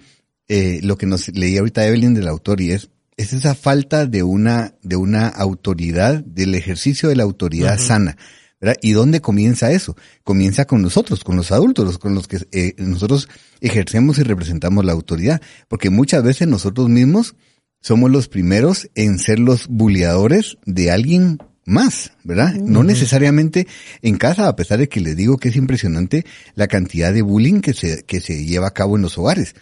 eh, 0.49 0.81
lo 0.83 0.99
que 0.99 1.07
nos 1.07 1.29
leía 1.29 1.61
ahorita 1.61 1.87
Evelyn 1.87 2.15
del 2.15 2.29
autor 2.29 2.61
y 2.61 2.73
es, 2.73 2.91
es 3.17 3.33
esa 3.33 3.55
falta 3.55 4.07
de 4.07 4.23
una, 4.23 4.75
de 4.83 4.97
una 4.97 5.29
autoridad, 5.29 6.25
del 6.25 6.55
ejercicio 6.55 7.09
de 7.09 7.17
la 7.17 7.23
autoridad 7.23 7.79
sana. 7.79 8.17
¿verdad? 8.61 8.77
¿Y 8.81 8.93
dónde 8.93 9.21
comienza 9.21 9.71
eso? 9.71 9.95
Comienza 10.23 10.65
con 10.65 10.81
nosotros, 10.81 11.23
con 11.23 11.37
los 11.37 11.53
adultos, 11.53 11.99
con 11.99 12.15
los 12.15 12.27
que 12.27 12.39
eh, 12.53 12.75
nosotros 12.79 13.29
ejercemos 13.61 14.19
y 14.19 14.23
representamos 14.23 14.85
la 14.85 14.93
autoridad, 14.93 15.43
porque 15.69 15.91
muchas 15.91 16.23
veces 16.23 16.49
nosotros 16.49 16.89
mismos 16.89 17.37
somos 17.85 18.11
los 18.11 18.29
primeros 18.29 18.89
en 18.95 19.19
ser 19.19 19.39
los 19.39 19.69
bulleadores 19.69 20.57
de 20.65 20.91
alguien 20.91 21.39
más, 21.67 22.13
¿verdad? 22.25 22.55
No 22.55 22.83
necesariamente 22.83 23.67
en 24.01 24.17
casa, 24.17 24.49
a 24.49 24.57
pesar 24.57 24.79
de 24.79 24.89
que 24.89 25.03
les 25.03 25.15
digo 25.15 25.37
que 25.37 25.51
es 25.51 25.57
impresionante 25.57 26.25
la 26.55 26.67
cantidad 26.67 27.13
de 27.13 27.21
bullying 27.21 27.61
que 27.61 27.75
se, 27.75 28.05
que 28.05 28.23
se 28.23 28.47
lleva 28.47 28.69
a 28.69 28.73
cabo 28.73 28.97
en 28.97 29.03
los 29.03 29.19
hogares. 29.19 29.55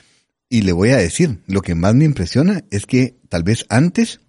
Y 0.49 0.63
le 0.63 0.71
voy 0.71 0.91
a 0.91 0.99
decir, 0.99 1.41
lo 1.49 1.63
que 1.63 1.75
más 1.75 1.97
me 1.97 2.05
impresiona 2.05 2.63
es 2.71 2.87
que 2.87 3.17
tal 3.29 3.43
vez 3.43 3.67
antes 3.69 4.21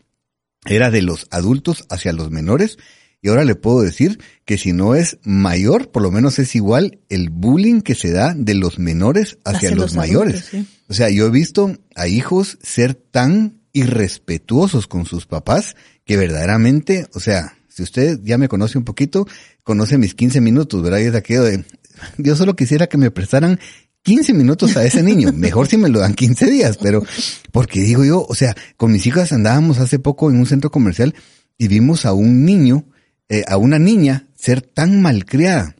era 0.66 0.90
de 0.90 1.04
los 1.04 1.28
adultos 1.30 1.86
hacia 1.92 2.14
los 2.14 2.32
menores, 2.32 2.80
y 3.22 3.30
ahora 3.30 3.46
le 3.46 3.54
puedo 3.54 3.84
decir 3.84 4.20
que 4.44 4.58
si 4.58 4.74
no 4.74 4.96
es 4.96 5.20
mayor, 5.24 5.92
por 5.92 6.02
lo 6.02 6.10
menos 6.10 6.40
es 6.40 6.56
igual 6.56 7.00
el 7.10 7.30
bullying 7.30 7.82
que 7.82 7.94
se 7.94 8.12
da 8.12 8.34
de 8.36 8.56
los 8.56 8.80
menores 8.80 9.38
hacia, 9.46 9.70
los, 9.76 9.94
mayores. 9.94 10.50
O 10.88 10.96
sea, 10.96 11.12
yo 11.12 11.28
he 11.28 11.30
visto 11.30 11.78
a 11.96 12.08
hijos 12.08 12.58
ser 12.64 12.96
tan 12.96 13.63
irrespetuosos 13.74 14.88
con 14.88 15.06
sus 15.06 15.26
papás 15.26 15.76
que 16.06 16.16
verdaderamente, 16.16 17.08
o 17.14 17.20
sea, 17.20 17.58
si 17.68 17.84
usted 17.84 18.20
ya 18.24 18.38
me 18.38 18.48
conoce 18.48 18.78
un 18.78 18.84
poquito, 18.86 19.28
conoce 19.64 19.98
mis 19.98 20.14
15 20.14 20.42
minutos, 20.42 20.82
¿verdad? 20.82 21.00
Y 21.00 21.06
es 21.06 21.16
aquello 21.16 21.44
de, 21.44 21.66
yo 22.18 22.36
solo 22.36 22.56
quisiera 22.56 22.88
que 22.88 22.98
me 22.98 23.12
prestaran 23.12 23.60
15 24.04 24.34
minutos 24.34 24.78
a 24.78 24.86
ese 24.86 25.02
niño. 25.02 25.32
Mejor 25.34 25.68
si 25.68 25.78
me 25.78 25.90
lo 25.90 26.00
dan 26.00 26.14
15 26.14 26.52
días, 26.52 26.78
pero 26.78 27.04
porque 27.52 27.82
digo 27.82 28.06
yo, 28.06 28.26
o 28.28 28.36
sea, 28.36 28.56
con 28.78 28.92
mis 28.92 29.08
hijas 29.08 29.32
andábamos 29.32 29.80
hace 29.80 29.98
poco 29.98 30.30
en 30.30 30.38
un 30.38 30.46
centro 30.46 30.72
comercial 30.72 31.16
y 31.58 31.68
vimos 31.68 32.06
a 32.06 32.14
un 32.14 32.46
niño, 32.46 32.86
eh, 33.30 33.44
a 33.48 33.58
una 33.58 33.80
niña 33.80 34.28
ser 34.36 34.62
tan 34.62 35.02
malcriada 35.02 35.76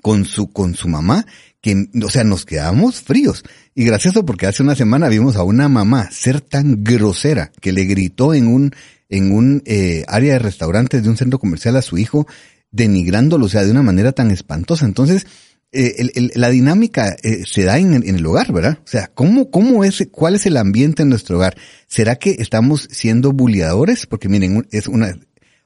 con 0.00 0.24
su, 0.24 0.50
con 0.50 0.74
su 0.74 0.88
mamá 0.88 1.26
que, 1.62 1.88
o 2.04 2.10
sea, 2.10 2.24
nos 2.24 2.44
quedamos 2.44 3.00
fríos. 3.00 3.44
Y 3.74 3.84
gracioso 3.84 4.26
porque 4.26 4.46
hace 4.46 4.62
una 4.62 4.74
semana 4.74 5.08
vimos 5.08 5.36
a 5.36 5.44
una 5.44 5.68
mamá 5.68 6.10
ser 6.10 6.42
tan 6.42 6.84
grosera 6.84 7.52
que 7.60 7.72
le 7.72 7.84
gritó 7.84 8.34
en 8.34 8.48
un, 8.48 8.74
en 9.08 9.32
un 9.32 9.62
eh, 9.64 10.04
área 10.08 10.34
de 10.34 10.38
restaurantes 10.40 11.02
de 11.02 11.08
un 11.08 11.16
centro 11.16 11.38
comercial 11.38 11.76
a 11.76 11.82
su 11.82 11.96
hijo, 11.96 12.26
denigrándolo, 12.72 13.46
o 13.46 13.48
sea, 13.48 13.64
de 13.64 13.70
una 13.70 13.82
manera 13.82 14.12
tan 14.12 14.32
espantosa. 14.32 14.84
Entonces, 14.84 15.26
eh, 15.70 16.30
la 16.34 16.50
dinámica 16.50 17.16
eh, 17.22 17.44
se 17.46 17.62
da 17.62 17.78
en, 17.78 17.94
en, 17.94 18.16
el 18.16 18.26
hogar, 18.26 18.52
¿verdad? 18.52 18.78
O 18.84 18.88
sea, 18.88 19.06
¿cómo, 19.14 19.50
cómo 19.50 19.84
es, 19.84 20.06
cuál 20.10 20.34
es 20.34 20.44
el 20.46 20.56
ambiente 20.56 21.02
en 21.02 21.10
nuestro 21.10 21.36
hogar? 21.36 21.56
¿Será 21.86 22.16
que 22.16 22.36
estamos 22.40 22.88
siendo 22.90 23.32
bulliadores? 23.32 24.06
Porque 24.06 24.28
miren, 24.28 24.66
es 24.72 24.88
una, 24.88 25.16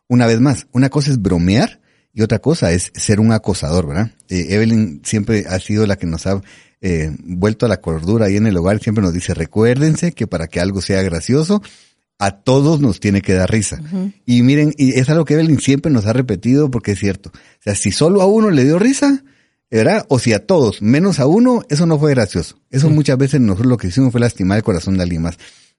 una 0.09 0.27
vez 0.27 0.41
más, 0.41 0.67
una 0.73 0.91
cosa 0.91 1.11
es 1.11 1.21
bromear 1.21 1.81
y 2.17 2.23
otra 2.23 2.39
cosa 2.39 2.73
es 2.73 2.93
ser 2.95 3.21
un 3.21 3.31
acosador, 3.31 3.87
¿verdad? 3.87 4.11
Evelyn 4.31 5.03
siempre 5.05 5.45
ha 5.47 5.61
sido 5.61 5.87
la 5.87 5.97
que 5.97 6.07
nos 6.07 6.27
ha 6.27 6.41
vuelto 7.25 7.67
a 7.67 7.69
la 7.69 7.83
cordura 7.83 8.25
ahí 8.27 8.37
en 8.37 8.47
el 8.47 8.57
hogar, 8.57 8.81
siempre 8.81 9.05
nos 9.05 9.13
dice, 9.13 9.35
recuérdense 9.35 10.13
que 10.13 10.27
para 10.27 10.49
que 10.49 10.59
algo 10.59 10.81
sea 10.81 11.03
gracioso, 11.03 11.63
a 12.19 12.31
todos 12.31 12.81
nos 12.81 13.01
tiene 13.01 13.21
que 13.21 13.35
dar 13.35 13.51
risa. 13.51 13.83
Y 14.25 14.41
miren, 14.43 14.73
y 14.79 14.99
es 14.99 15.11
algo 15.11 15.27
que 15.27 15.35
Evelyn 15.35 15.61
siempre 15.61 15.93
nos 15.93 16.07
ha 16.07 16.15
repetido 16.15 16.71
porque 16.71 16.93
es 16.93 16.99
cierto. 16.99 17.29
O 17.35 17.63
sea, 17.63 17.75
si 17.75 17.93
solo 17.93 18.23
a 18.23 18.27
uno 18.27 18.51
le 18.51 18.65
dio 18.65 18.79
risa, 18.79 19.23
¿verdad? 19.71 20.07
O 20.09 20.19
si 20.19 20.33
a 20.33 20.47
todos, 20.47 20.81
menos 20.81 21.21
a 21.21 21.27
uno, 21.27 21.65
eso 21.69 21.85
no 21.85 21.99
fue 21.99 22.13
gracioso. 22.13 22.59
Eso 22.71 22.89
muchas 22.89 23.19
veces 23.19 23.43
nosotros 23.43 23.67
lo 23.67 23.77
que 23.77 23.89
hicimos 23.89 24.11
fue 24.11 24.23
lastimar 24.23 24.57
el 24.57 24.65
corazón 24.65 24.97
de 24.97 25.03
alguien 25.03 25.21
más. 25.21 25.37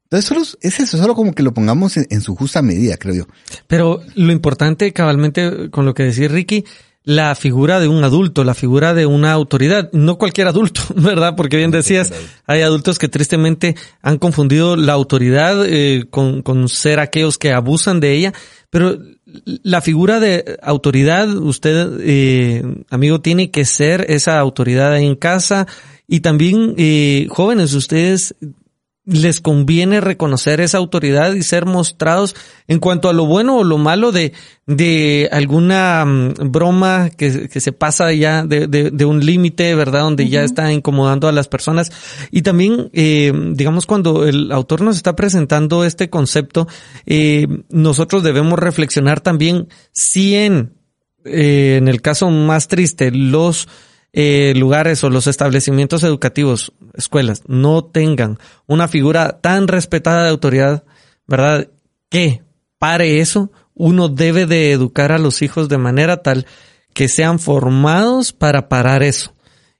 Entonces, 0.09 0.25
solo, 0.25 0.41
es 0.61 0.79
eso, 0.79 0.97
solo 0.97 1.15
como 1.15 1.33
que 1.33 1.43
lo 1.43 1.53
pongamos 1.53 1.97
en, 1.97 2.21
su 2.21 2.33
justa 2.33 2.61
medida, 2.61 2.95
creo 2.95 3.13
yo. 3.13 3.27
Pero 3.67 3.99
lo 4.15 4.31
importante, 4.31 4.93
cabalmente, 4.93 5.69
con 5.69 5.85
lo 5.85 5.93
que 5.93 6.03
decía 6.03 6.29
Ricky, 6.29 6.63
la 7.03 7.35
figura 7.35 7.81
de 7.81 7.89
un 7.89 8.01
adulto, 8.05 8.45
la 8.45 8.53
figura 8.53 8.93
de 8.93 9.05
una 9.05 9.33
autoridad, 9.33 9.89
no 9.91 10.17
cualquier 10.17 10.47
adulto, 10.47 10.81
¿verdad? 10.95 11.35
Porque 11.35 11.57
bien 11.57 11.71
decías, 11.71 12.13
hay 12.45 12.61
adultos 12.61 12.99
que 12.99 13.09
tristemente 13.09 13.75
han 14.01 14.17
confundido 14.17 14.77
la 14.77 14.93
autoridad 14.93 15.65
eh, 15.65 16.05
con, 16.09 16.41
con 16.41 16.69
ser 16.69 17.01
aquellos 17.01 17.37
que 17.37 17.51
abusan 17.51 17.99
de 17.99 18.13
ella, 18.13 18.33
pero 18.69 18.97
la 19.63 19.81
figura 19.81 20.21
de 20.21 20.57
autoridad, 20.61 21.29
usted, 21.29 21.97
eh, 21.99 22.63
amigo, 22.89 23.19
tiene 23.19 23.51
que 23.51 23.65
ser 23.65 24.05
esa 24.09 24.39
autoridad 24.39 24.97
en 24.97 25.15
casa 25.15 25.67
y 26.07 26.21
también, 26.21 26.75
eh, 26.77 27.27
jóvenes, 27.29 27.73
ustedes 27.73 28.35
les 29.07 29.39
conviene 29.39 30.01
reconocer 30.01 30.59
esa 30.59 30.77
autoridad 30.77 31.33
y 31.33 31.41
ser 31.41 31.65
mostrados 31.65 32.35
en 32.67 32.79
cuanto 32.79 33.09
a 33.09 33.13
lo 33.13 33.25
bueno 33.25 33.57
o 33.57 33.63
lo 33.63 33.77
malo 33.77 34.11
de, 34.11 34.33
de 34.65 35.29
alguna 35.31 36.03
mm, 36.05 36.51
broma 36.51 37.09
que, 37.09 37.47
que, 37.47 37.61
se 37.61 37.71
pasa 37.71 38.11
ya 38.11 38.43
de, 38.43 38.67
de, 38.67 39.05
un 39.05 39.25
límite, 39.25 39.73
¿verdad? 39.75 40.01
Donde 40.01 40.27
ya 40.27 40.43
está 40.43 40.73
incomodando 40.73 41.29
a 41.29 41.31
las 41.31 41.47
personas. 41.47 41.89
Y 42.31 42.41
también, 42.41 42.89
eh, 42.91 43.31
digamos, 43.53 43.85
cuando 43.85 44.27
el 44.27 44.51
autor 44.51 44.81
nos 44.81 44.97
está 44.97 45.15
presentando 45.15 45.85
este 45.85 46.09
concepto, 46.09 46.67
eh, 47.05 47.47
nosotros 47.69 48.23
debemos 48.23 48.59
reflexionar 48.59 49.21
también 49.21 49.69
si 49.93 50.35
en, 50.35 50.73
eh, 51.23 51.77
en 51.77 51.87
el 51.87 52.01
caso 52.01 52.29
más 52.29 52.67
triste, 52.67 53.09
los 53.11 53.69
eh, 54.13 54.53
lugares 54.55 55.03
o 55.03 55.09
los 55.09 55.27
establecimientos 55.27 56.03
educativos, 56.03 56.73
escuelas, 56.93 57.43
no 57.47 57.83
tengan 57.83 58.39
una 58.65 58.87
figura 58.87 59.39
tan 59.41 59.67
respetada 59.67 60.23
de 60.23 60.29
autoridad, 60.29 60.83
¿verdad? 61.27 61.69
Que 62.09 62.41
pare 62.79 63.19
eso, 63.19 63.51
uno 63.73 64.09
debe 64.09 64.45
de 64.45 64.71
educar 64.71 65.11
a 65.11 65.19
los 65.19 65.41
hijos 65.41 65.69
de 65.69 65.77
manera 65.77 66.23
tal 66.23 66.45
que 66.93 67.07
sean 67.07 67.37
formados 67.37 68.33
para 68.33 68.69
parar 68.69 69.03
eso 69.03 69.36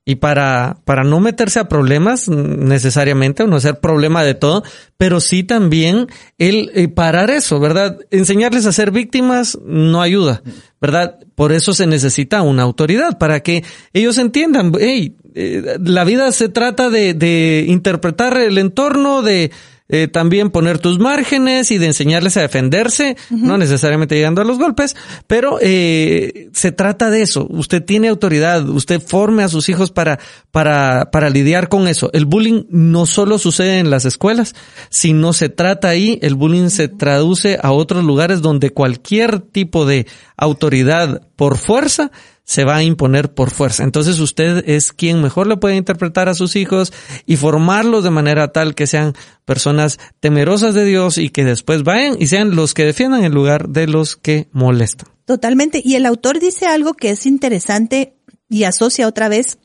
y 0.09 0.15
para, 0.15 0.77
para 0.85 1.03
no 1.03 1.19
meterse 1.19 1.59
a 1.59 1.67
problemas 1.67 2.29
necesariamente, 2.29 3.43
o 3.43 3.47
no 3.47 3.59
ser 3.59 3.81
problema 3.81 4.23
de 4.23 4.35
todo, 4.35 4.63
pero 4.95 5.19
sí 5.19 5.43
también 5.43 6.07
el 6.38 6.71
eh, 6.75 6.88
parar 6.88 7.29
eso, 7.29 7.59
¿verdad? 7.59 7.99
Enseñarles 8.09 8.65
a 8.65 8.71
ser 8.71 8.91
víctimas 8.91 9.59
no 9.65 10.01
ayuda, 10.01 10.43
¿verdad? 10.79 11.19
Por 11.35 11.51
eso 11.51 11.73
se 11.73 11.88
necesita 11.88 12.41
una 12.41 12.63
autoridad, 12.63 13.17
para 13.17 13.41
que 13.41 13.65
ellos 13.91 14.17
entiendan, 14.17 14.71
hey, 14.79 15.17
eh, 15.35 15.77
la 15.84 16.05
vida 16.05 16.31
se 16.31 16.47
trata 16.47 16.89
de, 16.89 17.13
de 17.13 17.65
interpretar 17.67 18.38
el 18.38 18.57
entorno, 18.59 19.21
de, 19.21 19.51
eh, 19.89 20.07
también 20.07 20.49
poner 20.49 20.80
tus 20.80 20.99
márgenes 20.99 21.72
y 21.72 21.77
de 21.77 21.88
enseñarles 21.88 22.35
a 22.35 22.41
defenderse, 22.41 23.15
no 23.30 23.57
necesariamente 23.57 24.15
llegando 24.15 24.41
a 24.41 24.45
los 24.45 24.57
golpes, 24.57 24.95
pero 25.27 25.59
eh, 25.61 26.49
se 26.53 26.72
trata 26.72 27.09
de 27.09 27.22
eso. 27.22 27.47
Usted 27.49 27.84
tiene 27.84 28.09
autoridad, 28.09 28.68
usted 28.68 29.01
forme 29.01 29.43
a 29.43 29.49
sus 29.49 29.69
hijos 29.69 29.91
para, 29.91 30.19
para, 30.51 31.09
para 31.11 31.30
lidiar 31.30 31.69
con 31.69 31.88
eso. 31.88 32.09
El 32.14 32.26
bullying 32.26 32.64
no 32.69 33.05
solo 33.05 33.38
sucede 33.38 33.80
en 33.80 33.89
las 33.89 34.03
escuelas, 34.03 34.55
sino 34.89 35.31
se 35.31 35.49
trata 35.49 35.88
ahí, 35.88 36.19
el 36.22 36.35
bullying 36.35 36.69
se 36.69 36.89
traduce 36.89 37.57
a 37.61 37.72
otros 37.72 38.03
lugares 38.03 38.41
donde 38.41 38.72
cualquier 38.72 39.39
tipo 39.39 39.85
de 39.85 40.05
autoridad 40.35 41.22
por 41.35 41.57
fuerza 41.57 42.11
se 42.48 42.64
va 42.64 42.78
a 42.78 42.84
imponer 42.84 43.34
por 43.34 43.52
fuerza. 43.52 43.84
Entonces 43.84 44.19
usted 44.19 44.64
es 44.68 44.94
quien 44.94 45.22
mejor 45.22 45.48
le 45.48 45.57
puede 45.57 45.76
interpretar 45.76 46.30
a 46.30 46.34
sus 46.34 46.56
hijos 46.56 46.94
y 47.26 47.36
formarlos 47.36 48.06
de 48.06 48.10
manera 48.10 48.53
tal 48.53 48.74
que 48.74 48.88
sean 48.88 49.14
personas 49.44 49.99
temerosas 50.22 50.74
de 50.74 50.86
Dios 50.86 51.18
y 51.18 51.30
que 51.30 51.44
después 51.44 51.84
vayan 51.84 52.15
y 52.18 52.28
sean 52.28 52.56
los 52.56 52.74
que 52.74 52.86
defiendan 52.86 53.26
en 53.26 53.34
lugar 53.34 53.68
de 53.68 53.88
los 53.88 54.15
que 54.15 54.48
molestan. 54.53 55.10
Totalmente. 55.26 55.82
Y 55.84 55.95
el 55.95 56.06
autor 56.06 56.40
dice 56.40 56.68
algo 56.68 56.94
que 56.94 57.10
es 57.10 57.26
interesante 57.26 58.15
y 58.48 58.64
asocia 58.64 59.10
otra 59.10 59.28
vez 59.28 59.60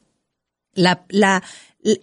la, 0.74 1.04
la, 1.08 1.44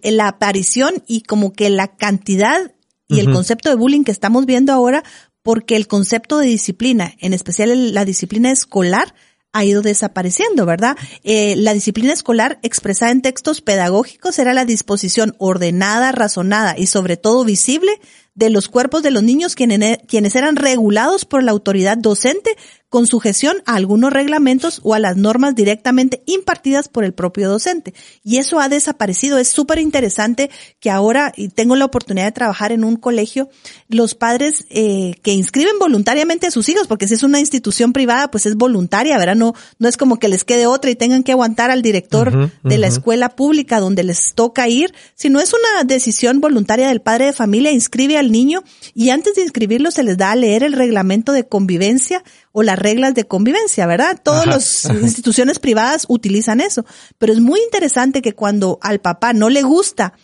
la 0.02 0.28
aparición 0.28 1.04
y 1.06 1.20
como 1.22 1.52
que 1.52 1.68
la 1.68 1.88
cantidad 1.88 2.72
y 3.06 3.18
el 3.18 3.30
concepto 3.30 3.68
de 3.68 3.74
bullying 3.74 4.04
que 4.04 4.12
estamos 4.12 4.46
viendo 4.46 4.72
ahora, 4.72 5.02
porque 5.42 5.76
el 5.76 5.88
concepto 5.88 6.38
de 6.38 6.46
disciplina, 6.46 7.12
en 7.18 7.34
especial 7.34 7.92
la 7.92 8.04
disciplina 8.04 8.52
escolar, 8.52 9.14
ha 9.52 9.64
ido 9.64 9.82
desapareciendo, 9.82 10.66
¿verdad? 10.66 10.96
Eh, 11.24 11.54
la 11.56 11.74
disciplina 11.74 12.12
escolar 12.12 12.58
expresada 12.62 13.12
en 13.12 13.22
textos 13.22 13.60
pedagógicos 13.60 14.38
era 14.38 14.54
la 14.54 14.64
disposición 14.64 15.34
ordenada, 15.38 16.12
razonada 16.12 16.76
y 16.78 16.86
sobre 16.86 17.16
todo 17.16 17.44
visible 17.44 17.90
de 18.34 18.50
los 18.50 18.68
cuerpos 18.68 19.02
de 19.02 19.10
los 19.10 19.22
niños 19.22 19.54
quienes, 19.54 19.98
quienes 20.06 20.36
eran 20.36 20.56
regulados 20.56 21.24
por 21.24 21.42
la 21.42 21.50
autoridad 21.50 21.98
docente 21.98 22.56
con 22.90 23.06
sujeción 23.06 23.62
a 23.66 23.76
algunos 23.76 24.12
reglamentos 24.12 24.80
o 24.82 24.94
a 24.94 24.98
las 24.98 25.16
normas 25.16 25.54
directamente 25.54 26.22
impartidas 26.26 26.88
por 26.88 27.04
el 27.04 27.14
propio 27.14 27.48
docente. 27.48 27.94
Y 28.24 28.38
eso 28.38 28.58
ha 28.58 28.68
desaparecido. 28.68 29.38
Es 29.38 29.48
súper 29.48 29.78
interesante 29.78 30.50
que 30.80 30.90
ahora, 30.90 31.32
y 31.36 31.48
tengo 31.48 31.76
la 31.76 31.84
oportunidad 31.84 32.26
de 32.26 32.32
trabajar 32.32 32.72
en 32.72 32.82
un 32.82 32.96
colegio, 32.96 33.48
los 33.88 34.16
padres 34.16 34.66
eh, 34.70 35.14
que 35.22 35.32
inscriben 35.32 35.78
voluntariamente 35.78 36.48
a 36.48 36.50
sus 36.50 36.68
hijos, 36.68 36.88
porque 36.88 37.06
si 37.06 37.14
es 37.14 37.22
una 37.22 37.38
institución 37.38 37.92
privada, 37.92 38.28
pues 38.30 38.44
es 38.46 38.56
voluntaria, 38.56 39.16
¿verdad? 39.18 39.36
No, 39.36 39.54
no 39.78 39.88
es 39.88 39.96
como 39.96 40.18
que 40.18 40.28
les 40.28 40.42
quede 40.42 40.66
otra 40.66 40.90
y 40.90 40.96
tengan 40.96 41.22
que 41.22 41.32
aguantar 41.32 41.70
al 41.70 41.82
director 41.82 42.50
de 42.64 42.78
la 42.78 42.88
escuela 42.88 43.36
pública 43.36 43.78
donde 43.78 44.02
les 44.02 44.34
toca 44.34 44.66
ir, 44.66 44.92
sino 45.14 45.38
es 45.40 45.52
una 45.54 45.84
decisión 45.84 46.40
voluntaria 46.40 46.88
del 46.88 47.00
padre 47.00 47.26
de 47.26 47.32
familia, 47.32 47.70
inscribe 47.70 48.18
al 48.18 48.32
niño 48.32 48.64
y 48.94 49.10
antes 49.10 49.36
de 49.36 49.42
inscribirlo 49.42 49.92
se 49.92 50.02
les 50.02 50.16
da 50.16 50.32
a 50.32 50.36
leer 50.36 50.64
el 50.64 50.72
reglamento 50.72 51.32
de 51.32 51.46
convivencia 51.46 52.24
o 52.52 52.62
las 52.62 52.78
reglas 52.78 53.14
de 53.14 53.24
convivencia, 53.24 53.86
¿verdad? 53.86 54.20
Todas 54.22 54.46
las 54.46 54.84
instituciones 55.02 55.58
privadas 55.58 56.06
utilizan 56.08 56.60
eso. 56.60 56.84
Pero 57.18 57.32
es 57.32 57.40
muy 57.40 57.60
interesante 57.60 58.22
que 58.22 58.34
cuando 58.34 58.78
al 58.82 59.00
papá 59.00 59.32
no 59.32 59.48
le 59.48 59.62
gusta, 59.62 60.14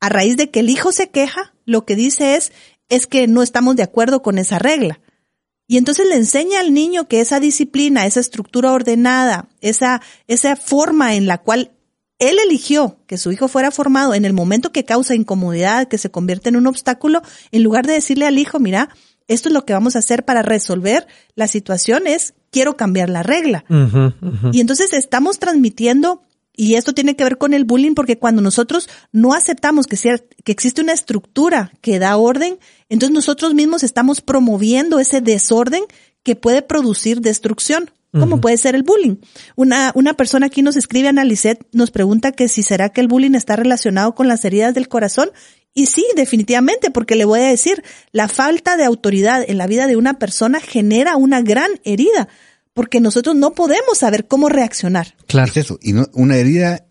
a 0.00 0.08
raíz 0.08 0.36
de 0.36 0.50
que 0.50 0.60
el 0.60 0.70
hijo 0.70 0.92
se 0.92 1.08
queja, 1.08 1.54
lo 1.64 1.84
que 1.84 1.96
dice 1.96 2.36
es, 2.36 2.52
es 2.88 3.06
que 3.06 3.26
no 3.26 3.42
estamos 3.42 3.76
de 3.76 3.82
acuerdo 3.82 4.22
con 4.22 4.38
esa 4.38 4.58
regla. 4.58 5.00
Y 5.68 5.78
entonces 5.78 6.06
le 6.06 6.14
enseña 6.14 6.60
al 6.60 6.72
niño 6.72 7.08
que 7.08 7.20
esa 7.20 7.40
disciplina, 7.40 8.06
esa 8.06 8.20
estructura 8.20 8.72
ordenada, 8.72 9.48
esa, 9.60 10.00
esa 10.28 10.54
forma 10.54 11.16
en 11.16 11.26
la 11.26 11.38
cual 11.38 11.72
él 12.18 12.36
eligió 12.44 12.98
que 13.06 13.18
su 13.18 13.32
hijo 13.32 13.48
fuera 13.48 13.70
formado 13.70 14.14
en 14.14 14.24
el 14.24 14.32
momento 14.32 14.72
que 14.72 14.84
causa 14.84 15.14
incomodidad, 15.14 15.88
que 15.88 15.98
se 15.98 16.10
convierte 16.10 16.48
en 16.48 16.56
un 16.56 16.66
obstáculo, 16.66 17.22
en 17.50 17.62
lugar 17.62 17.86
de 17.86 17.94
decirle 17.94 18.26
al 18.26 18.38
hijo, 18.38 18.58
mira, 18.60 18.90
esto 19.28 19.48
es 19.48 19.52
lo 19.52 19.64
que 19.64 19.72
vamos 19.72 19.96
a 19.96 20.00
hacer 20.00 20.24
para 20.24 20.42
resolver 20.42 21.06
la 21.34 21.48
situación, 21.48 22.06
es 22.06 22.34
quiero 22.50 22.76
cambiar 22.76 23.10
la 23.10 23.22
regla. 23.22 23.64
Y 24.52 24.60
entonces 24.60 24.92
estamos 24.92 25.38
transmitiendo, 25.38 26.22
y 26.54 26.74
esto 26.74 26.94
tiene 26.94 27.16
que 27.16 27.24
ver 27.24 27.36
con 27.36 27.52
el 27.52 27.64
bullying, 27.64 27.94
porque 27.94 28.18
cuando 28.18 28.40
nosotros 28.40 28.88
no 29.12 29.34
aceptamos 29.34 29.86
que, 29.86 29.96
sea, 29.96 30.18
que 30.44 30.52
existe 30.52 30.80
una 30.80 30.92
estructura 30.92 31.72
que 31.82 31.98
da 31.98 32.16
orden, 32.16 32.58
entonces 32.88 33.14
nosotros 33.14 33.52
mismos 33.52 33.82
estamos 33.82 34.20
promoviendo 34.20 34.98
ese 34.98 35.20
desorden 35.20 35.84
que 36.22 36.34
puede 36.34 36.62
producir 36.62 37.20
destrucción. 37.20 37.90
¿Cómo 38.12 38.40
puede 38.40 38.56
ser 38.56 38.74
el 38.74 38.82
bullying? 38.82 39.16
Una, 39.56 39.92
una 39.94 40.14
persona 40.14 40.46
aquí 40.46 40.62
nos 40.62 40.76
escribe, 40.76 41.08
Analicet, 41.08 41.66
nos 41.72 41.90
pregunta 41.90 42.32
que 42.32 42.48
si 42.48 42.62
será 42.62 42.88
que 42.88 43.02
el 43.02 43.08
bullying 43.08 43.34
está 43.34 43.56
relacionado 43.56 44.14
con 44.14 44.26
las 44.26 44.42
heridas 44.46 44.72
del 44.72 44.88
corazón. 44.88 45.30
Y 45.78 45.86
sí, 45.86 46.06
definitivamente, 46.16 46.90
porque 46.90 47.16
le 47.16 47.26
voy 47.26 47.40
a 47.40 47.48
decir, 47.48 47.84
la 48.10 48.28
falta 48.28 48.78
de 48.78 48.86
autoridad 48.86 49.44
en 49.46 49.58
la 49.58 49.66
vida 49.66 49.86
de 49.86 49.96
una 49.96 50.18
persona 50.18 50.58
genera 50.58 51.16
una 51.16 51.42
gran 51.42 51.70
herida, 51.84 52.28
porque 52.72 52.98
nosotros 52.98 53.36
no 53.36 53.52
podemos 53.52 53.98
saber 53.98 54.26
cómo 54.26 54.48
reaccionar. 54.48 55.14
Claro. 55.26 55.50
Es 55.50 55.58
eso, 55.58 55.78
y 55.82 55.92
no, 55.92 56.06
una 56.14 56.36
herida 56.36 56.86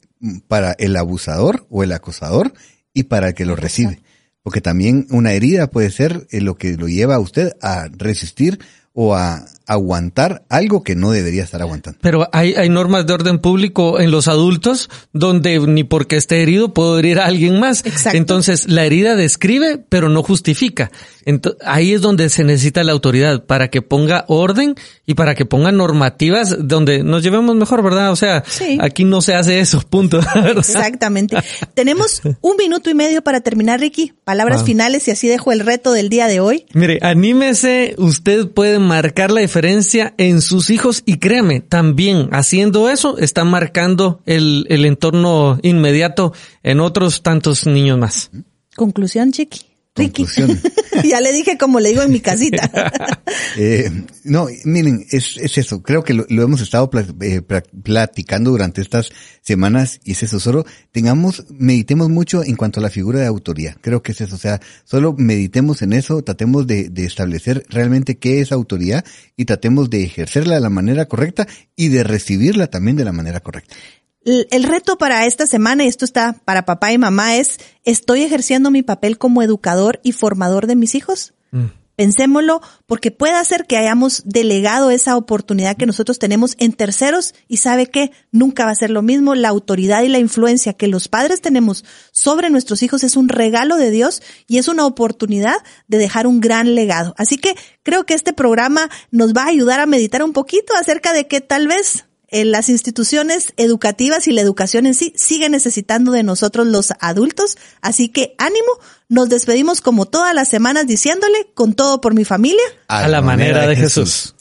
para 0.47 0.73
el 0.73 0.95
abusador 0.97 1.65
o 1.71 1.81
el 1.81 1.93
acosador 1.93 2.53
y 2.93 3.05
para 3.05 3.29
el 3.29 3.33
que 3.33 3.45
lo 3.45 3.55
recibe. 3.55 4.03
Porque 4.43 4.61
también 4.61 5.07
una 5.09 5.33
herida 5.33 5.71
puede 5.71 5.89
ser 5.89 6.27
eh, 6.29 6.39
lo 6.39 6.55
que 6.55 6.77
lo 6.77 6.87
lleva 6.87 7.15
a 7.15 7.19
usted 7.19 7.53
a 7.63 7.87
resistir 7.91 8.59
o 8.97 9.13
a 9.13 9.45
aguantar 9.67 10.45
algo 10.49 10.83
que 10.83 10.95
no 10.95 11.11
debería 11.11 11.43
estar 11.43 11.61
aguantando. 11.61 11.99
Pero 12.01 12.29
hay, 12.31 12.53
hay 12.53 12.69
normas 12.69 13.05
de 13.05 13.13
orden 13.13 13.39
público 13.39 13.99
en 13.99 14.11
los 14.11 14.27
adultos 14.27 14.89
donde 15.11 15.59
ni 15.59 15.83
porque 15.83 16.17
esté 16.17 16.41
herido 16.41 16.73
puedo 16.73 16.97
herir 16.97 17.19
a 17.19 17.25
alguien 17.25 17.59
más. 17.59 17.85
Exacto. 17.85 18.17
Entonces 18.17 18.69
la 18.69 18.85
herida 18.85 19.15
describe 19.15 19.83
pero 19.89 20.09
no 20.09 20.23
justifica. 20.23 20.91
Entonces, 21.25 21.59
ahí 21.65 21.93
es 21.93 22.01
donde 22.01 22.29
se 22.29 22.43
necesita 22.43 22.83
la 22.83 22.91
autoridad 22.91 23.45
para 23.45 23.69
que 23.69 23.81
ponga 23.81 24.25
orden 24.27 24.75
y 25.07 25.15
para 25.15 25.33
que 25.33 25.45
ponga 25.45 25.71
normativas 25.71 26.55
donde 26.59 27.03
nos 27.03 27.23
llevemos 27.23 27.55
mejor, 27.55 27.83
¿verdad? 27.83 28.11
O 28.11 28.15
sea, 28.15 28.43
aquí 28.79 29.03
no 29.03 29.21
se 29.21 29.33
hace 29.33 29.59
eso, 29.59 29.81
punto. 29.81 30.19
Exactamente. 30.57 31.35
Tenemos 31.73 32.21
un 32.41 32.57
minuto 32.57 32.91
y 32.91 32.93
medio 32.93 33.23
para 33.23 33.41
terminar, 33.41 33.79
Ricky. 33.79 34.13
Palabras 34.23 34.61
ah. 34.61 34.65
finales 34.65 35.07
y 35.07 35.11
así 35.11 35.27
dejo 35.27 35.51
el 35.51 35.61
reto 35.61 35.91
del 35.91 36.09
día 36.09 36.27
de 36.27 36.39
hoy. 36.39 36.65
Mire, 36.73 36.99
anímese, 37.01 37.95
usted 37.97 38.47
puede 38.47 38.77
marcar 38.85 39.31
la 39.31 39.41
diferencia 39.41 40.13
en 40.17 40.41
sus 40.41 40.69
hijos 40.69 41.03
y 41.05 41.17
créame, 41.17 41.59
también 41.59 42.29
haciendo 42.31 42.89
eso 42.89 43.17
está 43.17 43.43
marcando 43.43 44.21
el, 44.25 44.65
el 44.69 44.85
entorno 44.85 45.59
inmediato 45.61 46.33
en 46.63 46.79
otros 46.79 47.21
tantos 47.21 47.65
niños 47.65 47.99
más. 47.99 48.31
Conclusión, 48.75 49.31
Chiqui. 49.31 49.74
Ricky. 49.95 50.25
ya 51.03 51.21
le 51.21 51.31
dije 51.31 51.57
como 51.57 51.79
le 51.79 51.89
digo 51.89 52.01
en 52.01 52.11
mi 52.11 52.19
casita. 52.19 52.69
eh, 53.57 53.89
no, 54.25 54.47
miren, 54.65 55.05
es, 55.09 55.37
es 55.37 55.57
eso. 55.57 55.81
Creo 55.81 56.03
que 56.03 56.13
lo, 56.13 56.25
hemos 56.27 56.59
estado 56.61 56.89
eh, 57.21 57.41
platicando 57.41 58.51
durante 58.51 58.81
estas 58.81 59.09
semanas 59.41 60.01
y 60.03 60.11
es 60.11 60.23
eso. 60.23 60.39
Solo 60.39 60.65
tengamos, 60.91 61.45
meditemos 61.49 62.09
mucho 62.09 62.43
en 62.43 62.57
cuanto 62.57 62.81
a 62.81 62.83
la 62.83 62.89
figura 62.89 63.19
de 63.19 63.27
autoría. 63.27 63.77
Creo 63.79 64.03
que 64.03 64.11
es 64.11 64.21
eso. 64.21 64.35
O 64.35 64.39
sea, 64.39 64.59
solo 64.83 65.13
meditemos 65.17 65.81
en 65.81 65.93
eso, 65.93 66.21
tratemos 66.23 66.67
de, 66.67 66.89
de 66.89 67.05
establecer 67.05 67.65
realmente 67.69 68.17
qué 68.17 68.41
es 68.41 68.51
autoría 68.51 69.05
y 69.37 69.45
tratemos 69.45 69.89
de 69.89 70.03
ejercerla 70.03 70.55
de 70.55 70.61
la 70.61 70.69
manera 70.69 71.05
correcta 71.05 71.47
y 71.75 71.87
de 71.87 72.03
recibirla 72.03 72.67
también 72.67 72.97
de 72.97 73.05
la 73.05 73.13
manera 73.13 73.39
correcta. 73.39 73.75
El 74.25 74.63
reto 74.63 74.97
para 74.97 75.27
esta 75.27 75.45
semana, 75.45 75.83
y 75.83 75.87
esto 75.87 76.03
está 76.03 76.33
para 76.45 76.65
papá 76.65 76.91
y 76.91 76.97
mamá, 76.97 77.37
es, 77.37 77.59
¿estoy 77.83 78.23
ejerciendo 78.23 78.71
mi 78.71 78.81
papel 78.81 79.19
como 79.19 79.43
educador 79.43 79.99
y 80.03 80.13
formador 80.13 80.65
de 80.65 80.75
mis 80.75 80.95
hijos? 80.95 81.35
Mm. 81.51 81.65
Pensémoslo, 81.95 82.61
porque 82.87 83.11
puede 83.11 83.41
ser 83.45 83.67
que 83.67 83.77
hayamos 83.77 84.23
delegado 84.25 84.89
esa 84.89 85.15
oportunidad 85.15 85.77
que 85.77 85.85
nosotros 85.85 86.19
tenemos 86.19 86.55
en 86.57 86.73
terceros 86.73 87.35
y 87.47 87.57
sabe 87.57 87.85
que 87.85 88.11
nunca 88.31 88.65
va 88.65 88.71
a 88.71 88.75
ser 88.75 88.89
lo 88.89 89.01
mismo. 89.01 89.33
La 89.33 89.49
autoridad 89.49 90.01
y 90.01 90.09
la 90.09 90.19
influencia 90.19 90.73
que 90.73 90.87
los 90.89 91.07
padres 91.07 91.39
tenemos 91.39 91.85
sobre 92.11 92.49
nuestros 92.49 92.83
hijos 92.83 93.03
es 93.05 93.15
un 93.15 93.29
regalo 93.29 93.77
de 93.77 93.91
Dios 93.91 94.23
y 94.45 94.57
es 94.57 94.67
una 94.67 94.85
oportunidad 94.85 95.55
de 95.87 95.97
dejar 95.97 96.27
un 96.27 96.41
gran 96.41 96.75
legado. 96.75 97.13
Así 97.17 97.37
que 97.37 97.55
creo 97.81 98.05
que 98.05 98.15
este 98.15 98.33
programa 98.33 98.89
nos 99.11 99.33
va 99.33 99.43
a 99.43 99.49
ayudar 99.49 99.79
a 99.79 99.85
meditar 99.85 100.21
un 100.21 100.33
poquito 100.33 100.73
acerca 100.75 101.13
de 101.13 101.27
que 101.27 101.39
tal 101.39 101.67
vez 101.67 102.05
las 102.31 102.69
instituciones 102.69 103.53
educativas 103.57 104.27
y 104.27 104.31
la 104.31 104.41
educación 104.41 104.85
en 104.85 104.93
sí 104.93 105.13
sigue 105.15 105.49
necesitando 105.49 106.11
de 106.11 106.23
nosotros 106.23 106.67
los 106.67 106.93
adultos. 106.99 107.57
Así 107.81 108.09
que 108.09 108.35
ánimo, 108.37 108.79
nos 109.09 109.29
despedimos 109.29 109.81
como 109.81 110.05
todas 110.05 110.33
las 110.33 110.47
semanas 110.47 110.87
diciéndole, 110.87 111.47
con 111.53 111.73
todo 111.73 112.01
por 112.01 112.13
mi 112.13 112.25
familia, 112.25 112.63
a, 112.87 113.07
la 113.07 113.21
manera 113.21 113.67
de 113.67 113.75
Jesús. 113.75 114.35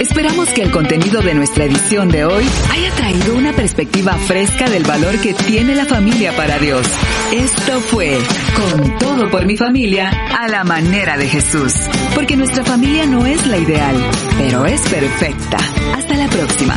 Esperamos 0.00 0.50
que 0.50 0.62
el 0.62 0.70
contenido 0.70 1.22
de 1.22 1.34
nuestra 1.34 1.64
edición 1.64 2.08
de 2.08 2.24
hoy 2.24 2.44
haya 2.70 2.90
traído 2.94 3.34
una 3.34 3.52
perspectiva 3.52 4.12
fresca 4.14 4.68
del 4.68 4.84
valor 4.84 5.18
que 5.20 5.32
tiene 5.32 5.74
la 5.74 5.86
familia 5.86 6.36
para 6.36 6.58
Dios. 6.58 6.86
Esto 7.32 7.80
fue 7.80 8.18
Con 8.54 8.98
todo 8.98 9.30
por 9.30 9.46
mi 9.46 9.56
familia 9.56 10.10
a 10.10 10.48
la 10.48 10.64
manera 10.64 11.16
de 11.16 11.28
Jesús. 11.28 11.72
Porque 12.14 12.36
nuestra 12.36 12.64
familia 12.64 13.06
no 13.06 13.24
es 13.24 13.46
la 13.46 13.56
ideal, 13.56 13.96
pero 14.36 14.66
es 14.66 14.80
perfecta. 14.82 15.58
Hasta 15.94 16.16
la 16.16 16.28
próxima. 16.28 16.76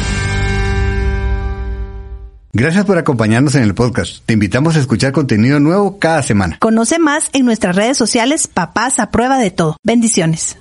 Gracias 2.53 2.85
por 2.85 2.97
acompañarnos 2.97 3.55
en 3.55 3.63
el 3.63 3.75
podcast. 3.75 4.25
Te 4.25 4.33
invitamos 4.33 4.75
a 4.75 4.79
escuchar 4.79 5.11
contenido 5.11 5.59
nuevo 5.59 5.99
cada 5.99 6.23
semana. 6.23 6.57
Conoce 6.59 6.99
más 6.99 7.29
en 7.33 7.45
nuestras 7.45 7.75
redes 7.75 7.97
sociales 7.97 8.47
Papás 8.47 8.99
a 8.99 9.11
prueba 9.11 9.37
de 9.37 9.51
todo. 9.51 9.77
Bendiciones. 9.83 10.59